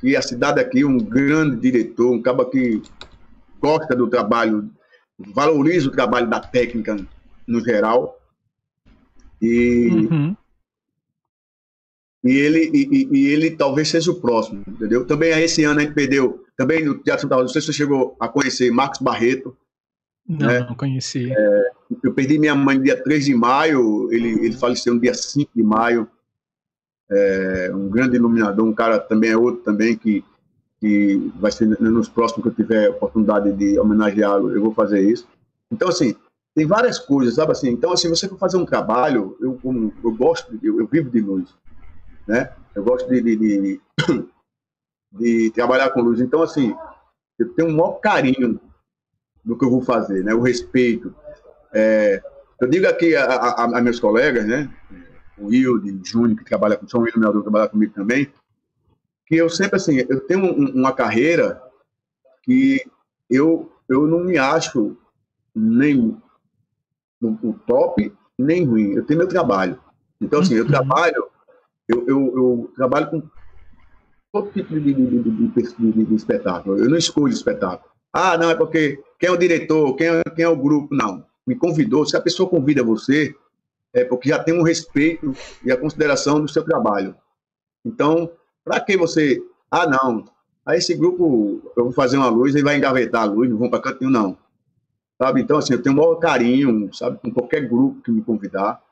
que 0.00 0.16
a 0.16 0.22
cidade 0.22 0.60
aqui, 0.60 0.84
um 0.84 0.98
grande 0.98 1.56
diretor, 1.56 2.12
um 2.12 2.22
cara 2.22 2.44
que 2.44 2.82
gosta 3.60 3.94
do 3.94 4.08
trabalho, 4.08 4.70
valoriza 5.18 5.88
o 5.88 5.92
trabalho 5.92 6.28
da 6.28 6.40
técnica 6.40 6.96
no 7.46 7.60
geral. 7.64 8.18
E, 9.40 9.88
uhum. 9.90 10.36
e, 12.24 12.32
ele, 12.36 12.70
e, 12.72 13.08
e, 13.12 13.26
ele 13.28 13.50
talvez 13.52 13.88
seja 13.88 14.10
o 14.10 14.20
próximo, 14.20 14.62
entendeu? 14.66 15.04
Também 15.04 15.30
esse 15.42 15.64
ano 15.64 15.80
a 15.80 15.82
gente 15.82 15.94
perdeu, 15.94 16.44
também 16.56 16.84
no 16.84 16.98
Teatro 16.98 17.22
Santa 17.22 17.34
Rosa, 17.36 17.44
não 17.46 17.52
sei 17.52 17.60
se 17.60 17.66
você 17.68 17.72
chegou 17.72 18.16
a 18.20 18.28
conhecer 18.28 18.70
Marcos 18.70 19.00
Barreto. 19.00 19.56
Não, 20.28 20.46
né? 20.46 20.60
não 20.60 20.74
conheci. 20.74 21.32
É, 21.32 21.70
eu 22.02 22.12
perdi 22.12 22.38
minha 22.38 22.54
mãe 22.54 22.76
no 22.76 22.84
dia 22.84 23.02
3 23.02 23.24
de 23.24 23.34
maio, 23.34 24.12
ele, 24.12 24.44
ele 24.44 24.56
faleceu 24.56 24.94
no 24.94 25.00
dia 25.00 25.14
5 25.14 25.50
de 25.54 25.62
maio. 25.62 26.08
É, 27.10 27.70
um 27.74 27.88
grande 27.88 28.16
iluminador, 28.16 28.66
um 28.66 28.74
cara 28.74 28.98
também 28.98 29.30
é 29.30 29.36
outro 29.36 29.62
também 29.62 29.96
que, 29.96 30.22
que 30.78 31.32
vai 31.36 31.50
ser 31.50 31.66
nos 31.80 32.08
próximos 32.08 32.42
que 32.42 32.48
eu 32.48 32.54
tiver 32.54 32.90
oportunidade 32.90 33.52
de 33.52 33.78
homenageá-lo, 33.78 34.54
eu 34.54 34.62
vou 34.62 34.74
fazer 34.74 35.00
isso. 35.00 35.26
Então, 35.70 35.88
assim, 35.88 36.14
tem 36.54 36.66
várias 36.66 36.98
coisas, 36.98 37.36
sabe 37.36 37.52
assim? 37.52 37.70
Então, 37.70 37.92
assim, 37.92 38.08
você 38.08 38.28
for 38.28 38.38
fazer 38.38 38.56
um 38.56 38.66
trabalho, 38.66 39.36
eu, 39.40 39.58
como, 39.62 39.94
eu 40.02 40.14
gosto, 40.14 40.58
eu, 40.62 40.80
eu, 40.80 40.86
vivo 40.86 41.08
de 41.08 41.20
luz, 41.20 41.54
né? 42.26 42.52
Eu 42.74 42.82
gosto 42.82 43.08
de, 43.08 43.22
de, 43.22 43.36
de, 43.36 43.80
de, 45.12 45.50
trabalhar 45.54 45.90
com 45.90 46.00
luz. 46.00 46.20
Então, 46.20 46.42
assim, 46.42 46.74
eu 47.38 47.48
tenho 47.54 47.68
um 47.68 47.76
maior 47.76 48.00
carinho 48.00 48.60
do 49.44 49.56
que 49.56 49.64
eu 49.64 49.70
vou 49.70 49.82
fazer, 49.82 50.24
né? 50.24 50.34
O 50.34 50.40
respeito. 50.40 51.14
É, 51.72 52.20
eu 52.60 52.68
digo 52.68 52.88
aqui 52.88 53.14
a, 53.14 53.24
a, 53.24 53.78
a, 53.78 53.80
meus 53.80 54.00
colegas, 54.00 54.44
né? 54.44 54.68
O 55.38 55.46
Wilde 55.46 56.00
Júnior, 56.04 56.36
que 56.36 56.44
trabalha 56.44 56.76
com 56.76 56.88
São 56.88 57.00
William 57.00 57.32
que 57.32 57.42
trabalha 57.42 57.68
comigo 57.68 57.92
também, 57.94 58.30
que 59.26 59.36
eu 59.36 59.48
sempre, 59.50 59.76
assim, 59.76 59.98
eu 60.08 60.20
tenho 60.20 60.44
um, 60.44 60.70
uma 60.72 60.92
carreira 60.92 61.62
que 62.42 62.82
eu, 63.28 63.70
eu 63.88 64.06
não 64.06 64.20
me 64.20 64.38
acho 64.38 64.96
nem 65.54 66.16
no, 67.20 67.60
top, 67.66 68.12
nem 68.38 68.64
ruim. 68.64 68.92
Eu 68.92 69.04
tenho 69.04 69.18
meu 69.18 69.28
trabalho. 69.28 69.78
Então, 70.20 70.40
assim, 70.40 70.54
eu 70.54 70.64
uhum. 70.64 70.70
trabalho, 70.70 71.26
eu, 71.86 72.06
eu, 72.06 72.18
eu 72.36 72.72
trabalho 72.74 73.10
com 73.10 73.22
todo 74.32 74.50
tipo 74.50 74.72
de, 74.72 74.94
de, 74.94 75.22
de, 75.22 76.04
de, 76.04 76.14
espetáculo. 76.14 76.78
Eu 76.78 76.88
não 76.88 76.96
escolho 76.96 77.32
espetáculo. 77.32 77.90
Ah, 78.12 78.38
não, 78.38 78.50
é 78.50 78.54
porque 78.54 79.02
quem 79.18 79.28
é 79.28 79.32
o 79.32 79.36
diretor, 79.36 79.94
quem 79.94 80.06
é, 80.06 80.22
quem 80.34 80.44
é 80.44 80.48
o 80.48 80.56
grupo. 80.56 80.94
Não. 80.94 81.24
Me 81.46 81.54
convidou. 81.54 82.06
Se 82.06 82.16
a 82.16 82.20
pessoa 82.20 82.48
convida 82.48 82.82
você, 82.82 83.34
é 84.00 84.04
porque 84.04 84.28
já 84.28 84.42
tem 84.42 84.58
um 84.58 84.62
respeito 84.62 85.34
e 85.64 85.70
a 85.70 85.76
consideração 85.76 86.40
do 86.40 86.48
seu 86.48 86.64
trabalho. 86.64 87.14
Então, 87.84 88.30
para 88.64 88.80
que 88.80 88.96
você. 88.96 89.42
Ah, 89.70 89.86
não. 89.86 90.24
Aí 90.64 90.78
esse 90.78 90.94
grupo, 90.94 91.62
eu 91.76 91.84
vou 91.84 91.92
fazer 91.92 92.18
uma 92.18 92.28
luz, 92.28 92.54
ele 92.54 92.64
vai 92.64 92.76
engavetar 92.76 93.22
a 93.22 93.24
luz, 93.24 93.48
não 93.48 93.56
vão 93.56 93.70
para 93.70 93.80
cantinho, 93.80 94.10
não. 94.10 94.36
Sabe? 95.20 95.40
Então, 95.40 95.58
assim, 95.58 95.72
eu 95.72 95.82
tenho 95.82 95.94
o 95.94 95.98
maior 95.98 96.16
carinho, 96.16 96.92
sabe, 96.94 97.18
com 97.18 97.30
qualquer 97.30 97.66
grupo 97.66 98.02
que 98.02 98.10
me 98.10 98.22
convidar, 98.22 98.82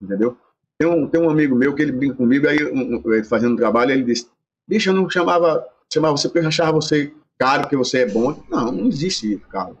entendeu? 0.00 0.36
Tem 0.76 0.88
um, 0.88 1.06
tem 1.06 1.20
um 1.20 1.30
amigo 1.30 1.54
meu 1.54 1.74
que 1.74 1.82
ele 1.82 1.92
brinca 1.92 2.16
comigo, 2.16 2.48
aí 2.48 2.58
um, 2.64 3.00
fazendo 3.24 3.52
um 3.52 3.56
trabalho, 3.56 3.92
ele 3.92 4.02
disse: 4.02 4.28
Bicho, 4.66 4.90
eu 4.90 4.94
não 4.94 5.08
chamava, 5.08 5.64
chamava 5.92 6.16
você 6.16 6.28
porque 6.28 6.40
eu 6.40 6.48
achava 6.48 6.72
você 6.72 7.14
caro, 7.38 7.62
porque 7.62 7.76
você 7.76 8.00
é 8.00 8.06
bom. 8.06 8.42
Não, 8.50 8.72
não 8.72 8.86
existe 8.86 9.32
isso, 9.32 9.46
cara. 9.48 9.74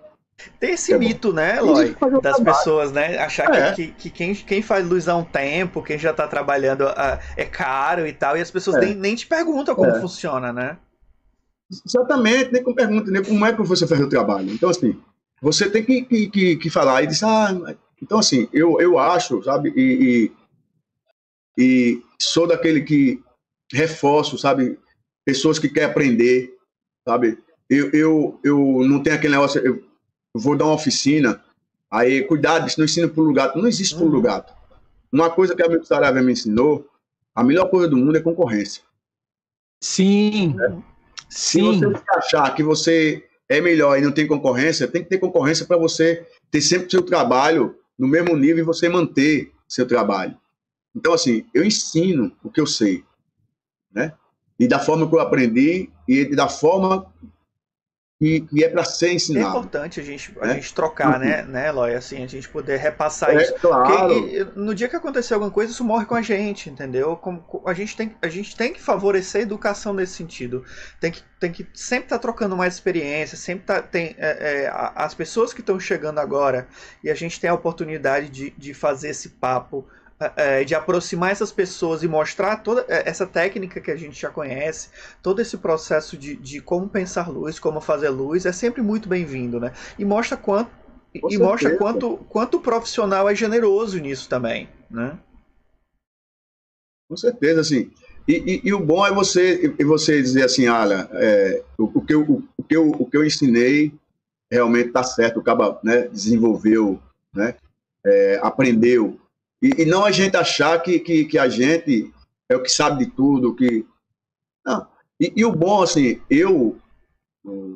Tem 0.58 0.72
esse 0.72 0.92
é 0.92 0.98
mito, 0.98 1.28
bom. 1.28 1.34
né, 1.34 1.58
Eloy, 1.58 1.96
das 2.22 2.40
pessoas, 2.40 2.92
né? 2.92 3.18
Achar 3.18 3.54
é. 3.54 3.72
que, 3.72 3.86
que, 3.88 3.92
que, 3.92 4.10
quem, 4.10 4.34
quem 4.34 4.62
faz 4.62 4.86
luz 4.86 5.08
há 5.08 5.16
um 5.16 5.24
tempo, 5.24 5.82
quem 5.82 5.98
já 5.98 6.12
tá 6.12 6.26
trabalhando 6.26 6.82
uh, 6.84 7.18
é 7.36 7.44
caro 7.44 8.06
e 8.06 8.12
tal, 8.12 8.36
e 8.36 8.40
as 8.40 8.50
pessoas 8.50 8.76
é. 8.76 8.80
nem, 8.80 8.94
nem 8.94 9.14
te 9.14 9.26
perguntam 9.26 9.74
como 9.74 9.90
é. 9.90 10.00
funciona, 10.00 10.52
né? 10.52 10.78
Exatamente, 11.86 12.52
nem 12.52 12.62
pergunta, 12.74 13.10
nem 13.10 13.22
como 13.22 13.46
é 13.46 13.52
que 13.52 13.62
você 13.62 13.86
faz 13.86 14.00
o 14.00 14.08
trabalho. 14.08 14.50
Então, 14.50 14.68
assim, 14.68 15.00
você 15.40 15.70
tem 15.70 15.84
que, 15.84 16.02
que, 16.02 16.30
que, 16.30 16.56
que 16.56 16.70
falar 16.70 17.02
e 17.02 17.06
dizer, 17.06 17.24
ah, 17.24 17.74
então, 18.02 18.18
assim, 18.18 18.48
eu, 18.52 18.80
eu 18.80 18.98
acho, 18.98 19.42
sabe, 19.42 19.72
e, 19.76 20.30
e, 21.56 21.62
e 21.62 22.02
sou 22.20 22.46
daquele 22.46 22.82
que 22.82 23.22
reforço, 23.72 24.36
sabe, 24.36 24.78
pessoas 25.24 25.58
que 25.58 25.68
querem 25.68 25.88
aprender, 25.88 26.52
sabe? 27.08 27.38
Eu, 27.70 27.90
eu, 27.92 28.40
eu 28.44 28.58
não 28.86 29.02
tenho 29.02 29.16
aquele 29.16 29.32
negócio, 29.32 29.60
eu 29.64 29.91
vou 30.34 30.56
dar 30.56 30.64
uma 30.66 30.74
oficina, 30.74 31.42
aí, 31.90 32.22
cuidado, 32.22 32.66
isso 32.66 32.78
não 32.78 32.84
ensina 32.84 33.08
pulo 33.08 33.32
gato. 33.32 33.58
Não 33.58 33.68
existe 33.68 33.94
pulo 33.94 34.16
uhum. 34.16 34.22
gato. 34.22 34.54
Uma 35.10 35.30
coisa 35.30 35.54
que 35.54 35.62
a 35.62 35.68
minha 35.68 35.84
Saraiva 35.84 36.22
me 36.22 36.32
ensinou, 36.32 36.88
a 37.34 37.44
melhor 37.44 37.68
coisa 37.68 37.88
do 37.88 37.96
mundo 37.96 38.16
é 38.16 38.20
concorrência. 38.20 38.82
Sim. 39.80 40.54
Né? 40.54 40.82
Sim. 41.28 41.80
Se 41.80 41.86
você 41.86 42.02
achar 42.16 42.54
que 42.54 42.62
você 42.62 43.28
é 43.48 43.60
melhor 43.60 43.98
e 43.98 44.02
não 44.02 44.12
tem 44.12 44.26
concorrência, 44.26 44.88
tem 44.88 45.02
que 45.02 45.10
ter 45.10 45.18
concorrência 45.18 45.66
para 45.66 45.76
você 45.76 46.26
ter 46.50 46.62
sempre 46.62 46.90
seu 46.90 47.02
trabalho 47.02 47.76
no 47.98 48.08
mesmo 48.08 48.36
nível 48.36 48.58
e 48.58 48.66
você 48.66 48.88
manter 48.88 49.52
seu 49.68 49.86
trabalho. 49.86 50.36
Então, 50.94 51.12
assim, 51.12 51.46
eu 51.52 51.64
ensino 51.64 52.32
o 52.42 52.50
que 52.50 52.60
eu 52.60 52.66
sei, 52.66 53.04
né? 53.92 54.14
E 54.58 54.68
da 54.68 54.78
forma 54.78 55.08
que 55.08 55.14
eu 55.14 55.20
aprendi 55.20 55.90
e 56.06 56.36
da 56.36 56.48
forma 56.48 57.10
que, 58.22 58.40
que 58.42 58.64
é 58.64 58.68
para 58.68 58.84
ser 58.84 59.08
é 59.08 59.14
ensinado. 59.14 59.46
É 59.46 59.48
importante 59.48 59.98
a 59.98 60.02
gente, 60.02 60.32
a 60.40 60.46
é? 60.46 60.54
gente 60.54 60.72
trocar, 60.72 61.14
uhum. 61.14 61.18
né, 61.18 61.42
né, 61.42 61.68
Eloy? 61.68 61.94
Assim, 61.94 62.22
a 62.22 62.26
gente 62.28 62.48
poder 62.48 62.76
repassar 62.76 63.30
é, 63.30 63.42
isso. 63.42 63.54
Claro. 63.54 64.14
Porque 64.14 64.46
no 64.54 64.72
dia 64.72 64.88
que 64.88 64.94
acontecer 64.94 65.34
alguma 65.34 65.50
coisa, 65.50 65.72
isso 65.72 65.82
morre 65.82 66.06
com 66.06 66.14
a 66.14 66.22
gente, 66.22 66.70
entendeu? 66.70 67.16
Como, 67.16 67.44
a, 67.66 67.74
gente 67.74 67.96
tem, 67.96 68.14
a 68.22 68.28
gente 68.28 68.54
tem 68.54 68.72
que 68.72 68.80
favorecer 68.80 69.40
a 69.40 69.42
educação 69.42 69.92
nesse 69.92 70.12
sentido. 70.12 70.64
Tem 71.00 71.10
que, 71.10 71.20
tem 71.40 71.50
que 71.50 71.66
sempre 71.74 72.04
estar 72.04 72.18
tá 72.18 72.22
trocando 72.22 72.56
mais 72.56 72.74
experiência, 72.74 73.36
sempre 73.36 73.66
tá, 73.66 73.82
tem 73.82 74.14
é, 74.16 74.66
é, 74.66 74.72
as 74.94 75.14
pessoas 75.14 75.52
que 75.52 75.60
estão 75.60 75.80
chegando 75.80 76.20
agora 76.20 76.68
e 77.02 77.10
a 77.10 77.14
gente 77.16 77.40
tem 77.40 77.50
a 77.50 77.54
oportunidade 77.54 78.28
de, 78.28 78.50
de 78.56 78.72
fazer 78.72 79.08
esse 79.08 79.30
papo 79.30 79.84
é, 80.36 80.64
de 80.64 80.74
aproximar 80.74 81.32
essas 81.32 81.50
pessoas 81.50 82.02
e 82.02 82.08
mostrar 82.08 82.56
toda 82.56 82.84
é, 82.88 83.08
essa 83.08 83.26
técnica 83.26 83.80
que 83.80 83.90
a 83.90 83.96
gente 83.96 84.20
já 84.20 84.30
conhece, 84.30 84.88
todo 85.22 85.40
esse 85.40 85.56
processo 85.58 86.16
de, 86.16 86.36
de 86.36 86.60
como 86.60 86.88
pensar 86.88 87.28
luz, 87.28 87.58
como 87.58 87.80
fazer 87.80 88.10
luz, 88.10 88.46
é 88.46 88.52
sempre 88.52 88.82
muito 88.82 89.08
bem-vindo, 89.08 89.58
né? 89.58 89.72
E 89.98 90.04
mostra 90.04 90.36
quanto 90.36 90.82
e 91.14 91.36
mostra 91.36 91.76
quanto, 91.76 92.16
quanto 92.28 92.56
o 92.56 92.60
profissional 92.60 93.28
é 93.28 93.34
generoso 93.34 93.98
nisso 93.98 94.28
também, 94.28 94.68
né? 94.90 95.18
Com 97.08 97.16
certeza, 97.16 97.60
assim. 97.60 97.90
E, 98.26 98.34
e, 98.34 98.68
e, 98.68 98.72
o 98.72 98.80
bom 98.80 99.06
é 99.06 99.12
você, 99.12 99.74
e 99.78 99.84
você 99.84 100.22
dizer 100.22 100.44
assim, 100.44 100.68
olha, 100.68 101.08
é, 101.12 101.62
o, 101.76 101.98
o, 101.98 102.00
que 102.00 102.14
eu, 102.14 102.22
o, 102.22 102.48
o, 102.56 102.64
que 102.64 102.76
eu, 102.76 102.88
o 102.90 103.10
que 103.10 103.16
eu 103.16 103.24
ensinei 103.24 103.92
realmente 104.50 104.88
está 104.88 105.02
certo, 105.02 105.40
o 105.40 105.42
cara 105.42 105.78
né, 105.82 106.08
desenvolveu, 106.08 107.00
né, 107.34 107.54
é, 108.04 108.38
aprendeu. 108.42 109.18
E, 109.62 109.82
e, 109.82 109.84
não 109.86 110.04
a 110.04 110.10
gente 110.10 110.36
achar 110.36 110.82
que, 110.82 110.98
que, 110.98 111.24
que, 111.24 111.38
a 111.38 111.48
gente 111.48 112.12
é 112.48 112.56
o 112.56 112.62
que 112.62 112.68
sabe 112.68 113.04
de 113.04 113.10
tudo, 113.12 113.54
que. 113.54 113.86
Não. 114.66 114.86
E, 115.20 115.32
e 115.36 115.44
o 115.44 115.52
bom, 115.52 115.82
assim, 115.82 116.20
eu, 116.28 116.76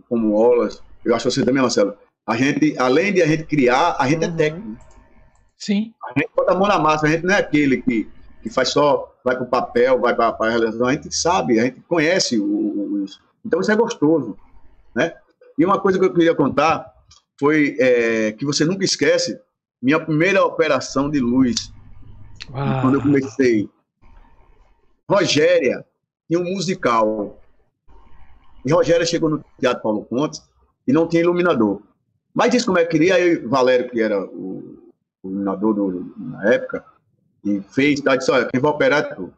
como 0.08 0.34
Olas, 0.34 0.82
eu 1.04 1.14
acho 1.14 1.30
você 1.30 1.44
também, 1.44 1.62
Marcelo, 1.62 1.96
a 2.26 2.36
gente, 2.36 2.76
além 2.76 3.12
de 3.12 3.22
a 3.22 3.26
gente 3.26 3.44
criar, 3.44 3.96
a 4.00 4.08
gente 4.08 4.24
é 4.24 4.26
uhum. 4.26 4.34
é 4.34 4.36
técnico. 4.36 4.86
Sim. 5.56 5.94
A 6.04 6.18
gente 6.18 6.30
bota 6.34 6.52
a 6.52 6.54
mão 6.56 6.66
na 6.66 6.78
massa, 6.78 7.06
a 7.06 7.10
gente 7.10 7.24
não 7.24 7.34
é 7.34 7.38
aquele 7.38 7.80
que, 7.80 8.10
que 8.42 8.50
faz 8.50 8.70
só, 8.70 9.16
vai 9.24 9.36
para 9.36 9.44
o 9.44 9.48
papel, 9.48 10.00
vai 10.00 10.14
para 10.14 10.34
a 10.38 10.50
realização, 10.50 10.86
a 10.86 10.92
gente 10.92 11.14
sabe, 11.14 11.60
a 11.60 11.64
gente 11.64 11.80
conhece 11.82 12.38
o, 12.38 12.44
o, 12.44 13.04
isso. 13.04 13.20
Então 13.44 13.60
isso 13.60 13.70
é 13.70 13.76
gostoso, 13.76 14.36
né? 14.94 15.14
E 15.56 15.64
uma 15.64 15.80
coisa 15.80 15.98
que 15.98 16.04
eu 16.04 16.12
queria 16.12 16.34
contar 16.34 16.92
foi 17.38 17.76
é, 17.78 18.32
que 18.32 18.44
você 18.44 18.64
nunca 18.64 18.84
esquece, 18.84 19.40
minha 19.80 20.00
primeira 20.00 20.44
operação 20.44 21.08
de 21.08 21.20
luz 21.20 21.72
Uau. 22.50 22.80
quando 22.80 22.94
eu 22.94 23.02
comecei. 23.02 23.68
Rogéria 25.08 25.84
tinha 26.28 26.40
um 26.40 26.44
musical. 26.44 27.38
E 28.64 28.72
Rogéria 28.72 29.06
chegou 29.06 29.30
no 29.30 29.44
Teatro 29.58 29.82
Paulo 29.82 30.04
Pontes 30.04 30.42
e 30.86 30.92
não 30.92 31.08
tinha 31.08 31.22
iluminador. 31.22 31.82
Mas 32.34 32.50
disse 32.50 32.66
como 32.66 32.78
é 32.78 32.84
que 32.84 32.90
queria, 32.90 33.18
eu, 33.18 33.48
Valério, 33.48 33.88
que 33.88 34.00
era 34.00 34.22
o, 34.22 34.92
o 35.22 35.28
iluminador 35.28 35.74
do, 35.74 36.14
na 36.16 36.52
época, 36.52 36.84
e 37.44 37.60
fez, 37.62 38.00
tá, 38.00 38.16
disse, 38.16 38.30
olha, 38.30 38.46
quem 38.46 38.60
vai 38.60 38.70
operar 38.70 39.04
é 39.04 39.14
tu. 39.14 39.32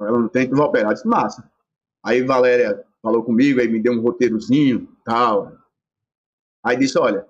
Ela 0.00 0.18
não 0.18 0.28
tem, 0.28 0.48
tu 0.48 0.56
vai 0.56 0.66
operar. 0.66 0.90
Eu 0.90 0.94
disse, 0.94 1.06
massa. 1.06 1.48
Aí 2.02 2.22
Valéria 2.22 2.84
falou 3.02 3.22
comigo, 3.22 3.60
aí 3.60 3.68
me 3.68 3.80
deu 3.80 3.92
um 3.92 4.00
roteirozinho, 4.00 4.88
tal. 5.04 5.52
Aí 6.64 6.76
disse, 6.76 6.98
olha, 6.98 7.26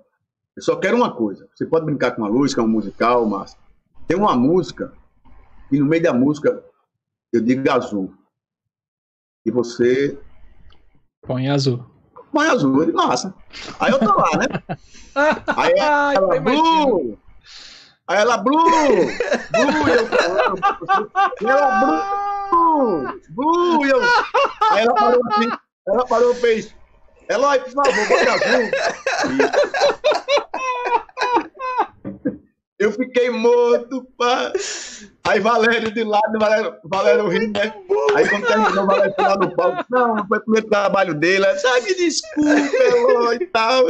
eu 0.57 0.63
só 0.63 0.77
quero 0.77 0.97
uma 0.97 1.15
coisa. 1.15 1.49
Você 1.55 1.67
pode 1.67 1.85
brincar 1.85 2.13
com 2.13 2.23
uma 2.23 2.29
luz, 2.29 2.55
com 2.55 2.63
um 2.63 2.69
musical, 2.69 3.27
massa. 3.27 3.57
Tem 4.09 4.17
uma 4.17 4.35
música, 4.35 4.93
e 5.71 5.79
no 5.79 5.85
meio 5.85 6.03
da 6.03 6.15
música 6.15 6.65
eu 7.31 7.43
digo 7.43 7.71
azul. 7.71 8.15
E 9.45 9.51
você. 9.51 10.19
Põe 11.21 11.51
azul. 11.51 11.85
Põe 12.33 12.47
azul, 12.47 12.83
ele 12.83 12.93
massa. 12.93 13.35
Aí 13.79 13.93
eu 13.93 13.99
tô 13.99 14.17
lá, 14.17 14.31
né? 14.39 14.47
Aí 15.57 15.73
ela, 15.77 16.41
Blue! 16.41 17.19
Aí 18.07 18.19
ela, 18.19 18.39
Blue! 18.39 18.65
Blue! 18.65 19.89
E 21.41 21.45
eu, 21.45 21.51
ela, 21.51 21.81
Blue! 21.81 23.21
Blue! 23.31 23.85
E 23.85 23.91
eu, 23.91 24.01
aí 24.71 24.85
ela 24.85 24.95
parou 24.95 25.21
assim, 25.27 25.51
ela 25.87 26.07
parou 26.07 26.33
e 26.33 26.35
fez, 26.37 26.75
Eloy, 27.29 27.59
por 27.61 27.73
favor, 27.73 28.09
bota 28.09 28.33
azul. 28.33 28.71
Eu 32.79 32.93
fiquei 32.93 33.29
morto, 33.29 34.07
pá. 34.17 34.53
Aí 35.25 35.41
Valério 35.41 35.91
de 35.91 36.05
lado, 36.05 36.39
Valério, 36.39 36.75
Valério 36.85 37.29
rindo, 37.29 37.59
né? 37.59 37.75
Aí 38.15 38.29
quando 38.29 38.47
terminou, 38.47 38.87
Valério 38.87 39.15
lá 39.19 39.37
no 39.37 39.57
palco. 39.57 39.85
Não, 39.91 40.27
foi 40.29 40.39
o 40.39 40.43
primeiro 40.43 40.69
trabalho 40.69 41.15
dele. 41.15 41.45
Sai, 41.59 41.81
me 41.81 41.95
desculpe, 41.97 42.77
Elô, 42.77 43.33
e 43.33 43.47
tal. 43.47 43.85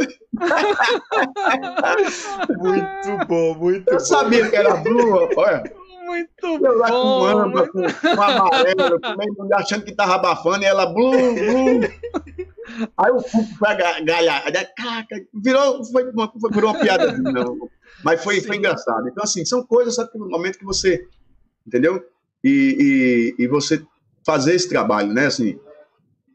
Muito 2.57 3.27
bom, 3.27 3.55
muito 3.55 3.89
Eu 3.89 3.97
bom. 3.97 3.99
sabia 3.99 4.49
que 4.49 4.55
era 4.55 4.75
Blue, 4.77 5.29
olha. 5.37 5.63
Muito 6.05 6.65
eu 6.65 6.77
lá 6.79 6.89
com 6.89 7.23
âmbar, 7.25 7.67
com, 7.71 7.83
com 7.83 8.21
amarelo, 8.21 8.99
com 8.99 9.55
achando 9.55 9.85
que 9.85 9.93
tava 9.93 10.15
abafando, 10.15 10.63
e 10.63 10.65
ela, 10.65 10.87
Blue, 10.87 11.11
Blue. 11.11 11.81
Aí 12.97 13.11
o 13.11 13.21
público 13.21 13.55
foi 13.59 13.75
galhar, 14.03 14.43
virou, 15.33 15.83
foi, 15.85 16.11
foi, 16.11 16.51
virou 16.51 16.71
uma 16.71 16.79
piada. 16.79 17.15
Não. 17.15 17.69
Mas 18.03 18.23
foi, 18.23 18.41
foi 18.41 18.57
engraçado. 18.57 19.07
Então, 19.07 19.23
assim, 19.23 19.43
são 19.45 19.63
coisas, 19.63 19.95
sabe, 19.95 20.11
no 20.15 20.29
momento 20.29 20.57
que 20.57 20.65
você, 20.65 21.07
entendeu? 21.65 22.03
E, 22.43 23.35
e, 23.37 23.43
e 23.43 23.47
você 23.47 23.83
fazer 24.25 24.55
esse 24.55 24.69
trabalho, 24.69 25.13
né? 25.13 25.25
Assim, 25.25 25.59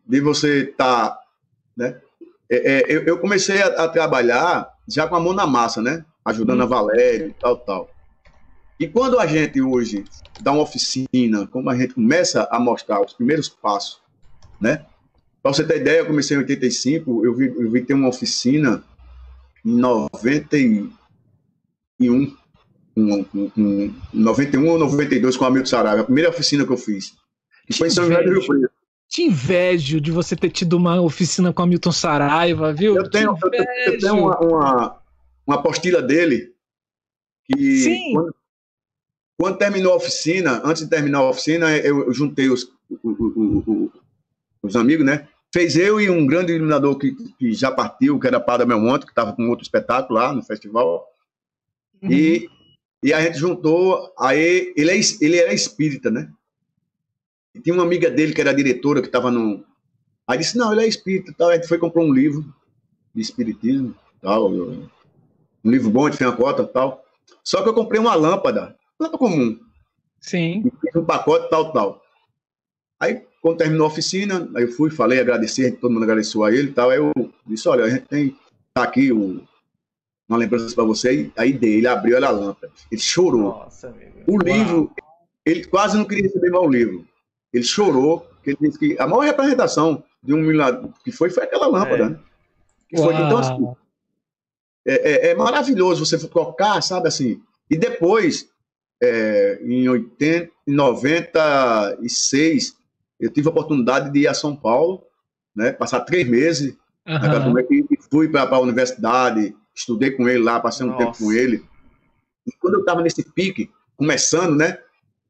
de 0.07 0.21
você 0.21 0.65
estar, 0.65 1.11
tá, 1.11 1.21
né? 1.77 2.01
É, 2.51 2.57
é, 2.57 2.85
eu, 2.89 3.03
eu, 3.05 3.19
comecei 3.19 3.63
a, 3.63 3.85
a, 3.85 3.89
trabalhar 3.89 4.71
já 4.87 5.07
com 5.09 5.17
a 5.17 5.21
mão 5.21 5.33
na 5.33 5.47
massa, 5.47 5.81
né? 5.81 6.05
Ajudando 6.25 6.61
hum. 6.61 6.65
a 6.65 6.67
Valéria 6.67 7.27
e 7.27 7.33
tal, 7.33 7.57
tal. 7.57 7.91
E 8.79 8.87
quando 8.89 9.19
a 9.19 9.27
gente 9.27 9.63
hoje 9.63 10.05
dá 10.41 10.53
uma 10.53 10.63
oficina, 10.63 11.47
como 11.47 11.71
a 11.71 11.77
gente 11.77 11.95
começa 11.95 12.47
a 12.51 12.59
mostrar 12.59 13.01
os 13.01 13.15
primeiros 13.15 13.49
passos, 13.49 14.01
né? 14.61 14.85
Para 15.43 15.53
você 15.53 15.65
ter 15.65 15.81
ideia, 15.81 15.99
eu 15.99 16.07
comecei 16.07 16.37
em 16.37 16.41
85, 16.41 17.25
eu 17.25 17.35
vi, 17.35 17.47
eu 17.47 17.71
vi 17.71 17.83
ter 17.83 17.95
uma 17.95 18.09
oficina 18.09 18.83
em 19.65 19.77
91, 19.77 20.91
um, 22.01 22.37
um, 22.97 23.27
um, 23.57 23.95
91 24.13 24.69
ou 24.69 24.79
92 24.79 25.37
com 25.37 25.45
o 25.45 25.49
Hamilton 25.49 25.69
Saraiva, 25.69 26.01
a 26.03 26.05
primeira 26.05 26.31
oficina 26.31 26.65
que 26.65 26.73
eu 26.73 26.77
fiz. 26.77 27.15
Que 27.67 27.75
foi 27.75 27.89
em 27.89 27.91
São 27.91 28.05
José 28.05 28.23
do 28.23 28.31
Rio 28.31 28.47
Preto. 28.47 28.71
Te 29.09 29.23
invejo 29.23 30.01
de 30.01 30.11
você 30.11 30.35
ter 30.35 30.51
tido 30.51 30.77
uma 30.77 31.01
oficina 31.01 31.53
com 31.53 31.63
o 31.63 31.65
Hamilton 31.65 31.93
Saraiva, 31.93 32.73
viu? 32.73 32.97
Eu 32.97 33.09
tenho, 33.09 33.37
eu, 33.41 33.93
eu 33.93 33.99
tenho 33.99 34.15
uma, 34.15 34.39
uma, 34.41 35.01
uma, 35.47 35.57
apostila 35.57 36.03
dele 36.03 36.53
que 37.45 37.77
Sim. 37.77 38.13
Quando, 38.13 38.35
quando, 39.39 39.59
terminou 39.59 39.93
a 39.93 39.97
oficina, 39.97 40.63
antes 40.65 40.83
de 40.83 40.91
terminar 40.91 41.19
a 41.19 41.29
oficina, 41.29 41.77
eu, 41.77 42.07
eu 42.07 42.13
juntei 42.13 42.49
os, 42.49 42.69
os 44.63 44.75
amigos, 44.75 45.05
né? 45.05 45.29
Fez 45.53 45.77
eu 45.77 46.01
e 46.01 46.11
um 46.11 46.27
grande 46.27 46.53
iluminador 46.53 46.99
que, 46.99 47.13
que 47.39 47.53
já 47.53 47.71
partiu, 47.71 48.19
que 48.19 48.27
era 48.27 48.41
Padre 48.41 48.67
Belmonte, 48.67 49.05
que 49.05 49.13
estava 49.13 49.33
com 49.33 49.49
outro 49.49 49.63
espetáculo 49.63 50.19
lá 50.19 50.33
no 50.33 50.43
festival. 50.43 51.07
Uhum. 52.03 52.11
E, 52.11 52.49
e 53.03 53.13
a 53.13 53.21
gente 53.23 53.39
juntou. 53.39 54.13
Aí 54.19 54.73
ele, 54.77 54.91
é, 54.91 55.01
ele 55.21 55.39
era 55.39 55.53
espírita, 55.53 56.11
né? 56.11 56.31
E 57.55 57.61
tinha 57.61 57.75
uma 57.75 57.85
amiga 57.85 58.11
dele 58.11 58.33
que 58.33 58.41
era 58.41 58.55
diretora, 58.55 59.01
que 59.01 59.09
estava 59.09 59.31
no. 59.31 59.65
Aí 60.27 60.39
disse: 60.39 60.57
Não, 60.57 60.73
ele 60.73 60.83
é 60.83 60.89
espírita. 60.89 61.35
Tal. 61.37 61.51
A 61.51 61.55
gente 61.55 61.69
foi 61.69 61.79
comprar 61.79 62.03
um 62.03 62.13
livro 62.13 62.45
de 63.15 63.23
espiritismo, 63.23 63.95
tal. 64.21 64.51
Um 64.51 65.71
livro 65.71 65.91
bom, 65.91 66.07
a 66.07 66.11
gente 66.11 66.19
fez 66.19 66.31
uma 66.31 66.37
cota 66.37 66.67
tal. 66.67 67.05
Só 67.43 67.63
que 67.63 67.69
eu 67.69 67.75
comprei 67.75 68.01
uma 68.01 68.15
lâmpada, 68.15 68.77
lâmpada 68.99 69.19
comum. 69.19 69.59
Sim. 70.21 70.71
Um 70.95 71.05
pacote, 71.05 71.49
tal, 71.51 71.73
tal. 71.73 72.03
Aí 72.99 73.23
quando 73.45 73.59
terminou 73.59 73.85
a 73.85 73.91
oficina, 73.91 74.49
aí 74.57 74.65
eu 74.65 74.73
fui, 74.73 74.91
falei, 74.91 75.21
agradeci, 75.21 75.71
todo 75.73 75.93
mundo 75.93 76.05
agradeceu 76.05 76.43
a 76.45 76.51
ele 76.51 76.69
e 76.69 76.73
tal. 76.73 76.89
Aí 76.89 76.99
eu 76.99 77.13
disse: 77.47 77.69
olha, 77.69 77.85
a 77.85 77.91
gente 77.91 78.07
tem 78.07 78.35
tá 78.73 78.83
aqui 78.83 79.13
o, 79.13 79.47
uma 80.29 80.39
lembrança 80.39 80.75
para 80.75 80.85
você. 80.85 81.31
Aí 81.37 81.53
dei, 81.53 81.79
ele 81.79 81.87
abriu 81.87 82.17
a 82.17 82.31
lâmpada. 82.31 82.73
Ele 82.91 83.01
chorou. 83.01 83.43
Nossa, 83.43 83.89
amigo. 83.89 84.13
O 84.27 84.33
Uau. 84.33 84.43
livro, 84.43 84.93
ele 85.45 85.65
quase 85.65 85.97
não 85.97 86.05
queria 86.05 86.25
receber 86.25 86.51
mais 86.51 86.65
o 86.65 86.71
livro. 86.71 87.07
Ele 87.53 87.65
chorou, 87.65 88.21
porque 88.21 88.51
ele 88.51 88.59
disse 88.61 88.79
que 88.79 88.97
a 88.99 89.07
maior 89.07 89.25
representação 89.25 90.03
de 90.23 90.35
um 90.35 90.39
milagre 90.39 90.91
que 91.05 91.13
foi, 91.13 91.31
foi 91.31 91.45
aquela 91.45 91.67
lâmpada, 91.67 92.05
é. 92.05 92.09
né? 92.09 92.19
Que 92.89 92.97
foi, 92.97 93.15
então, 93.15 93.39
assim, 93.39 93.75
é, 94.87 94.95
é, 94.95 95.31
é, 95.31 95.35
maravilhoso 95.35 96.05
você 96.05 96.19
tocar, 96.29 96.83
sabe 96.83 97.09
assim. 97.09 97.41
E 97.71 97.77
depois, 97.77 98.49
é, 99.03 99.59
em, 99.63 99.89
80, 99.89 100.51
em 100.67 100.73
96, 100.73 102.77
eu 103.21 103.31
tive 103.31 103.49
a 103.49 103.51
oportunidade 103.51 104.11
de 104.11 104.21
ir 104.21 104.27
a 104.27 104.35
São 104.35 104.55
Paulo, 104.55 105.03
né, 105.55 105.73
passar 105.73 106.01
três 106.01 106.29
meses 106.29 106.77
uhum. 107.07 107.53
na 107.53 107.63
e 107.71 107.99
fui 108.11 108.29
para 108.29 108.43
a 108.43 108.59
universidade, 108.59 109.55
estudei 109.75 110.11
com 110.13 110.29
ele 110.29 110.43
lá, 110.43 110.61
passei 110.61 110.87
um 110.87 110.91
Nossa. 110.91 111.05
tempo 111.05 111.19
com 111.19 111.33
ele. 111.33 111.65
E 112.47 112.53
quando 112.53 112.75
eu 112.75 112.81
estava 112.81 113.03
nesse 113.03 113.23
pique, 113.33 113.71
começando, 113.97 114.57
né, 114.57 114.79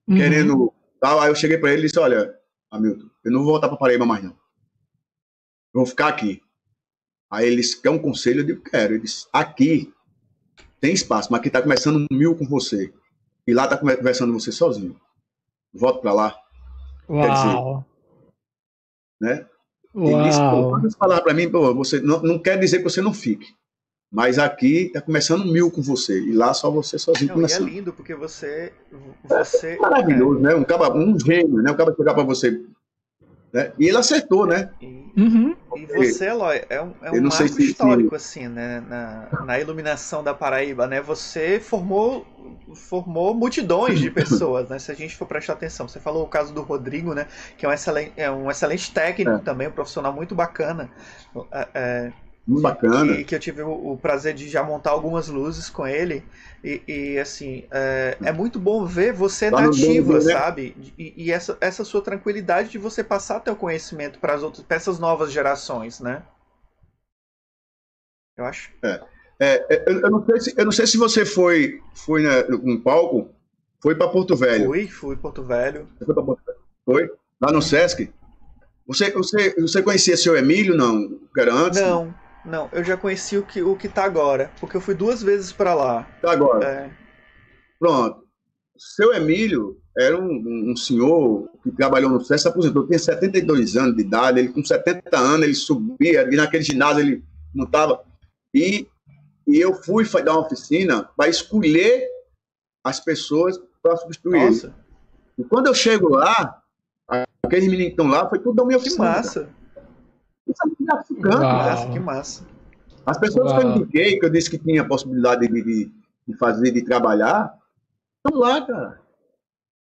uhum. 0.06 0.16
querendo 0.16 0.74
tal, 1.00 1.20
aí 1.20 1.30
eu 1.30 1.34
cheguei 1.34 1.58
para 1.58 1.72
ele 1.72 1.82
e 1.82 1.86
disse, 1.86 1.98
olha, 1.98 2.34
Hamilton, 2.70 3.08
eu 3.24 3.32
não 3.32 3.42
vou 3.42 3.52
voltar 3.52 3.68
para 3.68 3.76
Paraíba 3.76 4.04
mais 4.04 4.22
não. 4.22 4.32
Eu 4.32 5.80
vou 5.80 5.86
ficar 5.86 6.08
aqui. 6.08 6.42
Aí 7.30 7.46
ele 7.46 7.56
disse, 7.56 7.80
quer 7.80 7.90
um 7.90 7.98
conselho? 7.98 8.40
Eu 8.40 8.44
digo, 8.44 8.62
quero. 8.62 8.94
Ele 8.94 9.02
disse, 9.02 9.26
aqui 9.32 9.92
tem 10.80 10.92
espaço, 10.92 11.30
mas 11.30 11.40
aqui 11.40 11.48
está 11.48 11.62
começando 11.62 12.06
mil 12.10 12.36
com 12.36 12.46
você. 12.46 12.92
E 13.46 13.52
lá 13.52 13.64
está 13.64 13.76
conversando 13.76 14.32
você 14.32 14.52
sozinho. 14.52 15.00
Volto 15.72 16.00
para 16.00 16.12
lá. 16.12 16.36
Uau. 17.08 17.84
Dizer, 19.20 19.34
né? 19.34 19.46
Uau. 19.94 20.78
Ele 20.78 20.90
falar 20.92 21.20
para 21.22 21.34
mim, 21.34 21.50
pô, 21.50 21.74
você 21.74 22.00
não, 22.00 22.22
não 22.22 22.38
quer 22.38 22.58
dizer 22.58 22.78
que 22.78 22.84
você 22.84 23.00
não 23.00 23.12
fique. 23.12 23.54
Mas 24.14 24.38
aqui 24.38 24.90
tá 24.94 25.00
começando 25.00 25.44
mil 25.44 25.68
com 25.72 25.82
você. 25.82 26.20
E 26.20 26.32
lá 26.32 26.54
só 26.54 26.70
você 26.70 26.96
sozinho 26.96 27.30
não, 27.30 27.34
começando. 27.34 27.66
E 27.66 27.72
é 27.72 27.74
lindo, 27.74 27.92
porque 27.92 28.14
você. 28.14 28.72
você 29.24 29.70
é 29.70 29.78
maravilhoso, 29.78 30.38
né? 30.38 30.54
Um, 30.54 30.62
cara, 30.62 30.94
um 30.94 31.18
gênio, 31.18 31.60
né? 31.60 31.72
Um 31.72 31.76
cara 31.76 31.92
chegar 31.96 32.14
para 32.14 32.22
você 32.22 32.62
né? 33.54 33.72
E 33.78 33.86
ele 33.86 33.96
acertou, 33.96 34.46
né? 34.46 34.68
E, 34.82 35.12
uhum. 35.16 35.54
e 35.76 35.86
você, 35.86 36.26
Eloy, 36.26 36.64
é 36.68 36.82
um, 36.82 36.92
é 37.02 37.12
um 37.12 37.22
marco 37.22 37.48
se, 37.48 37.62
histórico, 37.62 38.10
se... 38.10 38.16
assim, 38.16 38.48
né? 38.48 38.80
Na, 38.88 39.44
na, 39.44 39.60
iluminação 39.60 40.24
da 40.24 40.34
Paraíba, 40.34 40.88
né? 40.88 41.00
Você 41.00 41.60
formou, 41.60 42.26
formou 42.74 43.32
multidões 43.32 44.00
de 44.00 44.10
pessoas, 44.10 44.68
né? 44.68 44.80
Se 44.80 44.90
a 44.90 44.94
gente 44.94 45.14
for 45.14 45.26
prestar 45.26 45.52
atenção. 45.52 45.86
Você 45.86 46.00
falou 46.00 46.24
o 46.24 46.28
caso 46.28 46.52
do 46.52 46.62
Rodrigo, 46.62 47.14
né? 47.14 47.28
Que 47.56 47.64
é 47.64 47.68
um 47.68 47.72
excelente, 47.72 48.12
é 48.16 48.28
um 48.28 48.50
excelente 48.50 48.92
técnico 48.92 49.36
é. 49.36 49.38
também, 49.38 49.68
um 49.68 49.72
profissional 49.72 50.12
muito 50.12 50.34
bacana. 50.34 50.90
É, 51.52 51.68
é 51.74 52.12
muito 52.46 52.62
bacana. 52.62 53.16
Que, 53.16 53.24
que 53.24 53.34
eu 53.34 53.40
tive 53.40 53.62
o, 53.62 53.96
prazer 53.96 54.34
de 54.34 54.48
já 54.48 54.62
montar 54.62 54.90
algumas 54.90 55.28
luzes 55.28 55.70
com 55.70 55.86
ele. 55.86 56.22
E, 56.62 56.82
e 56.86 57.18
assim, 57.18 57.64
é, 57.70 58.16
é, 58.22 58.32
muito 58.32 58.58
bom 58.58 58.84
ver 58.84 59.12
você 59.12 59.50
tá 59.50 59.62
nativa, 59.62 60.20
sabe? 60.20 60.76
E, 60.98 61.14
e, 61.16 61.32
essa, 61.32 61.56
essa 61.60 61.84
sua 61.84 62.02
tranquilidade 62.02 62.70
de 62.70 62.78
você 62.78 63.02
passar 63.02 63.40
teu 63.40 63.56
conhecimento 63.56 64.18
para 64.18 64.34
as 64.34 64.42
outras, 64.42 64.64
para 64.64 64.76
essas 64.76 64.98
novas 64.98 65.32
gerações, 65.32 66.00
né? 66.00 66.22
Eu 68.36 68.44
acho. 68.44 68.70
É. 68.82 69.00
É, 69.40 69.66
é 69.68 69.84
eu, 69.86 70.10
não 70.10 70.24
sei 70.24 70.40
se, 70.40 70.54
eu 70.56 70.64
não 70.64 70.72
sei 70.72 70.86
se 70.86 70.96
você 70.96 71.24
foi, 71.24 71.80
foi 71.92 72.22
né, 72.22 72.44
um 72.62 72.80
palco, 72.80 73.30
foi 73.80 73.94
para 73.94 74.08
Porto 74.08 74.36
Velho. 74.36 74.66
Fui, 74.66 74.86
fui 74.86 75.16
Porto 75.16 75.42
Velho. 75.42 75.88
Foi, 75.98 76.14
Porto 76.14 76.40
Velho. 76.46 76.58
foi? 76.84 77.10
Lá 77.40 77.52
no 77.52 77.60
Sesc? 77.60 78.12
Você, 78.86 79.10
você, 79.10 79.54
você 79.60 79.82
conhecia 79.82 80.16
seu 80.16 80.36
Emílio, 80.36 80.76
não? 80.76 81.18
era 81.36 81.52
antes? 81.52 81.80
Não, 81.80 82.14
não, 82.44 82.68
eu 82.72 82.84
já 82.84 82.96
conheci 82.96 83.38
o 83.38 83.42
que, 83.42 83.62
o 83.62 83.74
que 83.76 83.88
tá 83.88 84.04
agora, 84.04 84.50
porque 84.60 84.76
eu 84.76 84.80
fui 84.80 84.94
duas 84.94 85.22
vezes 85.22 85.52
para 85.52 85.74
lá. 85.74 86.02
Tá 86.20 86.32
agora. 86.32 86.66
É. 86.66 86.90
Pronto. 87.78 88.24
Seu 88.76 89.14
Emílio 89.14 89.80
era 89.96 90.20
um, 90.20 90.72
um, 90.72 90.76
senhor 90.76 91.48
que 91.62 91.70
trabalhou 91.70 92.10
no 92.10 92.20
SES, 92.20 92.42
se 92.42 92.48
aposentou, 92.48 92.86
tinha 92.86 92.98
72 92.98 93.76
anos 93.76 93.96
de 93.96 94.02
idade, 94.02 94.40
ele 94.40 94.48
com 94.48 94.64
70 94.64 95.16
anos, 95.16 95.44
ele 95.44 95.54
subia, 95.54 96.28
e 96.30 96.36
naquele 96.36 96.64
ginásio 96.64 97.00
ele 97.00 97.24
montava. 97.54 98.02
E, 98.52 98.88
e 99.46 99.60
eu 99.60 99.74
fui 99.74 100.04
dar 100.22 100.32
uma 100.32 100.46
oficina 100.46 101.08
para 101.16 101.28
escolher 101.28 102.08
as 102.82 103.00
pessoas 103.00 103.58
para 103.82 103.96
substituir 103.96 104.44
Nossa. 104.44 104.66
ele. 104.66 104.74
E 105.38 105.44
quando 105.44 105.68
eu 105.68 105.74
chego 105.74 106.08
lá, 106.08 106.60
aqueles 107.42 107.68
meninos 107.68 107.86
que 107.86 107.90
estão 107.92 108.08
lá, 108.08 108.28
foi 108.28 108.38
tudo 108.40 108.56
da 108.56 108.64
minha 108.64 108.78
oficina. 108.78 109.12
Que 109.12 109.16
massa. 109.16 109.48
É 110.84 110.92
gratificante. 110.92 111.36
Massa, 111.38 111.88
que 111.90 112.00
massa. 112.00 112.44
As 113.06 113.18
pessoas 113.18 113.50
Uau. 113.50 113.60
que 113.60 113.66
eu 113.66 113.70
indiquei, 113.70 114.18
que 114.18 114.24
eu 114.24 114.30
disse 114.30 114.50
que 114.50 114.58
tinha 114.58 114.82
a 114.82 114.86
possibilidade 114.86 115.46
de, 115.46 115.62
de, 115.62 115.92
de 116.26 116.36
fazer, 116.36 116.70
de 116.70 116.82
trabalhar, 116.82 117.54
estão 118.16 118.40
lá, 118.40 118.64
cara. 118.64 119.00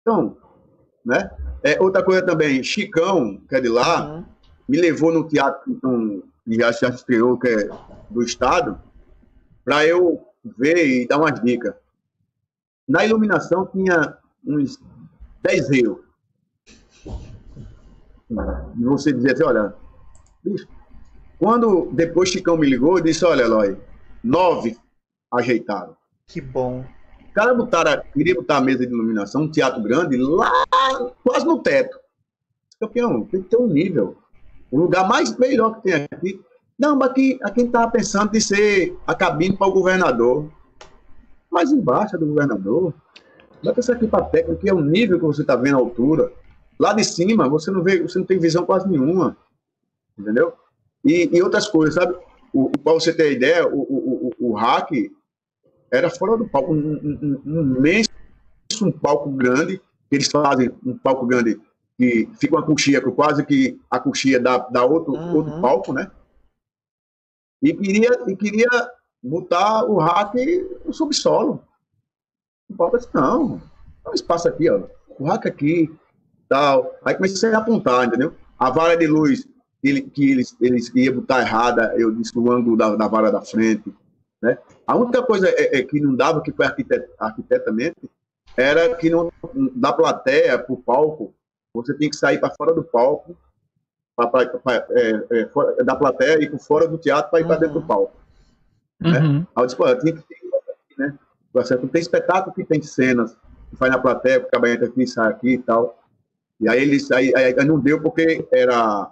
Então, 0.01 0.37
né? 1.05 1.31
É, 1.63 1.81
outra 1.81 2.03
coisa 2.03 2.23
também, 2.23 2.63
Chicão, 2.63 3.41
que 3.49 3.55
é 3.55 3.61
de 3.61 3.69
lá, 3.69 4.07
uhum. 4.07 4.25
me 4.69 4.81
levou 4.81 5.13
no 5.13 5.27
teatro 5.27 5.71
então, 5.71 6.23
que 6.45 6.55
já, 6.57 6.73
já 6.73 6.89
estreou, 6.89 7.39
que 7.39 7.49
é 7.49 7.69
do 8.11 8.23
Estado, 8.23 8.81
para 9.65 9.87
eu 9.87 10.25
ver 10.59 10.87
e 10.87 11.07
dar 11.07 11.19
umas 11.19 11.41
dicas. 11.41 11.75
Na 12.89 13.05
iluminação 13.05 13.67
tinha 13.67 14.17
uns 14.45 14.81
10 15.43 15.71
rios. 15.71 15.99
E 18.31 18.85
você 18.85 19.13
dizia 19.13 19.33
assim, 19.33 19.45
olha, 19.45 19.75
quando 21.39 21.89
depois 21.93 22.31
Chicão 22.31 22.57
me 22.57 22.69
ligou, 22.69 22.99
eu 22.99 23.05
disse: 23.05 23.25
Olha, 23.25 23.43
Eloy, 23.43 23.77
nove 24.23 24.77
ajeitaram. 25.33 25.97
Que 26.27 26.41
bom. 26.41 26.85
O 27.29 27.33
cara 27.33 27.55
botaram, 27.55 28.03
queria 28.13 28.35
botar 28.35 28.57
a 28.57 28.61
mesa 28.61 28.87
de 28.87 28.93
iluminação, 28.93 29.43
um 29.43 29.51
teatro 29.51 29.83
grande, 29.83 30.17
lá 30.17 30.51
quase 31.23 31.45
no 31.45 31.59
teto. 31.59 31.99
Campeão, 32.81 33.25
tem 33.25 33.43
que 33.43 33.51
ter 33.51 33.57
um 33.57 33.67
nível. 33.67 34.17
O 34.71 34.79
lugar 34.79 35.07
mais 35.09 35.37
melhor 35.37 35.77
que 35.77 35.83
tem 35.83 36.07
aqui. 36.11 36.41
Não, 36.79 36.97
mas 36.97 37.11
aqui, 37.11 37.39
aqui 37.43 37.63
estava 37.63 37.91
pensando 37.91 38.33
de 38.33 38.41
ser 38.41 38.99
a 39.07 39.15
cabine 39.15 39.57
para 39.57 39.67
o 39.67 39.73
governador. 39.73 40.51
Mais 41.51 41.71
embaixo 41.71 42.19
do 42.19 42.27
governador. 42.27 42.93
Vai 43.63 43.75
pensar 43.75 43.95
aqui 43.95 44.07
para 44.07 44.25
a 44.25 44.29
técnica, 44.29 44.61
que 44.61 44.69
é 44.69 44.75
o 44.75 44.81
nível 44.81 45.19
que 45.19 45.25
você 45.25 45.43
está 45.43 45.57
vendo 45.57 45.77
a 45.77 45.81
altura. 45.81 46.33
Lá 46.79 46.93
de 46.93 47.05
cima, 47.05 47.49
você 47.49 47.71
não 47.71 47.83
vê, 47.83 48.03
você 48.03 48.19
não 48.19 48.27
tem 48.27 48.39
visão 48.39 48.67
quase 48.67 48.89
nenhuma 48.89 49.37
entendeu? 50.19 50.55
E, 51.07 51.31
e 51.33 51.41
outras 51.41 51.69
coisas, 51.69 51.95
sabe? 51.95 52.17
Para 52.83 52.93
você 52.93 53.13
ter 53.13 53.33
ideia, 53.33 53.67
o, 53.69 53.81
o, 53.81 54.33
o, 54.41 54.51
o 54.51 54.55
hack 54.55 54.91
era 55.93 56.11
fora 56.11 56.37
do 56.37 56.49
palco, 56.49 56.75
um, 56.75 56.79
um, 56.79 57.43
um, 57.47 57.77
imenso 57.77 58.11
um 58.83 58.91
palco 58.91 59.31
grande, 59.31 59.79
que 60.11 60.17
eles 60.17 60.29
fazem 60.29 60.71
um 60.85 60.99
palco 60.99 61.25
grande 61.25 61.61
que 61.97 62.29
fica 62.39 62.57
uma 62.57 62.67
coxia, 62.67 63.01
quase 63.01 63.47
que 63.47 63.81
a 63.89 64.01
coxia 64.01 64.41
dá, 64.41 64.59
dá 64.59 64.85
outro, 64.85 65.15
uhum. 65.15 65.37
outro 65.37 65.61
palco, 65.61 65.93
né? 65.93 66.11
E 67.63 67.73
queria, 67.73 68.11
e 68.27 68.37
queria 68.37 68.69
botar 69.23 69.85
o 69.85 69.99
hack 69.99 70.35
no 70.85 70.93
subsolo. 70.93 71.63
O 72.69 72.75
Paulo 72.75 72.99
disse, 72.99 73.09
não, 73.15 73.59
tem 73.59 74.13
um 74.13 74.15
espaço 74.15 74.49
aqui, 74.49 74.69
ó, 74.69 74.83
buraco 75.19 75.47
aqui, 75.49 75.89
tal. 76.49 76.95
Aí 77.05 77.15
comecei 77.15 77.55
a 77.55 77.59
apontar, 77.59 78.07
entendeu? 78.07 78.35
A 78.59 78.71
vara 78.71 78.97
de 78.97 79.07
luz 79.07 79.47
ele, 79.89 80.03
que 80.03 80.31
eles, 80.31 80.57
eles 80.61 80.91
iam 80.95 81.17
botar 81.17 81.41
errada, 81.41 81.95
eu 81.97 82.11
disse 82.13 82.37
o 82.39 82.53
ângulo 82.53 82.77
da, 82.77 82.95
da 82.97 83.09
vara 83.09 83.31
da 83.31 83.43
frente, 83.43 83.95
né? 84.43 84.59
A 84.87 84.97
única 84.97 85.23
coisa 85.23 85.49
é, 85.49 85.79
é 85.79 85.83
que 85.83 86.01
não 86.01 86.15
dava, 86.15 86.43
que 86.43 86.53
foi 86.53 86.67
arquitet, 86.67 87.09
arquitetamente, 87.19 88.11
era 88.57 88.95
que 88.97 89.11
não, 89.11 89.31
da 89.75 89.93
plateia 89.93 90.59
para 90.59 90.73
o 90.73 90.83
palco, 90.83 91.35
você 91.75 91.95
tem 91.95 92.09
que 92.09 92.17
sair 92.17 92.39
para 92.39 92.55
fora 92.55 92.73
do 92.73 92.83
palco, 92.83 93.37
pra, 94.17 94.27
pra, 94.29 94.47
pra, 94.47 94.87
é, 94.91 95.27
é, 95.31 95.47
fora, 95.49 95.85
da 95.85 95.95
plateia 95.95 96.43
e 96.43 96.49
por 96.49 96.59
fora 96.59 96.89
do 96.89 96.97
teatro 96.97 97.31
para 97.31 97.41
ir 97.41 97.47
para 97.47 97.57
dentro 97.57 97.75
do 97.75 97.81
uhum. 97.81 97.87
palco. 97.87 98.17
Né? 99.01 99.19
Uhum. 99.19 99.47
Aí 99.55 99.63
eu 99.63 99.67
disse, 99.67 99.77
pô, 99.77 99.87
eu 99.87 99.99
tinha 99.99 100.15
que 100.15 100.23
ter, 100.23 100.37
né? 100.99 101.19
Não 101.55 101.89
tem 101.89 102.01
espetáculo 102.01 102.55
que 102.55 102.65
tem 102.65 102.83
cenas 102.83 103.37
que 103.71 103.77
faz 103.77 103.91
na 103.91 103.99
plateia, 103.99 104.39
o 104.39 104.51
cabelo 104.51 104.75
entra 104.75 104.89
aqui, 104.89 105.07
sai 105.07 105.31
aqui 105.31 105.55
e 105.55 105.59
tal. 105.59 106.03
E 106.61 106.69
aí 106.69 106.83
eles 106.83 107.11
aí, 107.11 107.33
aí 107.35 107.55
não 107.65 107.79
deu 107.79 108.01
porque 108.01 108.47
era 108.53 109.11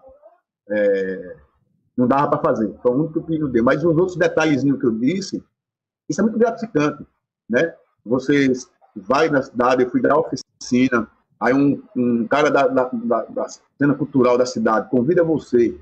é, 0.69 1.37
não 1.97 2.07
dava 2.07 2.29
para 2.29 2.41
fazer. 2.41 2.75
Foi 2.83 2.93
o 2.93 2.95
único 2.95 3.23
que 3.23 3.39
não 3.39 3.51
deu. 3.51 3.65
Mas 3.65 3.85
os 3.85 3.97
outros 3.97 4.17
detalhezinhos 4.17 4.79
que 4.79 4.87
eu 4.87 4.93
disse, 4.93 5.43
isso 6.09 6.21
é 6.21 6.25
muito 6.25 6.39
gratificante, 6.39 7.07
né? 7.49 7.75
Você 8.05 8.53
vai 8.95 9.29
na 9.29 9.43
cidade, 9.43 9.83
eu 9.83 9.91
fui 9.91 10.01
dar 10.01 10.17
oficina, 10.17 11.09
aí 11.41 11.53
um, 11.53 11.83
um 11.97 12.27
cara 12.27 12.51
da, 12.51 12.67
da, 12.69 12.91
da, 12.93 13.23
da, 13.25 13.47
cena 13.79 13.95
cultural 13.95 14.39
da 14.39 14.47
cidade 14.47 14.89
convida 14.91 15.25
você, 15.25 15.77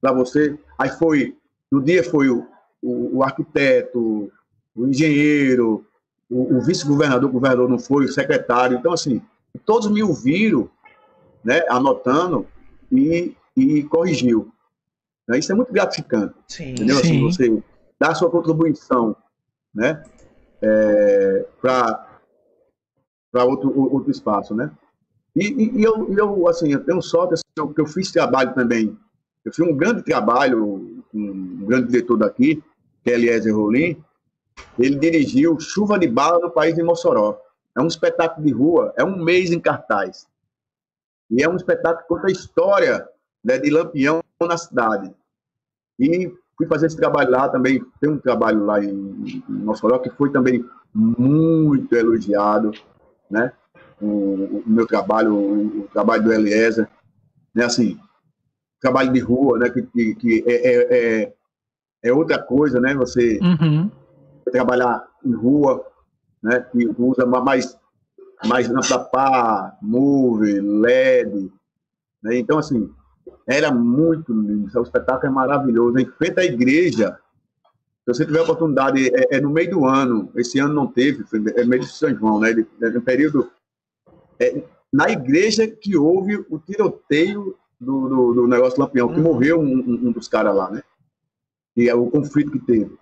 para 0.00 0.12
você, 0.12 0.58
aí 0.78 0.90
foi, 0.90 1.36
no 1.70 1.82
dia 1.82 2.04
foi 2.04 2.28
o, 2.28 2.46
o, 2.80 3.18
o 3.18 3.22
arquiteto, 3.22 4.30
o 4.74 4.86
engenheiro, 4.86 5.84
o, 6.30 6.56
o 6.56 6.60
vice-governador, 6.60 7.28
o 7.28 7.32
governador 7.32 7.68
não 7.68 7.78
foi, 7.78 8.04
o 8.04 8.12
secretário, 8.12 8.78
então 8.78 8.92
assim, 8.92 9.20
todos 9.66 9.90
me 9.90 10.02
ouviram, 10.02 10.70
né, 11.44 11.62
anotando 11.68 12.46
e, 12.90 13.34
e 13.56 13.82
corrigiu. 13.84 14.52
Isso 15.34 15.52
é 15.52 15.54
muito 15.54 15.72
gratificante, 15.72 16.34
sim, 16.48 16.72
entendeu? 16.72 16.98
Assim, 16.98 17.08
sim. 17.08 17.28
Assim, 17.28 17.54
você 17.56 17.62
dá 17.98 18.08
a 18.08 18.14
sua 18.14 18.30
contribuição, 18.30 19.16
né, 19.74 20.02
é, 20.60 21.46
para 21.60 22.08
para 23.32 23.44
outro, 23.44 23.72
outro 23.90 24.10
espaço, 24.10 24.54
né? 24.54 24.70
E, 25.34 25.46
e, 25.46 25.78
e, 25.78 25.82
eu, 25.82 26.14
eu, 26.14 26.48
assim, 26.48 26.70
eu 26.70 26.84
tenho 26.84 27.00
sorte 27.00 27.34
assim, 27.34 27.42
eu, 27.56 27.72
que 27.72 27.80
eu 27.80 27.86
fiz 27.86 28.12
trabalho 28.12 28.54
também. 28.54 28.94
Eu 29.42 29.52
fiz 29.52 29.66
um 29.66 29.74
grande 29.74 30.02
trabalho 30.02 31.02
com 31.10 31.18
um 31.18 31.64
grande 31.64 31.88
diretor 31.88 32.18
daqui, 32.18 32.62
que 33.02 33.10
é 33.10 33.14
Eliezer 33.14 33.56
Rolim. 33.56 33.96
Ele 34.78 34.96
dirigiu 34.96 35.58
Chuva 35.58 35.98
de 35.98 36.06
Bala 36.06 36.38
no 36.38 36.50
País 36.50 36.74
de 36.74 36.82
Mossoró. 36.82 37.40
É 37.74 37.80
um 37.80 37.86
espetáculo 37.86 38.46
de 38.46 38.52
rua, 38.52 38.92
é 38.98 39.02
um 39.02 39.24
mês 39.24 39.50
em 39.50 39.58
cartaz. 39.58 40.28
E 41.30 41.42
é 41.42 41.48
um 41.48 41.56
espetáculo 41.56 42.02
que 42.02 42.08
conta 42.08 42.26
a 42.26 42.30
história 42.30 43.08
né, 43.44 43.58
de 43.58 43.70
Lampião 43.70 44.22
na 44.40 44.56
cidade. 44.56 45.14
E 45.98 46.32
fui 46.56 46.66
fazer 46.66 46.86
esse 46.86 46.96
trabalho 46.96 47.30
lá 47.30 47.48
também. 47.48 47.84
Tem 48.00 48.10
um 48.10 48.18
trabalho 48.18 48.64
lá 48.64 48.82
em, 48.82 48.90
em 48.90 49.42
Mossoró 49.48 49.98
que 49.98 50.10
foi 50.10 50.30
também 50.30 50.64
muito 50.94 51.94
elogiado 51.94 52.72
né? 53.32 53.50
O, 54.00 54.06
o 54.06 54.62
meu 54.66 54.86
trabalho, 54.86 55.34
o, 55.34 55.80
o, 55.80 55.88
trabalho 55.88 56.22
do 56.22 56.32
Eliezer, 56.32 56.86
né? 57.54 57.64
Assim, 57.64 57.98
trabalho 58.78 59.12
de 59.12 59.20
rua, 59.20 59.58
né? 59.58 59.70
Que, 59.70 59.82
que, 59.82 60.14
que 60.16 60.44
é, 60.46 60.52
é, 60.52 61.22
é, 61.22 61.34
é, 62.04 62.12
outra 62.12 62.40
coisa, 62.40 62.78
né? 62.78 62.94
Você 62.94 63.40
uhum. 63.40 63.90
trabalhar 64.52 65.02
em 65.24 65.32
rua, 65.32 65.84
né? 66.42 66.60
Que 66.60 66.86
usa 66.98 67.24
mais 67.24 67.80
mais 68.44 68.68
lâmpada 68.68 68.98
pá, 69.04 69.78
move, 69.80 70.60
LED, 70.60 71.50
né? 72.22 72.36
Então, 72.36 72.58
assim, 72.58 72.92
era 73.46 73.72
muito 73.72 74.32
lindo. 74.32 74.70
O 74.74 74.82
espetáculo 74.82 75.26
é 75.26 75.34
maravilhoso. 75.34 75.98
Em 75.98 76.06
frente 76.06 76.40
à 76.40 76.44
igreja, 76.44 77.18
se 78.04 78.14
você 78.14 78.26
tiver 78.26 78.40
oportunidade, 78.40 79.08
é, 79.14 79.36
é, 79.36 79.40
no 79.40 79.50
meio 79.50 79.70
do 79.70 79.84
ano, 79.86 80.30
esse 80.36 80.58
ano 80.58 80.74
não 80.74 80.86
teve, 80.86 81.24
é 81.56 81.64
meio 81.64 81.82
de 81.82 81.88
São 81.88 82.14
João, 82.14 82.40
né? 82.40 82.50
Ele, 82.50 82.66
é 82.82 82.90
no 82.90 83.02
período. 83.02 83.50
É, 84.40 84.62
na 84.92 85.10
igreja 85.10 85.66
que 85.66 85.96
houve 85.96 86.44
o 86.50 86.58
tiroteio 86.58 87.56
do, 87.80 88.08
do, 88.08 88.34
do 88.34 88.46
negócio 88.46 88.80
Lampião, 88.80 89.08
que 89.08 89.20
uhum. 89.20 89.22
morreu 89.22 89.60
um, 89.60 89.78
um, 89.78 90.08
um 90.08 90.12
dos 90.12 90.28
caras 90.28 90.54
lá, 90.54 90.70
né? 90.70 90.82
E 91.76 91.88
é 91.88 91.94
o 91.94 92.10
conflito 92.10 92.50
que 92.50 92.58
teve. 92.58 92.96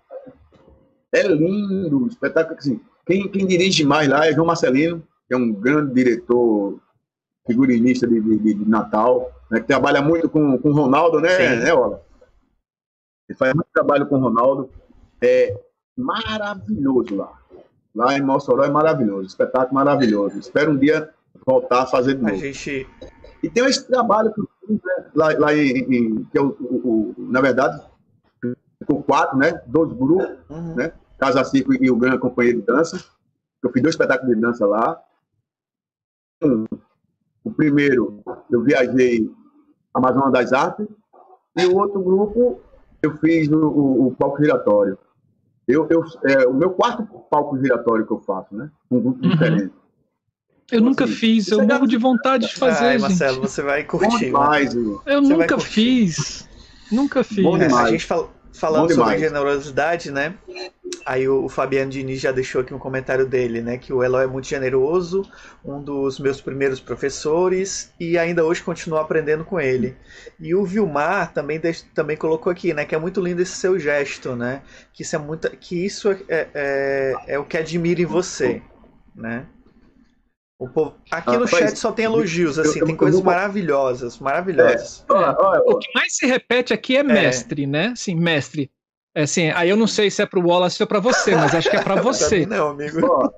É 1.13 1.27
lindo, 1.27 2.07
espetáculo 2.07 2.59
assim. 2.59 2.81
Quem, 3.07 3.29
quem 3.29 3.47
dirige 3.47 3.85
mais 3.85 4.09
lá 4.09 4.27
é 4.27 4.33
João 4.33 4.47
Marcelino, 4.47 5.03
que 5.27 5.35
é 5.35 5.37
um 5.37 5.53
grande 5.53 5.93
diretor, 5.95 6.79
figurinista 7.47 8.07
de, 8.07 8.21
de, 8.21 8.55
de 8.55 8.69
Natal, 8.69 9.31
né, 9.51 9.61
que 9.61 9.67
trabalha 9.67 10.03
muito 10.03 10.29
com 10.29 10.55
o 10.55 10.73
Ronaldo, 10.73 11.21
né, 11.21 11.31
Sim. 11.31 11.65
né, 11.65 11.75
Ola? 11.75 12.03
Ele 13.29 13.37
faz 13.37 13.55
muito 13.55 13.69
trabalho 13.73 14.07
com 14.07 14.17
o 14.17 14.21
Ronaldo. 14.21 14.71
É 15.23 15.59
maravilhoso 15.97 17.17
lá. 17.17 17.33
Lá 17.95 18.17
em 18.17 18.23
Mossoró 18.23 18.65
é 18.65 18.71
maravilhoso, 18.71 19.27
espetáculo 19.27 19.75
maravilhoso. 19.75 20.39
Espero 20.39 20.73
um 20.73 20.77
dia 20.77 21.11
voltar 21.47 21.83
a 21.83 21.87
fazer 21.87 22.15
de 22.15 22.23
novo. 22.23 22.35
A 22.35 22.39
gente... 22.39 22.87
E 23.43 23.49
tem 23.49 23.65
esse 23.65 23.87
trabalho 23.87 24.33
que 24.33 24.41
eu 24.41 24.49
fiz, 24.61 24.77
né, 24.77 25.11
lá, 25.15 25.39
lá 25.39 25.55
em, 25.55 25.79
em, 25.79 26.25
que 26.25 26.39
é 26.39 26.41
o, 26.41 26.49
o, 26.61 27.15
o, 27.19 27.31
na 27.31 27.41
verdade, 27.41 27.83
com 28.87 29.03
quatro, 29.03 29.37
né? 29.39 29.61
Dois 29.67 29.93
grupos, 29.93 30.39
uhum. 30.49 30.75
né? 30.75 30.93
Casa 31.19 31.45
Cinco 31.45 31.73
e 31.73 31.91
o 31.91 31.97
Grande 31.97 32.19
Companheiro 32.19 32.61
de 32.61 32.67
Dança. 32.67 33.03
Eu 33.63 33.71
fiz 33.71 33.83
dois 33.83 33.95
espetáculos 33.95 34.35
de 34.35 34.41
dança 34.41 34.67
lá. 34.67 35.03
Um, 36.43 36.65
o 37.51 37.55
primeiro, 37.55 38.23
eu 38.51 38.63
viajei 38.63 39.31
Amazonas 39.93 40.33
das 40.33 40.53
Artes. 40.53 40.87
E 41.57 41.67
o 41.67 41.77
outro 41.77 42.01
grupo, 42.01 42.61
eu 43.03 43.17
fiz 43.17 43.49
o, 43.49 43.57
o, 43.57 44.07
o 44.07 44.15
palco 44.15 44.43
giratório. 44.43 44.97
Eu, 45.67 45.87
eu, 45.91 46.05
é 46.25 46.47
o 46.47 46.55
meu 46.55 46.71
quarto 46.71 47.05
palco 47.31 47.59
giratório 47.59 48.07
que 48.07 48.13
eu 48.13 48.21
faço, 48.21 48.55
né? 48.55 48.71
Um 48.91 49.01
grupo 49.01 49.25
uhum. 49.25 49.31
diferente. 49.31 49.73
Eu 50.71 50.79
então, 50.79 50.89
nunca 50.89 51.05
assim, 51.05 51.15
fiz, 51.15 51.51
eu 51.51 51.67
morro 51.67 51.87
de 51.87 51.97
vontade 51.97 52.47
de 52.47 52.55
fazer. 52.55 52.85
Ai, 52.85 52.99
Marcelo, 52.99 53.41
você 53.41 53.61
vai 53.61 53.83
curtir. 53.85 54.27
Demais, 54.27 54.75
eu 54.75 55.21
nunca 55.21 55.59
fiz. 55.59 56.49
Nunca 56.93 57.25
fiz. 57.25 57.45
É, 57.45 57.67
a 57.67 57.91
gente 57.91 58.07
fala, 58.07 58.29
falando 58.53 58.93
sobre 58.93 59.19
generosidade, 59.19 60.11
né? 60.11 60.35
Aí 61.07 61.29
o, 61.29 61.49
Fabiano 61.49 61.91
Diniz 61.91 62.21
já 62.21 62.33
deixou 62.33 62.61
aqui 62.61 62.75
um 62.75 62.79
comentário 62.79 63.27
dele, 63.27 63.61
né? 63.61 63.79
Que 63.79 63.93
o 63.93 64.03
Eloy 64.03 64.25
é 64.25 64.27
muito 64.27 64.49
generoso, 64.49 65.23
um 65.65 65.83
dos 65.83 66.19
meus 66.19 66.41
primeiros 66.41 66.81
professores, 66.81 67.93
e 67.99 68.19
ainda 68.19 68.45
hoje 68.45 68.63
continuo 68.63 68.99
aprendendo 68.99 69.45
com 69.45 69.61
ele. 69.61 69.97
E 70.39 70.55
o 70.55 70.65
Vilmar 70.65 71.33
também, 71.33 71.61
também 71.95 72.17
colocou 72.17 72.51
aqui, 72.51 72.75
né? 72.75 72.85
Que 72.85 72.95
é 72.95 72.99
muito 72.99 73.21
lindo 73.21 73.41
esse 73.41 73.53
seu 73.53 73.79
gesto, 73.79 74.35
né? 74.35 74.63
Que 74.93 75.03
isso 75.03 75.17
é, 75.17 75.19
muito, 75.19 75.51
que 75.57 75.85
isso 75.85 76.11
é, 76.11 76.19
é, 76.29 76.49
é, 76.55 77.15
é 77.29 77.39
o 77.39 77.45
que 77.45 77.57
admira 77.57 78.03
em 78.03 78.07
você, 78.07 78.63
né? 79.15 79.47
O 80.61 80.69
povo... 80.69 80.95
Aqui 81.11 81.35
ah, 81.35 81.39
no 81.39 81.49
chat 81.49 81.75
só 81.75 81.91
tem 81.91 82.05
elogios, 82.05 82.59
assim, 82.59 82.81
eu, 82.81 82.85
tem 82.85 82.95
eu, 82.95 82.99
coisas 82.99 83.19
eu 83.19 83.25
maravilhosas, 83.25 84.19
maravilhosas. 84.19 85.03
É. 85.11 85.15
É. 85.15 85.59
O 85.65 85.79
que 85.79 85.91
mais 85.95 86.15
se 86.15 86.27
repete 86.27 86.75
aqui 86.75 86.99
é, 86.99 87.01
é. 87.01 87.03
mestre, 87.03 87.67
né? 87.67 87.95
Sim, 87.97 88.15
mestre. 88.15 88.71
É 89.15 89.23
assim, 89.23 89.49
aí 89.53 89.71
eu 89.71 89.77
não 89.77 89.87
sei 89.87 90.11
se 90.11 90.21
é 90.21 90.27
pro 90.27 90.47
Wallace 90.47 90.83
ou 90.83 90.87
para 90.87 91.01
você, 91.01 91.35
mas 91.35 91.55
acho 91.55 91.71
que 91.71 91.77
é 91.79 91.83
para 91.83 91.97
você. 92.03 92.45
não, 92.45 92.69
amigo. 92.69 93.01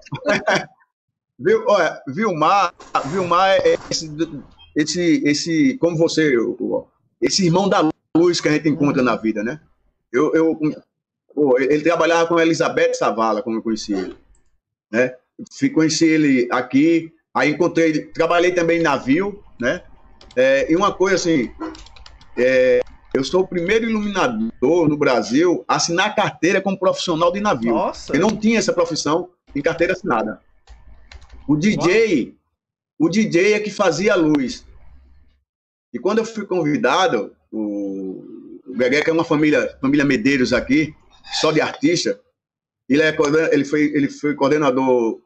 Viu, 1.39 1.65
olha, 1.69 2.03
Vilmar, 2.09 2.75
Vilmar 3.07 3.51
é 3.51 3.79
esse, 3.89 4.11
esse, 4.75 5.23
esse, 5.25 5.79
como 5.79 5.97
você, 5.97 6.35
esse 7.21 7.47
irmão 7.47 7.69
da 7.69 7.89
luz 8.17 8.41
que 8.41 8.49
a 8.49 8.53
gente 8.53 8.69
encontra 8.69 9.01
na 9.01 9.15
vida, 9.15 9.45
né? 9.45 9.61
Eu, 10.13 10.35
eu 10.35 10.59
pô, 11.33 11.57
ele 11.59 11.83
trabalhava 11.83 12.27
com 12.27 12.41
Elizabeth 12.41 12.95
Savala, 12.95 13.43
como 13.43 13.59
eu 13.59 13.63
conheci 13.63 13.93
ele, 13.93 14.17
né? 14.91 15.15
Conheci 15.73 16.07
ele 16.07 16.49
aqui, 16.51 17.13
aí 17.35 17.51
encontrei, 17.51 18.07
trabalhei 18.07 18.53
também 18.53 18.81
em 18.81 18.83
navio, 18.83 19.43
né? 19.61 19.83
É, 20.37 20.71
e 20.71 20.77
uma 20.77 20.93
coisa 20.93 21.17
assim, 21.17 21.51
é, 22.39 22.81
eu 23.15 23.23
sou 23.23 23.43
o 23.43 23.47
primeiro 23.47 23.89
iluminador 23.89 24.89
no 24.89 24.97
Brasil 24.97 25.65
a 25.69 25.77
assinar 25.77 26.15
carteira 26.15 26.61
como 26.61 26.79
profissional 26.79 27.31
de 27.31 27.41
navio. 27.41 27.75
Nossa. 27.75 28.17
Eu 28.17 28.21
não 28.21 28.37
tinha 28.37 28.59
essa 28.59 28.73
profissão 28.73 29.31
em 29.55 29.61
carteira 29.61 29.93
assinada. 29.93 30.41
O 31.47 31.57
DJ, 31.57 32.35
o 32.99 33.09
DJ 33.09 33.55
é 33.55 33.61
que 33.61 33.71
fazia 33.71 34.15
a 34.15 34.17
luz. 34.17 34.67
E 35.93 35.99
quando 35.99 36.19
eu 36.19 36.25
fui 36.25 36.47
convidado, 36.47 37.37
o, 37.51 38.25
o 38.67 38.75
Gregé, 38.75 39.03
que 39.03 39.11
é 39.11 39.13
uma 39.13 39.25
família, 39.25 39.77
família 39.81 40.05
Medeiros 40.05 40.55
aqui, 40.55 40.95
só 41.39 41.53
de 41.53 41.61
artista, 41.61 42.19
ele, 42.93 43.03
é, 43.03 43.17
ele, 43.53 43.65
foi, 43.65 43.83
ele 43.95 44.09
foi 44.09 44.35
coordenador 44.35 45.21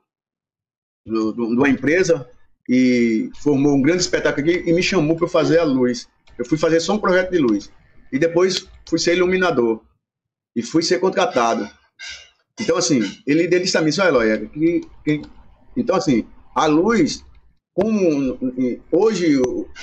do, 1.05 1.33
do, 1.33 1.47
de 1.49 1.57
uma 1.57 1.69
empresa 1.69 2.29
e 2.69 3.31
formou 3.43 3.75
um 3.75 3.83
grande 3.83 4.03
espetáculo 4.03 4.47
aqui 4.47 4.69
e 4.69 4.73
me 4.73 4.83
chamou 4.83 5.17
para 5.17 5.29
fazer 5.29 5.59
a 5.59 5.65
luz. 5.65 6.09
Eu 6.39 6.45
fui 6.45 6.59
fazer 6.59 6.81
só 6.81 6.95
um 6.95 6.99
projeto 6.99 7.31
de 7.31 7.39
luz. 7.39 7.71
E 8.13 8.19
depois 8.19 8.69
fui 8.89 8.99
ser 8.99 9.17
iluminador. 9.17 9.83
E 10.55 10.63
fui 10.63 10.83
ser 10.83 10.99
contratado. 10.99 11.69
Então, 12.61 12.77
assim, 12.77 13.01
ele, 13.27 13.45
ele 13.45 13.61
disse 13.61 13.77
a 13.77 13.83
mim, 13.83 13.91
olha, 14.01 14.35
Eloy, 14.35 14.49
que, 14.49 14.81
que 15.05 15.23
Então, 15.77 15.97
assim, 15.97 16.27
a 16.55 16.67
luz, 16.67 17.25
como 17.75 18.39
hoje 18.91 19.41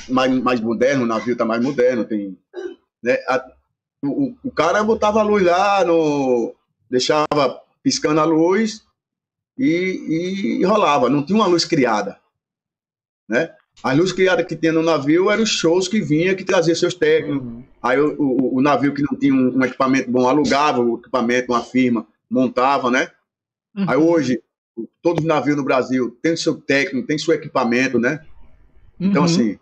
mais, 0.09 0.31
mais 0.41 0.59
moderno, 0.59 1.03
o 1.03 1.07
navio 1.07 1.33
está 1.33 1.45
mais 1.45 1.61
moderno, 1.61 2.05
tem. 2.05 2.37
Né, 3.03 3.13
a, 3.27 3.45
o, 4.03 4.33
o 4.43 4.51
cara 4.51 4.83
botava 4.83 5.19
a 5.19 5.23
luz 5.23 5.43
lá, 5.43 5.83
no, 5.85 6.55
deixava 6.89 7.61
piscando 7.83 8.21
a 8.21 8.25
luz 8.25 8.83
e, 9.57 10.57
e 10.59 10.63
rolava, 10.63 11.09
não 11.09 11.23
tinha 11.23 11.37
uma 11.37 11.47
luz 11.47 11.65
criada. 11.65 12.17
Né? 13.27 13.53
A 13.81 13.93
luz 13.93 14.11
criada 14.11 14.43
que 14.43 14.55
tinha 14.55 14.71
no 14.71 14.81
navio 14.81 15.29
eram 15.29 15.43
os 15.43 15.49
shows 15.49 15.87
que 15.87 16.01
vinha, 16.01 16.35
que 16.35 16.43
trazia 16.43 16.75
seus 16.75 16.93
técnicos. 16.93 17.45
Uhum. 17.45 17.63
Aí 17.81 17.99
o, 17.99 18.15
o, 18.19 18.57
o, 18.57 18.61
navio 18.61 18.93
que 18.93 19.01
não 19.01 19.17
tinha 19.17 19.33
um, 19.33 19.57
um, 19.57 19.63
equipamento 19.63 20.09
bom 20.09 20.27
alugava 20.27 20.79
o 20.81 20.97
equipamento, 20.97 21.51
uma 21.51 21.63
firma, 21.63 22.07
montava, 22.29 22.89
né? 22.89 23.09
Uhum. 23.75 23.85
Aí 23.87 23.97
hoje, 23.97 24.41
todos 25.01 25.23
os 25.23 25.27
navios 25.27 25.57
no 25.57 25.63
Brasil 25.63 26.17
têm 26.21 26.35
seu 26.35 26.55
técnico, 26.55 27.07
tem 27.07 27.17
seu 27.17 27.33
equipamento, 27.33 27.99
né? 27.99 28.23
Então, 28.99 29.23
uhum. 29.23 29.25
assim, 29.25 29.59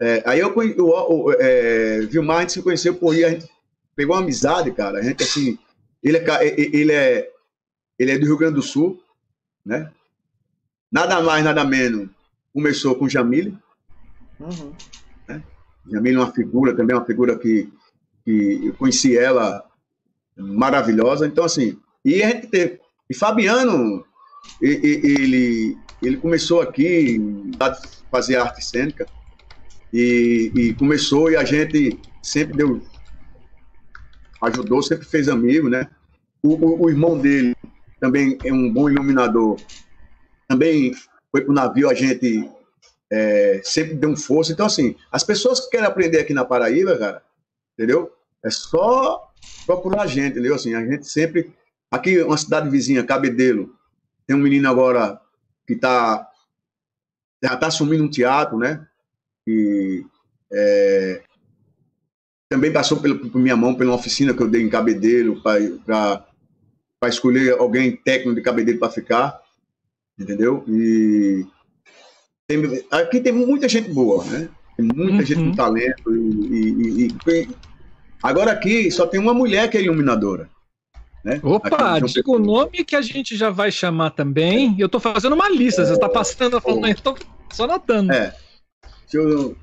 é, 0.00 0.22
aí 0.26 0.40
eu, 0.40 0.52
eu, 0.62 0.76
eu 0.76 1.36
é, 1.38 2.00
Vilmar, 2.00 2.38
a 2.38 2.40
gente 2.40 2.52
se 2.52 2.62
conheceu 2.62 2.94
por 2.94 3.14
aí, 3.14 3.24
a 3.24 3.30
gente 3.30 3.48
pegou 3.94 4.16
uma 4.16 4.22
amizade, 4.22 4.70
cara. 4.72 4.98
A 4.98 5.02
gente, 5.02 5.22
assim, 5.22 5.58
ele 6.02 6.18
é, 6.18 6.60
ele 6.60 6.92
é, 6.92 7.30
ele 8.04 8.12
é 8.12 8.18
do 8.18 8.26
Rio 8.26 8.38
Grande 8.38 8.54
do 8.54 8.62
Sul, 8.62 9.02
né? 9.64 9.90
Nada 10.90 11.20
mais, 11.22 11.44
nada 11.44 11.64
menos 11.64 12.08
começou 12.54 12.94
com 12.94 13.08
Jamile. 13.08 13.58
Uhum. 14.38 14.72
Né? 15.28 15.42
Jamile 15.90 16.16
é 16.16 16.20
uma 16.20 16.32
figura, 16.32 16.74
também 16.74 16.96
uma 16.96 17.04
figura 17.04 17.36
que, 17.36 17.68
que 18.24 18.60
eu 18.66 18.74
conheci 18.74 19.18
ela 19.18 19.68
maravilhosa. 20.36 21.26
Então, 21.26 21.44
assim, 21.44 21.76
e 22.04 22.22
a 22.22 22.30
gente 22.30 22.46
teve. 22.46 22.80
E 23.10 23.14
Fabiano, 23.14 24.04
ele, 24.62 25.76
ele 26.00 26.16
começou 26.16 26.62
aqui 26.62 27.20
a 27.58 27.74
fazer 28.10 28.36
arte 28.36 28.64
cênica 28.64 29.06
e, 29.92 30.52
e 30.54 30.74
começou 30.74 31.30
e 31.30 31.36
a 31.36 31.44
gente 31.44 31.98
sempre 32.22 32.56
deu. 32.56 32.80
ajudou, 34.40 34.82
sempre 34.82 35.04
fez 35.04 35.28
amigo, 35.28 35.68
né? 35.68 35.90
O, 36.42 36.54
o, 36.54 36.84
o 36.84 36.90
irmão 36.90 37.18
dele 37.18 37.54
também 38.04 38.36
é 38.44 38.52
um 38.52 38.70
bom 38.70 38.90
iluminador. 38.90 39.56
Também 40.46 40.92
foi 41.30 41.40
para 41.40 41.50
o 41.50 41.54
navio, 41.54 41.88
a 41.88 41.94
gente 41.94 42.50
é, 43.10 43.62
sempre 43.64 43.94
deu 43.94 44.10
um 44.10 44.16
força. 44.16 44.52
Então, 44.52 44.66
assim, 44.66 44.94
as 45.10 45.24
pessoas 45.24 45.58
que 45.58 45.70
querem 45.70 45.86
aprender 45.86 46.18
aqui 46.18 46.34
na 46.34 46.44
Paraíba, 46.44 46.98
cara, 46.98 47.22
entendeu? 47.72 48.12
É 48.44 48.50
só 48.50 49.32
procurar 49.64 50.02
a 50.02 50.06
gente, 50.06 50.32
entendeu? 50.32 50.54
Assim, 50.54 50.74
a 50.74 50.84
gente 50.84 51.08
sempre. 51.08 51.50
Aqui, 51.90 52.20
uma 52.22 52.36
cidade 52.36 52.68
vizinha, 52.68 53.02
Cabedelo, 53.02 53.74
tem 54.26 54.36
um 54.36 54.40
menino 54.40 54.68
agora 54.68 55.18
que 55.66 55.72
está 55.72 56.30
já 57.42 57.54
está 57.54 57.68
assumindo 57.68 58.04
um 58.04 58.10
teatro, 58.10 58.58
né? 58.58 58.86
E 59.46 60.04
é, 60.52 61.22
também 62.50 62.70
passou 62.70 63.00
pelo, 63.00 63.30
por 63.30 63.40
minha 63.40 63.56
mão 63.56 63.74
pela 63.74 63.94
oficina 63.94 64.34
que 64.34 64.42
eu 64.42 64.48
dei 64.48 64.62
em 64.62 64.68
Cabedelo 64.68 65.42
para 65.42 66.26
escolher 67.08 67.52
alguém 67.58 67.96
técnico 67.96 68.34
de 68.34 68.42
Cabedelo 68.42 68.78
para 68.78 68.90
ficar 68.90 69.44
entendeu? 70.18 70.64
E 70.68 71.44
tem, 72.46 72.84
aqui 72.90 73.20
tem 73.20 73.32
muita 73.32 73.68
gente 73.68 73.90
boa, 73.90 74.24
né? 74.24 74.48
Tem 74.76 74.86
muita 74.86 75.18
uhum. 75.18 75.22
gente 75.22 75.44
com 75.44 75.54
talento. 75.54 76.14
E, 76.14 77.06
e, 77.06 77.08
e, 77.08 77.48
agora 78.22 78.52
aqui 78.52 78.90
só 78.90 79.06
tem 79.06 79.20
uma 79.20 79.34
mulher 79.34 79.70
que 79.70 79.76
é 79.76 79.82
iluminadora. 79.82 80.48
Né? 81.24 81.40
Opa, 81.42 82.00
diga 82.00 82.30
o 82.30 82.38
nome 82.38 82.84
que 82.84 82.94
a 82.94 83.00
gente 83.00 83.36
já 83.36 83.48
vai 83.50 83.70
chamar 83.70 84.10
também. 84.10 84.76
Eu 84.78 84.86
estou 84.86 85.00
fazendo 85.00 85.34
uma 85.34 85.48
lista, 85.48 85.82
é, 85.82 85.86
você 85.86 85.94
está 85.94 86.08
passando, 86.08 86.60
falando, 86.60 86.88
estou 86.88 87.16
só 87.50 87.64
anotando. 87.64 88.12
É. 88.12 88.34
Deixa 89.10 89.28
eu, 89.28 89.56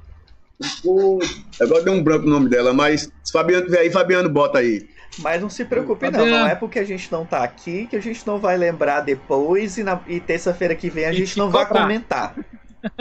agora 1.60 1.84
deu 1.84 1.94
um 1.94 2.04
branco 2.04 2.26
o 2.26 2.30
nome 2.30 2.50
dela, 2.50 2.74
mas 2.74 3.12
se 3.24 3.32
Fabiano 3.32 3.66
tiver 3.66 3.80
aí, 3.80 3.92
Fabiano, 3.92 4.30
bota 4.30 4.60
aí. 4.60 4.90
Mas 5.20 5.42
não 5.42 5.50
se 5.50 5.66
preocupe, 5.66 6.10
não. 6.10 6.26
Não 6.26 6.48
é 6.48 6.56
porque 6.56 6.80
a 6.80 6.84
gente 6.84 7.12
não 7.12 7.26
tá 7.26 7.44
aqui 7.44 7.88
que 7.88 7.96
a 7.96 8.00
gente 8.00 8.26
não 8.26 8.40
vai 8.40 8.58
lembrar 8.58 9.02
depois 9.02 9.78
e, 9.78 9.84
e 10.08 10.20
terça-feira 10.20 10.76
que 10.76 10.90
vem 10.90 11.06
a 11.06 11.12
gente 11.12 11.38
não 11.38 11.50
vai 11.50 11.68
comentar 11.68 12.36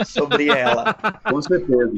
sobre 0.05 0.49
ela. 0.49 0.93
Com 1.29 1.41
certeza. 1.41 1.93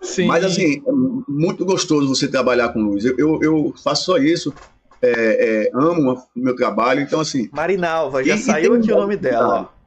Sim. 0.00 0.26
Mas 0.26 0.44
assim, 0.44 0.82
é 0.86 0.92
muito 1.28 1.64
gostoso 1.64 2.08
você 2.08 2.26
trabalhar 2.26 2.70
com 2.70 2.80
luz. 2.80 3.04
Eu, 3.04 3.16
eu, 3.18 3.38
eu 3.42 3.74
faço 3.82 4.06
só 4.06 4.16
isso. 4.16 4.52
É, 5.00 5.66
é, 5.66 5.70
amo 5.74 6.12
o 6.14 6.26
meu 6.36 6.54
trabalho, 6.54 7.00
então 7.00 7.20
assim. 7.20 7.48
Marinalva, 7.52 8.22
já 8.22 8.36
e, 8.36 8.38
saiu 8.38 8.76
e 8.76 8.78
aqui 8.78 8.92
o 8.92 8.96
nome 8.96 9.16
dela, 9.16 9.68
ó. 9.68 9.82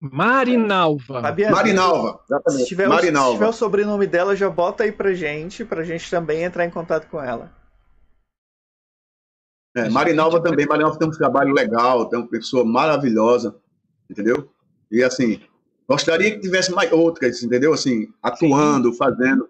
Marinalva. 0.00 1.20
Fabiana, 1.20 1.56
Marinalva, 1.56 2.20
exatamente. 2.24 2.62
Se 2.62 2.68
tiver, 2.68 2.88
Marinalva. 2.88 3.30
O, 3.30 3.32
se 3.32 3.38
tiver 3.38 3.48
o 3.48 3.52
sobrenome 3.52 4.06
dela, 4.06 4.36
já 4.36 4.48
bota 4.48 4.84
aí 4.84 4.92
pra 4.92 5.12
gente, 5.12 5.64
pra 5.64 5.82
gente 5.82 6.08
também 6.08 6.44
entrar 6.44 6.64
em 6.64 6.70
contato 6.70 7.08
com 7.08 7.20
ela. 7.20 7.57
É, 9.74 9.88
Marinalva 9.88 10.42
também, 10.42 10.66
Marinalva 10.66 10.98
tem 10.98 11.08
um 11.08 11.12
trabalho 11.12 11.52
legal, 11.52 12.06
tem 12.08 12.18
uma 12.18 12.28
pessoa 12.28 12.64
maravilhosa, 12.64 13.54
entendeu? 14.10 14.50
E 14.90 15.02
assim, 15.02 15.40
gostaria 15.88 16.30
que 16.32 16.40
tivesse 16.40 16.72
mais 16.72 16.90
outras, 16.90 17.42
entendeu? 17.42 17.72
Assim, 17.72 18.08
atuando, 18.22 18.90
Sim. 18.90 18.98
fazendo. 18.98 19.48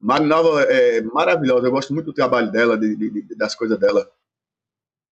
Marinalva 0.00 0.62
é 0.62 1.00
maravilhosa, 1.02 1.66
eu 1.66 1.70
gosto 1.70 1.94
muito 1.94 2.06
do 2.06 2.12
trabalho 2.12 2.50
dela, 2.50 2.76
de, 2.76 2.94
de, 2.94 3.10
de, 3.10 3.34
das 3.36 3.54
coisas 3.54 3.78
dela. 3.78 4.06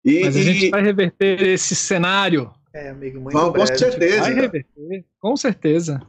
E, 0.05 0.24
Mas 0.24 0.36
a 0.36 0.43
gente 0.43 0.70
vai 0.70 0.82
reverter 0.82 1.40
esse 1.43 1.74
cenário. 1.74 2.52
É, 2.74 2.90
amigo, 2.90 3.20
muito 3.20 3.35
Vamos, 3.35 3.59
com 3.59 3.66
certeza. 3.77 4.20
Vai 4.20 4.35
reverter, 4.35 5.05
com 5.20 5.36
certeza. 5.36 6.02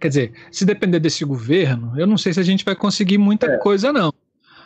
Quer 0.00 0.08
dizer, 0.08 0.32
se 0.50 0.64
depender 0.64 0.98
desse 0.98 1.24
governo, 1.24 1.92
eu 1.98 2.06
não 2.06 2.16
sei 2.16 2.32
se 2.32 2.40
a 2.40 2.42
gente 2.42 2.64
vai 2.64 2.74
conseguir 2.74 3.18
muita 3.18 3.46
é. 3.46 3.58
coisa, 3.58 3.92
não. 3.92 4.12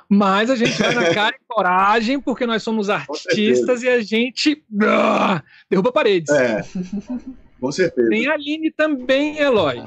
Mas 0.08 0.50
a 0.50 0.56
gente 0.56 0.78
vai 0.78 0.94
na 0.94 1.12
cara 1.14 1.36
e 1.36 1.44
coragem, 1.46 2.20
porque 2.20 2.46
nós 2.46 2.62
somos 2.62 2.90
artistas 2.90 3.82
e 3.82 3.88
a 3.88 4.00
gente 4.00 4.64
uh, 4.72 5.42
derruba 5.68 5.92
paredes. 5.92 6.32
É, 6.34 6.62
com 7.60 7.72
certeza. 7.72 8.08
Tem 8.10 8.26
a 8.26 8.34
Aline 8.34 8.70
também, 8.70 9.38
Eloy. 9.38 9.82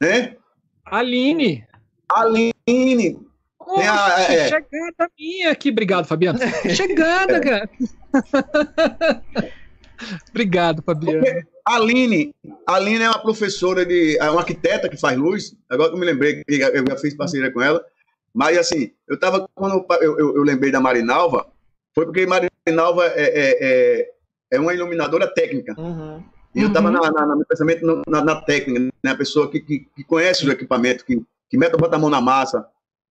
Né? 0.00 0.36
Aline. 0.84 1.64
Aline. 2.10 2.52
Tem 3.76 3.88
a, 3.88 4.20
é. 4.20 4.48
Chegada 4.48 5.10
minha 5.18 5.50
aqui. 5.50 5.70
Obrigado, 5.70 6.06
Fabiano. 6.06 6.38
Chegada, 6.74 7.36
é. 7.38 7.40
cara. 7.40 7.70
Obrigado, 10.30 10.82
Fabiano. 10.82 11.20
Porque 11.24 11.46
Aline, 11.64 12.34
Aline 12.66 13.04
é 13.04 13.08
uma 13.08 13.22
professora 13.22 13.86
de. 13.86 14.18
É 14.18 14.28
uma 14.28 14.40
arquiteta 14.40 14.88
que 14.88 14.96
faz 14.96 15.16
luz. 15.16 15.54
Agora 15.68 15.90
que 15.90 15.94
eu 15.94 16.00
me 16.00 16.06
lembrei 16.06 16.42
que 16.44 16.60
eu 16.60 16.84
já 16.88 16.96
fiz 16.98 17.14
parceria 17.14 17.52
com 17.52 17.62
ela. 17.62 17.82
Mas, 18.34 18.56
assim, 18.56 18.90
eu 19.06 19.16
estava, 19.16 19.46
quando 19.54 19.84
eu, 20.00 20.18
eu, 20.18 20.36
eu, 20.36 20.42
lembrei 20.42 20.72
da 20.72 20.80
Marinalva, 20.80 21.46
foi 21.94 22.06
porque 22.06 22.26
Marinalva 22.26 23.06
é, 23.06 23.22
é, 23.22 23.58
é, 23.60 24.10
é 24.52 24.60
uma 24.60 24.72
iluminadora 24.72 25.26
técnica. 25.26 25.74
Uhum. 25.78 26.22
E 26.54 26.62
eu 26.62 26.68
estava, 26.68 26.88
uhum. 26.88 27.36
no 27.36 27.46
pensamento, 27.46 28.02
na, 28.06 28.24
na, 28.24 28.40
técnica, 28.40 28.92
né? 29.02 29.10
a 29.10 29.16
pessoa 29.16 29.50
que, 29.50 29.60
que, 29.60 29.86
que 29.94 30.04
conhece 30.04 30.46
o 30.46 30.52
equipamento, 30.52 31.04
que, 31.04 31.22
que 31.48 31.58
mete, 31.58 31.76
bota 31.76 31.96
a 31.96 31.98
mão 31.98 32.10
na 32.10 32.20
massa, 32.20 32.66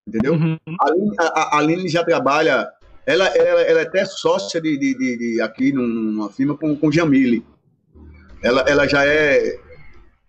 entendeu? 0.08 0.34
Uhum. 0.34 0.58
A, 0.80 0.88
Aline, 0.88 1.16
a, 1.20 1.24
a 1.24 1.58
Aline 1.58 1.90
já 1.90 2.04
trabalha, 2.04 2.68
ela, 3.06 3.28
ela, 3.28 3.62
ela 3.62 3.80
é 3.80 3.84
até 3.84 4.06
sócia 4.06 4.62
de, 4.62 4.78
de, 4.78 4.98
de, 4.98 5.18
de 5.18 5.42
aqui 5.42 5.72
numa 5.72 6.30
firma 6.30 6.56
com, 6.56 6.76
com 6.76 6.92
Jamile. 6.92 7.46
Ela, 8.44 8.62
ela 8.62 8.88
já 8.88 9.06
é, 9.06 9.60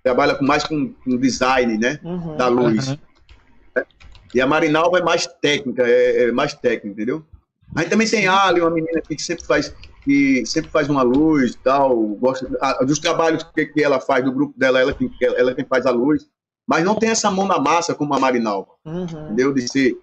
trabalha 0.03 0.35
com 0.35 0.45
mais 0.45 0.65
com, 0.65 0.93
com 0.93 1.17
design, 1.17 1.79
né, 1.79 2.01
uhum. 2.03 2.37
da 2.37 2.49
luz. 2.49 2.89
Uhum. 2.89 2.99
E 4.35 4.41
a 4.41 4.47
Marinalva 4.47 4.99
é 4.99 5.03
mais 5.03 5.27
técnica, 5.27 5.83
é, 5.87 6.25
é 6.25 6.33
mais 6.33 6.55
técnica, 6.55 6.89
entendeu? 6.89 7.25
Aí 7.75 7.89
também 7.89 8.09
tem 8.09 8.27
a 8.27 8.47
Ali, 8.47 8.61
uma 8.61 8.71
menina 8.71 9.01
que 9.01 9.21
sempre 9.23 9.45
faz 9.45 9.75
que 10.05 10.45
sempre 10.47 10.71
faz 10.71 10.89
uma 10.89 11.03
luz 11.03 11.57
tal, 11.63 11.97
gosta 11.97 12.51
a, 12.61 12.85
dos 12.85 12.99
trabalhos 12.99 13.45
que, 13.55 13.67
que 13.67 13.83
ela 13.83 14.01
faz 14.01 14.25
do 14.25 14.33
grupo 14.33 14.59
dela, 14.59 14.81
ela 14.81 14.93
quem 14.93 15.11
ela 15.21 15.55
quem 15.55 15.65
faz 15.65 15.87
a 15.87 15.91
luz, 15.91 16.29
mas 16.67 16.85
não 16.85 16.95
tem 16.95 17.11
essa 17.11 17.31
mão 17.31 17.47
na 17.47 17.59
massa 17.59 17.95
como 17.95 18.13
a 18.15 18.19
Marinalva, 18.19 18.73
uhum. 18.85 19.05
entendeu? 19.05 19.53
De 19.53 19.69
ser, 19.71 19.97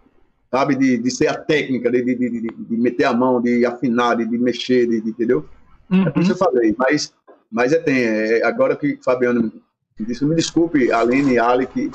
sabe, 0.50 0.76
de, 0.76 0.98
de 0.98 1.12
ser 1.12 1.28
a 1.28 1.36
técnica, 1.36 1.92
de, 1.92 2.02
de, 2.04 2.16
de, 2.16 2.42
de 2.42 2.78
meter 2.78 3.06
a 3.06 3.14
mão, 3.14 3.42
de 3.42 3.66
afinar, 3.66 4.16
de, 4.16 4.26
de 4.26 4.38
mexer, 4.38 4.88
de, 4.88 5.02
de, 5.02 5.10
entendeu? 5.10 5.46
Uhum. 5.90 6.08
É 6.08 6.10
por 6.10 6.22
isso 6.22 6.34
que 6.34 6.42
eu 6.42 6.48
falei, 6.48 6.76
mas, 6.78 7.14
mas 7.52 7.74
é 7.74 7.80
tem, 7.80 8.04
é, 8.04 8.46
agora 8.46 8.76
que 8.76 8.94
o 8.94 9.04
Fabiano 9.04 9.52
disse, 10.00 10.24
me 10.24 10.36
desculpe, 10.36 10.92
Aline 10.92 11.34
e 11.34 11.40
Ali, 11.40 11.68
que 11.68 11.92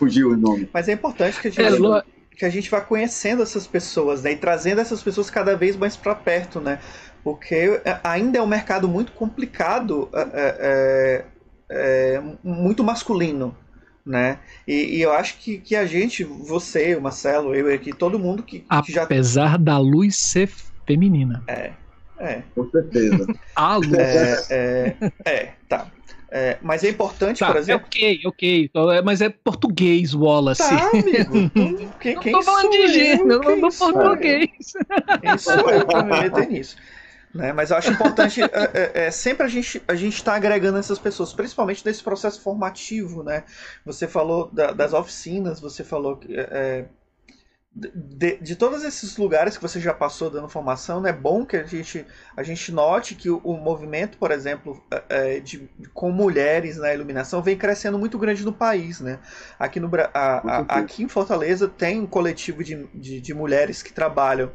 fugiu 0.00 0.30
o 0.30 0.36
nome. 0.36 0.66
Mas 0.72 0.88
é 0.88 0.94
importante 0.94 1.38
que 1.38 1.48
a 1.48 1.50
gente, 1.50 1.86
é, 1.86 2.02
que 2.34 2.44
a 2.46 2.48
gente 2.48 2.70
vá 2.70 2.80
conhecendo 2.80 3.42
essas 3.42 3.66
pessoas, 3.66 4.22
né? 4.22 4.32
E 4.32 4.36
trazendo 4.36 4.80
essas 4.80 5.02
pessoas 5.02 5.28
cada 5.28 5.54
vez 5.54 5.76
mais 5.76 5.94
para 5.94 6.14
perto, 6.14 6.58
né? 6.58 6.80
Porque 7.22 7.82
é, 7.84 8.00
ainda 8.02 8.38
é 8.38 8.42
um 8.42 8.46
mercado 8.46 8.88
muito 8.88 9.12
complicado, 9.12 10.08
é, 10.14 10.20
é, 10.22 11.26
é, 11.68 12.14
é 12.16 12.22
muito 12.42 12.82
masculino, 12.82 13.54
né? 14.04 14.38
E, 14.66 14.96
e, 14.96 15.02
eu 15.02 15.12
acho 15.12 15.36
que, 15.36 15.58
que 15.58 15.76
a 15.76 15.84
gente, 15.84 16.24
você, 16.24 16.96
o 16.96 17.02
Marcelo, 17.02 17.54
eu 17.54 17.72
aqui, 17.72 17.92
todo 17.92 18.18
mundo 18.18 18.42
que, 18.42 18.64
que 18.86 18.92
já... 18.92 19.02
Apesar 19.02 19.58
da 19.58 19.76
luz 19.78 20.16
ser 20.16 20.50
feminina. 20.86 21.44
É. 21.46 21.72
É. 22.18 22.42
Com 22.54 22.70
certeza. 22.70 23.26
A 23.56 23.76
luz. 23.76 23.94
É, 23.94 24.44
é, 24.50 25.12
é, 25.24 25.52
tá. 25.68 25.86
É, 26.32 26.58
mas 26.62 26.84
é 26.84 26.88
importante, 26.90 27.38
Tá, 27.40 27.48
por 27.48 27.56
é 27.56 27.58
exemplo. 27.58 27.86
ok, 27.86 28.20
ok. 28.26 28.64
Então, 28.64 28.90
é- 28.90 29.02
Mas 29.02 29.20
é 29.20 29.28
português, 29.28 30.14
Wallace. 30.14 30.62
Tá, 30.62 30.90
amigo. 31.00 31.50
Quem, 31.54 32.14
Não 32.14 32.22
quem 32.22 32.32
tô 32.32 32.42
falando 32.42 32.70
de 32.70 32.88
gênero, 32.88 33.26
não 33.28 33.50
eu? 33.50 33.60
português. 33.72 34.48
Quem 35.20 35.38
sou 35.38 35.70
eu 35.70 35.86
pra 35.86 36.02
me 36.02 36.10
meter 36.12 36.48
nisso? 36.48 36.76
Né? 37.32 37.52
Mas 37.52 37.70
eu 37.70 37.76
acho 37.76 37.92
importante, 37.92 38.42
é, 38.42 38.48
é, 39.02 39.06
é, 39.06 39.10
sempre 39.12 39.44
a 39.46 39.48
gente 39.48 39.80
a 39.86 39.94
gente 39.94 40.14
está 40.16 40.34
agregando 40.34 40.78
essas 40.78 40.98
pessoas, 40.98 41.32
principalmente 41.32 41.84
nesse 41.86 42.02
processo 42.02 42.42
formativo, 42.42 43.22
né? 43.22 43.44
Você 43.84 44.08
falou 44.08 44.50
da- 44.52 44.72
das 44.72 44.92
oficinas, 44.92 45.60
você 45.60 45.84
falou 45.84 46.16
que, 46.16 46.34
é, 46.34 46.48
é, 46.50 46.88
de, 47.72 48.36
de 48.38 48.56
todos 48.56 48.82
esses 48.82 49.16
lugares 49.16 49.56
que 49.56 49.62
você 49.62 49.78
já 49.80 49.94
passou 49.94 50.28
dando 50.28 50.48
formação, 50.48 51.06
é 51.06 51.12
bom 51.12 51.46
que 51.46 51.56
a 51.56 51.62
gente, 51.64 52.04
a 52.36 52.42
gente 52.42 52.72
note 52.72 53.14
que 53.14 53.30
o, 53.30 53.38
o 53.38 53.56
movimento, 53.56 54.18
por 54.18 54.32
exemplo, 54.32 54.82
é, 54.90 55.36
é, 55.36 55.40
de, 55.40 55.68
com 55.94 56.10
mulheres 56.10 56.76
na 56.78 56.92
iluminação 56.92 57.42
vem 57.42 57.56
crescendo 57.56 57.98
muito 57.98 58.18
grande 58.18 58.44
no 58.44 58.52
país, 58.52 59.00
né? 59.00 59.20
Aqui, 59.58 59.78
no, 59.78 59.88
a- 60.12 60.42
a- 60.68 60.78
aqui 60.78 61.04
em 61.04 61.08
Fortaleza 61.08 61.68
tem 61.68 62.00
um 62.00 62.06
coletivo 62.06 62.64
de, 62.64 62.86
de, 62.92 63.20
de 63.20 63.34
mulheres 63.34 63.82
que 63.82 63.92
trabalham 63.92 64.50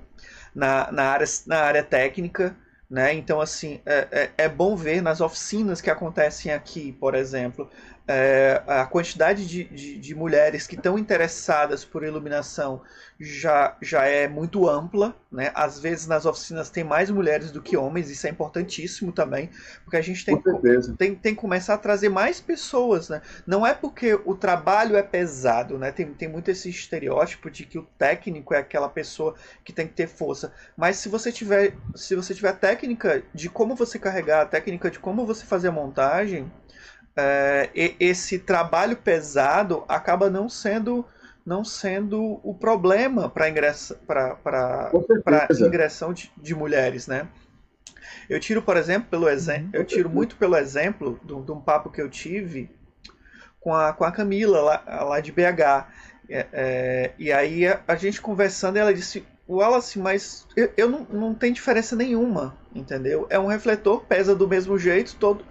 na, 0.53 0.91
na, 0.91 1.03
área, 1.11 1.27
na 1.47 1.59
área 1.61 1.83
técnica, 1.83 2.55
né? 2.89 3.13
Então, 3.13 3.41
assim, 3.41 3.81
é, 3.85 4.07
é, 4.37 4.45
é 4.45 4.49
bom 4.49 4.75
ver 4.75 5.01
nas 5.01 5.21
oficinas 5.21 5.81
que 5.81 5.89
acontecem 5.89 6.51
aqui, 6.51 6.91
por 6.93 7.15
exemplo, 7.15 7.69
é, 8.07 8.61
a 8.67 8.85
quantidade 8.85 9.47
de, 9.47 9.63
de, 9.63 9.97
de 9.97 10.15
mulheres 10.15 10.67
que 10.67 10.75
estão 10.75 10.97
interessadas 10.97 11.83
por 11.83 12.03
iluminação 12.03 12.81
já, 13.19 13.75
já 13.81 14.05
é 14.05 14.27
muito 14.27 14.69
ampla, 14.69 15.15
né? 15.31 15.51
Às 15.55 15.79
vezes 15.79 16.05
nas 16.05 16.25
oficinas 16.25 16.69
tem 16.69 16.83
mais 16.83 17.09
mulheres 17.09 17.49
do 17.49 17.61
que 17.61 17.75
homens, 17.75 18.09
isso 18.09 18.27
é 18.27 18.29
importantíssimo 18.29 19.11
também, 19.11 19.49
porque 19.83 19.97
a 19.97 20.01
gente 20.01 20.23
tem, 20.23 20.39
certeza. 20.39 20.95
tem, 20.97 21.15
tem 21.15 21.33
que 21.33 21.41
começar 21.41 21.75
a 21.75 21.77
trazer 21.77 22.09
mais 22.09 22.39
pessoas, 22.39 23.09
né? 23.09 23.21
Não 23.47 23.65
é 23.65 23.73
porque 23.73 24.13
o 24.25 24.35
trabalho 24.35 24.95
é 24.95 25.01
pesado, 25.01 25.77
né? 25.77 25.91
Tem, 25.91 26.05
tem 26.13 26.27
muito 26.27 26.51
esse 26.51 26.69
estereótipo 26.69 27.49
de 27.49 27.65
que 27.65 27.79
o 27.79 27.87
técnico 27.97 28.53
é 28.53 28.59
aquela 28.59 28.89
pessoa 28.89 29.33
que 29.63 29.73
tem 29.73 29.87
que 29.87 29.93
ter 29.93 30.07
força. 30.07 30.53
Mas 30.77 30.97
se 30.97 31.09
você 31.09 31.31
tiver, 31.31 31.73
se 31.95 32.15
você 32.15 32.35
tiver 32.35 32.53
técnica 32.53 33.23
de 33.33 33.49
como 33.49 33.75
você 33.75 33.97
carregar, 33.97 34.41
a 34.41 34.45
técnica 34.45 34.91
de 34.91 34.99
como 34.99 35.25
você 35.25 35.45
fazer 35.45 35.69
a 35.69 35.71
montagem, 35.71 36.51
é, 37.15 37.69
esse 37.99 38.39
trabalho 38.39 38.97
pesado 38.97 39.83
acaba 39.87 40.29
não 40.29 40.49
sendo 40.49 41.05
não 41.45 41.63
sendo 41.63 42.39
o 42.43 42.55
problema 42.55 43.29
para 43.29 43.47
ingressa 43.47 43.99
ingressão 45.67 46.11
de, 46.11 46.31
de 46.35 46.55
mulheres, 46.55 47.05
né? 47.05 47.27
Eu 48.27 48.39
tiro, 48.39 48.63
por 48.63 48.75
exemplo, 48.77 49.09
pelo 49.11 49.29
exemplo, 49.29 49.69
eu 49.73 49.85
tiro 49.85 50.09
muito 50.09 50.35
pelo 50.37 50.57
exemplo 50.57 51.19
de 51.23 51.33
um 51.33 51.43
de 51.43 51.51
um 51.51 51.61
papo 51.61 51.91
que 51.91 52.01
eu 52.01 52.09
tive 52.09 52.71
com 53.59 53.73
a, 53.73 53.93
com 53.93 54.03
a 54.03 54.11
Camila 54.11 54.61
lá, 54.61 55.03
lá 55.03 55.19
de 55.19 55.31
BH. 55.31 55.87
É, 56.27 56.47
é, 56.51 57.11
e 57.19 57.31
aí 57.31 57.67
a, 57.67 57.81
a 57.87 57.95
gente 57.95 58.19
conversando, 58.21 58.77
ela 58.77 58.93
disse, 58.93 59.25
Wallace, 59.47 59.99
mas 59.99 60.47
eu, 60.55 60.71
eu 60.75 60.89
não, 60.89 61.07
não 61.11 61.33
tem 61.35 61.53
diferença 61.53 61.95
nenhuma, 61.95 62.57
entendeu? 62.73 63.27
É 63.29 63.39
um 63.39 63.47
refletor, 63.47 64.03
pesa 64.05 64.35
do 64.35 64.47
mesmo 64.47 64.77
jeito, 64.77 65.15
todo. 65.15 65.45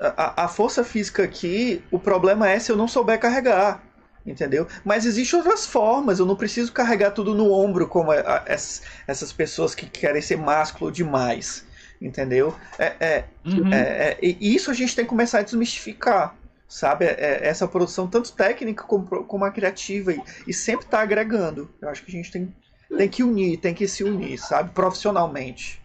A, 0.00 0.44
a 0.44 0.48
força 0.48 0.84
física 0.84 1.22
aqui, 1.24 1.82
o 1.90 1.98
problema 1.98 2.48
é 2.48 2.58
se 2.58 2.70
eu 2.70 2.76
não 2.76 2.86
souber 2.88 3.18
carregar. 3.18 3.82
Entendeu? 4.26 4.66
Mas 4.84 5.06
existem 5.06 5.38
outras 5.38 5.64
formas. 5.66 6.18
Eu 6.18 6.26
não 6.26 6.36
preciso 6.36 6.70
carregar 6.72 7.12
tudo 7.12 7.34
no 7.34 7.50
ombro 7.50 7.88
como 7.88 8.10
a- 8.10 8.16
a- 8.20 8.42
essas, 8.46 9.32
pessoas 9.32 9.74
que 9.74 9.86
querem 9.86 10.20
ser 10.20 10.36
másculo 10.36 10.92
demais. 10.92 11.64
Entendeu? 12.00 12.54
É, 12.78 12.94
é, 13.00 13.24
Uhum. 13.46 13.72
é, 13.72 13.78
é, 13.78 14.18
e 14.22 14.54
isso 14.54 14.70
a 14.70 14.74
gente 14.74 14.94
tem 14.94 15.04
que 15.04 15.08
começar 15.08 15.38
a 15.38 15.42
desmistificar, 15.42 16.36
sabe? 16.68 17.06
É, 17.06 17.16
é, 17.18 17.46
essa 17.48 17.66
produção, 17.66 18.06
tanto 18.06 18.32
técnica 18.32 18.84
como, 18.84 19.24
como 19.24 19.44
a 19.46 19.50
criativa, 19.50 20.12
e, 20.12 20.22
e 20.46 20.52
sempre 20.52 20.86
tá 20.86 21.00
agregando. 21.00 21.68
Eu 21.80 21.88
acho 21.88 22.04
que 22.04 22.10
a 22.10 22.14
gente 22.14 22.30
tem, 22.30 22.54
tem 22.96 23.08
que 23.08 23.22
unir, 23.24 23.56
tem 23.56 23.72
que 23.74 23.88
se 23.88 24.04
unir, 24.04 24.38
sabe? 24.38 24.70
Profissionalmente. 24.72 25.80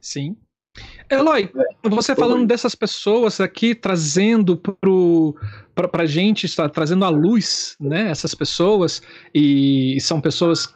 Sim. 0.00 0.36
Eloy, 1.08 1.50
você 1.84 2.14
falando 2.16 2.46
dessas 2.46 2.74
pessoas 2.74 3.40
aqui, 3.40 3.74
trazendo 3.74 4.56
para 4.56 6.02
a 6.02 6.06
gente, 6.06 6.46
está 6.46 6.68
trazendo 6.68 7.04
à 7.04 7.08
luz 7.08 7.76
né, 7.80 8.10
essas 8.10 8.34
pessoas, 8.34 9.00
e 9.34 9.96
são 10.00 10.20
pessoas 10.20 10.74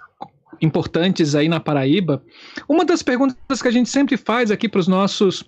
importantes 0.61 1.35
aí 1.35 1.49
na 1.49 1.59
Paraíba. 1.59 2.23
Uma 2.69 2.85
das 2.85 3.03
perguntas 3.03 3.61
que 3.61 3.69
a 3.69 3.73
gente 3.73 3.89
sempre 3.89 4.17
faz 4.17 4.51
aqui 4.51 4.69
para 4.69 4.81
os 4.81 4.87
nossos, 4.87 5.45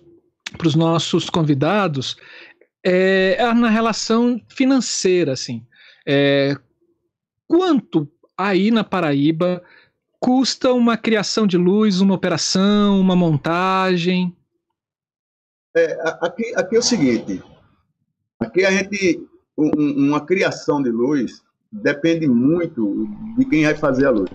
pros 0.59 0.75
nossos 0.75 1.31
convidados 1.31 2.17
é 2.85 3.53
na 3.55 3.71
relação 3.71 4.41
financeira, 4.49 5.33
assim. 5.33 5.65
É, 6.05 6.57
quanto 7.47 8.11
aí 8.37 8.71
na 8.73 8.83
Paraíba 8.83 9.63
custa 10.19 10.73
uma 10.73 10.97
criação 10.97 11.47
de 11.47 11.57
luz, 11.57 12.01
uma 12.01 12.15
operação, 12.15 12.99
uma 12.99 13.15
montagem? 13.15 14.37
É, 15.74 15.99
aqui, 16.20 16.53
aqui 16.55 16.77
é 16.77 16.78
o 16.78 16.82
seguinte: 16.82 17.43
aqui 18.39 18.65
a 18.65 18.70
gente, 18.70 19.27
um- 19.57 19.70
um- 19.77 20.09
uma 20.09 20.20
criação 20.24 20.82
de 20.82 20.90
luz 20.90 21.43
depende 21.70 22.27
muito 22.28 23.09
de 23.36 23.44
quem 23.47 23.65
vai 23.65 23.74
fazer 23.74 24.07
a 24.07 24.11
luz. 24.11 24.31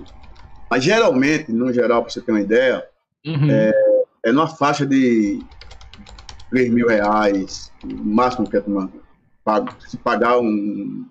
Mas 0.69 0.84
geralmente, 0.84 1.51
no 1.53 1.72
geral, 1.72 2.01
para 2.01 2.11
você 2.11 2.22
ter 2.22 2.31
uma 2.31 2.41
ideia, 2.41 2.85
Uhum. 3.26 3.49
é 3.49 4.31
numa 4.31 4.47
faixa 4.47 4.85
de 4.85 5.45
3 6.49 6.69
mil 6.72 6.88
reais, 6.88 7.72
o 7.84 7.88
máximo 7.88 8.49
que 8.49 8.57
a 8.57 8.61
turma 8.61 8.91
paga. 9.43 9.76
Se 9.80 9.97
pagar 9.97 10.39
um. 10.39 11.05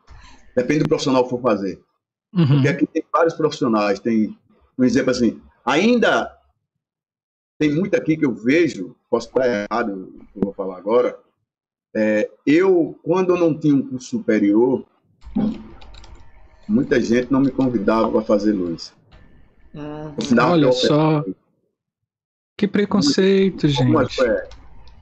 Depende 0.54 0.80
do 0.80 0.88
profissional 0.88 1.24
que 1.24 1.30
for 1.30 1.40
fazer. 1.40 1.80
Uhum. 2.34 2.46
Porque 2.46 2.68
aqui 2.68 2.86
tem 2.86 3.02
vários 3.12 3.34
profissionais, 3.34 4.00
tem, 4.00 4.36
um 4.78 4.84
exemplo 4.84 5.10
assim, 5.10 5.40
ainda 5.64 6.35
tem 7.58 7.72
muito 7.74 7.94
aqui 7.94 8.16
que 8.16 8.24
eu 8.26 8.34
vejo, 8.34 8.94
posso 9.08 9.28
estar 9.28 9.46
errado, 9.46 9.92
o 9.94 10.26
que 10.32 10.38
eu 10.38 10.42
vou 10.44 10.54
falar 10.54 10.76
agora, 10.76 11.18
é, 11.94 12.30
eu, 12.46 12.98
quando 13.02 13.30
eu 13.34 13.38
não 13.38 13.58
tinha 13.58 13.74
um 13.74 13.86
curso 13.86 14.08
superior, 14.08 14.84
muita 16.68 17.00
gente 17.00 17.30
não 17.32 17.40
me 17.40 17.50
convidava 17.50 18.10
para 18.10 18.22
fazer 18.22 18.52
luz. 18.52 18.92
Hum, 19.74 20.14
Não, 20.32 20.50
Olha 20.52 20.72
só. 20.72 21.24
Que 22.56 22.66
preconceito, 22.66 23.66
Mas, 23.92 24.12
gente. 24.12 24.22
é, 24.22 24.48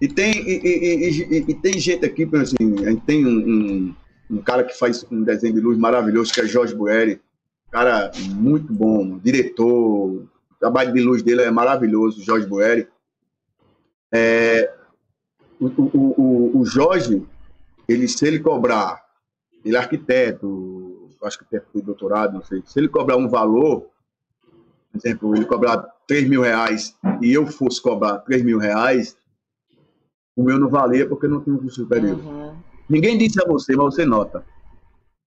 E 0.00 0.08
tem, 0.08 0.32
e, 0.32 0.60
e- 0.60 1.08
e- 1.08 1.38
e- 1.38 1.50
e 1.50 1.54
tem 1.54 1.78
gente 1.78 2.04
aqui, 2.04 2.28
assim, 2.34 2.84
a 2.84 2.90
gente 2.90 3.02
tem 3.02 3.24
um, 3.24 3.38
um, 3.38 3.96
um 4.30 4.42
cara 4.42 4.64
que 4.64 4.76
faz 4.76 5.06
um 5.10 5.22
desenho 5.22 5.54
de 5.54 5.60
luz 5.60 5.78
maravilhoso, 5.78 6.32
que 6.32 6.40
é 6.40 6.46
Jorge 6.46 6.74
Bueri, 6.74 7.20
cara 7.70 8.10
muito 8.36 8.72
bom, 8.72 9.18
diretor, 9.18 10.26
o 10.54 10.58
trabalho 10.58 10.92
de 10.92 11.00
luz 11.00 11.22
dele 11.22 11.42
é 11.42 11.50
maravilhoso, 11.50 12.22
Jorge 12.22 12.46
Bueri. 12.46 12.88
É, 14.12 14.72
o, 15.60 15.66
o, 15.66 16.20
o, 16.20 16.60
o 16.60 16.66
Jorge, 16.66 17.26
ele, 17.88 18.06
se 18.08 18.26
ele 18.26 18.38
cobrar, 18.38 19.04
ele 19.64 19.76
é 19.76 19.78
arquiteto, 19.78 21.10
acho 21.22 21.38
que 21.38 21.44
tem 21.44 21.60
doutorado, 21.82 22.34
não 22.34 22.44
sei, 22.44 22.62
se 22.66 22.78
ele 22.78 22.88
cobrar 22.88 23.16
um 23.16 23.28
valor, 23.28 23.86
por 24.92 24.98
exemplo, 24.98 25.34
ele 25.34 25.46
cobrar 25.46 25.78
3 26.06 26.28
mil 26.28 26.42
reais 26.42 26.96
e 27.20 27.32
eu 27.32 27.46
fosse 27.46 27.80
cobrar 27.80 28.18
3 28.18 28.44
mil 28.44 28.58
reais, 28.58 29.16
o 30.36 30.42
meu 30.42 30.58
não 30.58 30.68
valia 30.68 31.08
porque 31.08 31.26
eu 31.26 31.30
não 31.30 31.40
tinha 31.40 31.56
um 31.56 31.58
curso 31.58 31.82
superior. 31.82 32.18
uhum. 32.18 32.56
Ninguém 32.88 33.16
disse 33.16 33.42
a 33.42 33.46
você, 33.46 33.74
mas 33.74 33.94
você 33.94 34.04
nota. 34.04 34.44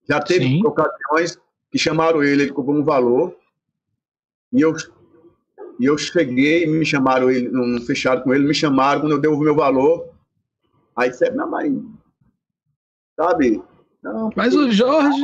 Já 0.08 0.22
teve 0.22 0.46
Sim. 0.46 0.66
ocasiões 0.66 1.40
que 1.72 1.78
chamaram 1.78 2.24
ele, 2.24 2.44
ele 2.44 2.54
cobrou 2.54 2.78
um 2.78 2.84
valor, 2.84 3.36
e 4.54 4.62
eu, 4.62 4.74
e 5.80 5.86
eu 5.86 5.98
cheguei, 5.98 6.66
me 6.66 6.86
chamaram 6.86 7.30
ele, 7.30 7.50
não 7.50 7.82
fecharam 7.82 8.22
com 8.22 8.34
ele, 8.34 8.48
me 8.48 8.54
chamaram, 8.54 9.02
quando 9.02 9.14
eu 9.14 9.22
devolvi 9.22 9.46
meu 9.46 9.56
valor, 9.56 10.10
aí 10.96 11.10
disse, 11.10 11.30
não, 11.32 11.50
mas, 11.50 11.72
sabe, 13.20 13.62
não, 14.02 14.30
Mas 14.36 14.56
o 14.56 14.72
Jorge. 14.72 15.22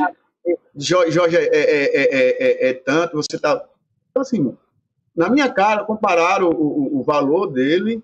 Jorge, 0.76 1.10
Jorge 1.12 1.36
é, 1.36 1.44
é, 1.44 1.60
é, 1.60 1.94
é, 1.94 2.66
é, 2.66 2.68
é 2.68 2.74
tanto, 2.74 3.16
você 3.16 3.38
tá. 3.38 3.64
Então, 4.10 4.22
assim, 4.22 4.56
na 5.16 5.30
minha 5.30 5.50
cara, 5.50 5.84
compararam 5.84 6.50
o, 6.50 6.96
o, 6.96 7.00
o 7.00 7.02
valor 7.02 7.46
dele, 7.46 8.02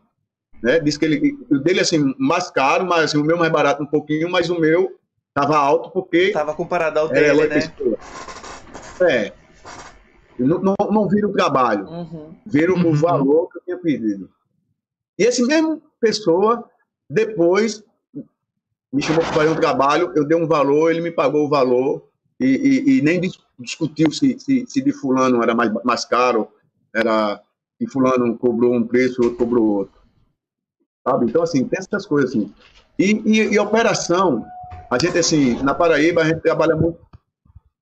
né? 0.62 0.78
Diz 0.78 0.96
que 0.96 1.04
ele. 1.04 1.38
O 1.50 1.58
dele, 1.58 1.80
assim, 1.80 2.14
mais 2.18 2.50
caro, 2.50 2.86
mas 2.86 3.04
assim, 3.04 3.18
o 3.18 3.24
meu 3.24 3.36
mais 3.36 3.52
barato 3.52 3.82
um 3.82 3.86
pouquinho, 3.86 4.30
mas 4.30 4.48
o 4.48 4.58
meu 4.58 4.98
tava 5.34 5.56
alto 5.58 5.90
porque. 5.90 6.30
Tava 6.30 6.54
comparado 6.54 6.98
ao 6.98 7.08
dele, 7.08 7.46
né? 7.48 7.58
É. 9.02 9.39
Não, 10.44 10.60
não, 10.60 10.74
não 10.90 11.08
viram 11.08 11.30
o 11.30 11.32
trabalho, 11.32 11.86
Uhum. 11.88 12.34
viram 12.46 12.74
Uhum. 12.74 12.90
o 12.90 12.94
valor 12.94 13.48
que 13.48 13.58
eu 13.58 13.62
tinha 13.62 13.78
pedido. 13.78 14.30
E 15.18 15.24
esse 15.24 15.44
mesmo 15.46 15.82
pessoa, 16.00 16.68
depois, 17.08 17.82
me 18.92 19.02
chamou 19.02 19.22
para 19.22 19.32
fazer 19.32 19.50
um 19.50 19.56
trabalho, 19.56 20.12
eu 20.16 20.24
dei 20.24 20.36
um 20.36 20.46
valor, 20.46 20.90
ele 20.90 21.00
me 21.00 21.10
pagou 21.10 21.46
o 21.46 21.48
valor, 21.48 22.08
e, 22.40 22.46
e- 22.46 22.98
e 22.98 23.02
nem 23.02 23.20
dis- 23.20 23.38
discutiu 23.58 24.10
se, 24.10 24.38
se, 24.40 24.64
se 24.66 24.80
de 24.82 24.92
fulano 24.92 25.42
era 25.42 25.54
mais, 25.54 25.70
mais 25.84 26.04
caro, 26.04 26.48
era 26.94 27.40
e 27.78 27.86
fulano 27.86 28.36
cobrou 28.36 28.74
um 28.74 28.86
preço, 28.86 29.22
outro 29.22 29.38
cobrou 29.38 29.64
outro. 29.66 30.00
Sabe? 31.06 31.26
Então, 31.26 31.42
assim, 31.42 31.64
tem 31.66 31.78
essas 31.78 32.06
coisas 32.06 32.30
assim. 32.30 32.52
E, 32.98 33.12
e, 33.24 33.54
e 33.54 33.58
operação, 33.58 34.46
a 34.90 34.98
gente, 34.98 35.16
assim, 35.18 35.62
na 35.62 35.74
Paraíba, 35.74 36.20
a 36.22 36.24
gente 36.26 36.40
trabalha 36.40 36.76
muito 36.76 36.98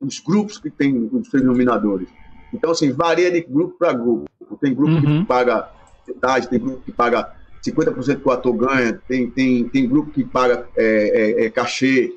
os 0.01 0.21
grupos 0.21 0.59
que 0.59 0.71
tem 0.71 1.09
os 1.13 1.29
seus 1.29 1.43
iluminadores. 1.43 2.09
Então, 2.53 2.71
assim, 2.71 2.93
varia 2.93 3.31
de 3.31 3.41
grupo 3.41 3.77
para 3.79 3.93
grupo. 3.93 4.29
Tem 4.61 4.75
grupo 4.75 4.93
uhum. 4.93 5.21
que 5.21 5.27
paga 5.27 5.71
metade, 6.07 6.49
tem 6.49 6.59
grupo 6.59 6.83
que 6.83 6.93
paga 6.93 7.35
50% 7.65 8.21
que 8.21 8.29
o 8.29 8.31
ator 8.31 8.55
ganha, 8.55 9.01
tem, 9.07 9.31
tem, 9.31 9.69
tem 9.69 9.89
grupo 9.89 10.11
que 10.11 10.25
paga 10.25 10.67
é, 10.77 10.85
é, 10.85 11.45
é, 11.47 11.51
cachê. 11.51 12.13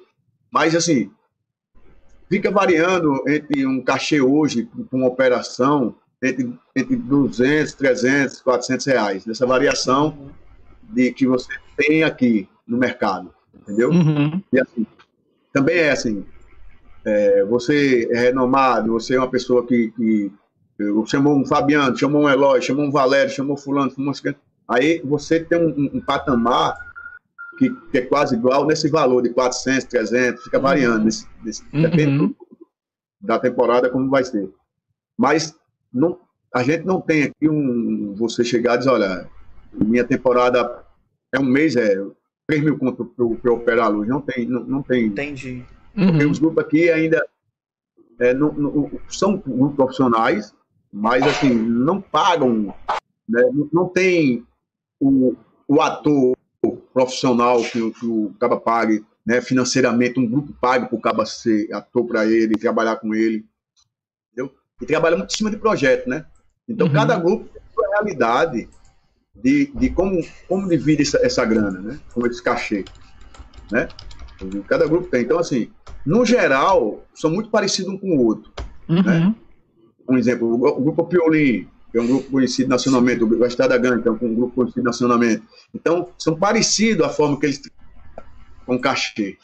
Mas, 0.49 0.75
assim, 0.75 1.11
fica 2.29 2.49
variando 2.49 3.23
entre 3.27 3.65
um 3.65 3.81
cachê 3.81 4.21
hoje, 4.21 4.69
com 4.89 4.97
uma 4.97 5.07
operação, 5.07 5.95
entre, 6.21 6.53
entre 6.75 6.95
200, 6.95 7.73
300, 7.73 8.41
400 8.41 8.85
reais. 8.85 9.25
Nessa 9.25 9.45
variação 9.45 10.29
de 10.83 11.11
que 11.11 11.25
você 11.25 11.51
tem 11.75 12.03
aqui 12.03 12.47
no 12.67 12.77
mercado, 12.77 13.33
entendeu? 13.53 13.89
Uhum. 13.89 14.41
E 14.51 14.59
assim, 14.59 14.85
também 15.51 15.77
é 15.77 15.91
assim, 15.91 16.25
é, 17.05 17.43
você 17.45 18.07
é 18.11 18.19
renomado, 18.19 18.91
você 18.91 19.15
é 19.15 19.19
uma 19.19 19.29
pessoa 19.29 19.65
que, 19.65 19.91
que 19.91 20.31
chamou 21.05 21.37
um 21.37 21.45
Fabiano, 21.45 21.97
chamou 21.97 22.23
um 22.23 22.29
Eloy, 22.29 22.61
chamou 22.61 22.85
um 22.85 22.91
Valério, 22.91 23.31
chamou 23.31 23.57
fulano, 23.57 23.91
chamou 23.91 24.13
aí 24.67 25.01
você 25.03 25.39
tem 25.39 25.59
um, 25.59 25.69
um, 25.69 25.97
um 25.97 26.01
patamar 26.01 26.75
que, 27.57 27.69
que, 27.91 27.97
é 27.97 28.01
quase 28.01 28.35
igual 28.35 28.65
nesse 28.65 28.89
valor 28.89 29.21
de 29.21 29.29
400, 29.29 29.85
300, 29.85 30.43
fica 30.43 30.59
variando, 30.59 31.05
nesse, 31.05 31.27
nesse, 31.43 31.63
uhum. 31.73 31.81
depende 31.81 32.35
da 33.19 33.37
temporada 33.37 33.89
como 33.89 34.09
vai 34.09 34.23
ser. 34.23 34.49
Mas 35.17 35.55
não, 35.93 36.19
a 36.53 36.63
gente 36.63 36.85
não 36.85 36.99
tem 36.99 37.23
aqui 37.23 37.47
um 37.47 38.13
você 38.15 38.43
chegar 38.43 38.75
e 38.75 38.77
dizer, 38.79 38.89
olha, 38.89 39.29
minha 39.73 40.03
temporada 40.03 40.83
é 41.33 41.39
um 41.39 41.45
mês, 41.45 41.75
é 41.75 42.03
3 42.47 42.63
mil 42.63 42.77
conto 42.77 43.05
para 43.05 43.51
eu 43.51 43.55
operar 43.55 43.85
a 43.85 43.89
luz. 43.89 44.07
Não 44.07 44.21
tem, 44.21 44.45
não, 44.47 44.63
não 44.63 44.83
tem. 44.83 45.05
Entendi. 45.05 45.63
Porque 45.93 46.25
uhum. 46.25 46.31
os 46.31 46.39
grupos 46.39 46.63
aqui 46.63 46.89
ainda 46.89 47.25
é, 48.19 48.33
não, 48.33 48.51
não, 48.53 48.91
são 49.09 49.37
grupos 49.37 49.75
profissionais, 49.75 50.53
mas 50.91 51.23
assim, 51.23 51.53
não 51.53 51.99
pagam, 51.99 52.73
né? 53.27 53.41
não, 53.53 53.69
não 53.71 53.89
tem 53.89 54.45
o, 54.99 55.35
o 55.67 55.81
ator 55.81 56.35
profissional 56.93 57.61
que, 57.63 57.91
que 57.91 58.05
o 58.05 58.33
Caba 58.39 58.59
pague 58.59 59.03
né, 59.25 59.41
financeiramente, 59.41 60.19
um 60.19 60.29
grupo 60.29 60.53
pague 60.59 60.87
para 60.87 60.95
o 60.95 61.01
Caba 61.01 61.25
ser 61.25 61.71
ator 61.73 62.05
para 62.05 62.25
ele, 62.25 62.57
trabalhar 62.57 62.97
com 62.97 63.13
ele. 63.13 63.45
Entendeu? 64.31 64.53
E 64.81 64.85
trabalha 64.85 65.17
muito 65.17 65.33
em 65.33 65.37
cima 65.37 65.49
de 65.49 65.57
projeto, 65.57 66.09
né? 66.09 66.25
Então, 66.67 66.87
uhum. 66.87 66.93
cada 66.93 67.17
grupo 67.17 67.45
tem 67.45 67.61
a 67.61 67.73
sua 67.73 67.87
realidade 67.89 68.69
de, 69.35 69.71
de 69.73 69.89
como, 69.89 70.21
como 70.47 70.67
divide 70.67 71.03
essa, 71.03 71.17
essa 71.25 71.45
grana, 71.45 71.79
né? 71.79 71.99
Com 72.13 72.25
esse 72.25 72.41
cachê, 72.41 72.83
né? 73.71 73.87
Cada 74.67 74.87
grupo 74.87 75.07
tem. 75.07 75.21
Então, 75.21 75.39
assim, 75.39 75.69
no 76.05 76.25
geral, 76.25 77.05
são 77.13 77.29
muito 77.29 77.49
parecidos 77.49 77.93
um 77.93 77.97
com 77.97 78.17
o 78.17 78.25
outro. 78.25 78.51
Uhum. 78.89 79.03
Né? 79.03 79.35
Um 80.07 80.17
exemplo, 80.17 80.53
o 80.53 80.81
grupo 80.81 81.05
Piolim, 81.05 81.67
que 81.91 81.97
é 81.97 82.01
um 82.01 82.07
grupo 82.07 82.31
conhecido 82.31 82.69
nacionalmente, 82.69 83.23
o 83.23 83.45
Estrada 83.45 83.77
Grande, 83.77 84.03
que 84.03 84.09
é 84.09 84.11
um 84.11 84.35
grupo 84.35 84.55
conhecido 84.55 84.83
nacionalmente. 84.83 85.43
Então, 85.73 86.09
são 86.17 86.35
parecidos 86.35 87.05
a 87.05 87.09
forma 87.09 87.39
que 87.39 87.45
eles 87.45 87.61
com 88.65 88.79
cachê. 88.79 89.37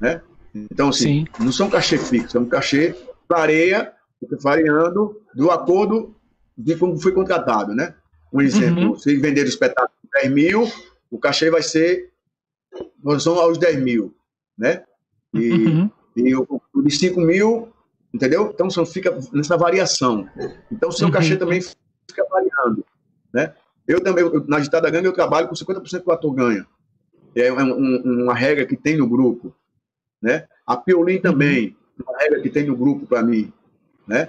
Né? 0.00 0.20
Então, 0.54 0.88
assim, 0.88 1.24
Sim. 1.24 1.44
não 1.44 1.52
são 1.52 1.70
cachê 1.70 1.96
fixos, 1.96 2.34
é 2.34 2.38
um 2.38 2.46
cachê 2.46 2.94
varia, 3.28 3.92
variando 4.40 5.20
do 5.34 5.50
acordo 5.50 6.14
de 6.56 6.76
como 6.76 6.98
foi 7.00 7.12
contratado, 7.12 7.74
né? 7.74 7.94
Um 8.32 8.40
exemplo, 8.40 8.90
uhum. 8.90 8.96
se 8.96 9.16
vender 9.16 9.42
o 9.42 9.48
espetáculo 9.48 9.96
10 10.20 10.32
mil, 10.32 10.70
o 11.10 11.18
cachê 11.18 11.50
vai 11.50 11.62
ser 11.62 12.11
em 12.80 13.02
relação 13.04 13.38
aos 13.38 13.58
10 13.58 13.82
mil, 13.82 14.14
né? 14.56 14.84
E, 15.34 15.50
uhum. 15.52 15.90
e 16.16 16.34
o, 16.34 16.60
de 16.84 16.90
5 16.90 17.20
mil, 17.20 17.72
entendeu? 18.12 18.50
Então 18.52 18.68
só 18.70 18.84
fica 18.84 19.16
nessa 19.32 19.56
variação. 19.56 20.28
Então 20.70 20.88
o 20.88 20.92
seu 20.92 21.06
uhum. 21.06 21.12
cachê 21.12 21.36
também 21.36 21.60
fica 21.60 22.26
variando, 22.30 22.84
né? 23.32 23.54
Eu 23.86 24.00
também, 24.02 24.24
eu, 24.24 24.44
na 24.46 24.58
agitada 24.58 24.90
gangue, 24.90 25.06
eu 25.06 25.12
trabalho 25.12 25.48
com 25.48 25.54
50% 25.54 26.02
que 26.02 26.08
o 26.08 26.12
ator 26.12 26.32
ganha. 26.32 26.66
É 27.34 27.52
um, 27.52 28.22
uma 28.22 28.34
regra 28.34 28.66
que 28.66 28.76
tem 28.76 28.96
no 28.96 29.08
grupo, 29.08 29.54
né? 30.20 30.46
A 30.66 30.76
Piolim 30.76 31.20
também, 31.20 31.76
uhum. 31.98 32.04
uma 32.08 32.18
regra 32.18 32.40
que 32.40 32.50
tem 32.50 32.66
no 32.66 32.76
grupo 32.76 33.06
para 33.06 33.22
mim, 33.22 33.52
né? 34.06 34.28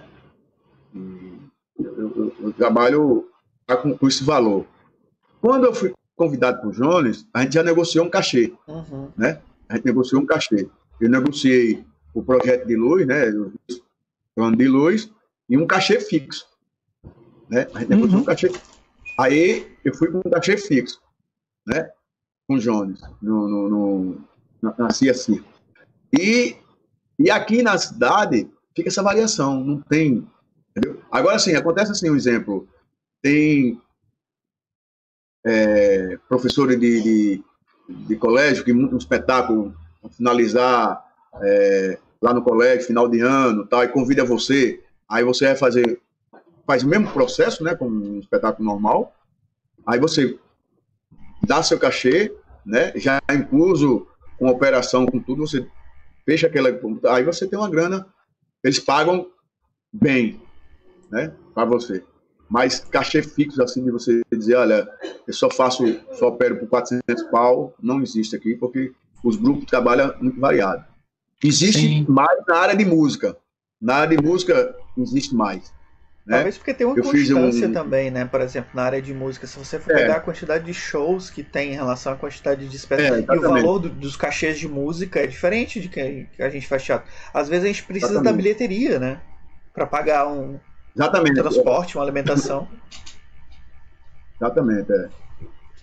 Eu, 1.78 1.98
eu, 1.98 2.36
eu, 2.40 2.53
trabalho 2.53 3.30
com, 3.82 3.98
com 3.98 4.07
esse 4.07 4.24
valor. 4.24 4.65
Quando 5.41 5.65
eu 5.65 5.74
fui 5.74 5.94
convidado 6.15 6.61
por 6.61 6.73
Jones, 6.73 7.27
a 7.34 7.41
gente 7.41 7.53
já 7.53 7.64
negociou 7.64 8.06
um 8.06 8.10
cachê, 8.10 8.53
uhum. 8.68 9.10
né? 9.18 9.41
A 9.68 9.76
gente 9.76 9.85
negociou 9.85 10.22
um 10.22 10.26
cachê. 10.26 10.69
Eu 10.99 11.10
negociei 11.10 11.84
o 12.14 12.23
projeto 12.23 12.68
de 12.68 12.76
luz, 12.76 13.06
né? 13.07 13.30
O 13.30 13.52
plano 14.35 14.56
de 14.56 14.68
luz 14.68 15.11
e 15.49 15.57
um 15.57 15.65
cachê 15.65 15.99
fixo, 15.99 16.45
né? 17.49 17.68
A 17.73 17.80
gente 17.80 17.90
negociou 17.90 18.18
uhum. 18.18 18.22
um 18.22 18.26
cachê. 18.26 18.52
Aí 19.19 19.76
eu 19.84 19.94
fui 19.95 20.11
com 20.11 20.19
um 20.19 20.31
cachê 20.31 20.57
fixo, 20.57 21.02
né? 21.65 21.90
Com 22.48 22.57
Jones 22.57 23.02
no, 23.22 23.48
no, 23.48 23.69
no 23.69 24.22
na, 24.61 24.76
na 24.77 24.88
CSI. 24.88 25.44
E 26.11 26.56
e 27.19 27.30
aqui 27.30 27.61
na 27.61 27.77
cidade 27.77 28.49
fica 28.76 28.90
essa 28.90 29.03
variação, 29.03 29.64
não 29.64 29.81
tem. 29.81 30.27
Entendeu? 30.72 31.02
Agora 31.11 31.38
sim, 31.38 31.56
acontece 31.56 31.91
assim 31.91 32.10
um 32.10 32.15
exemplo. 32.15 32.68
Tem 33.22 33.80
é, 35.45 36.18
professores 36.28 36.80
de, 36.80 37.02
de, 37.02 37.44
de, 37.90 38.15
colégio 38.15 38.64
que 38.64 38.72
um 38.72 38.98
espetáculo 38.98 39.74
finalizar 40.11 41.03
é, 41.41 41.98
lá 42.22 42.34
no 42.34 42.41
colégio, 42.41 42.88
final 42.88 43.07
de 43.07 43.20
ano, 43.20 43.65
tal, 43.65 43.84
e 43.84 43.88
convida 43.88 44.24
você, 44.24 44.82
aí 45.10 45.24
você 45.24 45.48
vai 45.48 45.56
fazer, 45.56 45.99
faz 46.65 46.84
o 46.84 46.88
mesmo 46.88 47.11
processo, 47.11 47.64
né, 47.64 47.76
como 47.76 47.95
um 47.95 48.20
espetáculo 48.20 48.65
normal, 48.65 49.14
aí 49.86 49.99
você 49.99 50.40
dá 51.45 51.61
seu 51.61 51.78
cachê, 51.78 52.34
né, 52.65 52.94
já 52.95 53.20
incluso 53.32 54.07
com 54.38 54.48
operação, 54.48 55.06
com 55.06 55.20
tudo, 55.20 55.45
você 55.45 55.68
fecha 56.26 56.48
aquela, 56.48 56.70
aí 57.10 57.24
você 57.24 57.45
tem 57.45 57.60
uma 57.60 57.70
grana, 57.70 58.07
eles 58.64 58.80
pagam 58.80 59.28
bem, 59.91 60.41
né, 61.11 61.34
para 61.53 61.65
você. 61.65 62.03
Mas 62.54 62.82
cachê 62.82 63.24
fixo, 63.24 63.64
assim, 63.64 63.84
de 63.84 63.90
você 63.90 64.22
dizer, 64.32 64.54
olha, 64.54 64.88
eu 65.28 65.34
só 65.34 65.50
faço, 65.50 65.84
só 66.12 66.28
opero 66.28 66.58
por 66.58 66.68
400 66.68 67.24
pau, 67.32 67.74
não 67.82 68.00
existe 68.00 68.36
aqui, 68.36 68.56
porque 68.56 68.92
os 69.24 69.38
grupos 69.38 69.66
trabalham 69.66 70.14
muito 70.22 70.40
variado. 70.40 70.86
Existe 71.44 71.80
Sim. 71.80 72.06
mais 72.08 72.46
na 72.48 72.58
área 72.58 72.76
de 72.76 72.86
música. 72.86 73.36
Na 73.82 73.96
área 73.96 74.16
de 74.16 74.24
música, 74.24 74.76
existe 74.96 75.34
mais. 75.34 75.74
Né? 76.28 76.36
Talvez 76.36 76.56
porque 76.60 76.76
tem 76.76 76.86
uma 76.86 76.96
eu 76.96 77.02
constância 77.02 77.68
um... 77.68 77.74
também, 77.74 78.12
né? 78.12 78.24
Por 78.24 78.40
exemplo, 78.40 78.70
na 78.76 78.84
área 78.84 79.02
de 79.02 79.16
música, 79.16 79.48
se 79.48 79.58
você 79.58 79.80
for 79.80 79.92
é. 79.92 80.02
pegar 80.02 80.18
a 80.18 80.20
quantidade 80.20 80.64
de 80.64 80.76
shows 80.76 81.32
que 81.32 81.42
tem 81.42 81.72
em 81.72 81.76
relação 81.76 82.14
à 82.14 82.16
quantidade 82.16 82.70
de 82.70 82.76
espetáculos 82.76 83.28
é, 83.30 83.34
e 83.34 83.38
o 83.40 83.42
valor 83.42 83.80
do, 83.80 83.90
dos 83.90 84.16
cachês 84.16 84.60
de 84.60 84.68
música 84.68 85.20
é 85.22 85.26
diferente 85.26 85.80
de 85.80 85.90
que 85.90 86.28
a 86.38 86.50
gente 86.50 86.68
faz 86.68 86.84
teatro. 86.84 87.12
Às 87.34 87.50
vezes 87.50 87.66
a 87.66 87.68
gente 87.68 87.84
precisa 87.84 88.12
exatamente. 88.12 88.32
da 88.32 88.38
bilheteria, 88.38 89.00
né? 89.00 89.20
Para 89.74 89.88
pagar 89.88 90.28
um, 90.28 90.60
Exatamente. 90.95 91.40
Um 91.40 91.44
transporte, 91.44 91.98
uma 91.98 92.03
alimentação. 92.03 92.68
Exatamente, 94.40 94.91
é. 94.91 95.10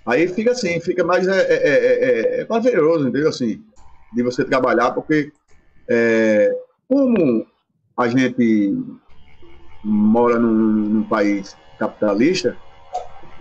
Aí 0.04 0.28
fica 0.28 0.52
assim, 0.52 0.80
fica 0.80 1.04
mais 1.04 1.26
é, 1.28 1.40
é, 1.40 1.54
é, 1.54 2.40
é, 2.40 2.44
prazeroso, 2.44 3.08
entendeu? 3.08 3.28
Assim, 3.28 3.62
de 4.12 4.22
você 4.22 4.44
trabalhar, 4.44 4.90
porque 4.92 5.32
é, 5.88 6.50
como 6.88 7.46
a 7.96 8.08
gente 8.08 8.76
mora 9.84 10.38
num, 10.38 10.52
num, 10.52 11.02
país 11.04 11.56
capitalista, 11.78 12.56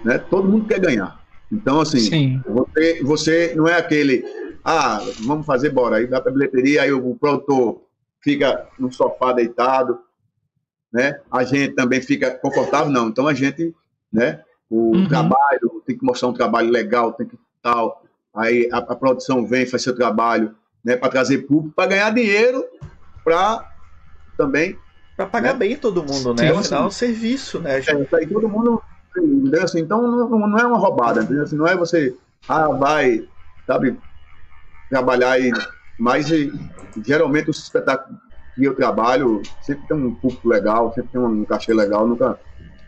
né, 0.04 0.18
todo 0.18 0.50
mundo 0.50 0.68
quer 0.68 0.80
ganhar. 0.80 1.20
Então, 1.52 1.82
assim, 1.82 2.42
você, 2.48 3.04
você 3.04 3.54
não 3.56 3.68
é 3.68 3.76
aquele, 3.76 4.24
ah, 4.64 5.00
vamos 5.22 5.46
fazer, 5.46 5.72
bora, 5.72 5.98
aí 5.98 6.06
vai 6.06 6.22
pra 6.22 6.32
bilheteria, 6.32 6.84
aí 6.84 6.92
o 6.92 7.16
produtor 7.16 7.82
fica 8.22 8.68
no 8.78 8.92
sofá 8.92 9.34
deitado, 9.34 10.00
né? 10.92 11.20
A 11.32 11.44
gente 11.44 11.74
também 11.74 12.02
fica 12.02 12.32
confortável, 12.32 12.92
não. 12.92 13.08
Então 13.10 13.28
a 13.28 13.34
gente, 13.34 13.74
né? 14.12 14.42
O 14.70 14.96
uhum. 14.96 15.08
trabalho, 15.08 15.82
tem 15.86 15.98
que 15.98 16.06
mostrar 16.06 16.30
um 16.30 16.34
trabalho 16.34 16.70
legal, 16.70 17.14
tem 17.14 17.28
que 17.28 17.38
tal. 17.62 18.04
Aí 18.36 18.70
a, 18.72 18.78
a 18.78 18.96
produção 18.96 19.46
vem, 19.46 19.66
faz 19.66 19.84
seu 19.84 19.96
trabalho, 19.96 20.56
né? 20.84 20.96
Para 20.96 21.10
trazer 21.10 21.40
público, 21.40 21.76
para 21.76 21.90
ganhar 21.90 22.14
dinheiro, 22.14 22.64
para 23.24 23.68
também. 24.38 24.78
Para 25.16 25.26
pagar 25.26 25.54
né? 25.54 25.60
bem 25.60 25.76
todo 25.76 26.04
mundo, 26.04 26.34
né? 26.34 26.52
Sim, 26.52 26.60
Afinal, 26.60 26.84
é 26.84 26.88
um 26.88 26.92
serviço, 26.92 27.60
né? 27.60 27.80
É, 27.80 28.16
aí 28.16 28.28
todo 28.28 28.48
mundo. 28.48 28.82
Assim, 29.62 29.80
então 29.80 30.02
não, 30.02 30.30
não 30.30 30.58
é 30.58 30.66
uma 30.66 30.78
roubada, 30.78 31.22
entendeu? 31.22 31.44
Assim, 31.44 31.58
não 31.58 31.68
é 31.68 31.76
você, 31.76 32.16
ah, 32.48 32.70
vai, 32.70 33.28
sabe, 33.68 34.00
trabalhar 34.90 35.40
e. 35.40 35.52
Mas 35.98 36.28
geralmente 37.04 37.50
os 37.50 37.60
espetáculos 37.60 38.18
que 38.60 38.68
eu 38.68 38.76
trabalho, 38.76 39.42
sempre 39.62 39.88
tem 39.88 39.98
um 39.98 40.14
público 40.14 40.48
legal, 40.48 40.94
sempre 40.94 41.12
tem 41.12 41.22
um 41.22 41.46
cachê 41.46 41.74
legal, 41.74 42.08
nunca, 42.08 42.40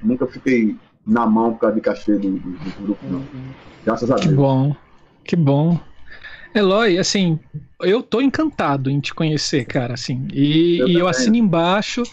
nunca 0.01 0.27
fiquei 0.27 0.75
na 1.05 1.25
mão 1.25 1.53
por 1.53 1.59
causa 1.59 1.75
de 1.75 1.81
cachê 1.81 2.13
do, 2.13 2.31
do, 2.31 2.51
do 2.51 2.83
grupo, 2.83 3.05
não. 3.09 3.25
Graças 3.83 4.11
a 4.11 4.15
Que 4.15 4.27
Deus. 4.27 4.37
bom, 4.37 4.75
que 5.23 5.35
bom. 5.35 5.79
Eloy, 6.53 6.97
assim, 6.97 7.39
eu 7.81 8.03
tô 8.03 8.21
encantado 8.21 8.89
em 8.89 8.99
te 8.99 9.13
conhecer, 9.13 9.65
cara, 9.65 9.93
assim, 9.93 10.27
e 10.33 10.79
Eu 10.79 10.87
e 10.89 10.99
eu, 10.99 11.07
assino 11.07 11.35
embaixo 11.37 12.03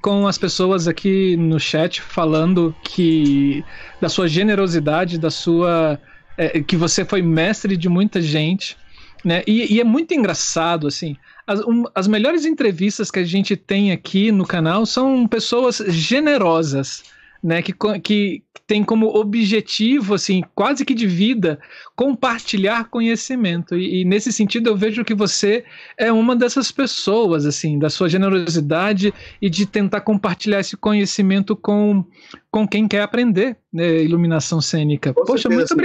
com 0.00 0.26
as 0.28 0.38
pessoas 0.38 0.86
aqui 0.86 1.36
no 1.36 1.58
chat 1.58 2.00
falando 2.00 2.74
que 2.80 3.64
da 4.00 4.08
sua 4.08 4.28
generosidade, 4.28 5.18
da 5.18 5.30
sua 5.30 6.00
é, 6.36 6.62
que 6.62 6.76
você 6.76 7.04
foi 7.04 7.20
mestre 7.20 7.76
de 7.76 7.88
muita 7.88 8.22
gente, 8.22 8.76
né? 9.24 9.42
E, 9.46 9.74
e 9.74 9.80
é 9.80 9.84
muito 9.84 10.12
engraçado, 10.14 10.86
assim, 10.86 11.16
as, 11.46 11.60
um- 11.60 11.84
as 11.94 12.06
melhores 12.06 12.44
entrevistas 12.44 13.10
que 13.10 13.18
a 13.18 13.24
gente 13.24 13.56
tem 13.56 13.92
aqui 13.92 14.30
no 14.32 14.46
canal 14.46 14.86
são 14.86 15.26
pessoas 15.26 15.78
generosas, 15.88 17.02
né? 17.42 17.62
Que, 17.62 17.72
que 18.02 18.42
tem 18.66 18.84
como 18.84 19.06
objetivo, 19.06 20.12
assim, 20.14 20.42
quase 20.54 20.84
que 20.84 20.92
de 20.92 21.06
vida, 21.06 21.58
compartilhar 21.96 22.90
conhecimento. 22.90 23.74
E, 23.76 24.02
e 24.02 24.04
nesse 24.04 24.30
sentido 24.32 24.68
eu 24.68 24.76
vejo 24.76 25.04
que 25.04 25.14
você 25.14 25.64
é 25.96 26.12
uma 26.12 26.36
dessas 26.36 26.70
pessoas, 26.70 27.46
assim, 27.46 27.78
da 27.78 27.88
sua 27.88 28.08
generosidade 28.10 29.12
e 29.40 29.48
de 29.48 29.64
tentar 29.64 30.02
compartilhar 30.02 30.60
esse 30.60 30.76
conhecimento 30.76 31.56
com, 31.56 32.04
com 32.50 32.68
quem 32.68 32.86
quer 32.86 33.00
aprender 33.02 33.56
né, 33.72 34.02
iluminação 34.02 34.60
cênica. 34.60 35.14
Com 35.14 35.24
Poxa, 35.24 35.48
certeza, 35.48 35.54
muito 35.54 35.68
sim. 35.68 35.76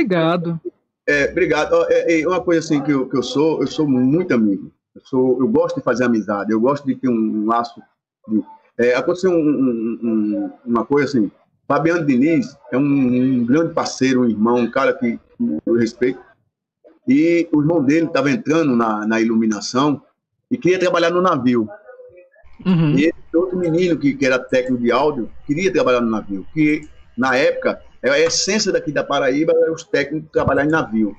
É, 1.08 1.30
obrigado. 1.32 1.86
É, 1.90 2.22
é 2.22 2.28
uma 2.28 2.42
coisa 2.42 2.60
assim 2.60 2.82
que 2.82 2.92
eu, 2.92 3.08
que 3.10 3.18
eu 3.18 3.24
sou, 3.24 3.62
eu 3.62 3.68
sou 3.68 3.88
muito 3.88 4.34
amigo. 4.34 4.72
Eu, 4.96 5.02
sou, 5.04 5.40
eu 5.40 5.48
gosto 5.48 5.78
de 5.78 5.84
fazer 5.84 6.06
amizade, 6.06 6.52
eu 6.52 6.60
gosto 6.60 6.86
de 6.86 6.96
ter 6.96 7.10
um, 7.10 7.14
um 7.14 7.46
laço. 7.46 7.82
De, 8.28 8.42
é, 8.78 8.96
aconteceu 8.96 9.32
um- 9.32 9.36
um- 9.36 10.00
um- 10.04 10.52
uma 10.66 10.86
coisa 10.86 11.08
assim. 11.10 11.32
Fabiano 11.68 12.06
Diniz 12.06 12.56
é 12.72 12.78
um, 12.78 12.82
um 12.82 13.46
grande 13.46 13.74
parceiro, 13.74 14.22
um 14.22 14.30
irmão, 14.30 14.58
um 14.58 14.70
cara 14.70 14.94
que 14.94 15.20
eu 15.66 15.74
respeito. 15.76 16.20
E 17.08 17.50
o 17.52 17.62
irmão 17.62 17.84
dele 17.84 18.06
estava 18.06 18.32
entrando 18.32 18.76
na, 18.76 19.06
na 19.06 19.20
iluminação 19.20 20.02
e 20.50 20.58
queria 20.58 20.80
trabalhar 20.80 21.10
no 21.10 21.22
navio. 21.22 21.68
Uhum. 22.66 22.92
E 22.98 23.06
esse 23.06 23.36
outro 23.38 23.58
menino 23.58 23.98
que, 23.98 24.14
que 24.14 24.26
era 24.26 24.40
técnico 24.40 24.82
de 24.82 24.92
áudio 24.92 25.30
queria 25.46 25.72
trabalhar 25.72 26.02
no 26.02 26.10
navio, 26.10 26.46
que 26.54 26.88
na 27.18 27.36
época 27.36 27.82
a 28.12 28.20
essência 28.20 28.72
daqui 28.72 28.92
da 28.92 29.04
Paraíba 29.04 29.54
era 29.56 29.72
os 29.72 29.84
técnicos 29.84 30.30
trabalhar 30.32 30.66
em 30.66 30.70
navio. 30.70 31.18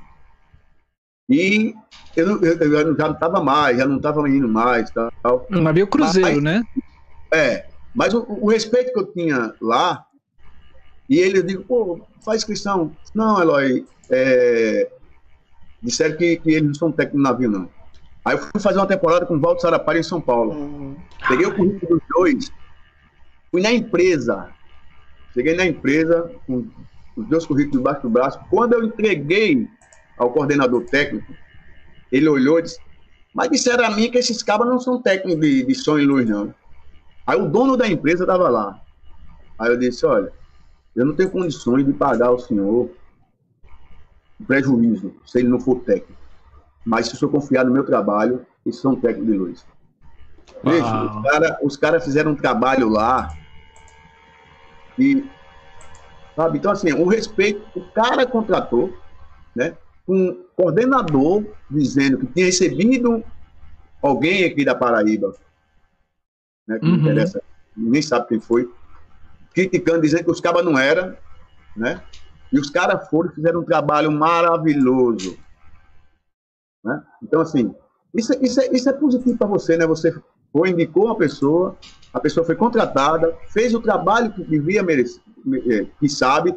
E 1.29 1.75
eu, 2.15 2.43
eu- 2.43 2.59
eu 2.59 2.97
já 2.97 3.07
não 3.07 3.13
estava 3.15 3.43
mais, 3.43 3.79
já 3.79 3.87
não 3.87 3.97
estava 3.97 4.29
indo 4.29 4.49
mais, 4.49 4.91
tal. 4.91 5.11
O 5.51 5.61
navio 5.61 5.87
cruzeiro, 5.87 6.43
Mas- 6.43 6.43
né? 6.43 6.63
É, 7.33 7.67
mas 7.95 8.13
o, 8.15 8.25
o 8.29 8.49
respeito 8.51 8.93
que 8.93 8.99
eu 9.01 9.07
tinha 9.13 9.55
lá, 9.61 10.07
e 11.09 11.19
ele, 11.19 11.39
eu 11.39 11.43
digo, 11.43 11.65
pô, 11.65 12.07
faz 12.25 12.43
inscrição. 12.43 12.97
Não, 13.15 13.41
Eloy, 13.41 13.87
é, 14.11 14.91
disseram 15.83 16.17
que, 16.17 16.37
que 16.37 16.51
eles 16.51 16.67
não 16.69 16.75
são 16.75 16.93
técnicos 16.93 17.19
de 17.19 17.23
navio, 17.31 17.51
não. 17.51 17.69
Aí 18.25 18.35
eu 18.37 18.39
fui 18.39 18.61
fazer 18.61 18.79
uma 18.79 18.87
temporada 18.87 19.27
com 19.27 19.37
o 19.37 19.41
Walter 19.41 19.63
Sarapari 19.63 19.99
em 20.01 20.03
São 20.05 20.21
Paulo. 20.21 20.53
Uhum. 20.53 20.97
Peguei 21.29 21.47
o 21.47 21.55
currículo 21.55 21.89
dos 21.99 22.01
dois, 22.15 22.53
fui 23.51 23.63
na 23.63 23.73
empresa. 23.73 24.55
Cheguei 25.35 25.57
na 25.57 25.67
empresa 25.67 26.31
com 26.47 26.65
os 27.17 27.27
dois 27.27 27.45
currículos 27.45 27.79
debaixo 27.79 28.03
do 28.03 28.09
braço. 28.09 28.39
Quando 28.49 28.75
eu 28.75 28.85
entreguei 28.85 29.69
ao 30.17 30.33
coordenador 30.33 30.85
técnico, 30.85 31.35
ele 32.11 32.29
olhou 32.29 32.61
e 32.61 32.63
disse: 32.63 32.79
Mas 33.35 33.51
disseram 33.51 33.85
a 33.85 33.91
mim 33.91 34.09
que 34.11 34.19
esses 34.19 34.43
cabas 34.45 34.69
não 34.69 34.79
são 34.79 35.03
técnicos 35.03 35.41
de, 35.41 35.65
de 35.65 35.75
som 35.75 35.99
e 35.99 36.07
luz, 36.07 36.29
não. 36.29 36.55
Aí 37.27 37.37
o 37.37 37.49
dono 37.49 37.77
da 37.77 37.89
empresa 37.89 38.23
estava 38.23 38.49
lá. 38.49 38.81
Aí 39.59 39.71
eu 39.71 39.77
disse: 39.77 40.07
Olha, 40.07 40.33
eu 40.95 41.05
não 41.05 41.17
tenho 41.17 41.31
condições 41.31 41.85
de 41.85 41.93
pagar 41.93 42.29
ao 42.29 42.39
senhor 42.39 42.91
prejuízo 44.47 45.15
se 45.27 45.41
ele 45.41 45.49
não 45.49 45.59
for 45.59 45.81
técnico. 45.81 46.23
Mas 46.85 47.09
se 47.09 47.15
o 47.15 47.17
senhor 47.17 47.33
confiar 47.33 47.65
no 47.65 47.73
meu 47.73 47.85
trabalho, 47.85 48.47
eles 48.65 48.79
são 48.79 48.95
técnicos 48.95 49.33
de 49.33 49.37
luz. 49.37 49.67
Veja, 50.63 51.05
os 51.05 51.23
caras 51.23 51.57
os 51.63 51.77
cara 51.77 52.01
fizeram 52.01 52.33
um 52.33 52.37
trabalho 52.37 52.89
lá 52.89 53.35
e, 54.99 55.31
sabe, 56.35 56.59
então 56.59 56.71
assim, 56.73 56.93
o 56.93 57.07
respeito, 57.07 57.67
o 57.75 57.85
cara 57.93 58.27
contratou, 58.27 58.93
né, 59.55 59.77
um 60.07 60.45
coordenador 60.57 61.45
dizendo 61.71 62.19
que 62.19 62.27
tinha 62.27 62.47
recebido 62.47 63.25
alguém 64.03 64.45
aqui 64.45 64.65
da 64.65 64.75
Paraíba, 64.75 65.35
né, 66.67 66.79
que 66.79 66.85
não 66.87 66.95
Uhum. 66.95 67.01
interessa, 67.01 67.43
ninguém 67.77 68.03
sabe 68.03 68.29
quem 68.29 68.41
foi, 68.41 68.69
criticando, 69.53 70.03
dizendo 70.03 70.25
que 70.25 70.31
os 70.31 70.41
cabas 70.41 70.65
não 70.65 70.79
eram, 70.79 71.17
né, 71.75 72.05
e 72.53 72.59
os 72.59 72.71
caras 72.71 73.09
foram 73.09 73.31
e 73.31 73.35
fizeram 73.35 73.61
um 73.61 73.65
trabalho 73.65 74.13
maravilhoso, 74.13 75.39
né, 76.85 77.03
então 77.23 77.41
assim, 77.41 77.75
isso, 78.15 78.33
é- 78.33 78.39
isso, 78.43 78.61
é, 78.61 78.67
isso 78.73 78.89
é 78.89 78.93
positivo 78.93 79.37
para 79.37 79.49
você, 79.49 79.77
né? 79.77 79.85
Você 79.89 80.15
foi, 80.55 80.71
indicou 80.71 81.07
uma 81.07 81.17
pessoa, 81.19 81.77
a 82.13 82.21
pessoa 82.21 82.47
foi 82.47 82.55
contratada, 82.55 83.37
fez 83.53 83.75
o 83.75 83.81
trabalho 83.81 84.33
que 84.33 84.45
devia 84.45 84.85
merecer, 84.85 85.21
eh, 85.69 85.85
que 85.99 86.09
sabe, 86.09 86.57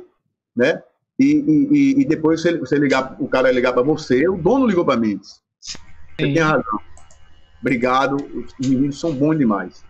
né? 0.55 0.83
E, 1.19 1.25
e- 1.25 1.67
e- 1.71 2.01
e 2.01 2.05
depois 2.05 2.39
você, 2.41 2.55
você 2.55 2.77
ligar, 2.77 3.17
o 3.19 3.27
cara 3.27 3.51
ligar 3.51 3.73
para 3.73 3.81
você, 3.81 4.29
o 4.29 4.37
dono 4.37 4.67
ligou 4.67 4.85
para 4.85 4.99
mim. 4.99 5.19
Você 5.19 5.79
Sim. 6.21 6.33
tem 6.35 6.37
razão. 6.43 6.79
Obrigado, 7.59 8.15
os 8.35 8.53
meninos 8.69 8.99
são 8.99 9.11
bons 9.11 9.35
demais. 9.35 9.83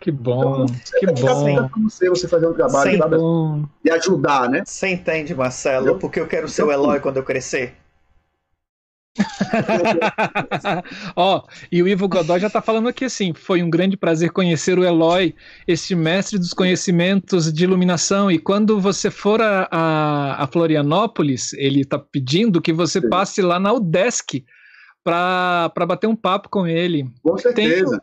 Que 0.00 0.10
bom, 0.10 0.66
que 0.66 1.06
Fica 1.06 1.12
bom, 1.12 1.68
você, 1.84 2.10
você 2.10 2.26
fazer 2.26 2.48
um 2.48 2.52
trabalho 2.52 2.90
que 2.90 3.84
de 3.84 3.90
ajudar, 3.92 4.50
né? 4.50 4.64
Você 4.66 4.88
entende, 4.88 5.32
Marcelo? 5.32 5.86
Eu- 5.86 5.98
Porque 6.00 6.18
eu 6.18 6.26
quero 6.26 6.48
ser 6.48 6.64
o 6.64 6.66
eu- 6.66 6.72
Eloy 6.72 6.98
quando 6.98 7.18
eu 7.18 7.22
crescer. 7.22 7.76
Ó, 11.16 11.42
e 11.70 11.82
o 11.82 11.88
Ivo 11.88 12.08
Godoy 12.08 12.40
já 12.40 12.48
tá 12.48 12.62
falando 12.62 12.88
aqui 12.88 13.04
assim: 13.04 13.32
foi 13.34 13.62
um 13.62 13.70
grande 13.70 13.96
prazer 13.96 14.30
conhecer 14.30 14.78
o 14.78 14.84
Eloy, 14.84 15.34
este 15.66 15.94
mestre 15.94 16.38
dos 16.38 16.52
conhecimentos 16.52 17.52
de 17.52 17.64
iluminação. 17.64 18.30
E 18.30 18.38
quando 18.38 18.80
você 18.80 19.10
for 19.10 19.40
a, 19.40 19.68
a, 19.70 20.44
a 20.44 20.46
Florianópolis, 20.46 21.52
ele 21.54 21.84
tá 21.84 21.98
pedindo 21.98 22.60
que 22.60 22.72
você 22.72 23.00
Sim. 23.00 23.08
passe 23.08 23.42
lá 23.42 23.58
na 23.60 23.72
UDESC 23.72 24.44
para 25.04 25.70
bater 25.86 26.06
um 26.06 26.16
papo 26.16 26.48
com 26.48 26.66
ele. 26.66 27.08
Com 27.22 27.36
certeza. 27.36 28.00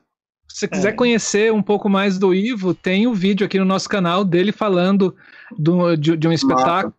Se 0.47 0.61
você 0.61 0.67
quiser 0.67 0.89
É. 0.89 0.93
conhecer 0.93 1.53
um 1.53 1.61
pouco 1.61 1.87
mais 1.87 2.17
do 2.17 2.33
Ivo, 2.33 2.73
tem 2.73 3.05
um 3.07 3.13
vídeo 3.13 3.45
aqui 3.45 3.59
no 3.59 3.65
nosso 3.65 3.87
canal 3.87 4.25
dele 4.25 4.51
falando 4.51 5.15
do, 5.57 5.95
de, 5.95 6.17
de 6.17 6.27
um 6.27 6.31
espetáculo 6.33 6.93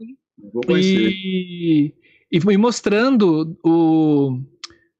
Vou 0.52 0.62
conhecer. 0.64 1.10
e, 1.12 1.92
e, 2.30 2.38
e 2.38 2.56
mostrando 2.56 3.56
o, 3.64 4.38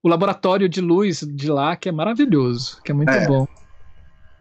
o 0.03 0.09
laboratório 0.09 0.69
de 0.69 0.81
luz 0.81 1.21
de 1.21 1.49
lá, 1.51 1.77
que 1.77 1.89
é 1.89 1.93
maravilhoso, 1.93 2.81
que 2.83 2.91
é 2.91 2.95
muito 2.95 3.11
É. 3.11 3.27
bom. 3.27 3.47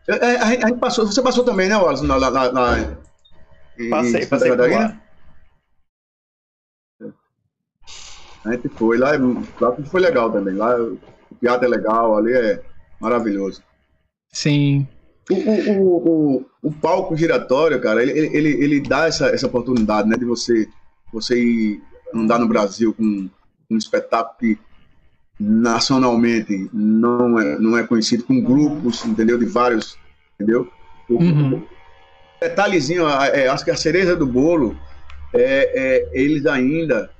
É, 0.09 0.13
é, 0.15 0.37
a, 0.41 0.45
gente- 0.51 0.79
passou, 0.79 1.05
você 1.05 1.21
passou 1.21 1.43
também, 1.43 1.69
né, 1.69 1.75
Wallace? 1.77 2.05
Na, 2.05 2.19
na, 2.19 2.31
na, 2.31 2.51
na- 2.51 2.97
Passei, 3.89 4.25
passei 4.25 4.49
por 4.55 4.69
lá. 4.69 5.01
A 8.45 8.53
gente 8.53 8.69
foi 8.69 8.97
lá, 8.97 9.11
lá 9.59 9.71
tudo 9.71 9.89
foi 9.89 10.01
legal 10.01 10.31
também. 10.31 10.55
Lá 10.55 10.75
o 10.81 10.97
teatro 11.39 11.65
é 11.65 11.69
legal, 11.69 12.17
ali 12.17 12.33
é 12.33 12.61
maravilhoso. 12.99 13.63
Sim. 14.33 14.87
O, 15.29 15.35
o, 15.35 15.69
o, 15.69 16.37
o, 16.39 16.45
o 16.63 16.71
palco 16.71 17.15
giratório, 17.15 17.79
cara, 17.81 18.01
ele, 18.01 18.11
ele, 18.11 18.37
ele- 18.37 18.63
ele 18.63 18.81
dá 18.81 19.05
essa, 19.07 19.27
essa 19.27 19.47
oportunidade, 19.47 20.09
né, 20.09 20.15
de 20.17 20.25
você, 20.25 20.67
você 21.13 21.39
ir 21.41 21.81
andar 22.13 22.39
no 22.39 22.47
Brasil 22.47 22.93
com 22.93 23.29
um 23.69 23.77
espetáculo 23.77 24.37
que 24.39 24.59
nacionalmente 25.39 26.69
não 26.73 27.39
é, 27.39 27.59
não 27.59 27.77
é 27.77 27.85
conhecido, 27.85 28.23
com 28.23 28.41
grupos, 28.41 29.05
entendeu, 29.05 29.37
de 29.37 29.45
vários, 29.45 29.97
entendeu? 30.35 30.71
Uhum. 31.09 31.65
detalhezinho, 32.41 33.07
é, 33.07 33.47
acho 33.47 33.63
que 33.65 33.71
a 33.71 33.75
cereja 33.75 34.15
do 34.15 34.27
bolo 34.27 34.77
é, 35.33 35.97
é 35.97 36.09
eles 36.13 36.45
ainda, 36.45 37.11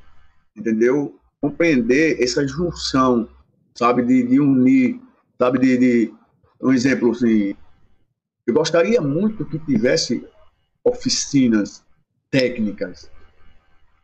entendeu? 0.55 1.15
Compreender 1.41 2.21
essa 2.21 2.45
junção, 2.47 3.27
sabe, 3.75 4.03
de, 4.03 4.23
de 4.23 4.39
unir, 4.39 4.99
sabe, 5.39 5.59
de, 5.59 5.77
de- 5.77 6.13
um 6.61 6.73
exemplo 6.73 7.11
assim, 7.11 7.55
eu 8.45 8.53
gostaria 8.53 8.99
muito 9.01 9.45
que 9.45 9.57
tivesse 9.59 10.27
oficinas 10.83 11.83
técnicas, 12.29 13.09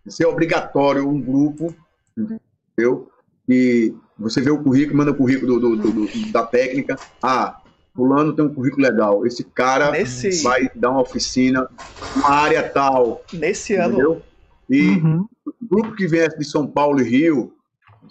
ser 0.07 0.23
é 0.23 0.27
obrigatório 0.27 1.07
um 1.07 1.19
grupo, 1.21 1.75
entendeu? 2.17 3.09
E 3.47 3.93
você 4.17 4.41
vê 4.41 4.49
o 4.49 4.61
currículo, 4.63 4.97
manda 4.97 5.11
o 5.11 5.15
currículo 5.15 5.59
do, 5.59 5.75
do- 5.75 5.91
do- 5.91 6.31
da 6.31 6.45
técnica, 6.45 6.99
ah, 7.21 7.61
fulano 7.95 8.35
tem 8.35 8.45
um 8.45 8.53
currículo 8.53 8.83
legal, 8.83 9.25
esse 9.25 9.43
cara 9.43 9.91
Nesse, 9.91 10.43
vai 10.43 10.69
dar 10.75 10.91
uma 10.91 11.01
oficina, 11.01 11.67
uma 12.15 12.29
área 12.31 12.67
tal, 12.69 13.25
nesse 13.31 13.75
ano, 13.75 13.93
entendeu? 13.93 14.23
E 14.69 14.97
Uhum. 14.97 15.25
o 15.45 15.53
grupo 15.61 15.95
que 15.95 16.07
vem 16.07 16.27
de 16.27 16.43
São 16.43 16.65
Paulo 16.67 16.99
e 16.99 17.03
Rio, 17.03 17.53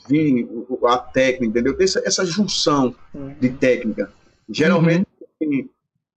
vem 0.09 0.49
a 0.87 0.99
técnica, 0.99 1.47
entendeu? 1.47 1.77
Tem 1.77 1.85
essa, 1.85 2.03
essa 2.05 2.25
junção 2.25 2.95
Hum. 3.15 3.35
de 3.41 3.51
técnica. 3.51 4.13
Geralmente 4.49 5.07
quem, 5.39 5.71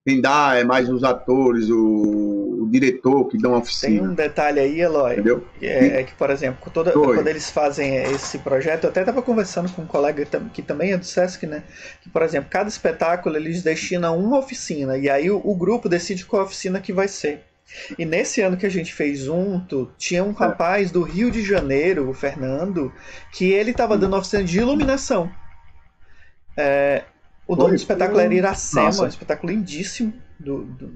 quem 0.08 0.22
dá 0.22 0.56
é 0.56 0.64
mais 0.64 0.88
os 0.88 1.04
atores, 1.04 1.70
o, 1.70 2.62
o 2.62 2.70
diretor 2.72 3.26
que 3.28 3.38
dá 3.38 3.50
uma 3.50 3.58
oficina. 3.58 4.00
Tem 4.00 4.10
um 4.10 4.14
detalhe 4.14 4.58
aí, 4.58 4.80
Eloy. 4.80 5.12
Entendeu? 5.12 5.46
É, 5.62 6.00
é 6.00 6.04
que, 6.06 6.14
por 6.14 6.30
exemplo, 6.30 6.72
toda, 6.72 6.94
quando 6.94 7.28
eles 7.28 7.52
fazem 7.52 7.98
esse 7.98 8.38
projeto, 8.38 8.86
eu 8.86 8.90
até 8.90 9.02
estava 9.02 9.22
conversando 9.22 9.70
com 9.74 9.82
um 9.82 9.86
colega 9.86 10.26
que 10.54 10.62
também 10.62 10.94
é 10.94 10.98
do 10.98 11.06
Sesc, 11.06 11.46
né? 11.46 11.62
Que, 12.02 12.10
por 12.10 12.22
exemplo, 12.22 12.50
cada 12.50 12.70
espetáculo 12.70 13.36
eles 13.36 13.62
destinam 13.62 14.18
uma 14.18 14.40
oficina, 14.40 14.98
e 14.98 15.10
aí 15.10 15.30
o, 15.30 15.42
o 15.44 15.54
grupo 15.54 15.90
decide 15.90 16.24
qual 16.24 16.44
oficina 16.44 16.80
que 16.80 16.94
vai 16.94 17.10
ser. 17.10 17.44
E 18.00 18.06
nesse 18.06 18.40
ano 18.40 18.56
que 18.56 18.66
a 18.66 18.72
gente 18.72 18.94
fez 18.94 19.20
junto, 19.20 19.92
tinha 19.98 20.24
um 20.24 20.32
é. 20.32 20.36
rapaz 20.36 20.90
do 20.90 21.02
Rio 21.02 21.30
de 21.30 21.44
Janeiro, 21.44 22.10
o 22.10 22.14
Fernando, 22.14 22.94
que 23.34 23.52
ele 23.52 23.72
estava 23.72 23.98
dando 23.98 24.16
oficina 24.16 24.42
de 24.42 24.58
iluminação. 24.58 25.30
É, 26.56 27.04
o 27.48 27.56
nome 27.56 27.72
do 27.72 27.76
espetáculo 27.76 28.20
era 28.20 28.34
Iracema, 28.34 29.04
um 29.04 29.08
espetáculo 29.08 29.54
lindíssimo. 29.54 30.14
Do, 30.40 30.64
do, 30.66 30.92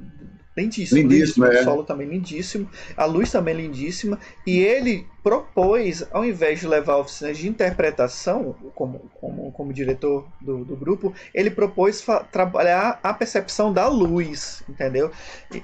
lindíssimo, 0.56 1.02
lindíssimo, 1.02 1.46
lindíssimo 1.46 1.46
é. 1.46 1.62
o 1.62 1.64
solo 1.64 1.84
também 1.84 2.08
lindíssimo, 2.08 2.70
a 2.98 3.06
luz 3.06 3.32
também 3.32 3.56
lindíssima. 3.56 4.20
E 4.46 4.60
ele 4.60 5.08
propôs, 5.24 6.06
ao 6.12 6.26
invés 6.26 6.60
de 6.60 6.68
levar 6.68 6.98
oficinas 6.98 7.38
de 7.38 7.48
interpretação, 7.48 8.56
como, 8.76 9.00
como, 9.20 9.52
como 9.52 9.74
diretor 9.74 10.28
do, 10.42 10.66
do 10.66 10.76
grupo, 10.76 11.14
ele 11.34 11.50
propôs 11.50 12.06
trabalhar 12.32 13.00
a 13.02 13.14
percepção 13.14 13.72
da 13.72 13.88
luz, 13.88 14.62
entendeu? 14.68 15.12
E, 15.54 15.62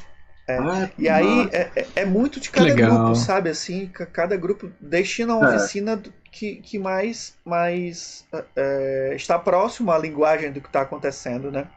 é. 0.48 0.58
Ah, 0.58 0.90
e 0.98 1.10
aí 1.10 1.50
é, 1.52 1.70
é, 1.76 1.88
é, 1.98 2.06
muito 2.06 2.40
de 2.40 2.50
cada 2.50 2.68
Legal. 2.68 2.90
grupo, 2.90 3.16
sabe? 3.16 3.50
Assim, 3.50 3.88
cada 4.14 4.38
grupo 4.38 4.72
destina 4.80 5.36
uma 5.36 5.52
é. 5.52 5.56
oficina 5.58 6.02
que, 6.32 6.56
que 6.58 6.80
mais, 6.80 7.36
mais 7.44 8.26
é, 8.32 8.44
é, 8.56 9.16
está 9.16 9.38
próximo 9.38 9.92
à 9.92 9.98
linguagem 9.98 10.52
do 10.52 10.62
que 10.62 10.68
está 10.68 10.82
acontecendo, 10.82 11.52
né? 11.52 11.68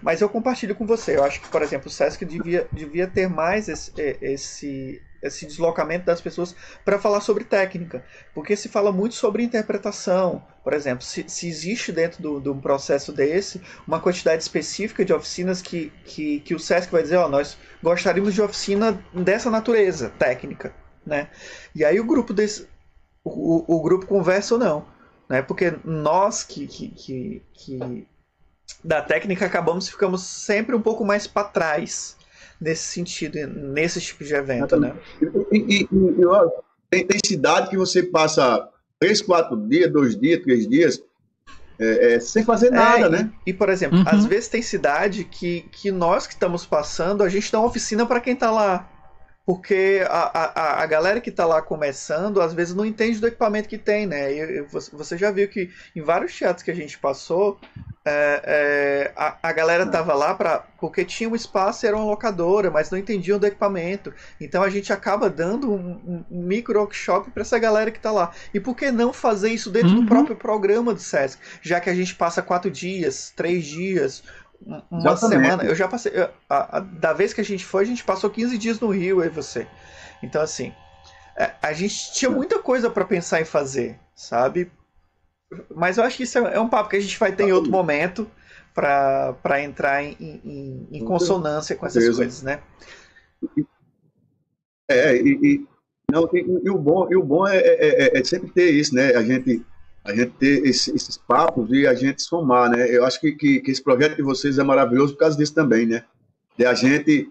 Mas 0.00 0.20
eu 0.20 0.28
compartilho 0.28 0.76
com 0.76 0.86
você. 0.86 1.16
Eu 1.16 1.24
acho 1.24 1.40
que, 1.40 1.48
por 1.48 1.62
exemplo, 1.62 1.88
o 1.88 1.90
Sesc 1.90 2.24
devia, 2.24 2.68
devia 2.70 3.08
ter 3.08 3.28
mais 3.28 3.68
esse, 3.68 3.92
esse, 4.20 5.02
esse 5.22 5.46
deslocamento 5.46 6.04
das 6.04 6.20
pessoas 6.20 6.54
para 6.84 6.98
falar 6.98 7.20
sobre 7.20 7.44
técnica, 7.44 8.04
porque 8.34 8.56
se 8.56 8.68
fala 8.68 8.90
muito 8.90 9.14
sobre 9.14 9.44
interpretação. 9.44 10.42
Por 10.64 10.72
exemplo, 10.72 11.04
se, 11.04 11.24
se 11.28 11.48
existe 11.48 11.92
dentro 11.92 12.40
de 12.40 12.48
um 12.48 12.60
processo 12.60 13.12
desse 13.12 13.60
uma 13.86 14.00
quantidade 14.00 14.42
específica 14.42 15.04
de 15.04 15.12
oficinas 15.12 15.62
que, 15.62 15.92
que, 16.04 16.40
que 16.40 16.54
o 16.54 16.58
SESC 16.58 16.90
vai 16.90 17.02
dizer, 17.02 17.16
ó, 17.16 17.26
oh, 17.26 17.28
nós 17.28 17.56
gostaríamos 17.82 18.34
de 18.34 18.42
oficina 18.42 19.02
dessa 19.14 19.50
natureza 19.50 20.10
técnica, 20.18 20.74
né? 21.06 21.30
E 21.74 21.84
aí 21.84 22.00
o 22.00 22.04
grupo 22.04 22.32
desse, 22.32 22.68
o, 23.24 23.76
o 23.76 23.82
grupo 23.82 24.06
conversa 24.06 24.54
ou 24.54 24.60
não, 24.60 24.86
né? 25.28 25.40
Porque 25.40 25.72
nós 25.84 26.42
que, 26.42 26.66
que, 26.66 26.88
que, 26.88 27.42
que 27.52 28.08
da 28.82 29.00
técnica 29.00 29.46
acabamos 29.46 29.88
ficamos 29.88 30.22
sempre 30.22 30.74
um 30.74 30.82
pouco 30.82 31.04
mais 31.04 31.26
para 31.26 31.48
trás 31.48 32.16
nesse 32.62 32.84
sentido, 32.84 33.36
nesse 33.48 34.00
tipo 34.00 34.24
de 34.24 34.34
evento, 34.34 34.78
né? 34.78 34.94
E, 35.50 35.58
e, 35.58 35.88
e 35.92 36.24
ó, 36.24 36.48
tem, 36.88 37.06
tem 37.06 37.18
cidade 37.24 37.68
que 37.68 37.76
você 37.76 38.02
passa 38.02 38.68
três, 38.98 39.20
quatro 39.20 39.56
dias, 39.56 39.90
dois 39.90 40.18
dias, 40.18 40.42
três 40.42 40.68
dias, 40.68 41.02
é, 41.78 42.14
é, 42.14 42.20
sem 42.20 42.44
fazer 42.44 42.68
é, 42.68 42.70
nada, 42.70 43.06
é, 43.06 43.08
né? 43.08 43.32
E, 43.44 43.50
e, 43.50 43.52
por 43.54 43.68
exemplo, 43.68 43.98
uhum. 43.98 44.04
às 44.06 44.24
vezes 44.24 44.48
tem 44.48 44.62
cidade 44.62 45.24
que, 45.24 45.62
que 45.72 45.90
nós 45.90 46.26
que 46.26 46.34
estamos 46.34 46.64
passando, 46.64 47.22
a 47.22 47.28
gente 47.28 47.50
dá 47.50 47.58
uma 47.58 47.68
oficina 47.68 48.06
para 48.06 48.20
quem 48.20 48.34
está 48.34 48.50
lá. 48.50 48.88
Porque 49.44 50.04
a, 50.08 50.40
a, 50.40 50.82
a 50.82 50.86
galera 50.86 51.20
que 51.20 51.30
está 51.30 51.44
lá 51.44 51.60
começando, 51.60 52.40
às 52.40 52.54
vezes 52.54 52.74
não 52.74 52.86
entende 52.86 53.18
do 53.18 53.26
equipamento 53.26 53.68
que 53.68 53.78
tem, 53.78 54.06
né? 54.06 54.32
E, 54.32 54.62
você 54.92 55.18
já 55.18 55.30
viu 55.32 55.48
que 55.48 55.70
em 55.96 56.00
vários 56.00 56.36
teatros 56.36 56.62
que 56.62 56.70
a 56.70 56.74
gente 56.74 56.96
passou, 56.96 57.58
é, 58.04 58.42
é, 58.44 59.12
a, 59.16 59.36
a 59.42 59.52
galera 59.52 59.86
tava 59.86 60.12
lá 60.14 60.34
pra, 60.34 60.64
porque 60.78 61.04
tinha 61.04 61.28
um 61.28 61.36
espaço 61.36 61.84
e 61.84 61.88
era 61.88 61.96
uma 61.96 62.04
locadora, 62.04 62.70
mas 62.70 62.90
não 62.90 62.98
entendiam 62.98 63.38
do 63.38 63.46
equipamento. 63.46 64.12
Então 64.40 64.62
a 64.62 64.70
gente 64.70 64.92
acaba 64.92 65.30
dando 65.30 65.72
um, 65.72 66.24
um 66.30 66.42
micro 66.42 66.78
workshop 66.78 67.30
para 67.30 67.42
essa 67.42 67.58
galera 67.58 67.90
que 67.90 67.98
está 67.98 68.10
lá. 68.10 68.32
E 68.52 68.60
por 68.60 68.76
que 68.76 68.90
não 68.90 69.12
fazer 69.12 69.50
isso 69.50 69.70
dentro 69.70 69.90
uhum. 69.90 70.00
do 70.02 70.06
próprio 70.06 70.36
programa 70.36 70.94
do 70.94 71.00
SESC? 71.00 71.40
Já 71.60 71.80
que 71.80 71.90
a 71.90 71.94
gente 71.94 72.14
passa 72.14 72.42
quatro 72.42 72.70
dias, 72.70 73.32
três 73.34 73.64
dias, 73.64 74.22
uma 74.90 75.12
Exatamente. 75.12 75.42
semana. 75.44 75.64
Eu 75.64 75.74
já 75.74 75.88
passei. 75.88 76.12
Eu, 76.14 76.30
a, 76.48 76.78
a, 76.78 76.80
da 76.80 77.12
vez 77.12 77.32
que 77.32 77.40
a 77.40 77.44
gente 77.44 77.64
foi, 77.64 77.82
a 77.82 77.86
gente 77.86 78.04
passou 78.04 78.30
15 78.30 78.56
dias 78.58 78.80
no 78.80 78.88
Rio, 78.88 79.22
e 79.22 79.28
você. 79.28 79.66
Então, 80.22 80.42
assim. 80.42 80.72
É, 81.36 81.52
a 81.62 81.72
gente 81.72 82.12
tinha 82.12 82.30
muita 82.30 82.58
coisa 82.58 82.90
para 82.90 83.06
pensar 83.06 83.40
em 83.40 83.44
fazer, 83.44 83.98
sabe? 84.14 84.70
Mas 85.74 85.96
eu 85.96 86.04
acho 86.04 86.16
que 86.18 86.24
isso 86.24 86.38
é, 86.38 86.54
é 86.54 86.60
um 86.60 86.68
papo 86.68 86.90
que 86.90 86.96
a 86.96 87.00
gente 87.00 87.18
vai 87.18 87.32
ter 87.32 87.44
em 87.44 87.52
outro 87.52 87.70
momento 87.70 88.30
para 88.74 89.62
entrar 89.62 90.02
em, 90.02 90.16
em, 90.20 90.88
em, 90.90 91.04
consonância 91.04 91.76
com 91.76 91.86
essas 91.86 92.04
coisas, 92.16 92.42
né? 92.42 92.60
É, 94.88 95.16
e, 95.16 95.38
e 95.42 95.66
não, 96.10 96.28
e, 96.32 96.60
e, 96.64 96.70
o 96.70 96.78
bom, 96.78 97.08
e 97.10 97.16
o 97.16 97.22
bom 97.22 97.46
é, 97.46 97.56
é, 97.56 98.04
é, 98.16 98.18
é 98.18 98.24
sempre 98.24 98.50
ter 98.50 98.70
isso, 98.70 98.94
né? 98.94 99.14
A 99.14 99.22
gente 99.22 99.64
a 100.04 100.14
gente 100.14 100.32
ter 100.32 100.66
esse, 100.66 100.94
esses 100.94 101.16
papos 101.16 101.70
e 101.70 101.86
a 101.86 101.94
gente 101.94 102.22
somar, 102.22 102.70
né? 102.70 102.88
Eu 102.90 103.04
acho 103.04 103.20
que, 103.20 103.32
que, 103.32 103.60
que, 103.60 103.70
esse 103.70 103.82
projeto 103.82 104.16
de 104.16 104.22
vocês 104.22 104.58
é 104.58 104.64
maravilhoso 104.64 105.12
por 105.12 105.20
causa 105.20 105.36
disso 105.36 105.54
também, 105.54 105.86
né? 105.86 106.04
De 106.58 106.66
a 106.66 106.74
gente 106.74 107.30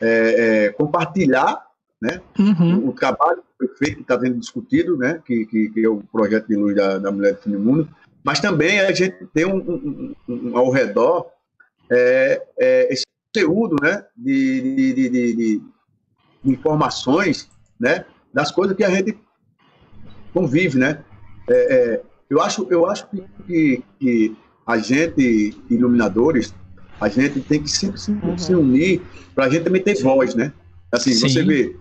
é, 0.00 0.66
é, 0.66 0.68
compartilhar 0.70 1.62
né? 2.02 2.20
Uhum. 2.36 2.88
O, 2.88 2.92
trabalho 2.92 3.44
perfeito 3.56 3.98
que 3.98 4.02
está 4.02 4.18
sendo 4.18 4.40
discutido, 4.40 4.98
né? 4.98 5.22
Que, 5.24 5.46
que, 5.46 5.70
que, 5.70 5.84
é 5.84 5.88
o 5.88 6.02
projeto 6.10 6.48
de 6.48 6.56
luz 6.56 6.74
da, 6.74 6.98
da 6.98 7.12
Mulher 7.12 7.34
do 7.34 7.42
Fim 7.42 7.52
do 7.52 7.60
Mundo, 7.60 7.88
mas 8.24 8.40
também 8.40 8.80
a 8.80 8.90
gente 8.90 9.24
tem 9.32 9.46
um, 9.46 9.56
um, 9.56 10.14
um 10.28 10.56
ao 10.58 10.68
redor 10.72 11.30
é, 11.88 12.42
é, 12.58 12.92
esse 12.92 13.04
conteúdo, 13.32 13.76
né? 13.80 14.04
De, 14.16 14.74
de, 14.74 14.92
de, 14.94 15.08
de, 15.08 15.36
de 15.36 15.62
informações, 16.44 17.48
né? 17.78 18.04
Das 18.34 18.50
coisas 18.50 18.76
que 18.76 18.82
a 18.82 18.90
gente 18.90 19.16
convive, 20.34 20.80
né? 20.80 21.04
É, 21.48 21.54
é, 21.54 22.02
eu 22.32 22.40
acho, 22.40 22.66
eu 22.70 22.86
acho 22.86 23.06
que, 23.46 23.84
que, 24.00 24.36
a 24.66 24.78
gente, 24.78 25.54
iluminadores, 25.68 26.54
a 26.98 27.08
gente 27.08 27.40
tem 27.40 27.62
que 27.62 27.68
sempre 27.68 28.00
se, 28.00 28.10
uhum. 28.10 28.38
se 28.38 28.54
unir 28.54 29.02
para 29.34 29.44
a 29.44 29.48
gente 29.50 29.64
também 29.64 29.82
ter 29.82 30.00
voz, 30.02 30.34
né? 30.34 30.50
Assim, 30.90 31.12
Sim. 31.12 31.28
você 31.28 31.42
vê. 31.42 31.76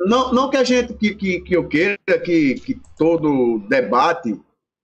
Não, 0.00 0.32
não 0.32 0.50
que 0.50 0.56
a 0.56 0.64
gente, 0.64 0.94
que, 0.94 1.14
que, 1.14 1.40
que 1.40 1.56
eu 1.56 1.68
queira 1.68 1.98
que, 2.24 2.54
que 2.54 2.80
todo 2.98 3.60
debate 3.68 4.40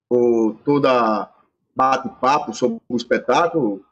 ou 0.08 0.54
toda 0.54 1.32
bate-papo 1.74 2.54
sobre 2.54 2.78
o 2.88 2.96
espetáculo 2.96 3.84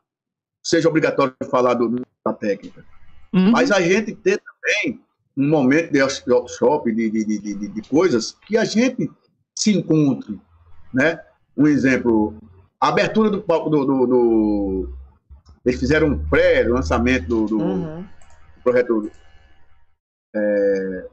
seja 0.62 0.88
obrigatório 0.88 1.34
falar 1.50 1.74
do, 1.74 2.02
da 2.24 2.32
técnica. 2.32 2.84
Uhum. 3.32 3.50
Mas 3.50 3.72
a 3.72 3.80
gente 3.80 4.14
ter 4.14 4.40
também 4.40 5.00
um 5.36 5.48
momento 5.48 5.92
de 5.92 6.00
workshop, 6.30 6.92
de, 6.92 7.10
de, 7.10 7.38
de, 7.38 7.68
de 7.68 7.82
coisas 7.88 8.36
que 8.46 8.56
a 8.56 8.64
gente 8.64 9.10
se 9.58 9.72
encontre, 9.76 10.38
né? 10.94 11.20
Um 11.56 11.66
exemplo, 11.66 12.34
a 12.80 12.88
abertura 12.88 13.30
do 13.30 13.42
palco 13.42 13.68
do, 13.68 13.84
do, 13.84 14.06
do, 14.06 14.94
eles 15.64 15.80
fizeram 15.80 16.08
um 16.08 16.28
pré-lançamento 16.28 17.26
do, 17.26 17.46
do 17.46 17.58
uhum. 17.58 18.04
projeto 18.62 19.10
é, 20.34 21.08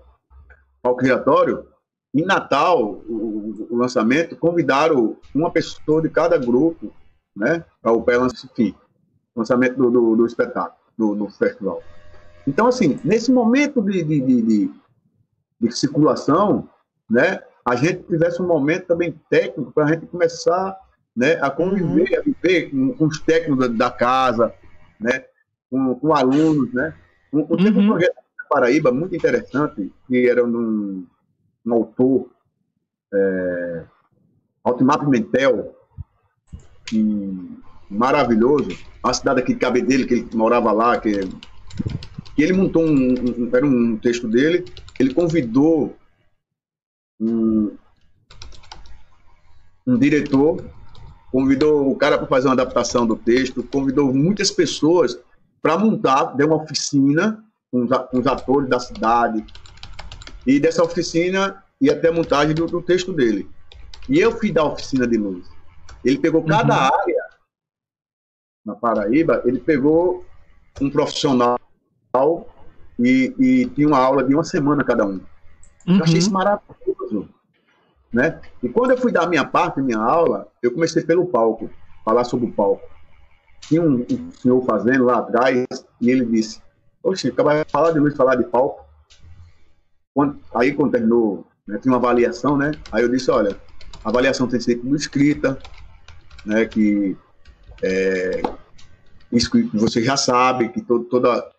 palco 0.81 1.03
giratório. 1.03 1.65
Em 2.13 2.25
Natal, 2.25 2.83
o, 3.07 3.67
o, 3.69 3.77
lançamento, 3.77 4.35
convidaram 4.35 5.15
uma 5.33 5.49
pessoa 5.49 6.01
de 6.01 6.09
cada 6.09 6.37
grupo, 6.37 6.93
né? 7.33 7.63
Para 7.81 7.93
o 7.93 8.03
pré-lançamento, 8.03 8.75
lançamento 9.33 9.77
do, 9.77 9.89
do, 9.89 10.15
do 10.17 10.25
espetáculo, 10.25 10.75
do, 10.97 11.15
do, 11.15 11.29
festival. 11.29 11.81
Então, 12.45 12.67
assim, 12.67 12.99
nesse 13.05 13.31
momento 13.31 13.81
de, 13.81 14.03
de, 14.03 14.19
de, 14.19 14.41
de, 14.41 14.71
de 15.61 15.71
circulação, 15.71 16.67
né? 17.09 17.41
A 17.65 17.75
gente 17.75 18.03
tivesse 18.03 18.41
um 18.41 18.47
momento 18.47 18.87
também 18.87 19.19
técnico 19.29 19.71
para 19.71 19.85
a 19.85 19.87
gente 19.93 20.05
começar 20.07 20.77
né, 21.15 21.37
a 21.41 21.49
conviver, 21.49 22.11
uhum. 22.11 22.19
a 22.19 22.21
viver 22.21 22.69
com, 22.71 22.93
com, 22.93 23.05
os 23.05 23.19
técnicos 23.19 23.67
da, 23.67 23.85
da 23.85 23.91
casa, 23.91 24.53
né, 24.99 25.25
com, 25.69 25.95
com, 25.95 26.13
alunos. 26.13 26.73
Né. 26.73 26.93
Um, 27.33 27.39
um, 27.39 27.47
uhum. 27.49 27.79
um 27.79 27.87
projeto 27.87 28.15
da 28.15 28.45
Paraíba 28.49 28.91
muito 28.91 29.15
interessante, 29.15 29.91
que 30.07 30.27
era 30.27 30.45
um, 30.45 31.05
um 31.65 31.73
autor, 31.73 32.29
é, 33.13 33.83
Altimar 34.63 34.99
Pimentel, 34.99 35.75
que, 36.85 37.59
maravilhoso, 37.89 38.69
a 39.03 39.13
cidade 39.13 39.41
aqui 39.41 39.53
de 39.53 39.59
Cabedelo, 39.59 40.07
que 40.07 40.13
ele 40.15 40.29
morava 40.33 40.71
lá, 40.71 40.99
que, 40.99 41.11
que 42.35 42.43
ele 42.43 42.53
montou 42.53 42.83
um, 42.83 43.13
um, 43.13 43.49
era 43.53 43.65
um 43.65 43.97
texto 43.97 44.27
dele, 44.27 44.65
ele 44.99 45.13
convidou 45.13 45.95
um, 47.21 47.77
um 49.85 49.97
diretor 49.97 50.63
convidou 51.31 51.89
o 51.89 51.95
cara 51.95 52.17
para 52.17 52.27
fazer 52.27 52.47
uma 52.47 52.53
adaptação 52.53 53.07
do 53.07 53.15
texto, 53.15 53.63
convidou 53.63 54.13
muitas 54.13 54.51
pessoas 54.51 55.17
para 55.61 55.77
montar, 55.77 56.35
deu 56.35 56.47
uma 56.47 56.61
oficina 56.61 57.43
com 57.71 57.85
os, 57.85 57.97
com 58.09 58.19
os, 58.19 58.27
atores 58.27 58.69
da 58.69 58.79
cidade, 58.79 59.45
e 60.45 60.59
dessa 60.59 60.83
oficina 60.83 61.63
ia 61.79 61.93
até 61.93 62.09
a 62.09 62.11
montagem 62.11 62.53
do, 62.53 62.65
do, 62.65 62.81
texto 62.81 63.13
dele. 63.13 63.49
E 64.09 64.19
eu 64.19 64.37
fui 64.37 64.51
da 64.51 64.65
oficina 64.65 65.07
de 65.07 65.17
luz. 65.17 65.47
Ele 66.03 66.17
pegou 66.17 66.43
cada 66.43 66.75
uhum. 66.75 66.93
área 66.93 67.23
na 68.65 68.75
Paraíba, 68.75 69.41
ele 69.45 69.59
pegou 69.59 70.25
um 70.81 70.89
profissional 70.89 71.57
e, 72.99 73.33
e 73.39 73.65
tinha 73.67 73.87
uma 73.87 73.99
aula 73.99 74.23
de 74.23 74.33
uma 74.33 74.43
semana 74.43 74.83
cada 74.83 75.05
um. 75.05 75.21
Uhum. 75.87 75.97
Eu 75.97 76.03
achei 76.03 76.17
isso 76.17 76.31
maravilhoso. 76.31 77.00
Né? 78.11 78.39
E 78.61 78.67
quando 78.67 78.91
eu 78.91 78.97
fui 78.97 79.11
dar 79.11 79.27
minha 79.27 79.45
parte, 79.45 79.81
minha 79.81 79.99
aula, 79.99 80.47
eu 80.61 80.71
comecei 80.71 81.01
pelo 81.03 81.25
palco, 81.25 81.69
falar 82.03 82.23
sobre 82.23 82.47
o 82.47 82.51
palco. 82.51 82.83
Tinha 83.61 83.81
um, 83.81 84.05
um 84.09 84.31
senhor 84.31 84.65
fazendo 84.65 85.05
lá 85.05 85.19
atrás, 85.19 85.65
e 86.01 86.09
ele 86.09 86.25
disse: 86.25 86.61
Oxe, 87.03 87.29
acaba 87.29 87.63
de 87.63 87.71
falar 87.71 87.91
de 87.91 87.99
luz, 87.99 88.15
falar 88.15 88.35
de 88.35 88.43
palco. 88.43 88.85
Quando, 90.13 90.39
aí, 90.53 90.73
quando 90.73 90.91
terminou, 90.91 91.47
né, 91.65 91.77
tinha 91.77 91.91
uma 91.93 91.97
avaliação, 91.97 92.57
né? 92.57 92.71
Aí 92.91 93.01
eu 93.03 93.09
disse: 93.09 93.31
Olha, 93.31 93.55
a 94.03 94.09
avaliação 94.09 94.47
tem 94.47 94.59
que 94.59 94.65
ser 94.65 94.75
tudo 94.75 94.95
escrita, 94.95 95.57
né? 96.45 96.65
Que 96.65 97.15
é, 97.81 98.41
isso 99.31 99.49
que 99.49 99.63
você 99.77 100.03
já 100.03 100.17
sabe, 100.17 100.69
que 100.69 100.81
to, 100.81 101.05
toda, 101.05 101.49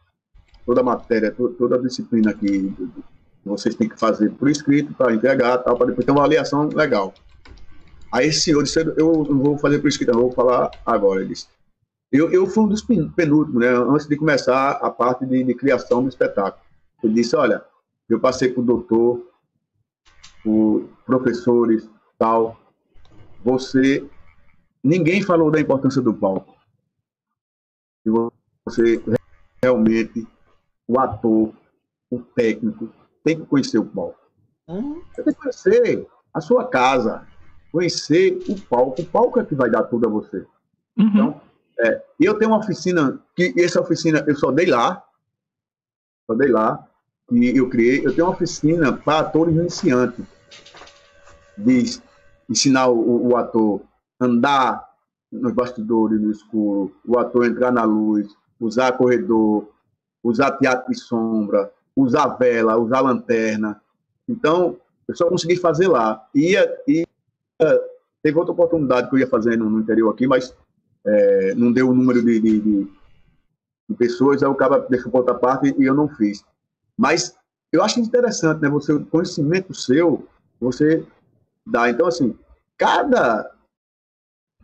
toda 0.67 0.83
matéria, 0.83 1.33
to, 1.33 1.49
toda 1.51 1.77
a 1.77 1.81
disciplina 1.81 2.31
aqui 2.31 2.75
vocês 3.45 3.75
têm 3.75 3.89
que 3.89 3.99
fazer 3.99 4.31
por 4.31 4.49
escrito 4.49 4.95
para 4.95 5.15
entregar, 5.15 5.59
tal, 5.59 5.77
para 5.77 5.89
depois 5.89 6.05
ter 6.05 6.13
uma 6.13 6.21
avaliação 6.21 6.69
legal. 6.69 7.13
Aí 8.13 8.27
esse 8.27 8.41
senhor 8.41 8.63
disse, 8.63 8.79
eu 8.81 9.25
não 9.25 9.39
vou 9.39 9.59
fazer 9.59 9.79
por 9.79 9.89
escrito, 9.89 10.13
não, 10.13 10.23
vou 10.23 10.33
falar 10.33 10.71
agora. 10.85 11.21
Ele 11.21 11.31
disse, 11.31 11.49
eu, 12.11 12.31
eu 12.31 12.47
fui 12.47 12.65
um 12.65 12.69
dos 12.69 12.83
penúltimos, 12.83 13.61
né, 13.61 13.69
antes 13.69 14.07
de 14.07 14.17
começar 14.17 14.73
a 14.73 14.91
parte 14.91 15.25
de, 15.25 15.43
de 15.43 15.55
criação 15.55 16.03
do 16.03 16.09
espetáculo. 16.09 16.63
Ele 17.03 17.15
disse, 17.15 17.35
olha, 17.35 17.65
eu 18.09 18.21
passei 18.21 18.53
por 18.53 18.63
doutor, 18.63 19.27
por 20.45 20.89
professores, 21.07 21.89
tal, 22.19 22.61
você, 23.43 24.07
ninguém 24.85 25.23
falou 25.23 25.51
da 25.51 25.61
importância 25.61 26.03
do 26.03 26.13
palco. 26.13 26.55
E 28.05 28.11
você 28.65 29.03
realmente, 29.63 30.27
o 30.87 31.01
ator, 31.01 31.53
o 32.11 32.21
técnico, 32.21 32.91
tem 33.25 33.39
que 33.39 33.47
conhecer 33.47 33.79
o 33.79 33.85
palco. 33.85 34.19
Hum. 34.69 35.03
Você 35.13 35.23
tem 35.23 35.35
que 35.35 35.41
conhecer 35.41 36.09
a 36.33 36.41
sua 36.41 36.69
casa, 36.69 37.27
conhecer 37.71 38.39
o 38.49 38.61
palco. 38.61 39.03
O 39.03 39.07
palco 39.07 39.41
é 39.41 39.45
que 39.45 39.55
vai 39.55 39.71
dar 39.71 39.85
tudo 39.85 40.07
a 40.07 40.11
você. 40.11 40.47
Uhum. 40.97 41.07
Então, 41.09 41.41
é, 41.81 42.03
eu 42.21 42.39
tenho 42.39 42.51
uma 42.51 42.59
oficina, 42.59 43.21
que 43.35 43.55
essa 43.59 43.81
oficina 43.81 44.25
eu 44.27 44.37
só 44.37 44.51
dei 44.51 44.67
lá, 44.67 45.03
só 46.31 46.37
dei 46.37 46.49
lá, 46.51 46.87
e 47.31 47.57
eu 47.57 47.69
criei, 47.69 48.07
eu 48.07 48.15
tenho 48.15 48.27
uma 48.27 48.35
oficina 48.35 48.93
para 48.93 49.21
atores 49.21 49.55
iniciantes, 49.55 50.25
de 51.57 52.01
ensinar 52.49 52.89
o, 52.89 53.29
o 53.29 53.37
ator 53.37 53.81
andar 54.21 54.89
nos 55.31 55.53
bastidores 55.53 56.21
no 56.21 56.31
escuro, 56.31 56.95
o 57.07 57.19
ator 57.19 57.47
entrar 57.47 57.73
na 57.73 57.85
luz, 57.85 58.29
usar 58.61 58.93
corredor, 58.93 59.69
usar 60.23 60.53
teatro 60.53 60.93
de 60.93 60.99
sombra, 60.99 61.73
usar 61.97 62.29
vela, 62.37 62.77
usar 62.77 63.01
lanterna. 63.01 63.81
Então, 64.29 64.77
eu 65.07 65.17
só 65.17 65.29
consegui 65.29 65.57
fazer 65.57 65.89
lá. 65.89 66.27
Ia, 66.35 66.67
ia, 66.87 67.07
teve 68.23 68.39
outra 68.39 68.53
oportunidade 68.53 69.09
que 69.09 69.17
eu 69.17 69.21
ia 69.21 69.27
fazer 69.27 69.57
no, 69.57 69.69
no 69.69 69.81
interior 69.81 70.11
aqui, 70.11 70.27
mas 70.27 70.55
é, 71.05 71.55
não 71.55 71.73
deu 71.73 71.91
o 71.91 71.95
número 71.95 72.25
de, 72.25 72.41
de, 72.41 72.61
de, 72.61 72.89
de 73.89 73.97
pessoas, 73.97 74.43
aí 74.43 74.49
o 74.49 74.55
cara 74.55 74.79
deixou 74.89 75.11
para 75.11 75.21
outra 75.21 75.35
parte 75.35 75.75
e 75.79 75.85
eu 75.85 75.95
não 75.95 76.09
fiz. 76.09 76.45
Mas 76.97 77.37
eu 77.73 77.83
acho 77.83 78.01
interessante, 78.01 78.61
né? 78.61 78.69
Você, 78.69 78.93
o 78.93 79.05
conhecimento 79.05 79.75
seu, 79.75 80.27
você 80.61 81.05
dá. 81.67 81.91
Então, 81.91 82.07
assim, 82.07 82.37
cada 82.77 83.51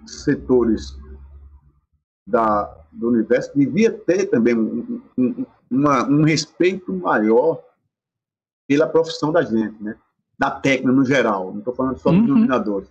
setores 0.06 0.96
da, 2.26 2.64
do 2.92 3.08
universo 3.08 3.50
devia 3.56 3.92
ter 3.92 4.26
também 4.26 4.54
um, 4.54 5.02
um, 5.16 5.46
uma, 5.70 6.04
um 6.08 6.22
respeito 6.22 6.92
maior 6.92 7.62
pela 8.66 8.86
profissão 8.86 9.32
da 9.32 9.42
gente, 9.42 9.82
né? 9.82 9.96
Da 10.38 10.50
técnica 10.50 10.92
no 10.92 11.04
geral, 11.04 11.50
não 11.50 11.58
estou 11.58 11.74
falando 11.74 11.98
só 11.98 12.10
dos 12.10 12.20
uhum. 12.20 12.26
iluminadores, 12.26 12.88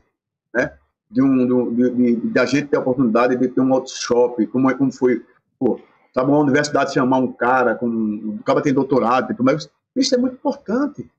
né? 0.54 0.74
De, 1.10 1.22
um, 1.22 1.74
de, 1.74 1.90
de, 1.92 2.16
de, 2.32 2.40
a 2.40 2.46
gente 2.46 2.68
ter 2.68 2.78
a 2.78 2.82
oportunidade 2.82 3.38
de 3.38 3.48
ter 3.48 3.62
um 3.62 3.72
workshop, 3.72 4.46
como, 4.48 4.70
é, 4.70 4.74
como 4.74 4.92
foi, 4.92 5.26
pô, 5.58 5.80
sabe, 6.14 6.30
uma 6.30 6.40
universidade 6.40 6.94
chamar 6.94 7.20
um 7.20 7.32
cara, 7.32 7.76
com, 7.76 7.88
um 7.88 8.40
cara 8.40 8.62
tem 8.62 8.74
doutorado, 8.74 9.34
mas 9.40 9.70
isso 9.96 10.16
é 10.16 10.18
muito 10.18 10.34
importante, 10.34 11.10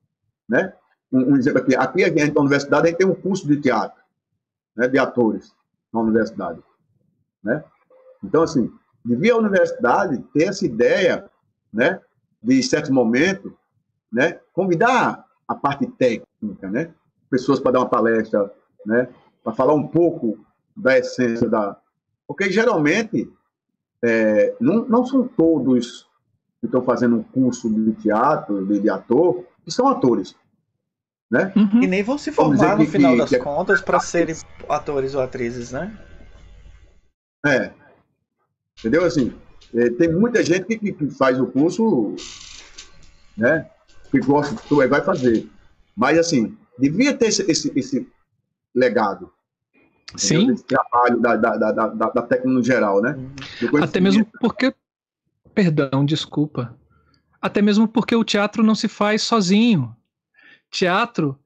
né? 0.49 0.75
Um, 1.11 1.33
um 1.33 1.37
exemplo 1.37 1.61
aqui, 1.61 1.75
aqui 1.75 2.05
a 2.05 2.09
gente, 2.09 2.35
na 2.35 2.41
universidade, 2.41 2.87
a 2.87 2.91
gente 2.91 2.99
tem 2.99 3.07
um 3.07 3.15
curso 3.15 3.47
de 3.47 3.59
teatro, 3.61 4.03
né, 4.77 4.87
de 4.87 4.99
atores 4.99 5.55
na 5.93 6.01
universidade, 6.01 6.61
né? 7.43 7.65
Então, 8.23 8.43
assim, 8.43 8.71
devia 9.05 9.33
a 9.33 9.39
universidade 9.39 10.19
ter 10.35 10.49
essa 10.49 10.67
ideia 10.67 11.31
né, 11.79 12.01
de 12.43 12.61
certo 12.61 12.93
momento, 12.93 13.57
né, 14.13 14.41
convidar 14.53 15.25
a 15.47 15.55
parte 15.55 15.87
técnica, 15.87 16.69
né, 16.69 16.93
pessoas 17.31 17.61
para 17.61 17.73
dar 17.73 17.79
uma 17.79 17.89
palestra, 17.89 18.53
né, 18.85 19.09
para 19.45 19.53
falar 19.53 19.75
um 19.75 19.87
pouco 19.87 20.45
da 20.77 20.99
essência 20.99 21.49
da, 21.49 21.77
porque 22.27 22.51
geralmente 22.51 23.33
é, 24.03 24.57
não, 24.61 24.85
não 24.89 25.07
são 25.07 25.29
todos 25.29 26.09
que 26.61 26.67
estão 26.67 26.83
fazendo 26.83 27.17
um 27.17 27.23
curso 27.23 27.73
de 27.73 27.93
teatro, 27.93 28.67
de, 28.67 28.81
de 28.81 28.91
ator, 28.91 29.45
que 29.65 29.71
são 29.71 29.87
atores. 29.87 30.35
Né? 31.31 31.53
Uhum. 31.55 31.83
E 31.83 31.87
nem 31.87 32.03
vão 32.03 32.19
se 32.19 32.33
formar 32.33 32.77
no 32.77 32.85
que, 32.85 32.91
final 32.91 33.13
que, 33.13 33.19
das 33.19 33.31
que, 33.31 33.39
contas 33.39 33.81
para 33.81 34.01
serem 34.01 34.35
atores 34.69 35.15
ou 35.15 35.21
atrizes, 35.21 35.71
né? 35.71 35.97
É. 37.47 37.71
Entendeu? 38.79 39.05
Assim, 39.05 39.33
é, 39.33 39.48
tem 39.99 40.13
muita 40.13 40.43
gente 40.43 40.79
que, 40.79 40.93
que, 40.93 41.11
faz 41.11 41.39
o 41.41 41.47
curso, 41.47 42.17
né? 43.37 43.69
Que 44.11 44.19
gosta, 44.21 44.57
vai 44.89 45.03
fazer. 45.03 45.49
Mas, 45.97 46.19
assim, 46.19 46.57
devia 46.79 47.15
ter 47.15 47.27
esse, 47.27 47.51
esse, 47.51 47.73
esse 47.77 48.09
legado. 48.75 49.31
Sim. 50.17 50.53
Esse 50.53 50.65
trabalho 50.65 51.21
da, 51.21 51.37
da, 51.37 51.57
da, 51.57 51.71
da, 51.73 52.11
da 52.11 52.23
técnica 52.23 52.49
no 52.49 52.63
geral, 52.63 53.03
né? 53.03 53.17
Até 53.83 54.01
mesmo 54.01 54.27
porque. 54.41 54.75
Perdão, 55.55 56.05
desculpa. 56.05 56.77
Até 57.41 57.61
mesmo 57.61 57.87
porque 57.87 58.15
o 58.15 58.25
teatro 58.25 58.63
não 58.63 58.75
se 58.75 58.89
faz 58.89 59.23
sozinho. 59.23 59.95
Teatro 60.71 61.39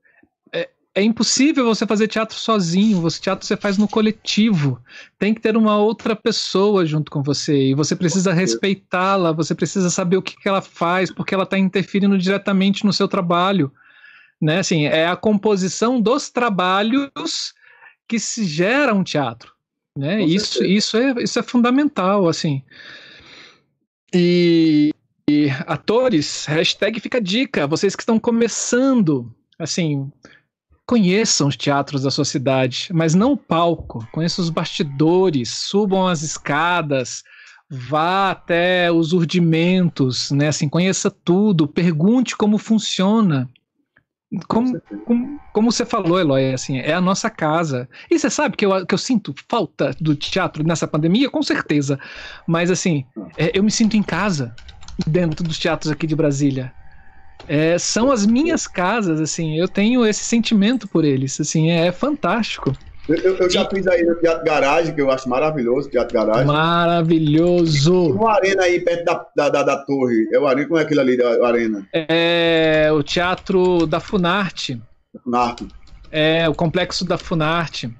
é 0.94 1.02
impossível 1.02 1.64
você 1.64 1.86
fazer 1.86 2.06
teatro 2.06 2.36
sozinho. 2.36 3.00
Você 3.00 3.20
teatro 3.20 3.46
você 3.46 3.56
faz 3.56 3.78
no 3.78 3.88
coletivo. 3.88 4.80
Tem 5.18 5.32
que 5.32 5.40
ter 5.40 5.56
uma 5.56 5.78
outra 5.78 6.14
pessoa 6.14 6.84
junto 6.84 7.10
com 7.10 7.22
você 7.22 7.70
e 7.70 7.74
você 7.74 7.96
precisa 7.96 8.32
respeitá-la. 8.32 9.32
Você 9.32 9.54
precisa 9.54 9.88
saber 9.88 10.18
o 10.18 10.22
que, 10.22 10.36
que 10.36 10.48
ela 10.48 10.60
faz, 10.60 11.10
porque 11.10 11.34
ela 11.34 11.44
está 11.44 11.58
interferindo 11.58 12.18
diretamente 12.18 12.84
no 12.84 12.92
seu 12.92 13.08
trabalho, 13.08 13.72
né? 14.40 14.58
Assim, 14.58 14.84
é 14.84 15.06
a 15.06 15.16
composição 15.16 16.00
dos 16.00 16.28
trabalhos 16.28 17.54
que 18.06 18.18
se 18.18 18.44
gera 18.44 18.92
um 18.92 19.02
teatro, 19.02 19.52
né? 19.96 20.22
Isso, 20.22 20.62
isso 20.62 20.98
é 20.98 21.22
isso 21.22 21.38
é 21.38 21.42
fundamental, 21.42 22.28
assim. 22.28 22.62
E, 24.14 24.92
e 25.26 25.48
atores, 25.66 26.44
hashtag 26.44 27.00
fica 27.00 27.18
dica. 27.18 27.66
Vocês 27.66 27.96
que 27.96 28.02
estão 28.02 28.18
começando, 28.18 29.34
assim, 29.58 30.12
conheçam 30.92 31.48
os 31.48 31.56
teatros 31.56 32.02
da 32.02 32.10
sua 32.10 32.24
cidade, 32.26 32.90
mas 32.92 33.14
não 33.14 33.32
o 33.32 33.36
palco. 33.36 34.06
Conheçam 34.12 34.44
os 34.44 34.50
bastidores, 34.50 35.48
subam 35.48 36.06
as 36.06 36.20
escadas, 36.20 37.24
vá 37.70 38.32
até 38.32 38.92
os 38.92 39.14
urdimentos, 39.14 40.30
né? 40.30 40.48
Assim, 40.48 40.68
conheça 40.68 41.10
tudo, 41.10 41.66
pergunte 41.66 42.36
como 42.36 42.58
funciona. 42.58 43.48
Como, 44.46 44.78
como, 45.06 45.40
como, 45.54 45.72
você 45.72 45.86
falou, 45.86 46.20
Eloy, 46.20 46.52
assim, 46.52 46.76
é 46.76 46.92
a 46.92 47.00
nossa 47.00 47.30
casa. 47.30 47.88
E 48.10 48.18
você 48.18 48.28
sabe 48.28 48.54
que 48.54 48.66
eu, 48.66 48.84
que 48.84 48.92
eu 48.92 48.98
sinto 48.98 49.34
falta 49.48 49.96
do 49.98 50.14
teatro 50.14 50.62
nessa 50.62 50.86
pandemia? 50.86 51.30
Com 51.30 51.42
certeza. 51.42 51.98
Mas, 52.46 52.70
assim, 52.70 53.06
é, 53.38 53.50
eu 53.58 53.62
me 53.62 53.70
sinto 53.70 53.96
em 53.96 54.02
casa 54.02 54.54
dentro 55.06 55.42
dos 55.42 55.58
teatros 55.58 55.90
aqui 55.90 56.06
de 56.06 56.14
Brasília. 56.14 56.70
É, 57.48 57.78
são 57.78 58.10
as 58.10 58.24
minhas 58.24 58.66
casas, 58.66 59.20
assim, 59.20 59.58
eu 59.58 59.66
tenho 59.66 60.06
esse 60.06 60.24
sentimento 60.24 60.86
por 60.86 61.04
eles, 61.04 61.40
assim, 61.40 61.70
é, 61.70 61.86
é 61.86 61.92
fantástico. 61.92 62.72
Eu, 63.08 63.16
eu, 63.16 63.50
já 63.50 63.68
fiz 63.68 63.84
aí 63.88 64.04
no 64.04 64.14
Teatro 64.14 64.44
Garagem, 64.44 64.94
que 64.94 65.00
eu 65.00 65.10
acho 65.10 65.28
maravilhoso, 65.28 65.90
Teatro 65.90 66.14
Garagem. 66.14 66.46
Maravilhoso! 66.46 68.10
E 68.10 68.12
uma 68.12 68.32
arena 68.32 68.62
aí 68.62 68.80
perto 68.80 69.04
da, 69.04 69.26
da, 69.34 69.48
da, 69.48 69.62
da 69.64 69.76
torre. 69.84 70.28
É 70.32 70.38
o 70.38 70.46
arena, 70.46 70.68
como 70.68 70.78
é 70.78 70.82
aquilo 70.82 71.00
ali 71.00 71.16
da 71.16 71.44
arena? 71.44 71.86
É 71.92 72.90
o 72.92 73.02
Teatro 73.02 73.86
da 73.88 73.98
Funarte. 73.98 74.80
Funarte. 75.24 75.66
É, 76.12 76.48
o 76.48 76.54
Complexo 76.54 77.04
da 77.04 77.18
Funarte. 77.18 77.92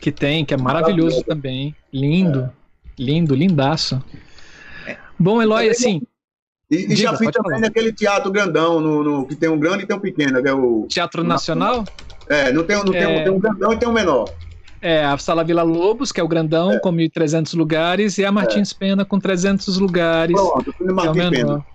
Que 0.00 0.12
tem, 0.12 0.44
que 0.44 0.54
é 0.54 0.56
maravilhoso, 0.56 1.16
maravilhoso. 1.16 1.24
também. 1.24 1.74
Lindo, 1.92 2.42
é. 2.42 2.50
lindo, 2.96 3.34
lindaço. 3.34 4.00
Bom, 5.18 5.42
Eloy, 5.42 5.68
assim... 5.68 6.00
E, 6.70 6.92
e 6.92 6.96
já 6.96 7.10
fiz 7.10 7.30
também 7.30 7.50
falar. 7.50 7.60
naquele 7.60 7.92
teatro 7.92 8.30
grandão, 8.30 8.80
no, 8.80 9.02
no, 9.02 9.26
que 9.26 9.36
tem 9.36 9.48
um 9.48 9.58
grande 9.58 9.84
e 9.84 9.86
tem 9.86 9.96
um 9.96 10.00
pequeno, 10.00 10.42
que 10.42 10.48
é 10.48 10.52
o. 10.52 10.86
Teatro 10.88 11.22
Nacional? 11.22 11.84
É, 12.28 12.52
não 12.52 12.64
tem, 12.64 12.76
não 12.76 12.92
é... 12.92 12.98
tem, 12.98 13.06
um, 13.06 13.24
tem 13.24 13.32
um 13.32 13.38
grandão 13.38 13.72
e 13.72 13.76
tem 13.76 13.88
um 13.88 13.92
menor. 13.92 14.28
É, 14.82 15.04
a 15.04 15.16
Sala 15.16 15.44
Vila 15.44 15.62
Lobos, 15.62 16.12
que 16.12 16.20
é 16.20 16.24
o 16.24 16.28
grandão, 16.28 16.72
é. 16.72 16.78
com 16.78 16.92
1.300 16.92 17.56
lugares, 17.56 18.18
e 18.18 18.24
a 18.24 18.32
Martins 18.32 18.72
é. 18.72 18.74
Pena, 18.78 19.04
com 19.04 19.18
300 19.18 19.78
lugares. 19.78 20.36
Pronto, 20.36 20.72
fui 20.72 20.86
no 20.86 20.94
Martins 20.94 21.24
é 21.24 21.30
Pena. 21.30 21.66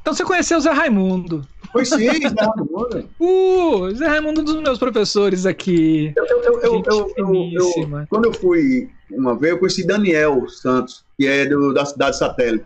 Então 0.00 0.14
você 0.14 0.24
conheceu 0.24 0.58
o 0.58 0.60
Zé 0.60 0.70
Raimundo. 0.70 1.46
Pois 1.72 1.88
sim, 1.88 1.98
Zé 1.98 2.28
Raimundo. 2.38 3.08
Uh, 3.18 3.94
Zé 3.94 4.06
Raimundo, 4.06 4.40
um 4.40 4.44
dos 4.44 4.60
meus 4.60 4.78
professores 4.78 5.46
aqui. 5.46 6.12
Eu, 6.16 6.26
eu, 6.26 6.42
eu, 6.42 6.60
eu, 6.62 8.06
quando 8.08 8.26
eu 8.26 8.34
fui 8.34 8.90
uma 9.10 9.36
vez, 9.36 9.52
eu 9.52 9.58
conheci 9.58 9.86
Daniel 9.86 10.48
Santos, 10.48 11.04
que 11.18 11.26
é 11.26 11.46
do, 11.46 11.72
da 11.72 11.84
cidade 11.84 12.16
satélite. 12.16 12.64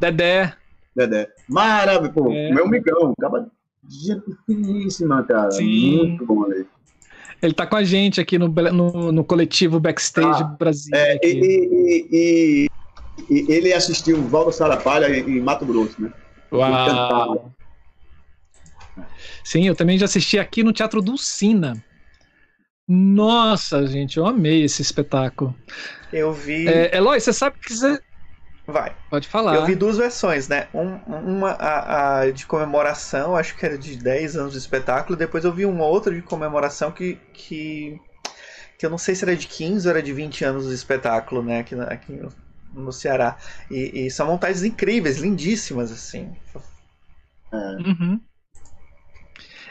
Dedé. 0.00 0.54
Dedé. 0.94 1.28
Maravilha, 1.48 2.12
pô, 2.12 2.30
é. 2.30 2.52
meu 2.52 2.66
amigão. 2.66 3.14
Acaba 3.18 3.50
gente 3.88 4.24
finíssima, 4.46 5.22
cara. 5.24 5.50
Sim. 5.50 5.96
Muito 5.96 6.26
bom 6.26 6.44
ali. 6.44 6.66
Ele 7.42 7.52
tá 7.52 7.66
com 7.66 7.74
a 7.74 7.82
gente 7.82 8.20
aqui 8.20 8.38
no, 8.38 8.48
no, 8.48 9.10
no 9.10 9.24
coletivo 9.24 9.80
Backstage 9.80 10.42
ah, 10.44 10.56
Brasil. 10.58 10.94
É, 10.94 11.18
e, 11.24 11.28
e, 11.32 12.08
e, 12.12 12.68
e, 13.28 13.52
ele 13.52 13.72
assistiu 13.72 14.18
o 14.18 14.28
Valdo 14.28 14.52
Sarapalha 14.52 15.08
em 15.08 15.40
Mato 15.40 15.66
Grosso, 15.66 16.00
né? 16.00 16.12
Uau! 16.52 17.52
Sim, 19.42 19.66
eu 19.66 19.74
também 19.74 19.98
já 19.98 20.04
assisti 20.04 20.38
aqui 20.38 20.62
no 20.62 20.72
Teatro 20.72 21.02
Dulcina. 21.02 21.82
Nossa, 22.86 23.86
gente, 23.86 24.18
eu 24.18 24.26
amei 24.26 24.62
esse 24.62 24.82
espetáculo. 24.82 25.54
Eu 26.12 26.32
vi. 26.32 26.68
É, 26.68 26.96
Eloy, 26.96 27.18
você 27.18 27.32
sabe 27.32 27.58
que 27.58 27.72
você. 27.72 28.00
Vai. 28.66 28.94
Pode 29.10 29.26
falar. 29.26 29.56
Eu 29.56 29.66
vi 29.66 29.74
duas 29.74 29.96
versões, 29.96 30.48
né? 30.48 30.68
Um, 30.72 30.94
uma 31.06 31.50
a, 31.52 32.20
a, 32.20 32.30
de 32.30 32.46
comemoração, 32.46 33.36
acho 33.36 33.56
que 33.56 33.66
era 33.66 33.76
de 33.76 33.96
10 33.96 34.36
anos 34.36 34.52
de 34.52 34.58
espetáculo. 34.58 35.16
Depois 35.16 35.44
eu 35.44 35.52
vi 35.52 35.66
uma 35.66 35.84
outra 35.84 36.14
de 36.14 36.22
comemoração 36.22 36.92
que, 36.92 37.18
que, 37.32 38.00
que 38.78 38.86
eu 38.86 38.90
não 38.90 38.98
sei 38.98 39.14
se 39.14 39.24
era 39.24 39.36
de 39.36 39.48
15 39.48 39.86
ou 39.86 39.90
era 39.90 40.02
de 40.02 40.12
20 40.12 40.44
anos 40.44 40.68
de 40.68 40.74
espetáculo, 40.74 41.42
né? 41.42 41.60
Aqui, 41.60 41.74
aqui 41.74 42.12
no, 42.12 42.28
no 42.72 42.92
Ceará. 42.92 43.36
E, 43.68 44.06
e, 44.06 44.10
são 44.10 44.28
montagens 44.28 44.62
incríveis, 44.62 45.18
lindíssimas, 45.18 45.90
assim. 45.90 46.30
É. 47.52 47.56
Uhum. 47.56 48.20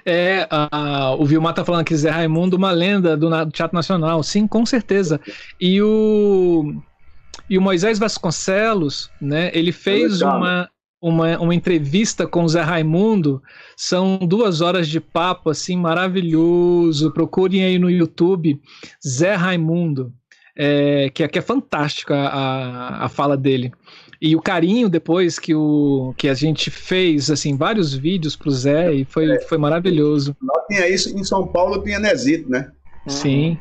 É, 0.06 0.48
a, 0.50 1.16
o 1.16 1.26
Vilmar 1.26 1.54
tá 1.54 1.64
falando 1.64 1.86
que 1.86 1.96
Zé 1.96 2.10
Raimundo, 2.10 2.58
uma 2.58 2.72
lenda 2.72 3.16
do, 3.16 3.30
do 3.30 3.52
Teatro 3.52 3.76
Nacional. 3.76 4.22
Sim, 4.22 4.48
com 4.48 4.66
certeza. 4.66 5.22
E 5.60 5.82
o, 5.82 6.82
e 7.50 7.58
o 7.58 7.62
Moisés 7.62 8.00
Vasconcelos, 8.00 9.10
né, 9.20 9.52
ele 9.54 9.72
fez 9.72 10.22
uma, 10.22 10.70
uma, 11.02 11.40
uma 11.40 11.56
entrevista 11.56 12.28
com 12.28 12.44
o 12.44 12.50
Zé 12.50 12.62
Raimundo. 12.62 13.42
São 13.76 14.18
duas 14.18 14.62
horas 14.62 14.88
de 14.88 15.00
papo, 15.00 15.50
assim, 15.50 15.76
maravilhoso. 15.76 17.12
Procurem 17.12 17.64
aí 17.64 17.80
no 17.80 17.90
YouTube 17.90 18.62
Zé 19.06 19.36
Raimundo, 19.36 20.14
é, 20.56 21.10
que, 21.10 21.24
é, 21.24 21.28
que 21.28 21.40
é 21.40 21.42
fantástica 21.42 22.16
a, 22.16 23.06
a 23.06 23.10
fala 23.10 23.36
dele. 23.36 23.72
E 24.22 24.36
o 24.36 24.42
carinho 24.42 24.88
depois 24.88 25.40
que, 25.40 25.56
o, 25.56 26.14
que 26.16 26.30
a 26.30 26.34
gente 26.36 26.70
fez, 26.70 27.32
assim, 27.32 27.58
vários 27.58 27.94
vídeos 27.94 28.36
pro 28.36 28.52
Zé, 28.52 28.94
e 28.94 29.04
foi, 29.04 29.30
é. 29.30 29.40
foi 29.42 29.58
maravilhoso. 29.58 30.38
Lá 30.42 30.64
tinha 30.68 30.88
isso, 30.88 31.18
em 31.18 31.24
São 31.24 31.48
Paulo 31.48 31.82
tinha 31.84 32.00
Nesito, 32.00 32.48
né? 32.48 32.72
Sim. 33.08 33.58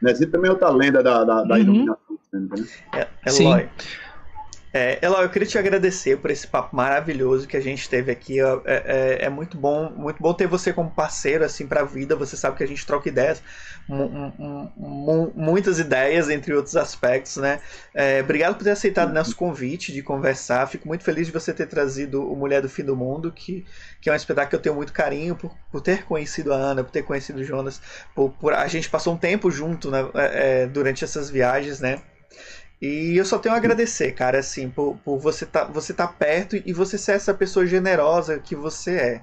Nesito 0.00 0.32
também 0.32 0.48
é 0.48 0.52
outra 0.52 0.70
lenda 0.70 1.02
da, 1.02 1.22
da, 1.22 1.44
da 1.44 1.54
uhum. 1.54 1.60
iluminação. 1.60 2.11
É, 2.94 3.08
Eloy. 3.26 3.68
É, 4.74 4.98
Eloy, 5.04 5.22
eu 5.22 5.28
queria 5.28 5.46
te 5.46 5.58
agradecer 5.58 6.16
por 6.16 6.30
esse 6.30 6.46
papo 6.46 6.74
maravilhoso 6.74 7.46
que 7.46 7.58
a 7.58 7.60
gente 7.60 7.86
teve 7.90 8.10
aqui. 8.10 8.40
É, 8.40 8.62
é, 8.64 9.18
é 9.26 9.28
muito 9.28 9.58
bom, 9.58 9.90
muito 9.90 10.22
bom 10.22 10.32
ter 10.32 10.46
você 10.46 10.72
como 10.72 10.90
parceiro 10.90 11.44
assim 11.44 11.66
para 11.66 11.82
a 11.82 11.84
vida. 11.84 12.16
Você 12.16 12.38
sabe 12.38 12.56
que 12.56 12.64
a 12.64 12.66
gente 12.66 12.86
troca 12.86 13.06
ideias, 13.06 13.42
muitas 15.36 15.78
ideias 15.78 16.30
entre 16.30 16.54
outros 16.54 16.74
aspectos, 16.74 17.36
né? 17.36 17.60
É, 17.92 18.22
obrigado 18.22 18.54
por 18.54 18.64
ter 18.64 18.70
aceitado 18.70 19.12
nosso 19.12 19.36
convite 19.36 19.92
de 19.92 20.02
conversar. 20.02 20.66
Fico 20.66 20.88
muito 20.88 21.04
feliz 21.04 21.26
de 21.26 21.34
você 21.34 21.52
ter 21.52 21.66
trazido 21.66 22.26
o 22.26 22.34
Mulher 22.34 22.62
do 22.62 22.68
Fim 22.68 22.84
do 22.84 22.96
Mundo, 22.96 23.30
que, 23.30 23.66
que 24.00 24.08
é 24.08 24.12
um 24.14 24.16
espetáculo 24.16 24.48
que 24.48 24.56
eu 24.56 24.60
tenho 24.60 24.74
muito 24.74 24.94
carinho 24.94 25.36
por, 25.36 25.54
por 25.70 25.82
ter 25.82 26.04
conhecido 26.04 26.50
a 26.50 26.56
Ana, 26.56 26.82
por 26.82 26.90
ter 26.90 27.02
conhecido 27.02 27.40
o 27.40 27.44
Jonas. 27.44 27.78
Por, 28.14 28.30
por 28.30 28.54
a 28.54 28.66
gente 28.68 28.88
passou 28.88 29.12
um 29.12 29.18
tempo 29.18 29.50
junto 29.50 29.90
né, 29.90 30.08
é, 30.14 30.66
durante 30.66 31.04
essas 31.04 31.28
viagens, 31.28 31.78
né? 31.78 32.00
E 32.80 33.16
eu 33.16 33.24
só 33.24 33.38
tenho 33.38 33.54
a 33.54 33.58
agradecer, 33.58 34.12
cara, 34.12 34.40
assim, 34.40 34.68
por, 34.68 34.96
por 35.04 35.18
você 35.18 35.46
tá, 35.46 35.64
você 35.64 35.94
tá 35.94 36.08
perto 36.08 36.60
e 36.66 36.72
você 36.72 36.98
ser 36.98 37.12
essa 37.12 37.32
pessoa 37.32 37.64
generosa 37.64 38.40
que 38.40 38.56
você 38.56 38.96
é. 38.96 39.20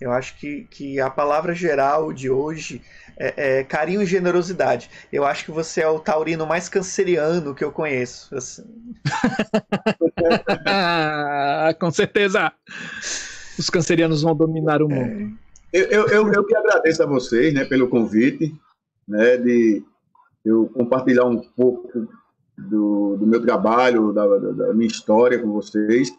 Eu 0.00 0.12
acho 0.12 0.38
que, 0.38 0.62
que 0.70 1.00
a 1.00 1.10
palavra 1.10 1.54
geral 1.54 2.12
de 2.12 2.30
hoje 2.30 2.80
é, 3.18 3.58
é, 3.58 3.64
carinho 3.64 4.00
e 4.00 4.06
generosidade. 4.06 4.88
Eu 5.12 5.26
acho 5.26 5.44
que 5.44 5.50
você 5.50 5.82
é 5.82 5.88
o 5.88 5.98
taurino 5.98 6.46
mais 6.46 6.70
canceriano 6.70 7.54
que 7.54 7.62
eu 7.62 7.70
conheço. 7.70 8.34
Assim. 8.34 8.64
Com 11.78 11.90
certeza. 11.90 12.50
Os 13.58 13.68
cancerianos 13.68 14.22
vão 14.22 14.34
dominar 14.34 14.80
o 14.80 14.90
é. 14.90 14.94
mundo. 14.94 15.36
Eu, 15.72 15.84
eu, 15.84 16.08
eu, 16.08 16.32
eu 16.32 16.44
que 16.44 16.56
agradeço 16.56 17.02
a 17.02 17.06
vocês 17.06 17.52
né, 17.52 17.64
pelo 17.64 17.88
convite, 17.88 18.54
né, 19.06 19.36
de 19.36 19.84
eu 20.44 20.70
compartilhar 20.72 21.26
um 21.26 21.40
pouco 21.40 22.08
do, 22.68 23.16
do 23.16 23.26
meu 23.26 23.40
trabalho, 23.40 24.12
da, 24.12 24.26
da, 24.26 24.74
minha 24.74 24.86
história 24.86 25.38
com 25.38 25.52
vocês. 25.52 26.10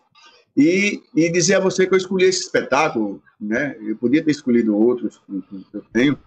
E, 0.56 1.02
e 1.16 1.32
dizer 1.32 1.56
a 1.56 1.60
você 1.60 1.88
que 1.88 1.94
eu 1.94 1.98
escolhi 1.98 2.26
esse 2.26 2.42
espetáculo, 2.42 3.22
né? 3.40 3.76
Eu 3.82 3.96
podia 3.96 4.24
ter 4.24 4.32
escolhido 4.32 4.78
outros 4.78 5.22
que, 5.26 5.66
eu 5.74 5.84
tenho, 5.94 6.18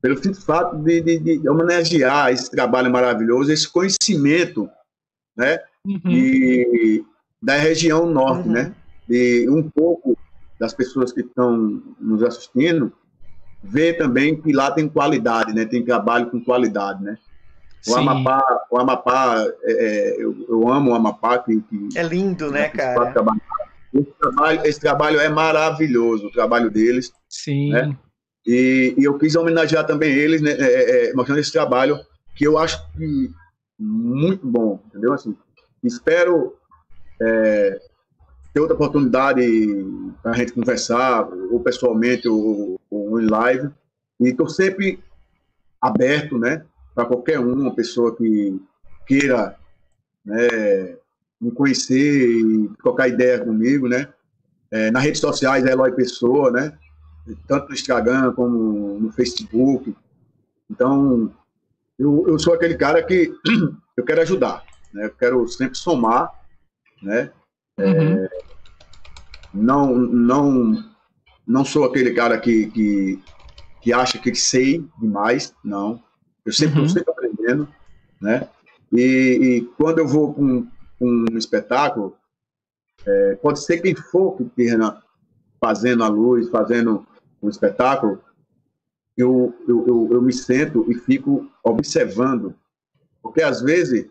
pelo 0.00 0.16
simples 0.16 0.44
fato 0.44 0.76
de, 0.76 1.00
de, 1.00 1.18
de, 1.18 1.48
homenagear 1.48 2.30
esse 2.30 2.50
trabalho 2.50 2.90
maravilhoso, 2.90 3.50
esse 3.50 3.68
conhecimento, 3.68 4.68
né? 5.36 5.58
Uhum. 5.84 6.00
E, 6.10 7.04
da 7.42 7.56
região 7.56 8.06
norte, 8.06 8.46
uhum. 8.46 8.54
né? 8.54 8.74
De 9.08 9.48
um 9.48 9.68
pouco 9.68 10.16
das 10.58 10.74
pessoas 10.74 11.12
que 11.12 11.20
estão 11.20 11.82
nos 12.00 12.22
assistindo 12.22 12.92
ver 13.62 13.98
também 13.98 14.40
que 14.40 14.52
lá 14.52 14.70
tem 14.70 14.88
qualidade, 14.88 15.52
né? 15.52 15.64
Tem 15.64 15.84
trabalho 15.84 16.30
com 16.30 16.40
qualidade, 16.40 17.02
né? 17.02 17.18
O 17.86 17.92
Sim. 17.92 18.00
Amapá, 18.00 18.66
o 18.70 18.78
Amapá 18.78 19.46
é, 19.62 19.72
é, 19.72 20.22
eu, 20.22 20.46
eu, 20.48 20.68
amo 20.68 20.90
o 20.90 20.94
Amapá. 20.94 21.38
Que, 21.38 21.60
que 21.60 21.88
é 21.96 22.02
lindo, 22.02 22.50
né, 22.50 22.68
cara? 22.68 23.12
Esse 23.94 24.12
trabalho, 24.20 24.60
esse 24.64 24.80
trabalho 24.80 25.20
é 25.20 25.28
maravilhoso, 25.28 26.26
o 26.26 26.32
trabalho 26.32 26.70
deles. 26.70 27.12
Sim. 27.28 27.70
Né? 27.70 27.96
E, 28.46 28.94
e, 28.96 29.04
eu 29.04 29.18
quis 29.18 29.36
homenagear 29.36 29.86
também 29.86 30.12
eles, 30.12 30.40
né, 30.40 30.52
é, 30.52 31.10
é, 31.10 31.14
mostrando 31.14 31.38
esse 31.38 31.52
trabalho 31.52 31.98
que 32.34 32.46
eu 32.46 32.58
acho 32.58 32.82
que 32.92 33.30
muito 33.78 34.46
bom, 34.46 34.80
entendeu? 34.86 35.12
Assim, 35.12 35.36
espero 35.84 36.56
é, 37.20 37.80
ter 38.52 38.60
outra 38.60 38.74
oportunidade 38.74 39.40
para 40.22 40.32
a 40.32 40.34
gente 40.34 40.52
conversar, 40.52 41.28
ou 41.50 41.60
pessoalmente, 41.60 42.28
ou, 42.28 42.80
ou 42.90 43.20
em 43.20 43.26
live. 43.26 43.70
E 44.20 44.28
estou 44.28 44.48
sempre 44.48 45.02
aberto, 45.80 46.38
né? 46.38 46.64
Para 46.98 47.06
qualquer 47.06 47.38
um, 47.38 47.52
uma 47.52 47.72
pessoa 47.72 48.16
que 48.16 48.60
queira 49.06 49.56
né, 50.26 50.96
me 51.40 51.52
conhecer 51.52 52.28
e 52.28 52.68
trocar 52.82 53.06
ideia 53.06 53.38
comigo, 53.38 53.86
né? 53.86 54.12
É, 54.68 54.90
nas 54.90 55.04
redes 55.04 55.20
sociais 55.20 55.64
é 55.64 55.70
Eloy 55.70 55.92
Pessoa, 55.92 56.50
né? 56.50 56.76
Tanto 57.46 57.68
no 57.68 57.74
Instagram 57.74 58.32
como 58.32 58.98
no 58.98 59.12
Facebook. 59.12 59.94
Então, 60.68 61.32
eu, 61.96 62.24
eu 62.26 62.36
sou 62.36 62.52
aquele 62.52 62.76
cara 62.76 63.00
que 63.00 63.32
eu 63.96 64.04
quero 64.04 64.22
ajudar, 64.22 64.64
né? 64.92 65.04
Eu 65.04 65.14
quero 65.14 65.46
sempre 65.46 65.78
somar, 65.78 66.32
né? 67.00 67.30
É, 67.78 67.84
uhum. 67.84 68.24
É, 68.24 68.28
não, 69.54 69.96
não, 69.96 70.84
não 71.46 71.64
sou 71.64 71.84
aquele 71.84 72.12
cara 72.12 72.38
que, 72.38 72.66
que, 72.72 73.22
que 73.82 73.92
acha 73.92 74.18
que 74.18 74.34
sei 74.34 74.84
demais, 75.00 75.54
não. 75.62 76.02
Eu 76.48 76.52
sempre 76.52 76.82
estou 76.82 76.82
uhum. 76.82 76.88
sempre 76.88 77.10
aprendendo, 77.12 77.68
né? 78.18 78.48
E, 78.90 79.00
e, 79.00 79.60
quando 79.76 79.98
eu 79.98 80.08
vou 80.08 80.32
com, 80.32 80.66
um 80.98 81.26
espetáculo, 81.36 82.16
é, 83.06 83.34
pode 83.36 83.62
ser 83.62 83.78
quem 83.80 83.94
for 83.94 84.34
que 84.36 84.44
esteja 84.44 85.00
fazendo 85.60 86.02
a 86.02 86.08
luz, 86.08 86.48
fazendo 86.48 87.06
o 87.40 87.46
um 87.46 87.50
espetáculo, 87.50 88.18
eu, 89.16 89.54
eu, 89.68 89.86
eu, 89.86 90.08
eu, 90.10 90.22
me 90.22 90.32
sento 90.32 90.90
e 90.90 90.94
fico 90.94 91.46
observando. 91.62 92.54
Porque 93.22 93.42
às 93.42 93.60
vezes 93.60 94.06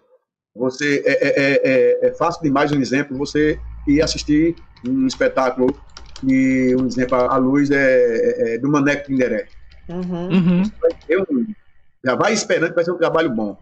você 0.56 1.04
é, 1.06 1.28
é, 1.28 1.62
é, 1.64 2.08
é 2.08 2.14
fácil 2.14 2.44
demais 2.44 2.72
um 2.72 2.80
exemplo 2.80 3.18
você 3.18 3.60
ir 3.88 4.02
assistir 4.02 4.56
um 4.88 5.08
espetáculo 5.08 5.76
e 6.24 6.76
um 6.80 6.86
exemplo 6.86 7.16
a 7.18 7.38
luz 7.38 7.72
é, 7.72 8.54
é 8.54 8.58
do 8.60 8.70
Maneco 8.70 9.08
Pinderé. 9.08 9.48
Uhum. 9.90 10.30
Uhum. 10.30 10.64
Você 10.64 10.74
vai 10.80 10.92
ter 11.08 11.22
um, 11.22 11.54
já 12.08 12.16
vai 12.16 12.32
esperando 12.32 12.70
que 12.70 12.76
vai 12.76 12.86
ser 12.86 12.92
um 12.92 12.98
trabalho 12.98 13.30
bom, 13.30 13.58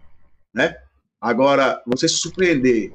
né? 0.54 0.76
Agora, 1.20 1.82
você 1.84 2.08
se 2.08 2.18
surpreender 2.18 2.92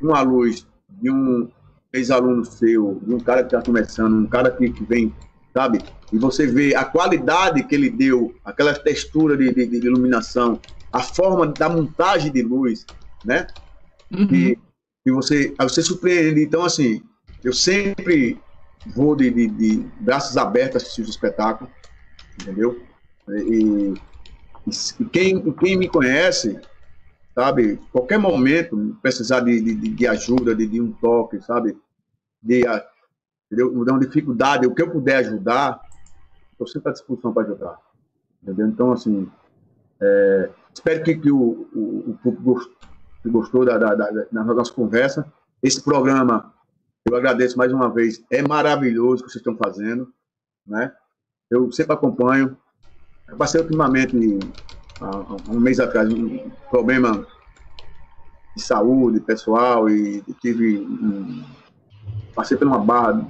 com 0.00 0.12
a 0.12 0.22
luz 0.22 0.66
de 0.88 1.08
um 1.08 1.48
ex-aluno 1.92 2.44
seu, 2.44 3.00
de 3.06 3.14
um 3.14 3.20
cara 3.20 3.44
que 3.44 3.54
está 3.54 3.62
começando, 3.64 4.16
um 4.16 4.26
cara 4.26 4.50
que, 4.50 4.68
que 4.70 4.82
vem 4.82 5.14
sabe? 5.54 5.78
E 6.12 6.18
você 6.18 6.46
vê 6.46 6.74
a 6.74 6.84
qualidade 6.84 7.62
que 7.62 7.74
ele 7.74 7.90
deu, 7.90 8.34
aquela 8.44 8.74
textura 8.74 9.36
de, 9.36 9.54
de, 9.54 9.66
de 9.66 9.86
iluminação, 9.86 10.60
a 10.92 11.00
forma 11.00 11.46
da 11.46 11.68
montagem 11.68 12.32
de 12.32 12.42
luz, 12.42 12.84
né? 13.24 13.46
Uhum. 14.12 14.28
E, 14.32 14.58
e 15.06 15.10
você, 15.12 15.54
você 15.60 15.80
surpreende. 15.80 16.42
Então, 16.42 16.64
assim, 16.64 17.02
eu 17.44 17.52
sempre 17.52 18.36
vou 18.96 19.14
de, 19.14 19.30
de, 19.30 19.46
de 19.46 19.86
braços 20.00 20.36
abertos 20.36 20.82
assistir 20.82 21.02
o 21.02 21.10
espetáculo, 21.10 21.70
entendeu? 22.40 22.82
E, 23.28 23.94
quem, 25.12 25.52
quem 25.52 25.76
me 25.76 25.88
conhece, 25.88 26.60
sabe, 27.34 27.80
qualquer 27.92 28.18
momento 28.18 28.96
precisar 29.02 29.40
de, 29.40 29.60
de, 29.60 29.74
de 29.74 30.06
ajuda, 30.06 30.54
de, 30.54 30.66
de, 30.66 30.80
um 30.80 30.92
toque, 30.92 31.40
sabe, 31.40 31.76
de, 32.42 32.64
entendeu? 33.46 33.84
de 33.84 33.90
uma 33.90 34.00
dificuldade, 34.00 34.66
o 34.66 34.74
que 34.74 34.82
eu 34.82 34.90
puder 34.90 35.16
ajudar, 35.16 35.80
estou 36.52 36.66
sempre 36.66 36.90
à 36.90 36.92
disposição 36.92 37.32
para 37.32 37.44
ajudar, 37.44 37.78
entendeu? 38.42 38.66
Então, 38.66 38.92
assim, 38.92 39.30
é, 40.00 40.50
espero 40.72 41.02
que, 41.02 41.16
que 41.16 41.30
o, 41.30 41.68
o, 41.74 42.10
o 42.10 42.18
público 42.22 42.70
gostou 43.26 43.64
da, 43.64 43.76
da, 43.78 43.94
da, 43.94 44.10
da 44.10 44.44
nossa 44.44 44.72
conversa. 44.72 45.30
Esse 45.62 45.82
programa 45.82 46.52
eu 47.04 47.16
agradeço 47.16 47.56
mais 47.56 47.72
uma 47.72 47.88
vez. 47.88 48.22
É 48.30 48.46
maravilhoso 48.46 49.22
o 49.22 49.26
que 49.26 49.32
vocês 49.32 49.40
estão 49.40 49.56
fazendo, 49.56 50.12
né? 50.66 50.92
Eu 51.50 51.70
sempre 51.72 51.94
acompanho. 51.94 52.56
Eu 53.28 53.36
passei 53.36 53.60
ultimamente, 53.60 54.16
há 55.00 55.52
um 55.52 55.60
mês 55.60 55.78
atrás, 55.78 56.12
um 56.12 56.50
problema 56.70 57.26
de 58.56 58.62
saúde 58.62 59.20
pessoal 59.20 59.88
e 59.88 60.22
tive 60.40 60.78
um, 60.78 61.44
passei 62.34 62.56
por 62.56 62.66
uma 62.66 62.78
barra 62.78 63.26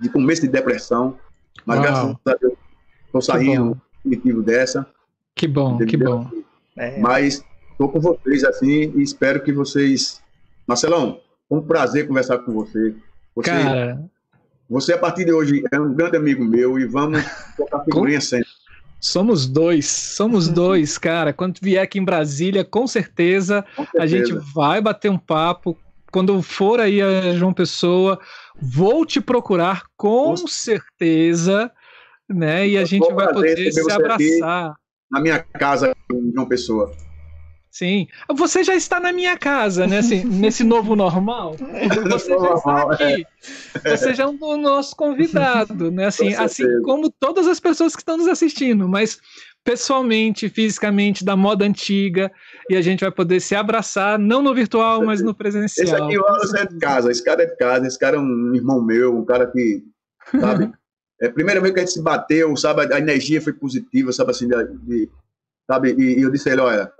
de 0.00 0.08
começo 0.08 0.42
de 0.42 0.48
depressão, 0.48 1.16
mas 1.64 1.78
Uau. 1.78 1.86
graças 1.86 2.16
a 2.26 2.34
Deus 2.34 2.54
estou 3.06 3.22
saindo 3.22 3.80
definitivo 4.04 4.42
dessa. 4.42 4.86
Que 5.34 5.46
bom, 5.46 5.78
que 5.78 5.96
bom. 5.96 6.28
É. 6.76 6.98
Mas 7.00 7.44
estou 7.72 7.88
com 7.88 8.00
vocês 8.00 8.44
assim 8.44 8.92
e 8.96 9.02
espero 9.02 9.42
que 9.42 9.52
vocês, 9.52 10.22
Marcelão, 10.66 11.20
foi 11.48 11.58
um 11.58 11.62
prazer 11.62 12.06
conversar 12.06 12.38
com 12.38 12.52
você. 12.52 12.94
você. 13.34 13.50
Cara. 13.50 14.04
Você, 14.68 14.92
a 14.92 14.98
partir 14.98 15.24
de 15.24 15.32
hoje, 15.32 15.64
é 15.72 15.80
um 15.80 15.92
grande 15.92 16.16
amigo 16.16 16.44
meu 16.44 16.78
e 16.78 16.86
vamos 16.86 17.24
tocar 17.56 17.80
figurinha 17.84 18.18
com... 18.18 18.24
sempre. 18.24 18.59
Somos 19.00 19.46
dois, 19.46 19.86
somos 19.86 20.48
uhum. 20.48 20.54
dois, 20.54 20.98
cara. 20.98 21.32
Quando 21.32 21.58
vier 21.60 21.82
aqui 21.82 21.98
em 21.98 22.04
Brasília, 22.04 22.64
com 22.64 22.86
certeza, 22.86 23.64
com 23.74 23.84
certeza, 23.84 24.02
a 24.02 24.06
gente 24.06 24.32
vai 24.54 24.80
bater 24.80 25.10
um 25.10 25.18
papo. 25.18 25.76
Quando 26.12 26.42
for 26.42 26.80
aí 26.80 27.00
a 27.00 27.32
João 27.34 27.54
Pessoa, 27.54 28.18
vou 28.60 29.06
te 29.06 29.20
procurar 29.20 29.84
com 29.96 30.36
certeza, 30.36 31.70
né? 32.28 32.68
E 32.68 32.76
a 32.76 32.84
gente 32.84 33.10
vai 33.14 33.32
poder 33.32 33.72
se 33.72 33.90
abraçar. 33.90 34.74
Na 35.10 35.20
minha 35.20 35.38
casa, 35.38 35.94
João 36.34 36.46
Pessoa. 36.46 36.92
Sim. 37.70 38.08
Você 38.34 38.64
já 38.64 38.74
está 38.74 38.98
na 38.98 39.12
minha 39.12 39.38
casa, 39.38 39.86
né? 39.86 39.98
Assim, 39.98 40.24
nesse 40.26 40.64
novo 40.64 40.96
normal. 40.96 41.56
Você 42.10 42.38
já 42.38 42.54
está 42.54 42.92
aqui. 42.92 43.26
É. 43.84 43.96
Você 43.96 44.14
já 44.14 44.24
é 44.24 44.26
um 44.26 44.56
nosso 44.56 44.96
convidado, 44.96 45.90
né? 45.90 46.06
Assim, 46.06 46.34
assim 46.34 46.64
como 46.82 47.10
todas 47.10 47.46
as 47.46 47.60
pessoas 47.60 47.94
que 47.94 48.02
estão 48.02 48.16
nos 48.16 48.26
assistindo, 48.26 48.88
mas 48.88 49.20
pessoalmente, 49.62 50.48
fisicamente, 50.48 51.24
da 51.24 51.36
moda 51.36 51.64
antiga, 51.64 52.32
e 52.68 52.76
a 52.76 52.82
gente 52.82 53.00
vai 53.00 53.10
poder 53.10 53.40
se 53.40 53.54
abraçar, 53.54 54.18
não 54.18 54.42
no 54.42 54.54
virtual, 54.54 55.04
mas 55.04 55.22
no 55.22 55.34
presencial. 55.34 55.86
Esse 55.86 55.94
aqui 55.94 56.58
é 56.58 56.66
de 56.66 56.78
casa, 56.78 57.10
esse 57.10 57.22
cara 57.22 57.42
é 57.42 57.46
de 57.46 57.56
casa, 57.56 57.86
esse 57.86 57.98
cara 57.98 58.16
é 58.16 58.20
um 58.20 58.54
irmão 58.54 58.82
meu, 58.82 59.16
um 59.16 59.24
cara 59.24 59.46
que, 59.46 59.84
sabe? 60.38 60.72
É 61.22 61.26
a 61.26 61.32
primeira 61.32 61.60
vez 61.60 61.74
que 61.74 61.80
a 61.80 61.84
gente 61.84 61.92
se 61.92 62.02
bateu, 62.02 62.56
sabe? 62.56 62.94
A 62.94 62.98
energia 62.98 63.42
foi 63.42 63.52
positiva, 63.52 64.10
sabe? 64.10 64.30
Assim, 64.30 64.48
de, 64.48 64.64
de 64.78 65.10
sabe? 65.70 65.92
E, 65.92 66.18
e 66.18 66.22
eu 66.22 66.30
disse 66.30 66.48
a 66.48 66.52
ele, 66.54 66.62
olha, 66.62 66.90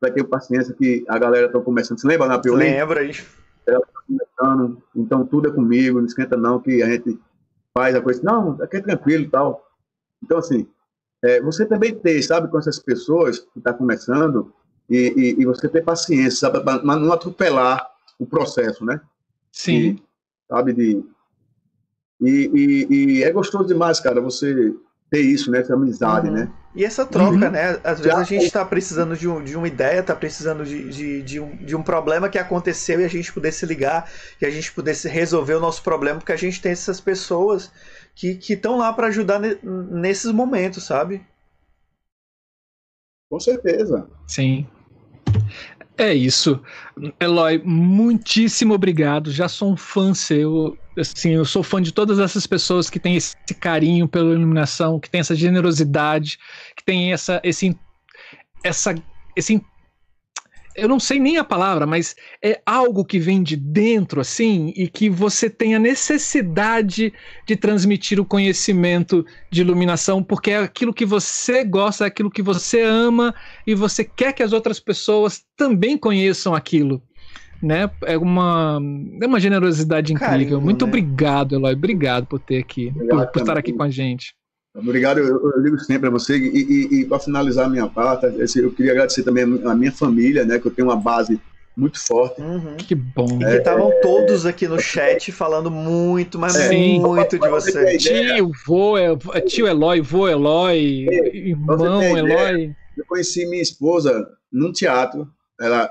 vai 0.00 0.10
ter 0.10 0.24
paciência 0.24 0.74
que 0.74 1.04
a 1.08 1.18
galera 1.18 1.46
está 1.46 1.60
começando. 1.60 1.98
Você 1.98 2.06
lembra 2.06 2.28
na 2.28 2.38
Piolim? 2.38 2.64
Lembra, 2.64 3.02
isso. 3.02 3.26
Ela 3.66 3.80
tá 3.80 4.00
começando, 4.06 4.82
então 4.94 5.26
tudo 5.26 5.48
é 5.48 5.52
comigo, 5.52 5.98
não 5.98 6.06
esquenta 6.06 6.36
não, 6.36 6.60
que 6.60 6.82
a 6.82 6.86
gente 6.88 7.18
faz 7.74 7.94
a 7.94 8.00
coisa. 8.00 8.22
Não, 8.22 8.60
aqui 8.62 8.78
é 8.78 8.80
tranquilo 8.80 9.24
e 9.24 9.28
tal. 9.28 9.66
Então, 10.22 10.38
assim, 10.38 10.66
é, 11.22 11.40
você 11.40 11.66
também 11.66 11.94
ter, 11.94 12.22
sabe, 12.22 12.48
com 12.48 12.58
essas 12.58 12.78
pessoas 12.78 13.40
que 13.40 13.58
está 13.58 13.72
começando, 13.72 14.52
e, 14.88 15.12
e, 15.16 15.42
e, 15.42 15.44
você 15.44 15.68
ter 15.68 15.84
paciência, 15.84 16.48
sabe, 16.48 16.60
para 16.60 16.82
não 16.82 17.12
atropelar 17.12 17.86
o 18.18 18.26
processo, 18.26 18.84
né? 18.84 19.00
Sim. 19.52 19.72
E, 19.72 20.02
sabe, 20.48 20.72
de. 20.72 21.04
E, 22.20 22.50
e, 22.54 22.86
e, 22.90 23.22
é 23.22 23.30
gostoso 23.30 23.66
demais, 23.66 24.00
cara, 24.00 24.20
você 24.20 24.74
ter 25.10 25.20
isso, 25.20 25.50
né? 25.50 25.60
Essa 25.60 25.74
amizade, 25.74 26.28
uhum. 26.28 26.34
né? 26.34 26.52
E 26.78 26.84
essa 26.84 27.04
troca, 27.04 27.32
uhum. 27.32 27.50
né? 27.50 27.80
Às 27.82 27.98
vezes 27.98 28.12
Já... 28.12 28.18
a 28.18 28.22
gente 28.22 28.44
está 28.44 28.64
precisando 28.64 29.16
de, 29.16 29.26
um, 29.26 29.42
de 29.42 29.56
uma 29.56 29.66
ideia, 29.66 29.98
está 29.98 30.14
precisando 30.14 30.64
de, 30.64 30.88
de, 30.88 31.22
de, 31.22 31.40
um, 31.40 31.56
de 31.56 31.74
um 31.74 31.82
problema 31.82 32.28
que 32.28 32.38
aconteceu 32.38 33.00
e 33.00 33.04
a 33.04 33.08
gente 33.08 33.32
pudesse 33.32 33.66
ligar 33.66 34.08
e 34.40 34.46
a 34.46 34.50
gente 34.50 34.70
pudesse 34.70 35.08
resolver 35.08 35.54
o 35.54 35.60
nosso 35.60 35.82
problema, 35.82 36.20
porque 36.20 36.30
a 36.30 36.36
gente 36.36 36.62
tem 36.62 36.70
essas 36.70 37.00
pessoas 37.00 37.72
que 38.14 38.38
estão 38.48 38.78
lá 38.78 38.92
para 38.92 39.08
ajudar 39.08 39.40
ne, 39.40 39.58
nesses 39.60 40.30
momentos, 40.30 40.84
sabe? 40.84 41.20
Com 43.28 43.40
certeza. 43.40 44.08
Sim. 44.28 44.64
É 45.96 46.14
isso. 46.14 46.62
Eloy, 47.18 47.60
muitíssimo 47.64 48.72
obrigado. 48.72 49.32
Já 49.32 49.48
sou 49.48 49.72
um 49.72 49.76
fã 49.76 50.14
seu. 50.14 50.78
Assim, 50.98 51.34
eu 51.34 51.44
sou 51.44 51.62
fã 51.62 51.80
de 51.80 51.92
todas 51.92 52.18
essas 52.18 52.46
pessoas 52.46 52.90
que 52.90 52.98
têm 52.98 53.16
esse 53.16 53.36
carinho 53.60 54.08
pela 54.08 54.32
iluminação, 54.32 54.98
que 54.98 55.08
têm 55.08 55.20
essa 55.20 55.34
generosidade, 55.34 56.38
que 56.76 56.84
têm 56.84 57.12
essa, 57.12 57.40
esse, 57.44 57.78
essa, 58.64 58.94
esse 59.36 59.62
eu 60.78 60.88
não 60.88 61.00
sei 61.00 61.18
nem 61.18 61.36
a 61.36 61.44
palavra, 61.44 61.86
mas 61.86 62.14
é 62.42 62.60
algo 62.64 63.04
que 63.04 63.18
vem 63.18 63.42
de 63.42 63.56
dentro, 63.56 64.20
assim, 64.20 64.72
e 64.76 64.86
que 64.86 65.10
você 65.10 65.50
tem 65.50 65.74
a 65.74 65.78
necessidade 65.78 67.12
de 67.46 67.56
transmitir 67.56 68.20
o 68.20 68.24
conhecimento 68.24 69.26
de 69.50 69.60
iluminação, 69.60 70.22
porque 70.22 70.52
é 70.52 70.58
aquilo 70.58 70.94
que 70.94 71.04
você 71.04 71.64
gosta, 71.64 72.04
é 72.04 72.06
aquilo 72.06 72.30
que 72.30 72.42
você 72.42 72.80
ama, 72.80 73.34
e 73.66 73.74
você 73.74 74.04
quer 74.04 74.32
que 74.32 74.42
as 74.42 74.52
outras 74.52 74.78
pessoas 74.78 75.44
também 75.56 75.98
conheçam 75.98 76.54
aquilo. 76.54 77.02
Né? 77.62 77.90
É 78.04 78.16
uma, 78.16 78.80
é 79.20 79.26
uma 79.26 79.40
generosidade 79.40 80.12
incrível. 80.12 80.30
Carinho, 80.30 80.60
Muito 80.60 80.84
né? 80.84 80.88
obrigado, 80.88 81.54
Eloy. 81.54 81.74
Obrigado 81.74 82.26
por 82.26 82.38
ter 82.38 82.58
aqui, 82.58 82.92
por, 82.92 83.26
por 83.26 83.40
estar 83.40 83.58
aqui 83.58 83.72
com 83.72 83.82
a 83.82 83.90
gente. 83.90 84.34
Obrigado, 84.76 85.18
eu, 85.18 85.52
eu 85.56 85.62
digo 85.62 85.78
sempre 85.80 86.06
a 86.08 86.10
você. 86.10 86.36
E, 86.36 86.56
e, 86.56 87.00
e 87.00 87.04
para 87.04 87.18
finalizar 87.18 87.66
a 87.66 87.68
minha 87.68 87.88
parte, 87.88 88.26
eu 88.56 88.70
queria 88.70 88.92
agradecer 88.92 89.24
também 89.24 89.44
a 89.44 89.74
minha 89.74 89.90
família, 89.90 90.44
né? 90.44 90.58
Que 90.58 90.68
eu 90.68 90.70
tenho 90.70 90.88
uma 90.88 90.96
base 90.96 91.40
muito 91.76 91.98
forte. 92.00 92.40
Uhum. 92.40 92.76
Que 92.76 92.94
bom. 92.94 93.38
E 93.40 93.44
que 93.44 93.56
estavam 93.56 93.90
é, 93.90 94.00
todos 94.00 94.44
aqui 94.44 94.66
no 94.66 94.78
chat 94.80 95.30
falando 95.30 95.70
muito, 95.70 96.38
mas 96.38 96.52
Sim. 96.52 97.00
muito 97.00 97.38
de 97.38 97.48
você. 97.48 97.96
Tio, 97.96 98.50
vô, 98.66 98.94
tio 99.46 99.66
Eloy, 99.66 100.00
vô 100.00 100.28
Eloy, 100.28 101.06
é, 101.08 101.36
irmão 101.36 102.02
Eloy. 102.02 102.74
Eu 102.96 103.04
conheci 103.06 103.46
minha 103.46 103.62
esposa 103.62 104.28
num 104.52 104.72
teatro, 104.72 105.28
ela, 105.60 105.88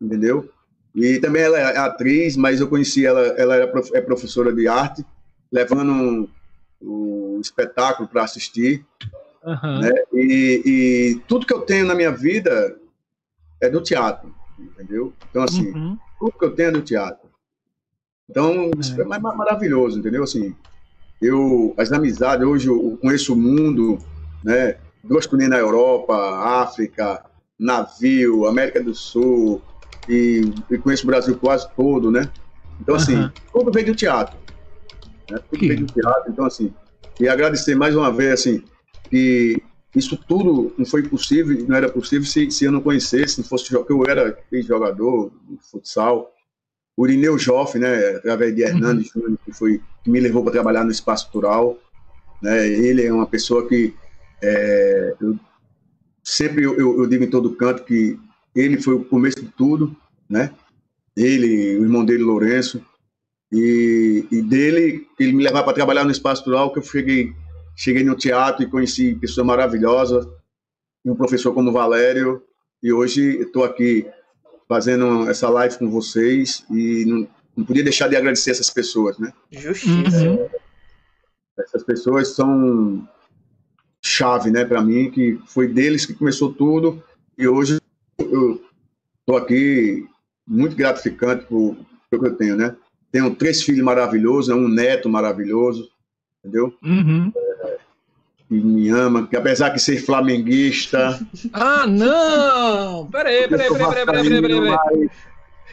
entendeu? 0.00 0.48
E 0.94 1.18
também 1.18 1.42
ela 1.42 1.58
é 1.58 1.78
atriz, 1.78 2.36
mas 2.36 2.60
eu 2.60 2.68
conheci 2.68 3.06
ela, 3.06 3.20
ela 3.38 3.56
é 3.56 4.00
professora 4.00 4.52
de 4.52 4.68
arte, 4.68 5.04
levando 5.50 6.28
o 6.80 7.38
espetáculo 7.40 8.08
para 8.08 8.24
assistir. 8.24 8.84
Uhum. 9.42 9.80
Né? 9.80 9.90
E, 10.12 10.62
e, 10.64 11.20
tudo 11.26 11.46
que 11.46 11.52
eu 11.52 11.62
tenho 11.62 11.86
na 11.86 11.94
minha 11.94 12.12
vida 12.12 12.76
é 13.60 13.68
do 13.68 13.80
teatro, 13.80 14.32
entendeu? 14.58 15.12
Então, 15.30 15.42
assim, 15.42 15.72
uhum. 15.72 15.98
tudo 16.18 16.38
que 16.38 16.44
eu 16.44 16.54
tenho 16.54 16.68
é 16.68 16.72
do 16.72 16.82
teatro. 16.82 17.28
Então, 18.28 18.70
isso 18.78 19.00
é, 19.00 19.02
é 19.02 19.18
maravilhoso, 19.18 19.98
entendeu? 19.98 20.22
Assim, 20.22 20.54
eu, 21.20 21.74
as 21.76 21.92
amizades, 21.92 22.46
hoje 22.46 22.68
eu 22.68 22.98
conheço 23.00 23.32
o 23.32 23.36
mundo, 23.36 23.98
né? 24.44 24.76
Duas 25.02 25.26
turnês 25.26 25.50
na 25.50 25.58
Europa, 25.58 26.14
África, 26.62 27.24
navio, 27.58 28.46
América 28.46 28.82
do 28.82 28.94
Sul, 28.94 29.60
e, 30.08 30.42
e 30.70 30.78
conheço 30.78 31.04
o 31.04 31.06
Brasil 31.06 31.36
quase 31.36 31.68
todo, 31.74 32.10
né? 32.10 32.28
Então, 32.80 32.94
assim, 32.94 33.16
uhum. 33.16 33.30
tudo 33.52 33.72
vem 33.72 33.84
do 33.84 33.94
teatro. 33.94 34.36
Né? 35.30 35.38
Tudo 35.38 35.58
que... 35.58 35.68
vem 35.68 35.84
do 35.84 35.92
teatro. 35.92 36.30
Então, 36.30 36.44
assim, 36.44 36.72
e 37.20 37.28
agradecer 37.28 37.74
mais 37.74 37.94
uma 37.94 38.12
vez, 38.12 38.32
assim, 38.32 38.64
que 39.08 39.62
isso 39.94 40.16
tudo 40.16 40.74
não 40.76 40.86
foi 40.86 41.02
possível, 41.02 41.66
não 41.68 41.76
era 41.76 41.88
possível 41.88 42.26
se, 42.26 42.50
se 42.50 42.64
eu 42.64 42.72
não 42.72 42.80
conhecesse, 42.80 43.42
se 43.42 43.48
fosse 43.48 43.68
que 43.68 43.92
eu 43.92 44.04
era 44.08 44.36
jogador 44.64 45.30
de 45.48 45.58
futsal. 45.70 46.32
O 46.96 47.06
Irineu 47.06 47.38
Joff, 47.38 47.78
né, 47.78 48.16
através 48.16 48.54
de 48.54 48.62
Hernandes 48.62 49.14
uhum. 49.14 49.22
Júnior, 49.22 49.38
que, 49.44 49.52
foi, 49.52 49.80
que 50.02 50.10
me 50.10 50.20
levou 50.20 50.42
para 50.42 50.52
trabalhar 50.52 50.84
no 50.84 50.90
espaço 50.90 51.30
cultural. 51.30 51.78
Né, 52.42 52.66
ele 52.66 53.04
é 53.04 53.12
uma 53.12 53.26
pessoa 53.26 53.68
que 53.68 53.94
é, 54.42 55.14
eu, 55.20 55.38
sempre 56.24 56.64
eu, 56.64 56.76
eu, 56.78 57.06
digo 57.06 57.24
em 57.24 57.30
todo 57.30 57.54
canto 57.54 57.84
que 57.84 58.18
ele 58.54 58.80
foi 58.80 58.94
o 58.94 59.04
começo 59.04 59.40
de 59.40 59.48
tudo, 59.48 59.96
né? 60.28 60.50
Ele, 61.16 61.78
o 61.78 61.82
irmão 61.82 62.04
dele, 62.04 62.22
Lourenço, 62.22 62.82
E, 63.54 64.26
e 64.30 64.40
dele, 64.40 65.06
ele 65.20 65.32
me 65.34 65.44
levava 65.44 65.64
para 65.64 65.74
trabalhar 65.74 66.04
no 66.04 66.10
Espaço 66.10 66.42
Plural, 66.42 66.72
que 66.72 66.78
eu 66.78 66.82
cheguei, 66.82 67.34
cheguei 67.76 68.02
no 68.02 68.16
teatro 68.16 68.62
e 68.62 68.70
conheci 68.70 69.14
pessoas 69.14 69.46
maravilhosas, 69.46 70.26
um 71.04 71.14
professor 71.14 71.52
como 71.52 71.70
Valério, 71.70 72.42
e 72.82 72.90
hoje 72.90 73.42
estou 73.42 73.62
aqui 73.62 74.06
fazendo 74.66 75.28
essa 75.28 75.50
live 75.50 75.78
com 75.78 75.90
vocês 75.90 76.64
e 76.70 77.04
não, 77.04 77.28
não 77.54 77.64
podia 77.66 77.84
deixar 77.84 78.08
de 78.08 78.16
agradecer 78.16 78.52
essas 78.52 78.70
pessoas, 78.70 79.18
né? 79.18 79.30
Justiça. 79.50 80.30
Uhum. 80.30 80.48
Essas 81.58 81.82
pessoas 81.82 82.28
são 82.28 83.06
chave, 84.02 84.50
né, 84.50 84.64
para 84.64 84.80
mim, 84.80 85.10
que 85.10 85.38
foi 85.46 85.68
deles 85.68 86.06
que 86.06 86.14
começou 86.14 86.54
tudo 86.54 87.02
e 87.36 87.46
hoje 87.46 87.81
eu 88.30 88.62
estou 89.20 89.36
aqui 89.36 90.06
muito 90.46 90.76
gratificante 90.76 91.44
por, 91.46 91.76
por 92.10 92.20
que 92.20 92.26
eu 92.26 92.36
tenho, 92.36 92.56
né? 92.56 92.74
Tenho 93.10 93.34
três 93.34 93.62
filhos 93.62 93.84
maravilhosos, 93.84 94.54
um 94.54 94.68
neto 94.68 95.08
maravilhoso, 95.08 95.88
entendeu? 96.38 96.72
Uhum. 96.82 97.32
É, 97.36 97.76
que 98.48 98.54
me 98.54 98.88
ama, 98.88 99.26
que 99.26 99.36
apesar 99.36 99.70
de 99.70 99.80
ser 99.80 100.04
flamenguista. 100.04 101.20
ah, 101.52 101.86
não! 101.86 103.06
Peraí, 103.08 103.48
peraí, 103.48 103.68
peraí, 103.68 103.88
peraí, 103.88 104.06
peraí, 104.06 104.24
peraí, 104.24 104.42
peraí. 104.42 104.78
peraí. 104.78 105.10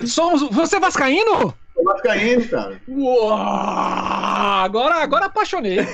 Somos, 0.07 0.43
você 0.51 0.77
é 0.77 0.79
vascaíno? 0.79 1.53
Sou 1.73 1.83
vascaíno, 1.83 2.47
cara. 2.47 2.81
Uau, 2.87 3.31
agora, 4.63 4.95
agora 4.95 5.25
apaixonei. 5.25 5.79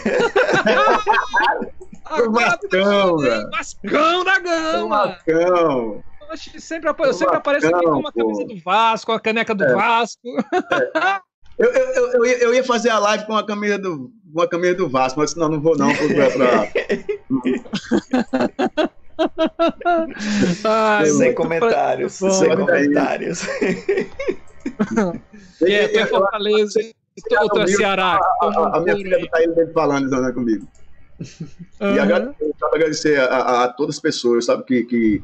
Vascão, 2.31 3.17
velho. 3.17 3.49
Vascão 3.49 4.23
da 4.23 4.39
Gama. 4.39 5.07
Vascão. 5.07 6.03
Eu 6.29 6.37
sempre, 6.61 6.89
eu 6.89 7.13
sempre 7.13 7.37
apareço 7.37 7.67
aqui 7.67 7.85
com 7.85 7.99
uma 7.99 8.11
camisa 8.11 8.45
do 8.45 8.59
Vasco, 8.59 9.11
a 9.11 9.19
caneca 9.19 9.53
do 9.55 9.63
é. 9.63 9.73
Vasco. 9.73 10.27
É. 10.27 11.19
Eu, 11.57 11.71
eu, 11.71 12.11
eu, 12.11 12.25
eu, 12.25 12.53
ia 12.53 12.63
fazer 12.65 12.89
a 12.89 12.99
live 12.99 13.25
com 13.25 13.35
a 13.35 13.45
camisa 13.45 13.77
do, 13.77 14.11
uma 14.33 14.45
camisa 14.45 14.75
do 14.75 14.89
Vasco, 14.89 15.21
mas 15.21 15.35
não, 15.35 15.47
não 15.47 15.61
vou 15.61 15.77
não. 15.77 15.87
Pra, 15.95 16.67
Ai, 20.65 21.05
sem 21.05 21.33
comentários. 21.33 22.13
sem 22.13 22.55
comentários. 22.57 23.43
e 25.61 25.71
é, 25.71 25.87
foi 25.87 26.05
Fortaleza, 26.07 26.79
outro 27.41 27.67
Ceará. 27.69 28.19
A, 28.41 28.45
a, 28.45 28.77
a 28.77 28.81
minha 28.81 28.97
filha 28.97 29.21
está 29.21 29.41
indo 29.41 29.71
falando 29.73 30.09
né, 30.09 30.31
comigo. 30.33 30.67
Uhum. 31.79 31.95
E 31.95 31.99
agradecer, 31.99 32.53
agradecer 32.73 33.19
a, 33.19 33.25
a, 33.25 33.63
a, 33.63 33.67
todas 33.69 33.95
as 33.95 34.01
pessoas, 34.01 34.45
sabe, 34.45 34.63
que, 34.65 34.83
que, 34.83 35.23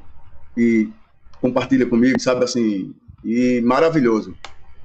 que 0.54 0.92
compartilham 1.40 1.90
comigo, 1.90 2.20
sabe, 2.20 2.44
assim, 2.44 2.94
e 3.24 3.62
maravilhoso. 3.62 4.36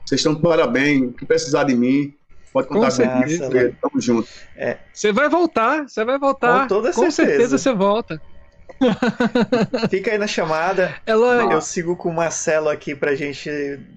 Vocês 0.04 0.20
estão 0.20 0.34
de 0.34 0.40
parabéns. 0.40 1.14
que 1.16 1.26
precisar 1.26 1.64
de 1.64 1.74
mim, 1.74 2.14
pode 2.52 2.68
contar 2.68 2.92
comigo. 2.92 3.48
Né? 3.48 3.72
Tamo 3.80 4.00
junto. 4.00 4.28
É. 4.56 4.78
Você 4.92 5.12
vai 5.12 5.28
voltar, 5.28 5.88
você 5.88 6.04
vai 6.04 6.18
voltar. 6.18 6.62
Com 6.62 6.68
toda 6.68 6.92
Com 6.92 7.10
certeza 7.10 7.58
você 7.58 7.72
volta. 7.72 8.20
Fica 9.90 10.10
aí 10.12 10.18
na 10.18 10.26
chamada. 10.26 10.94
Eloy. 11.06 11.52
Eu 11.52 11.60
sigo 11.60 11.96
com 11.96 12.10
o 12.10 12.14
Marcelo 12.14 12.68
aqui 12.68 12.94
pra 12.94 13.14
gente 13.14 13.50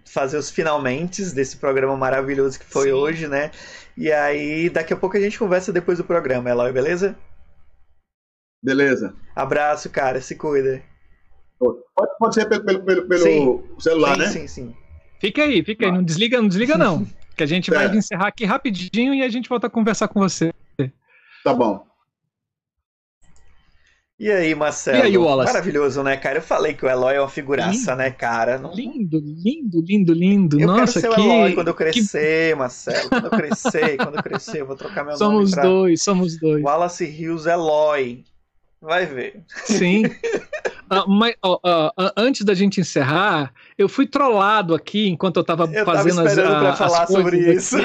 fazer 0.05 0.37
os 0.37 0.49
finalmente 0.49 1.23
desse 1.33 1.57
programa 1.57 1.95
maravilhoso 1.97 2.59
que 2.59 2.65
foi 2.65 2.87
Sim. 2.87 2.93
hoje, 2.93 3.27
né? 3.27 3.51
E 3.97 4.11
aí, 4.11 4.69
daqui 4.69 4.93
a 4.93 4.97
pouco 4.97 5.17
a 5.17 5.19
gente 5.19 5.37
conversa 5.37 5.73
depois 5.73 5.97
do 5.97 6.03
programa, 6.03 6.49
Eloy, 6.49 6.71
beleza? 6.71 7.17
Beleza. 8.63 9.13
Abraço, 9.35 9.89
cara. 9.89 10.21
Se 10.21 10.35
cuida. 10.35 10.81
Pode, 11.59 12.11
pode 12.17 12.35
ser 12.35 12.45
pelo, 12.47 12.63
pelo, 12.63 12.83
pelo, 12.83 13.07
pelo 13.07 13.79
celular, 13.79 14.15
sim, 14.15 14.21
né? 14.21 14.27
Sim, 14.27 14.47
sim. 14.47 14.75
Fica 15.19 15.43
aí, 15.43 15.63
fica 15.63 15.85
aí. 15.85 15.91
Não 15.91 16.03
desliga, 16.03 16.41
não 16.41 16.47
desliga, 16.47 16.77
não. 16.77 17.05
Que 17.35 17.43
a 17.43 17.47
gente 17.47 17.71
vai 17.71 17.85
é. 17.85 17.95
encerrar 17.95 18.27
aqui 18.27 18.43
rapidinho 18.43 19.13
e 19.13 19.23
a 19.23 19.29
gente 19.29 19.47
volta 19.47 19.67
a 19.67 19.69
conversar 19.69 20.09
com 20.09 20.19
você. 20.19 20.51
Tá 21.41 21.53
bom. 21.53 21.85
E 24.19 24.29
aí, 24.29 24.53
Marcelo? 24.53 24.97
E 24.97 25.01
aí, 25.03 25.17
Wallace? 25.17 25.53
Maravilhoso, 25.53 26.03
né, 26.03 26.17
cara? 26.17 26.39
Eu 26.39 26.41
falei 26.41 26.73
que 26.73 26.85
o 26.85 26.89
Eloy 26.89 27.15
é 27.15 27.21
uma 27.21 27.29
figuraça, 27.29 27.91
lindo, 27.91 27.95
né, 27.95 28.11
cara? 28.11 28.57
Não... 28.57 28.73
Lindo, 28.73 29.21
lindo, 29.23 29.81
lindo, 29.81 30.13
lindo. 30.13 30.59
Eu 30.59 30.67
Nossa, 30.67 30.99
quero 30.99 31.15
ser 31.15 31.21
que... 31.21 31.21
o 31.21 31.33
Eloy 31.33 31.53
quando 31.53 31.67
eu 31.69 31.73
crescer, 31.73 32.49
que... 32.49 32.55
Marcelo. 32.59 33.09
Quando 33.09 33.25
eu 33.25 33.31
crescer, 33.31 33.95
quando 33.95 34.15
eu 34.17 34.23
crescer, 34.23 34.59
eu 34.59 34.65
vou 34.65 34.75
trocar 34.75 35.05
meu 35.05 35.15
somos 35.17 35.51
nome 35.51 35.53
pra... 35.53 35.63
dois, 35.63 36.03
somos 36.03 36.37
dois. 36.37 36.61
Wallace 36.61 37.05
Rios 37.05 37.45
Eloy. 37.45 38.25
Vai 38.81 39.05
ver. 39.05 39.43
Sim. 39.65 40.05
uh, 40.05 40.11
mas, 41.07 41.35
uh, 41.43 41.55
uh, 41.55 41.91
antes 42.15 42.45
da 42.45 42.53
gente 42.53 42.79
encerrar, 42.79 43.53
eu 43.77 43.89
fui 43.89 44.07
trollado 44.07 44.73
aqui 44.73 45.09
enquanto 45.09 45.35
eu 45.35 45.41
estava 45.41 45.67
fazendo 45.67 46.21
as, 46.21 46.31
esperando 46.31 46.59
para 46.59 46.75
falar 46.75 47.07
sobre 47.07 47.53
isso. 47.53 47.75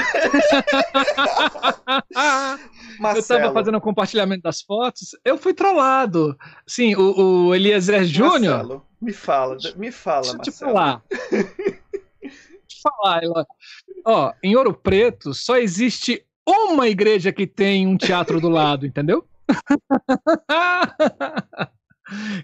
eu 3.12 3.18
estava 3.18 3.52
fazendo 3.52 3.76
o 3.76 3.80
compartilhamento 3.80 4.42
das 4.42 4.60
fotos, 4.62 5.16
eu 5.24 5.36
fui 5.36 5.52
trollado. 5.52 6.38
Sim, 6.64 6.94
o, 6.94 7.48
o 7.48 7.54
Eliezer 7.54 8.04
Júnior. 8.04 8.82
Me 9.00 9.12
fala, 9.12 9.56
me 9.76 9.90
fala, 9.90 10.22
Deixa 10.22 10.36
eu 10.36 10.42
te 10.42 10.52
falar. 10.52 11.02
Deixa 11.10 11.48
eu 12.22 12.66
te 12.68 12.80
falar, 12.82 13.24
ela. 13.24 13.44
Ó, 14.06 14.32
em 14.42 14.54
Ouro 14.54 14.72
Preto 14.72 15.34
só 15.34 15.56
existe 15.56 16.24
uma 16.46 16.88
igreja 16.88 17.32
que 17.32 17.46
tem 17.46 17.86
um 17.86 17.96
teatro 17.96 18.40
do 18.40 18.48
lado, 18.48 18.86
entendeu? 18.86 19.26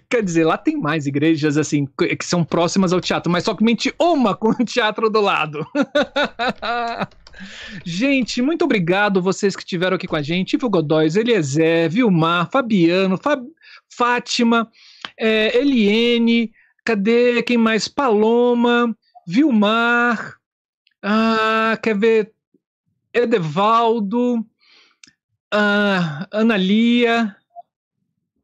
Quer 0.09 0.23
dizer, 0.23 0.43
lá 0.43 0.57
tem 0.57 0.75
mais 0.75 1.05
igrejas 1.05 1.55
assim 1.55 1.87
que 1.97 2.25
são 2.25 2.43
próximas 2.43 2.91
ao 2.91 2.99
teatro, 2.99 3.31
mas 3.31 3.43
somente 3.43 3.93
uma 3.99 4.33
com 4.35 4.49
o 4.49 4.65
teatro 4.65 5.09
do 5.09 5.21
lado. 5.21 5.65
gente, 7.85 8.41
muito 8.41 8.65
obrigado 8.65 9.21
vocês 9.21 9.55
que 9.55 9.61
estiveram 9.61 9.95
aqui 9.95 10.07
com 10.07 10.15
a 10.15 10.21
gente. 10.21 10.53
Ivo 10.53 10.69
Godóis, 10.69 11.15
Eliezer, 11.15 11.89
Vilmar, 11.89 12.49
Fabiano, 12.51 13.17
Fab... 13.17 13.43
Fátima, 13.93 14.69
é, 15.19 15.57
Eliene, 15.57 16.51
cadê 16.83 17.43
quem 17.43 17.57
mais? 17.57 17.87
Paloma, 17.87 18.95
Vilmar, 19.27 20.41
ah, 21.03 21.77
quer 21.81 21.97
ver? 21.97 22.33
Edevaldo, 23.13 24.45
uh, 25.53 26.27
Analia, 26.31 27.35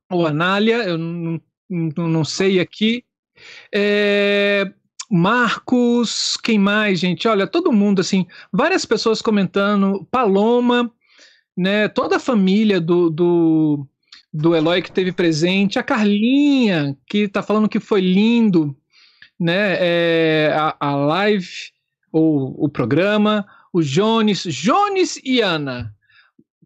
ou 0.09 0.25
Anália, 0.25 0.77
eu 0.83 0.97
não, 0.97 1.41
não, 1.69 2.25
sei 2.25 2.59
aqui. 2.59 3.03
É, 3.73 4.71
Marcos, 5.09 6.37
quem 6.37 6.57
mais, 6.57 6.99
gente? 6.99 7.27
Olha, 7.27 7.45
todo 7.45 7.71
mundo, 7.71 7.99
assim, 7.99 8.25
várias 8.51 8.85
pessoas 8.85 9.21
comentando, 9.21 10.07
Paloma, 10.09 10.91
né? 11.55 11.87
Toda 11.87 12.17
a 12.17 12.19
família 12.19 12.79
do, 12.79 13.09
do, 13.09 13.87
do 14.33 14.55
Eloy 14.55 14.81
que 14.81 14.91
teve 14.91 15.11
presente, 15.11 15.77
a 15.77 15.83
Carlinha, 15.83 16.97
que 17.05 17.19
está 17.19 17.43
falando 17.43 17.69
que 17.69 17.79
foi 17.79 18.01
lindo, 18.01 18.75
né? 19.39 19.77
É, 19.79 20.53
a, 20.55 20.75
a 20.79 20.95
live, 20.95 21.47
ou 22.11 22.55
o 22.57 22.69
programa, 22.69 23.45
o 23.73 23.81
Jones, 23.81 24.43
Jones 24.43 25.19
e 25.23 25.41
Ana 25.41 25.96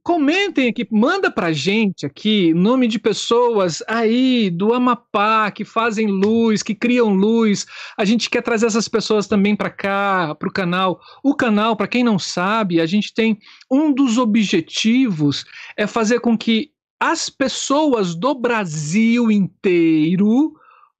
comentem 0.03 0.69
aqui, 0.69 0.87
manda 0.91 1.29
pra 1.29 1.51
gente 1.51 2.05
aqui 2.05 2.53
nome 2.53 2.87
de 2.87 2.97
pessoas 2.97 3.83
aí 3.87 4.49
do 4.49 4.73
Amapá 4.73 5.51
que 5.51 5.63
fazem 5.63 6.07
luz, 6.07 6.63
que 6.63 6.73
criam 6.73 7.13
luz. 7.13 7.65
A 7.97 8.03
gente 8.03 8.29
quer 8.29 8.41
trazer 8.41 8.65
essas 8.65 8.87
pessoas 8.87 9.27
também 9.27 9.55
para 9.55 9.69
cá, 9.69 10.35
para 10.35 10.49
o 10.49 10.53
canal. 10.53 10.99
O 11.23 11.35
canal, 11.35 11.75
para 11.75 11.87
quem 11.87 12.03
não 12.03 12.17
sabe, 12.17 12.81
a 12.81 12.85
gente 12.85 13.13
tem 13.13 13.37
um 13.69 13.93
dos 13.93 14.17
objetivos 14.17 15.45
é 15.77 15.85
fazer 15.85 16.19
com 16.19 16.37
que 16.37 16.71
as 16.99 17.29
pessoas 17.29 18.15
do 18.15 18.35
Brasil 18.35 19.31
inteiro 19.31 20.53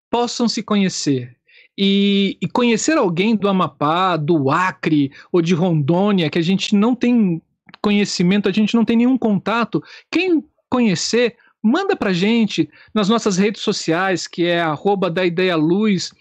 possam 0.10 0.48
se 0.48 0.62
conhecer. 0.62 1.36
E, 1.78 2.38
e, 2.42 2.48
conhecer 2.50 2.98
alguém 2.98 3.36
do 3.36 3.48
Amapá, 3.48 4.18
do 4.18 4.52
Acre 4.52 5.12
ou 5.32 5.42
de 5.42 5.56
Rondônia, 5.56 6.30
que 6.30 6.38
a 6.38 6.42
gente 6.42 6.76
não 6.76 6.94
tem 6.94 7.42
conhecimento, 7.82 8.48
a 8.48 8.52
gente 8.52 8.76
não 8.76 8.86
tem 8.86 8.98
nenhum 8.98 9.18
contato. 9.18 9.84
Quem 10.10 10.44
conhecer, 10.70 11.36
manda 11.62 11.96
pra 11.96 12.14
gente 12.14 12.70
nas 12.94 13.10
nossas 13.10 13.38
redes 13.38 13.62
sociais, 13.62 14.28
que 14.28 14.46
é 14.46 14.62
arroba 14.62 15.10
da 15.10 15.26
ideia 15.26 15.56
luz, 15.56 16.12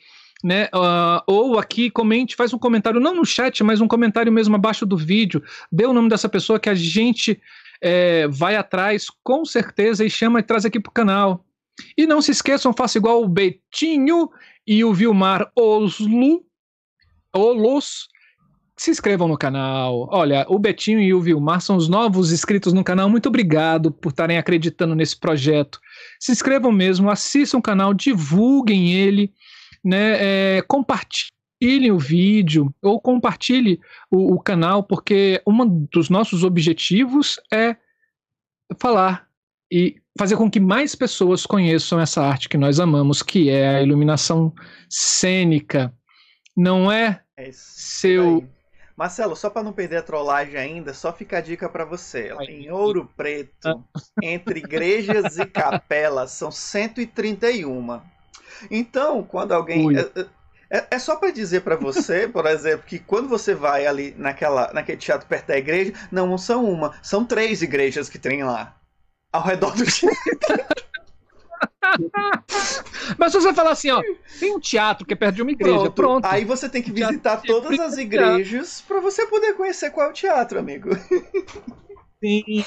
né? 0.42 0.66
Uh, 0.74 1.22
ou 1.26 1.58
aqui 1.58 1.90
comente, 1.90 2.36
faz 2.36 2.52
um 2.52 2.58
comentário, 2.58 3.00
não 3.00 3.14
no 3.14 3.24
chat, 3.24 3.62
mas 3.62 3.80
um 3.80 3.88
comentário 3.88 4.32
mesmo 4.32 4.56
abaixo 4.56 4.84
do 4.84 4.96
vídeo. 4.96 5.42
Dê 5.70 5.86
o 5.86 5.92
nome 5.92 6.08
dessa 6.08 6.28
pessoa 6.28 6.58
que 6.58 6.68
a 6.68 6.74
gente 6.74 7.40
é, 7.80 8.26
vai 8.28 8.56
atrás 8.56 9.06
com 9.22 9.44
certeza 9.44 10.04
e 10.04 10.10
chama 10.10 10.40
e 10.40 10.42
traz 10.42 10.64
aqui 10.64 10.80
pro 10.80 10.92
canal. 10.92 11.44
E 11.96 12.06
não 12.06 12.20
se 12.20 12.30
esqueçam, 12.30 12.74
faça 12.74 12.98
igual 12.98 13.22
o 13.22 13.28
Betinho 13.28 14.30
e 14.66 14.84
o 14.84 14.92
Vilmar 14.92 15.50
Oslo, 15.56 16.44
Olos, 17.34 18.08
se 18.80 18.90
inscrevam 18.90 19.28
no 19.28 19.36
canal. 19.36 20.08
Olha, 20.10 20.46
o 20.48 20.58
Betinho 20.58 21.00
e 21.00 21.12
o 21.12 21.20
Vilmar 21.20 21.60
são 21.60 21.76
os 21.76 21.86
novos 21.86 22.32
inscritos 22.32 22.72
no 22.72 22.82
canal. 22.82 23.10
Muito 23.10 23.28
obrigado 23.28 23.92
por 23.92 24.08
estarem 24.08 24.38
acreditando 24.38 24.94
nesse 24.94 25.14
projeto. 25.20 25.78
Se 26.18 26.32
inscrevam 26.32 26.72
mesmo, 26.72 27.10
assistam 27.10 27.58
o 27.58 27.62
canal, 27.62 27.92
divulguem 27.92 28.94
ele, 28.94 29.34
né? 29.84 30.56
É, 30.56 30.62
compartilhem 30.62 31.92
o 31.92 31.98
vídeo 31.98 32.74
ou 32.80 32.98
compartilhe 32.98 33.78
o, 34.10 34.36
o 34.36 34.40
canal, 34.40 34.82
porque 34.82 35.42
um 35.46 35.86
dos 35.92 36.08
nossos 36.08 36.42
objetivos 36.42 37.38
é 37.52 37.76
falar 38.80 39.28
e 39.70 39.96
fazer 40.18 40.38
com 40.38 40.50
que 40.50 40.58
mais 40.58 40.94
pessoas 40.94 41.44
conheçam 41.44 42.00
essa 42.00 42.22
arte 42.22 42.48
que 42.48 42.56
nós 42.56 42.80
amamos, 42.80 43.22
que 43.22 43.50
é 43.50 43.76
a 43.76 43.82
iluminação 43.82 44.54
cênica. 44.88 45.92
Não 46.56 46.90
é, 46.90 47.20
é 47.36 47.50
seu. 47.52 48.36
Aí. 48.36 48.59
Marcelo, 49.00 49.34
só 49.34 49.48
para 49.48 49.62
não 49.62 49.72
perder 49.72 49.96
a 49.96 50.02
trollagem 50.02 50.58
ainda, 50.58 50.92
só 50.92 51.10
fica 51.10 51.38
a 51.38 51.40
dica 51.40 51.70
para 51.70 51.86
você. 51.86 52.34
Em 52.46 52.70
Ouro 52.70 53.10
Preto, 53.16 53.82
entre 54.22 54.58
igrejas 54.58 55.38
e 55.38 55.46
capelas, 55.46 56.32
são 56.32 56.50
131. 56.50 57.98
Então, 58.70 59.22
quando 59.22 59.52
alguém. 59.52 59.96
É, 59.96 60.00
é, 60.02 60.26
é, 60.68 60.86
é, 60.90 60.98
só 60.98 61.16
para 61.16 61.30
dizer 61.30 61.62
para 61.62 61.76
você, 61.76 62.28
por 62.28 62.44
exemplo, 62.44 62.84
que 62.86 62.98
quando 62.98 63.26
você 63.26 63.54
vai 63.54 63.86
ali 63.86 64.14
naquela, 64.18 64.70
naquele 64.74 64.98
teatro 64.98 65.26
perto 65.26 65.46
da 65.46 65.56
igreja, 65.56 65.94
não 66.12 66.36
são 66.36 66.70
uma, 66.70 66.92
são 67.02 67.24
três 67.24 67.62
igrejas 67.62 68.10
que 68.10 68.18
tem 68.18 68.44
lá. 68.44 68.76
Ao 69.32 69.42
redor 69.42 69.74
do 69.76 69.84
teatro. 69.90 70.89
Mas 73.18 73.32
se 73.32 73.40
você 73.40 73.52
falar 73.52 73.72
assim, 73.72 73.90
ó, 73.90 74.02
tem 74.38 74.54
um 74.54 74.60
teatro 74.60 75.06
que 75.06 75.14
é 75.14 75.16
perto 75.16 75.36
de 75.36 75.42
uma 75.42 75.50
igreja, 75.50 75.78
pronto. 75.78 75.92
pronto. 75.92 76.24
Aí 76.26 76.44
você 76.44 76.68
tem 76.68 76.82
que 76.82 76.92
visitar 76.92 77.38
todas 77.38 77.78
as 77.78 77.96
igrejas 77.96 78.82
para 78.86 79.00
você 79.00 79.26
poder 79.26 79.54
conhecer 79.54 79.90
qual 79.90 80.06
é 80.06 80.10
o 80.10 80.14
teatro, 80.14 80.58
amigo. 80.58 80.90
Sim. 82.22 82.64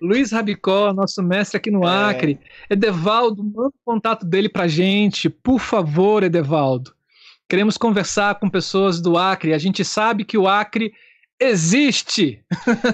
Luiz 0.00 0.32
Rabicó, 0.32 0.92
nosso 0.92 1.22
mestre 1.22 1.56
aqui 1.56 1.70
no 1.70 1.84
é. 1.84 2.10
Acre. 2.10 2.40
Edevaldo, 2.68 3.42
manda 3.42 3.68
o 3.68 3.84
contato 3.84 4.26
dele 4.26 4.48
pra 4.48 4.68
gente, 4.68 5.28
por 5.28 5.60
favor, 5.60 6.22
Edevaldo. 6.22 6.92
Queremos 7.48 7.78
conversar 7.78 8.34
com 8.36 8.50
pessoas 8.50 9.00
do 9.00 9.16
Acre. 9.16 9.54
A 9.54 9.58
gente 9.58 9.84
sabe 9.84 10.24
que 10.24 10.36
o 10.36 10.46
Acre 10.46 10.92
existe. 11.40 12.44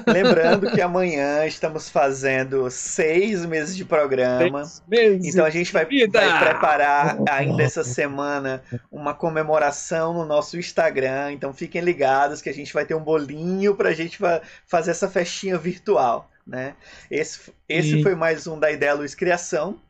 Lembrando 0.06 0.70
que 0.70 0.80
amanhã 0.82 1.46
estamos 1.46 1.88
fazendo 1.88 2.70
seis 2.70 3.44
meses 3.44 3.76
de 3.76 3.84
programa. 3.84 4.64
Meses 4.86 5.26
então 5.26 5.44
a 5.44 5.50
gente 5.50 5.72
vai, 5.72 5.84
vai, 5.84 6.38
preparar 6.38 7.18
ainda 7.28 7.62
essa 7.62 7.82
semana 7.82 8.62
uma 8.90 9.14
comemoração 9.14 10.12
no 10.12 10.24
nosso 10.24 10.58
Instagram. 10.58 11.32
Então 11.32 11.52
fiquem 11.52 11.80
ligados 11.80 12.42
que 12.42 12.50
a 12.50 12.54
gente 12.54 12.72
vai 12.72 12.84
ter 12.84 12.94
um 12.94 13.02
bolinho 13.02 13.74
para 13.74 13.88
a 13.88 13.94
gente 13.94 14.18
fazer 14.66 14.90
essa 14.90 15.08
festinha 15.08 15.56
virtual. 15.56 16.30
Né? 16.46 16.74
Esse, 17.10 17.52
esse 17.68 18.00
e... 18.00 18.02
foi 18.02 18.14
mais 18.14 18.46
um 18.46 18.58
da 18.58 18.70
Ideia 18.70 18.94
Luz 18.94 19.14
Criação. 19.14 19.80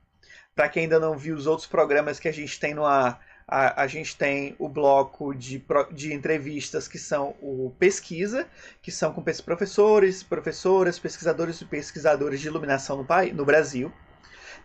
Para 0.55 0.69
quem 0.69 0.85
ainda 0.85 1.01
não 1.01 1.19
viu 1.19 1.35
os 1.35 1.49
outros 1.49 1.67
programas 1.67 2.21
que 2.21 2.29
a 2.29 2.33
gente 2.33 2.61
tem 2.61 2.75
no 2.75 2.85
ar, 2.85 3.21
a, 3.47 3.83
a 3.83 3.87
gente 3.87 4.17
tem 4.17 4.55
o 4.59 4.69
bloco 4.69 5.35
de, 5.35 5.63
de 5.93 6.13
entrevistas 6.13 6.89
que 6.89 6.99
são 6.99 7.35
o 7.41 7.73
Pesquisa, 7.79 8.47
que 8.81 8.91
são 8.91 9.13
com 9.13 9.23
professores, 9.45 10.23
professoras, 10.23 10.99
pesquisadores 10.99 11.61
e 11.61 11.65
pesquisadores 11.65 12.41
de 12.41 12.47
iluminação 12.47 12.97
no, 12.97 13.05
país, 13.05 13.35
no 13.35 13.45
Brasil. 13.45 13.93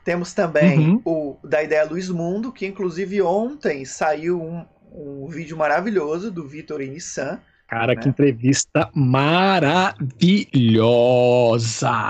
Temos 0.03 0.33
também 0.33 0.79
uhum. 0.79 1.01
o 1.03 1.37
da 1.43 1.61
Ideia 1.61 1.83
Luz 1.83 2.09
Mundo, 2.09 2.51
que 2.51 2.65
inclusive 2.65 3.21
ontem 3.21 3.83
saiu 3.83 4.41
um, 4.41 4.65
um 4.91 5.27
vídeo 5.27 5.57
maravilhoso 5.57 6.31
do 6.31 6.47
Vitor 6.47 6.81
Inissan, 6.81 7.41
Cara, 7.69 7.93
né? 7.93 8.01
que 8.01 8.09
entrevista 8.09 8.89
maravilhosa! 8.95 9.99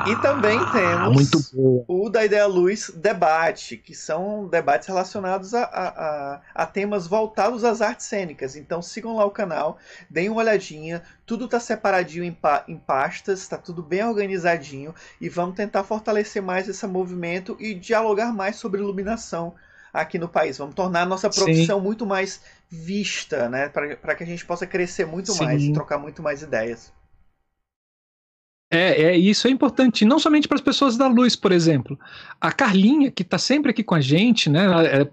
E 0.07 0.15
também 0.21 0.57
temos 0.71 1.13
Muito 1.13 1.37
boa. 1.53 1.83
o 1.85 2.09
da 2.09 2.23
Ideia 2.23 2.45
Luz 2.47 2.89
Debate, 2.95 3.75
que 3.75 3.93
são 3.93 4.47
debates 4.47 4.87
relacionados 4.87 5.53
a, 5.53 5.63
a, 5.63 6.41
a, 6.55 6.65
temas 6.65 7.05
voltados 7.07 7.65
às 7.65 7.81
artes 7.81 8.05
cênicas. 8.05 8.55
Então 8.55 8.81
sigam 8.81 9.17
lá 9.17 9.25
o 9.25 9.31
canal, 9.31 9.77
deem 10.09 10.29
uma 10.29 10.39
olhadinha, 10.39 11.03
tudo 11.25 11.45
tá 11.45 11.59
separadinho 11.59 12.23
em, 12.23 12.31
pa, 12.31 12.63
em 12.65 12.77
pastas, 12.77 13.45
tá 13.45 13.57
tudo 13.57 13.83
bem 13.83 14.01
organizadinho 14.05 14.95
e 15.19 15.27
vamos 15.27 15.55
tentar 15.55 15.83
fortalecer 15.83 16.41
mais 16.41 16.69
esse 16.69 16.87
movimento 16.87 17.57
e 17.59 17.73
dialogar 17.73 18.31
mais 18.31 18.55
sobre 18.55 18.79
iluminação 18.79 19.53
aqui 19.93 20.17
no 20.17 20.27
país. 20.27 20.57
Vamos 20.57 20.75
tornar 20.75 21.01
a 21.01 21.05
nossa 21.05 21.29
profissão 21.29 21.79
Sim. 21.79 21.85
muito 21.85 22.05
mais 22.05 22.41
vista, 22.69 23.49
né? 23.49 23.69
Para 23.69 24.15
que 24.15 24.23
a 24.23 24.27
gente 24.27 24.45
possa 24.45 24.65
crescer 24.65 25.05
muito 25.05 25.31
Sim. 25.31 25.43
mais, 25.43 25.69
trocar 25.69 25.97
muito 25.97 26.21
mais 26.21 26.41
ideias. 26.41 26.91
É, 28.71 29.01
é, 29.01 29.17
isso 29.17 29.47
é 29.47 29.51
importante, 29.51 30.05
não 30.05 30.19
somente 30.19 30.47
para 30.47 30.55
as 30.55 30.61
pessoas 30.61 30.95
da 30.95 31.07
luz, 31.07 31.35
por 31.35 31.51
exemplo. 31.51 31.99
A 32.39 32.51
Carlinha, 32.51 33.09
que 33.09 33.23
está 33.23 33.39
sempre 33.39 33.71
aqui 33.71 33.83
com 33.83 33.95
a 33.95 34.01
gente, 34.01 34.47
né? 34.49 34.67
É 34.85 35.07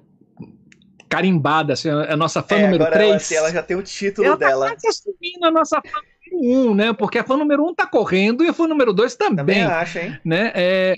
carimbada, 1.09 1.73
assim, 1.73 1.89
é 1.89 2.13
a 2.13 2.17
nossa 2.17 2.43
fã 2.43 2.57
é, 2.57 2.63
número 2.65 2.85
3. 2.91 3.01
Ela, 3.01 3.17
assim, 3.17 3.35
ela, 3.35 3.53
já 3.53 3.63
tem 3.63 3.77
o 3.77 3.83
título 3.83 4.27
ela 4.27 4.37
tá 4.37 4.47
dela. 4.47 4.67
Ela 4.67 4.75
está 4.75 4.89
assumindo 4.89 5.47
a 5.47 5.51
nossa 5.51 5.81
fã 5.81 6.01
número 6.31 6.71
1, 6.71 6.75
né? 6.75 6.93
Porque 6.93 7.19
a 7.19 7.25
fã 7.25 7.37
número 7.37 7.65
1 7.65 7.71
está 7.71 7.87
correndo 7.87 8.45
e 8.45 8.49
a 8.49 8.53
fã 8.53 8.67
número 8.67 8.93
2 8.93 9.15
também. 9.17 9.37
Também 9.37 9.63
acho, 9.63 9.99
hein? 9.99 10.19
Né? 10.25 10.53
É, 10.55 10.97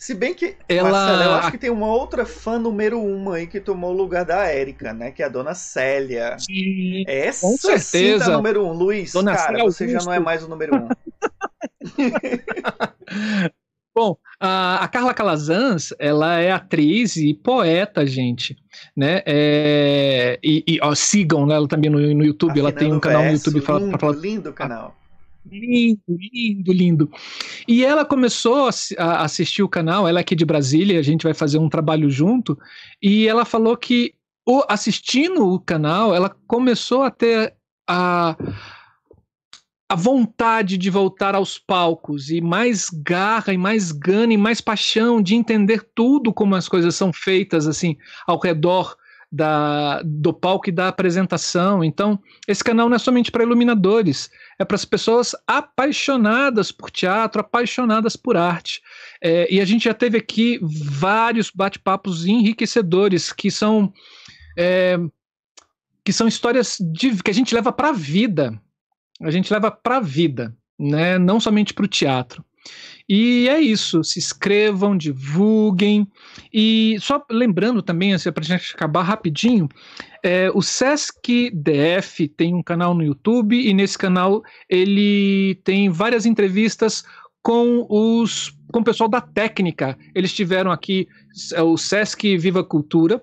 se 0.00 0.14
bem 0.14 0.32
que, 0.32 0.56
ela... 0.66 0.90
Marcela, 0.90 1.24
eu 1.24 1.32
acho 1.32 1.50
que 1.50 1.58
tem 1.58 1.68
uma 1.68 1.88
outra 1.88 2.24
fã 2.24 2.58
número 2.58 2.98
uma 2.98 3.36
aí 3.36 3.46
que 3.46 3.60
tomou 3.60 3.90
o 3.90 3.96
lugar 3.96 4.24
da 4.24 4.46
Érica, 4.46 4.94
né? 4.94 5.10
Que 5.10 5.22
é 5.22 5.26
a 5.26 5.28
dona 5.28 5.54
Célia. 5.54 6.38
Sim, 6.38 7.04
Essa 7.06 7.46
com 7.46 7.54
certeza. 7.58 8.24
Sim 8.24 8.30
tá 8.30 8.36
número 8.38 8.64
um. 8.64 8.72
Luiz, 8.72 9.12
dona 9.12 9.34
cara, 9.34 9.48
Célia 9.48 9.64
você 9.64 9.84
Augusto. 9.84 10.02
já 10.02 10.06
não 10.06 10.14
é 10.14 10.18
mais 10.18 10.42
o 10.42 10.48
número 10.48 10.74
um. 10.74 10.88
Bom, 13.94 14.16
a, 14.40 14.82
a, 14.82 14.88
Carla 14.88 15.12
Calazans, 15.12 15.92
ela 15.98 16.40
é 16.40 16.50
atriz 16.50 17.16
e 17.16 17.34
poeta, 17.34 18.06
gente, 18.06 18.56
né? 18.96 19.20
É, 19.26 20.38
e, 20.42 20.64
e 20.66 20.78
ó, 20.80 20.94
sigam 20.94 21.44
né, 21.44 21.56
ela 21.56 21.68
também 21.68 21.90
no, 21.90 21.98
no 21.98 22.24
YouTube, 22.24 22.52
Afinando 22.52 22.68
ela 22.70 22.78
tem 22.78 22.90
um 22.90 23.00
canal 23.00 23.24
no 23.24 23.32
YouTube. 23.32 23.60
Lindo, 23.60 23.98
fala, 23.98 24.16
lindo 24.16 24.50
canal. 24.54 24.96
Lindo, 25.50 26.00
lindo, 26.08 26.72
lindo. 26.72 27.10
E 27.66 27.84
ela 27.84 28.04
começou 28.04 28.70
a 28.96 29.24
assistir 29.24 29.62
o 29.62 29.68
canal, 29.68 30.06
ela 30.06 30.20
é 30.20 30.22
aqui 30.22 30.36
de 30.36 30.44
Brasília, 30.44 30.98
a 30.98 31.02
gente 31.02 31.24
vai 31.24 31.34
fazer 31.34 31.58
um 31.58 31.68
trabalho 31.68 32.08
junto, 32.08 32.56
e 33.02 33.26
ela 33.26 33.44
falou 33.44 33.76
que 33.76 34.14
assistindo 34.68 35.46
o 35.46 35.60
canal, 35.60 36.14
ela 36.14 36.34
começou 36.46 37.02
a 37.02 37.10
ter 37.10 37.54
a, 37.88 38.36
a 39.88 39.94
vontade 39.94 40.78
de 40.78 40.90
voltar 40.90 41.34
aos 41.34 41.58
palcos 41.58 42.30
e 42.30 42.40
mais 42.40 42.88
garra 42.90 43.52
e 43.52 43.58
mais 43.58 43.92
gana 43.92 44.32
e 44.32 44.36
mais 44.36 44.60
paixão 44.60 45.20
de 45.22 45.34
entender 45.34 45.88
tudo 45.94 46.32
como 46.32 46.54
as 46.54 46.68
coisas 46.68 46.94
são 46.94 47.12
feitas 47.12 47.66
assim 47.66 47.96
ao 48.26 48.38
redor 48.38 48.96
da, 49.30 50.02
do 50.02 50.32
palco 50.32 50.68
e 50.68 50.72
da 50.72 50.88
apresentação. 50.88 51.84
Então, 51.84 52.18
esse 52.48 52.64
canal 52.64 52.88
não 52.88 52.96
é 52.96 52.98
somente 52.98 53.30
para 53.30 53.44
iluminadores, 53.44 54.30
é 54.58 54.64
para 54.64 54.74
as 54.74 54.84
pessoas 54.84 55.34
apaixonadas 55.46 56.72
por 56.72 56.90
teatro, 56.90 57.40
apaixonadas 57.40 58.16
por 58.16 58.36
arte. 58.36 58.82
É, 59.22 59.52
e 59.52 59.60
a 59.60 59.64
gente 59.64 59.84
já 59.84 59.94
teve 59.94 60.18
aqui 60.18 60.58
vários 60.62 61.50
bate-papos 61.50 62.26
enriquecedores 62.26 63.32
que 63.32 63.50
são 63.50 63.92
é, 64.58 64.98
que 66.04 66.12
são 66.12 66.26
histórias 66.26 66.76
de, 66.80 67.22
que 67.22 67.30
a 67.30 67.34
gente 67.34 67.54
leva 67.54 67.70
para 67.70 67.90
a 67.90 67.92
vida. 67.92 68.60
A 69.22 69.30
gente 69.30 69.52
leva 69.52 69.70
para 69.70 69.98
a 69.98 70.00
vida, 70.00 70.56
né? 70.78 71.18
não 71.18 71.38
somente 71.38 71.74
para 71.74 71.84
o 71.84 71.88
teatro. 71.88 72.44
E 73.12 73.48
é 73.48 73.58
isso, 73.60 74.04
se 74.04 74.20
inscrevam, 74.20 74.96
divulguem. 74.96 76.06
E 76.54 76.96
só 77.00 77.20
lembrando 77.28 77.82
também, 77.82 78.14
assim, 78.14 78.30
para 78.30 78.44
a 78.44 78.46
gente 78.46 78.72
acabar 78.72 79.02
rapidinho, 79.02 79.68
é, 80.22 80.48
o 80.54 80.62
Sesc 80.62 81.50
DF 81.50 82.28
tem 82.28 82.54
um 82.54 82.62
canal 82.62 82.94
no 82.94 83.02
YouTube 83.02 83.60
e 83.60 83.74
nesse 83.74 83.98
canal 83.98 84.44
ele 84.68 85.56
tem 85.64 85.90
várias 85.90 86.24
entrevistas 86.24 87.02
com 87.42 87.84
os 87.90 88.56
com 88.70 88.78
o 88.78 88.84
pessoal 88.84 89.10
da 89.10 89.20
técnica. 89.20 89.98
Eles 90.14 90.32
tiveram 90.32 90.70
aqui 90.70 91.08
é, 91.52 91.62
o 91.64 91.76
Sesc 91.76 92.38
Viva 92.38 92.62
Cultura, 92.62 93.20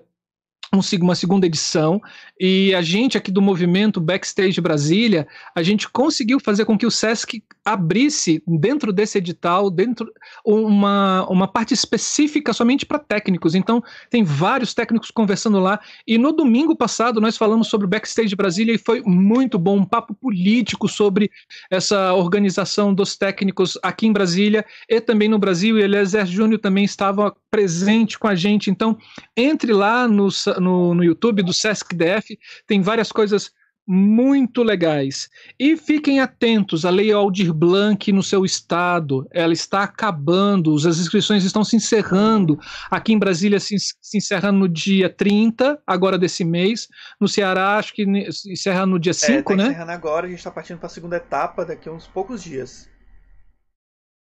uma 0.72 1.14
segunda 1.14 1.46
edição 1.46 2.00
e 2.38 2.74
a 2.74 2.82
gente 2.82 3.16
aqui 3.16 3.30
do 3.30 3.40
movimento 3.40 4.00
Backstage 4.00 4.60
Brasília, 4.60 5.26
a 5.54 5.62
gente 5.62 5.88
conseguiu 5.88 6.38
fazer 6.38 6.64
com 6.64 6.76
que 6.76 6.86
o 6.86 6.90
SESC 6.90 7.42
abrisse 7.64 8.42
dentro 8.46 8.92
desse 8.92 9.18
edital, 9.18 9.70
dentro 9.70 10.10
uma, 10.44 11.26
uma 11.28 11.48
parte 11.48 11.74
específica 11.74 12.52
somente 12.52 12.86
para 12.86 12.98
técnicos. 12.98 13.54
Então, 13.54 13.82
tem 14.08 14.24
vários 14.24 14.72
técnicos 14.72 15.10
conversando 15.10 15.58
lá. 15.58 15.80
E 16.06 16.16
no 16.16 16.32
domingo 16.32 16.76
passado 16.76 17.20
nós 17.20 17.36
falamos 17.36 17.68
sobre 17.68 17.86
o 17.86 17.90
Backstage 17.90 18.34
Brasília 18.36 18.74
e 18.74 18.78
foi 18.78 19.02
muito 19.02 19.58
bom, 19.58 19.78
um 19.78 19.84
papo 19.84 20.14
político 20.14 20.88
sobre 20.88 21.30
essa 21.70 22.14
organização 22.14 22.94
dos 22.94 23.16
técnicos 23.16 23.78
aqui 23.82 24.06
em 24.06 24.12
Brasília 24.12 24.64
e 24.88 25.00
também 25.00 25.28
no 25.28 25.38
Brasil. 25.38 25.78
E 25.78 25.82
Eliezer 25.82 26.26
Júnior 26.26 26.60
também 26.60 26.84
estava 26.84 27.34
presente 27.50 28.18
com 28.18 28.28
a 28.28 28.34
gente. 28.34 28.70
Então, 28.70 28.96
entre 29.36 29.72
lá 29.72 30.06
no, 30.06 30.28
no, 30.60 30.94
no 30.94 31.04
YouTube 31.04 31.42
do 31.42 31.52
Sesc 31.52 31.94
DF, 31.94 32.38
tem 32.66 32.80
várias 32.80 33.10
coisas 33.10 33.52
muito 33.90 34.62
legais. 34.62 35.30
E 35.58 35.74
fiquem 35.74 36.20
atentos, 36.20 36.84
a 36.84 36.90
Lei 36.90 37.10
Aldir 37.10 37.54
Blanc 37.54 38.12
no 38.12 38.22
seu 38.22 38.44
estado, 38.44 39.26
ela 39.30 39.54
está 39.54 39.82
acabando, 39.82 40.74
as 40.76 40.98
inscrições 40.98 41.42
estão 41.42 41.64
se 41.64 41.74
encerrando. 41.74 42.60
Aqui 42.90 43.14
em 43.14 43.18
Brasília 43.18 43.58
se, 43.58 43.76
se 43.78 44.18
encerra 44.18 44.52
no 44.52 44.68
dia 44.68 45.08
30, 45.08 45.80
agora 45.86 46.18
desse 46.18 46.44
mês. 46.44 46.86
No 47.18 47.26
Ceará, 47.26 47.78
acho 47.78 47.94
que 47.94 48.04
encerra 48.04 48.84
no 48.84 48.98
dia 48.98 49.14
5, 49.14 49.32
é, 49.32 49.42
tá 49.42 49.56
né? 49.56 49.68
encerrando 49.70 49.92
agora, 49.92 50.26
a 50.26 50.28
gente 50.28 50.38
está 50.38 50.50
partindo 50.50 50.78
para 50.78 50.88
a 50.88 50.90
segunda 50.90 51.16
etapa 51.16 51.64
daqui 51.64 51.88
a 51.88 51.92
uns 51.92 52.06
poucos 52.06 52.44
dias. 52.44 52.90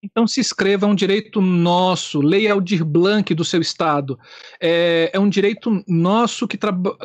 Então 0.06 0.28
se 0.28 0.40
inscreva, 0.40 0.86
é 0.86 0.90
um 0.90 0.96
direito 0.96 1.42
nosso. 1.42 2.22
Leia 2.22 2.54
Aldir 2.54 2.86
Blanc 2.86 3.34
do 3.34 3.44
seu 3.44 3.60
estado. 3.60 4.20
É, 4.62 5.10
é 5.12 5.20
um 5.20 5.28
direito 5.28 5.84
nosso 5.88 6.48
que 6.48 6.58
trabalha 6.58 6.96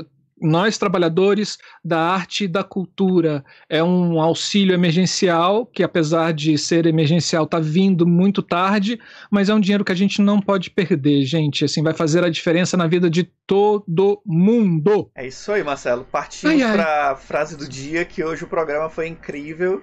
nós 0.41 0.79
trabalhadores 0.79 1.59
da 1.85 2.01
arte 2.01 2.45
e 2.45 2.49
da 2.49 2.65
cultura. 2.65 3.45
É 3.69 3.85
um 3.85 4.21
auxílio 4.21 4.73
emergencial 4.73 5.67
que, 5.67 5.83
apesar 5.83 6.33
de 6.33 6.57
ser 6.57 6.87
emergencial, 6.87 7.45
está 7.45 7.61
vindo 7.61 8.07
muito 8.07 8.43
tarde, 8.43 8.99
mas 9.31 9.51
é 9.51 9.55
um 9.55 9.61
dinheiro 9.61 9.85
que 9.85 9.93
a 9.93 9.97
gente 9.97 10.23
não 10.23 10.41
pode 10.41 10.71
perder, 10.71 11.25
gente. 11.25 11.65
Assim, 11.65 11.83
vai 11.83 11.93
fazer 11.93 12.25
a 12.25 12.31
diferença 12.31 12.75
na 12.77 12.87
vida 12.87 13.11
de 13.11 13.25
todo 13.47 14.23
mundo. 14.25 15.11
É 15.15 15.27
isso 15.27 15.53
aí, 15.53 15.63
Marcelo. 15.63 16.05
Partindo 16.05 16.59
para 16.59 17.11
a 17.11 17.17
frase 17.17 17.55
do 17.57 17.69
dia, 17.69 18.05
que 18.05 18.25
hoje 18.25 18.45
o 18.45 18.49
programa 18.49 18.89
foi 18.89 19.09
incrível. 19.09 19.83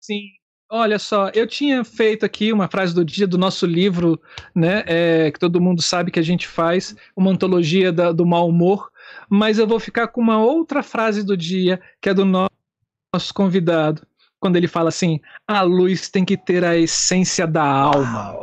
Sim. 0.00 0.41
Olha 0.74 0.98
só, 0.98 1.30
eu 1.34 1.46
tinha 1.46 1.84
feito 1.84 2.24
aqui 2.24 2.50
uma 2.50 2.66
frase 2.66 2.94
do 2.94 3.04
dia 3.04 3.26
do 3.26 3.36
nosso 3.36 3.66
livro, 3.66 4.18
né, 4.54 4.82
é, 4.86 5.30
que 5.30 5.38
todo 5.38 5.60
mundo 5.60 5.82
sabe 5.82 6.10
que 6.10 6.18
a 6.18 6.22
gente 6.22 6.48
faz, 6.48 6.96
uma 7.14 7.30
antologia 7.30 7.92
da, 7.92 8.10
do 8.10 8.24
mau 8.24 8.48
humor, 8.48 8.90
mas 9.28 9.58
eu 9.58 9.66
vou 9.66 9.78
ficar 9.78 10.08
com 10.08 10.22
uma 10.22 10.42
outra 10.42 10.82
frase 10.82 11.22
do 11.22 11.36
dia, 11.36 11.78
que 12.00 12.08
é 12.08 12.14
do 12.14 12.24
nosso 12.24 13.34
convidado, 13.34 14.06
quando 14.40 14.56
ele 14.56 14.66
fala 14.66 14.88
assim: 14.88 15.20
a 15.46 15.60
luz 15.60 16.08
tem 16.08 16.24
que 16.24 16.38
ter 16.38 16.64
a 16.64 16.74
essência 16.74 17.46
da 17.46 17.66
alma. 17.66 18.34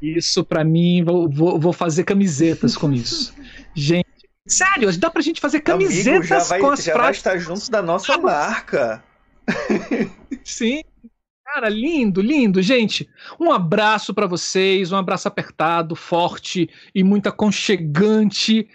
Isso 0.00 0.42
para 0.42 0.64
mim, 0.64 1.04
vou, 1.04 1.28
vou, 1.28 1.60
vou, 1.60 1.74
fazer 1.74 2.04
camisetas 2.04 2.74
com 2.74 2.90
isso. 2.90 3.34
gente, 3.74 4.08
sério, 4.48 4.90
dá 4.98 5.10
pra 5.10 5.20
gente 5.20 5.42
fazer 5.42 5.60
camisetas 5.60 6.30
Amigo, 6.30 6.48
vai, 6.48 6.60
com 6.60 6.70
as 6.70 6.82
já 6.82 6.92
frases. 6.94 7.22
Já 7.22 7.30
vai 7.30 7.36
estar 7.36 7.38
junto 7.38 7.70
da 7.70 7.82
nossa 7.82 8.16
marca. 8.16 9.04
Sim. 10.44 10.82
Cara, 11.44 11.68
lindo, 11.68 12.20
lindo, 12.20 12.62
gente. 12.62 13.08
Um 13.38 13.52
abraço 13.52 14.14
para 14.14 14.26
vocês, 14.26 14.90
um 14.90 14.96
abraço 14.96 15.28
apertado, 15.28 15.94
forte 15.94 16.68
e 16.94 17.04
muito 17.04 17.28
aconchegante. 17.28 18.68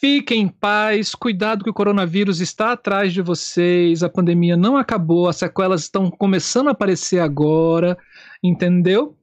Fiquem 0.00 0.42
em 0.42 0.48
paz, 0.48 1.14
cuidado 1.14 1.64
que 1.64 1.70
o 1.70 1.74
coronavírus 1.74 2.40
está 2.40 2.72
atrás 2.72 3.12
de 3.12 3.22
vocês, 3.22 4.02
a 4.02 4.08
pandemia 4.08 4.56
não 4.56 4.76
acabou, 4.76 5.28
as 5.28 5.36
sequelas 5.36 5.82
estão 5.82 6.10
começando 6.10 6.68
a 6.68 6.72
aparecer 6.72 7.18
agora, 7.18 7.96
entendeu? 8.42 9.16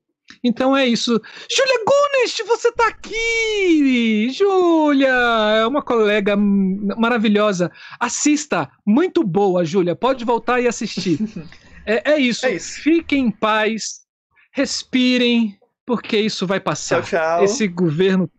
Então 0.44 0.76
é 0.76 0.86
isso. 0.86 1.12
Júlia 1.50 1.86
Gunes, 1.86 2.38
você 2.48 2.72
tá 2.72 2.88
aqui! 2.88 4.30
Júlia, 4.32 5.14
é 5.58 5.66
uma 5.66 5.82
colega 5.82 6.36
maravilhosa. 6.38 7.72
Assista, 8.00 8.70
muito 8.86 9.24
boa, 9.24 9.64
Júlia. 9.64 9.96
Pode 9.96 10.26
voltar 10.26 10.60
e 10.60 10.68
assistir. 10.68 11.20
é, 11.90 12.12
é, 12.12 12.18
isso. 12.20 12.46
é 12.46 12.54
isso. 12.54 12.82
Fiquem 12.82 13.28
em 13.28 13.32
paz, 13.32 14.02
respirem, 14.52 15.58
porque 15.86 16.18
isso 16.20 16.46
vai 16.46 16.60
passar. 16.60 17.02
Tchau, 17.02 17.20
tchau. 17.20 17.44
Esse 17.44 17.68
governo 17.68 18.30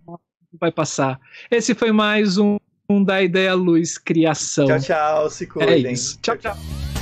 vai 0.59 0.70
passar. 0.70 1.20
Esse 1.51 1.75
foi 1.75 1.93
mais 1.93 2.39
um, 2.39 2.59
um 2.89 3.03
da 3.03 3.23
Ideia 3.23 3.55
Luz 3.55 3.99
Criação. 3.99 4.67
Tchau, 4.67 4.81
tchau. 4.81 5.31
Se 5.31 5.47
cuidem. 5.47 5.87
É 5.87 5.93
isso. 5.93 6.19
tchau. 6.23 6.37
tchau. 6.37 6.55
tchau. 6.55 7.00